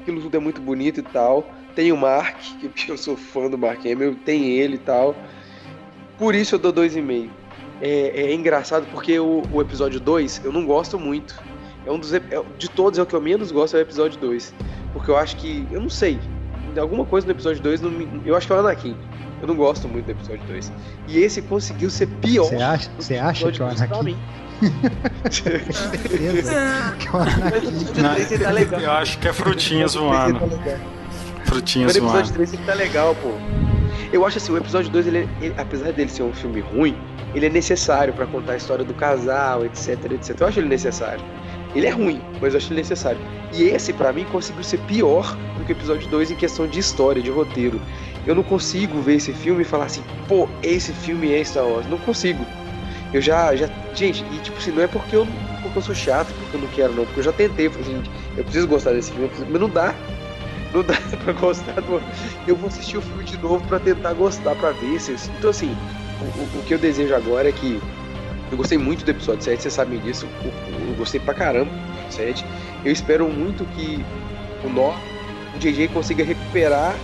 [0.00, 1.48] Aquilo tudo é muito bonito e tal.
[1.74, 2.36] Tem o Mark,
[2.74, 5.14] que eu sou fã do Mark Hamill, tem ele e tal.
[6.18, 7.30] Por isso eu dou dois e meio.
[7.80, 11.34] É, é engraçado porque o, o episódio 2 eu não gosto muito.
[11.86, 12.20] É um dos é-
[12.58, 14.54] de todos é o que eu menos gosto é o episódio 2.
[14.92, 15.66] Porque eu acho que.
[15.70, 16.18] Eu não sei.
[16.78, 18.96] Alguma coisa no episódio 2 não me- eu acho que é o Anakin.
[19.40, 20.70] Eu não gosto muito do episódio 2.
[21.08, 22.44] E esse conseguiu ser pior.
[22.44, 24.16] Você acha, você acha que é o Anakin?
[25.30, 28.00] certeza que é o Anakin.
[28.00, 30.40] Não, eu acho que é frutinhas voando.
[31.46, 33.30] Frutinhas Mas o episódio 3 ele tá legal, pô.
[34.12, 36.96] Eu acho assim, o episódio 2, ele, é- ele- apesar dele ser um filme ruim,
[37.34, 40.40] ele é necessário pra contar a história do casal, etc, etc.
[40.40, 41.24] Eu acho ele necessário.
[41.74, 43.20] Ele é ruim, mas eu acho ele necessário.
[43.52, 46.78] E esse, pra mim, conseguiu ser pior do que o episódio 2 em questão de
[46.78, 47.80] história, de roteiro.
[48.26, 51.86] Eu não consigo ver esse filme e falar assim, pô, esse filme é Star Wars.
[51.88, 52.44] Não consigo.
[53.12, 53.68] Eu já, já.
[53.94, 55.26] Gente, e tipo assim, não é porque eu,
[55.62, 57.04] porque eu sou chato, porque eu não quero, não.
[57.04, 59.60] Porque eu já tentei, eu falei assim, gente, eu preciso gostar desse filme, preciso- mas
[59.60, 59.94] não dá.
[60.72, 62.00] Não dá pra gostar do.
[62.46, 65.12] Eu vou assistir o filme de novo pra tentar gostar, pra ver se.
[65.38, 65.76] Então, assim,
[66.20, 66.24] o,
[66.56, 67.80] o- o que eu desejo agora é que.
[68.50, 70.26] Eu gostei muito do episódio 7, vocês sabem disso.
[70.42, 72.44] Eu, eu gostei pra caramba do 7.
[72.84, 74.04] Eu espero muito que
[74.64, 74.92] o Nó,
[75.54, 76.96] o JJ consiga recuperar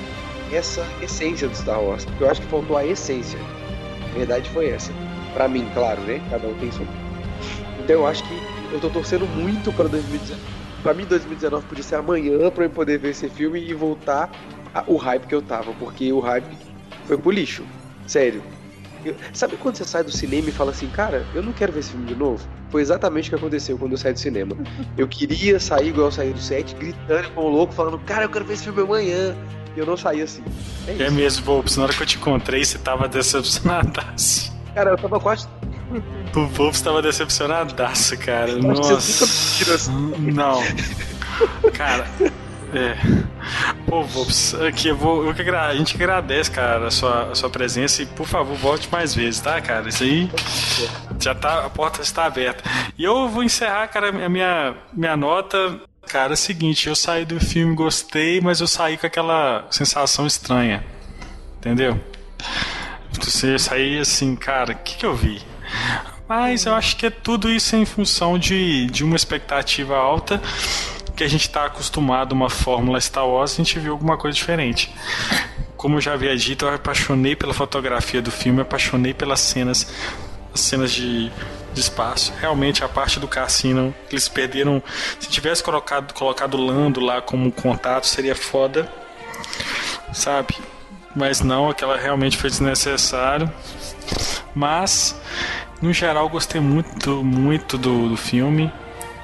[0.53, 2.05] essa essência do Star Wars.
[2.05, 3.39] Porque eu acho que faltou a essência.
[4.11, 4.93] A verdade foi essa.
[5.35, 6.21] Pra mim, claro, né?
[6.31, 6.87] Cada um tem sua.
[7.79, 8.35] Então eu acho que
[8.73, 10.41] eu tô torcendo muito pra 2019.
[10.83, 14.31] Pra mim, 2019 podia ser amanhã pra eu poder ver esse filme e voltar
[14.87, 15.73] o hype que eu tava.
[15.75, 16.57] Porque o hype
[17.07, 17.65] foi pro lixo.
[18.07, 18.43] Sério.
[19.09, 21.81] Eu- sabe quando você sai do cinema e fala assim, cara, eu não quero ver
[21.81, 22.47] esse filme de novo?
[22.71, 24.57] Foi exatamente o que aconteceu quando eu saí do cinema.
[24.99, 28.29] Eu queria sair igual eu saí do set, gritando com o louco, falando, cara, eu
[28.29, 29.35] quero ver esse filme amanhã.
[29.75, 30.43] E eu não saí assim.
[30.89, 31.03] É isso.
[31.03, 34.53] É mesmo, Volps, na hora que eu te encontrei, você tava decepcionadaço.
[34.75, 35.47] Cara, eu tava quase.
[36.35, 38.57] O Volps tava decepcionadaço, cara.
[38.57, 39.79] Nossa.
[40.35, 40.63] Não.
[41.73, 42.07] Cara,
[42.75, 42.97] é.
[43.87, 45.25] Pô, Volps, aqui eu vou.
[45.27, 48.89] Eu que a gente agradece, cara, a sua, a sua presença e, por favor, volte
[48.91, 49.89] mais vezes, tá, cara?
[49.89, 50.31] Isso aí.
[51.21, 51.65] Já tá.
[51.65, 52.65] A porta está aberta.
[52.99, 55.81] E eu vou encerrar, cara, a minha, minha nota.
[56.07, 60.27] Cara, é o seguinte, eu saí do filme, gostei, mas eu saí com aquela sensação
[60.27, 60.85] estranha.
[61.59, 62.01] Entendeu?
[63.13, 65.43] Você sair assim, cara, o que, que eu vi?
[66.29, 70.41] Mas eu acho que é tudo isso em função de, de uma expectativa alta
[71.17, 74.95] que a gente está acostumado uma fórmula Star Wars, a gente viu alguma coisa diferente.
[75.75, 79.91] Como eu já havia dito, eu apaixonei pela fotografia do filme, me apaixonei pelas cenas,
[80.53, 81.31] as cenas de,
[81.73, 82.35] de espaço.
[82.39, 84.83] Realmente a parte do cassino, eles perderam.
[85.19, 88.87] Se tivesse colocado, colocado Lando lá como contato, seria foda.
[90.13, 90.55] Sabe?
[91.15, 93.51] Mas não, aquela realmente foi desnecessário.
[94.55, 95.19] Mas,
[95.81, 98.71] no geral, gostei muito, muito do, do filme.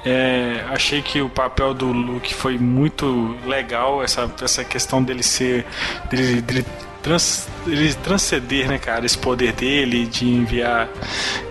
[0.05, 5.65] É, achei que o papel do Luke foi muito legal, essa, essa questão dele ser.
[6.09, 6.65] dele, dele
[7.01, 10.89] trans, ele transcender, né, cara, esse poder dele de enviar,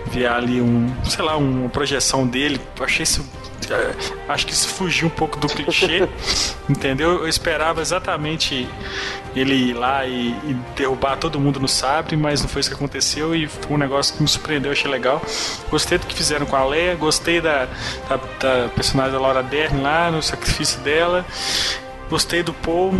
[0.07, 2.59] enviar ali um, sei lá, uma projeção dele.
[2.79, 3.23] Achei isso.
[3.71, 3.95] É,
[4.27, 6.07] Acho que isso fugiu um pouco do clichê,
[6.69, 7.19] entendeu?
[7.19, 8.67] Eu esperava exatamente
[9.35, 12.75] ele ir lá e, e derrubar todo mundo no sabre, mas não foi isso que
[12.75, 15.21] aconteceu e foi um negócio que me surpreendeu, achei legal.
[15.69, 17.67] Gostei do que fizeram com a Leia, gostei da,
[18.07, 21.25] da, da personagem da Laura Dern lá, no sacrifício dela,
[22.09, 22.93] gostei do Paul,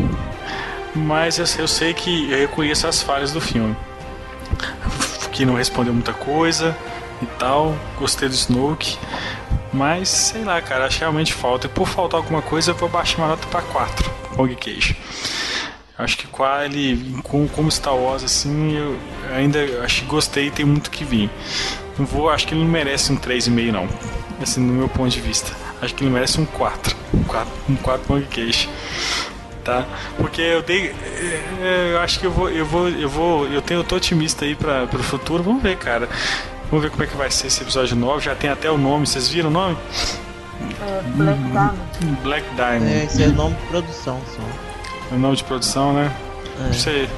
[0.95, 3.75] mas eu, eu sei que eu reconheço as falhas do filme.
[5.31, 6.75] Que não respondeu muita coisa
[7.23, 8.97] e tal, gostei do Snoke.
[9.71, 11.65] Mas, sei lá, cara, acho que realmente falta.
[11.65, 14.95] E por faltar alguma coisa, eu vou baixar uma nota pra 4, Pong Queijo.
[15.97, 18.97] Acho que qua- ele, com, como Star Wars, assim, eu
[19.35, 21.29] ainda acho que gostei e tem muito que vir.
[21.97, 23.87] Não vou, acho que ele não merece um 3,5 não.
[24.41, 25.51] Assim, no meu ponto de vista.
[25.81, 26.95] Acho que ele merece um 4.
[27.13, 28.67] Um 4, um 4 Pong Queijo.
[29.63, 29.85] Tá?
[30.17, 30.87] Porque eu dei.
[30.89, 32.49] é, é, Eu acho que eu vou.
[32.49, 32.89] Eu vou.
[32.89, 33.47] Eu vou.
[33.47, 35.41] Eu tenho, eu tô otimista aí para pro futuro.
[35.41, 36.09] Vamos ver, cara.
[36.73, 38.25] Vamos ver como é que vai ser esse episódio 9.
[38.25, 39.05] Já tem até o nome.
[39.05, 39.77] Vocês viram o nome?
[40.81, 42.21] É, Black Diamond.
[42.23, 42.91] Black Diamond.
[42.91, 44.41] É, esse é o nome de produção só.
[45.11, 46.11] É o nome de produção, né?
[46.59, 46.63] É.
[46.63, 47.09] Não sei.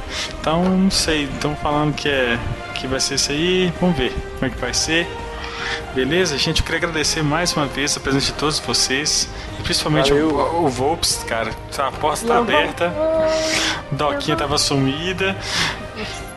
[0.42, 1.24] Então, não sei.
[1.24, 2.38] Estão falando que, é,
[2.74, 3.74] que vai ser isso aí.
[3.80, 5.08] Vamos ver como é que vai ser.
[5.94, 6.38] Beleza?
[6.38, 9.30] Gente, eu queria agradecer mais uma vez a presença de todos vocês.
[9.58, 11.52] E principalmente o, o Volps, cara.
[11.78, 12.94] A porta está aberta.
[13.90, 15.34] Doquinha tava sumida.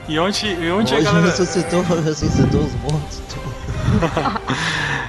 [0.08, 1.26] E onde, e onde a Hoje galera.
[1.26, 3.22] ressuscitou, ressuscitou os mortos.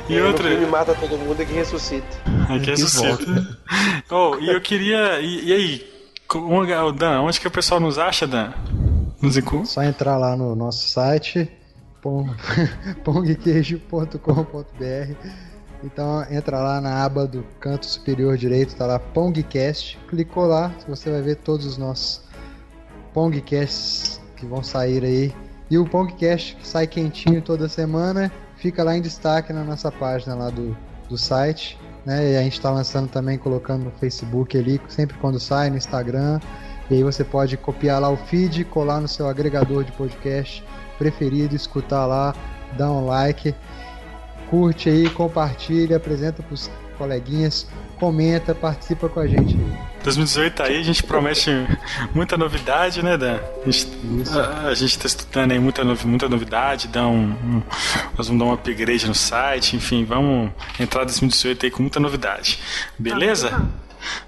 [0.10, 2.08] E E outra- No filme mata todo mundo e que ressuscita.
[2.50, 3.58] Aqui Que ressuscita.
[4.10, 5.20] Oh, e eu queria.
[5.22, 5.88] E, e aí?
[6.98, 8.52] Dan, onde que o pessoal nos acha, Dan?
[9.22, 9.66] Nos encontra?
[9.68, 11.48] Só entrar lá no nosso site,
[12.02, 12.34] pong-
[13.04, 15.14] pongqueijo.com.br.
[15.84, 20.00] Então entra lá na aba do canto superior direito, tá lá Pongcast.
[20.08, 22.24] Clicou lá, você vai ver todos os nossos
[23.14, 25.34] Pongcasts que vão sair aí.
[25.70, 30.34] E o Pongcast que sai quentinho toda semana, fica lá em destaque na nossa página
[30.34, 30.76] lá do,
[31.08, 31.78] do site.
[32.06, 32.34] Né?
[32.34, 36.40] E a gente está lançando também, colocando no Facebook ali, sempre quando sai, no Instagram.
[36.90, 40.64] E aí você pode copiar lá o feed, colar no seu agregador de podcast
[40.98, 42.36] preferido, escutar lá,
[42.78, 43.54] dar um like,
[44.50, 47.68] curte aí, compartilha, apresenta pros coleguinhas,
[48.00, 49.90] comenta, participa com a gente aí.
[50.04, 51.52] 2018 tá aí, a gente promete
[52.16, 53.38] muita novidade, né, Dan?
[53.66, 53.88] A gente,
[54.34, 57.62] a, a gente tá estudando aí muita, muita novidade, dá um, um-
[58.18, 62.00] nós vamos dar um upgrade no site, enfim, vamos entrar em 2018 aí com muita
[62.00, 62.60] novidade.
[62.98, 63.50] Beleza?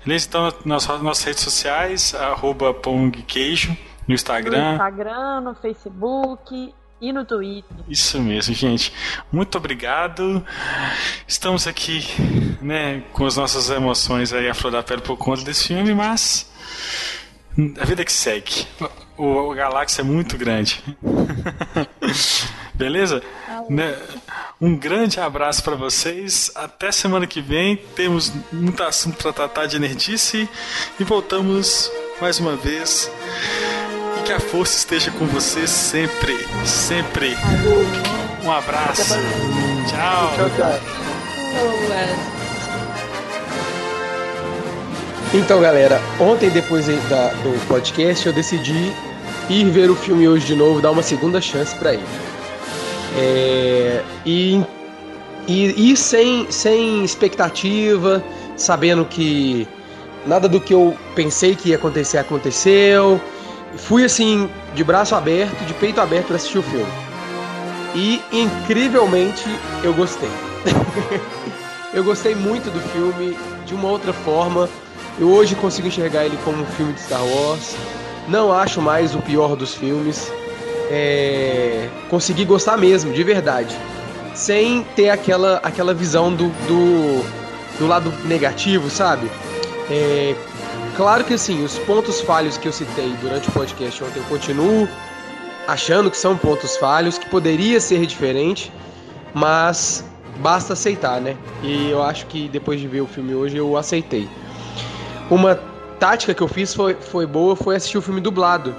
[0.05, 0.27] Beleza?
[0.27, 3.77] Então, nas nossas redes sociais, arroba pongqueijo, no
[4.09, 4.73] No Instagram.
[4.73, 7.77] Instagram, no Facebook e no Twitter.
[7.89, 8.93] Isso mesmo, gente.
[9.31, 10.45] Muito obrigado.
[11.27, 12.05] Estamos aqui,
[12.61, 16.49] né, com as nossas emoções aí a flor da pele por conta desse filme, mas
[17.79, 18.67] a vida que segue.
[19.17, 20.81] O, o galáxia é muito grande.
[22.73, 23.21] Beleza?
[23.69, 23.97] Né?
[24.59, 26.51] Um grande abraço para vocês.
[26.55, 27.77] Até semana que vem.
[27.95, 30.47] Temos muito assunto para tratar de Nerdice
[30.99, 33.11] e voltamos mais uma vez.
[34.31, 37.35] Que a força esteja com vocês sempre, sempre.
[38.45, 39.13] Um abraço.
[39.89, 40.31] Tchau.
[40.37, 40.79] Tchau, tchau.
[45.33, 48.93] Então, galera, ontem depois da- do podcast eu decidi
[49.49, 52.05] ir ver o filme hoje de novo, dar uma segunda chance pra ele.
[53.17, 54.63] É, e,
[55.45, 58.23] e, e sem, sem expectativa,
[58.55, 59.67] sabendo que
[60.25, 63.19] nada do que eu pensei que ia acontecer aconteceu.
[63.77, 66.91] Fui assim, de braço aberto, de peito aberto pra assistir o filme.
[67.95, 69.43] E incrivelmente
[69.83, 70.29] eu gostei.
[71.93, 74.69] eu gostei muito do filme de uma outra forma.
[75.19, 77.75] Eu hoje consigo enxergar ele como um filme de Star Wars.
[78.27, 80.31] Não acho mais o pior dos filmes.
[80.89, 81.89] É...
[82.09, 83.75] Consegui gostar mesmo, de verdade.
[84.33, 87.25] Sem ter aquela, aquela visão do, do,
[87.79, 89.29] do lado negativo, sabe?
[89.89, 90.35] É...
[91.01, 94.87] Claro que assim, os pontos falhos que eu citei durante o podcast ontem eu continuo
[95.67, 98.71] achando que são pontos falhos, que poderia ser diferente,
[99.33, 100.05] mas
[100.37, 101.35] basta aceitar, né?
[101.63, 104.29] E eu acho que depois de ver o filme hoje eu aceitei.
[105.27, 105.55] Uma
[105.99, 108.75] tática que eu fiz foi, foi boa, foi assistir o filme dublado.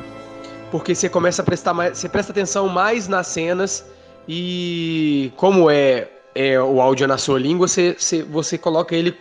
[0.71, 1.99] Porque você começa a prestar mais.
[1.99, 3.85] Você presta atenção mais nas cenas
[4.29, 9.13] e como é, é o áudio na sua língua, você, você, você coloca ele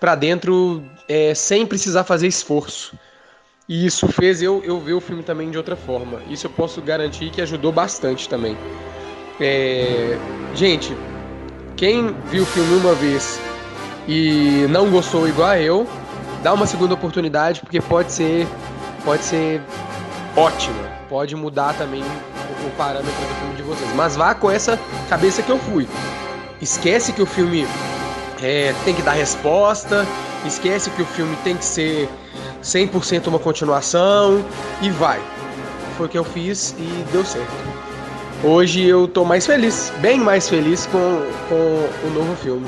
[0.00, 2.98] pra dentro é, sem precisar fazer esforço.
[3.68, 6.20] E isso fez eu, eu ver o filme também de outra forma.
[6.28, 8.56] Isso eu posso garantir que ajudou bastante também.
[9.38, 10.18] É,
[10.54, 10.96] Gente,
[11.76, 13.40] quem viu o filme uma vez
[14.06, 15.86] e não gostou igual a eu,
[16.42, 18.46] dá uma segunda oportunidade, porque pode ser,
[19.04, 19.62] pode ser
[20.36, 20.78] ótimo.
[21.08, 23.90] Pode mudar também o parâmetro do filme de vocês.
[23.94, 25.88] Mas vá com essa cabeça que eu fui.
[26.60, 27.66] Esquece que o filme
[28.42, 30.06] é, tem que dar resposta,
[30.46, 32.08] esquece que o filme tem que ser
[32.62, 34.44] 100% uma continuação
[34.80, 35.20] e vai.
[35.96, 37.52] Foi o que eu fiz e deu certo.
[38.42, 40.98] Hoje eu tô mais feliz, bem mais feliz com,
[41.48, 42.66] com o novo filme.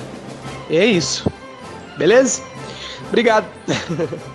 [0.68, 1.26] E é isso.
[1.96, 2.42] Beleza?
[3.08, 3.46] Obrigado.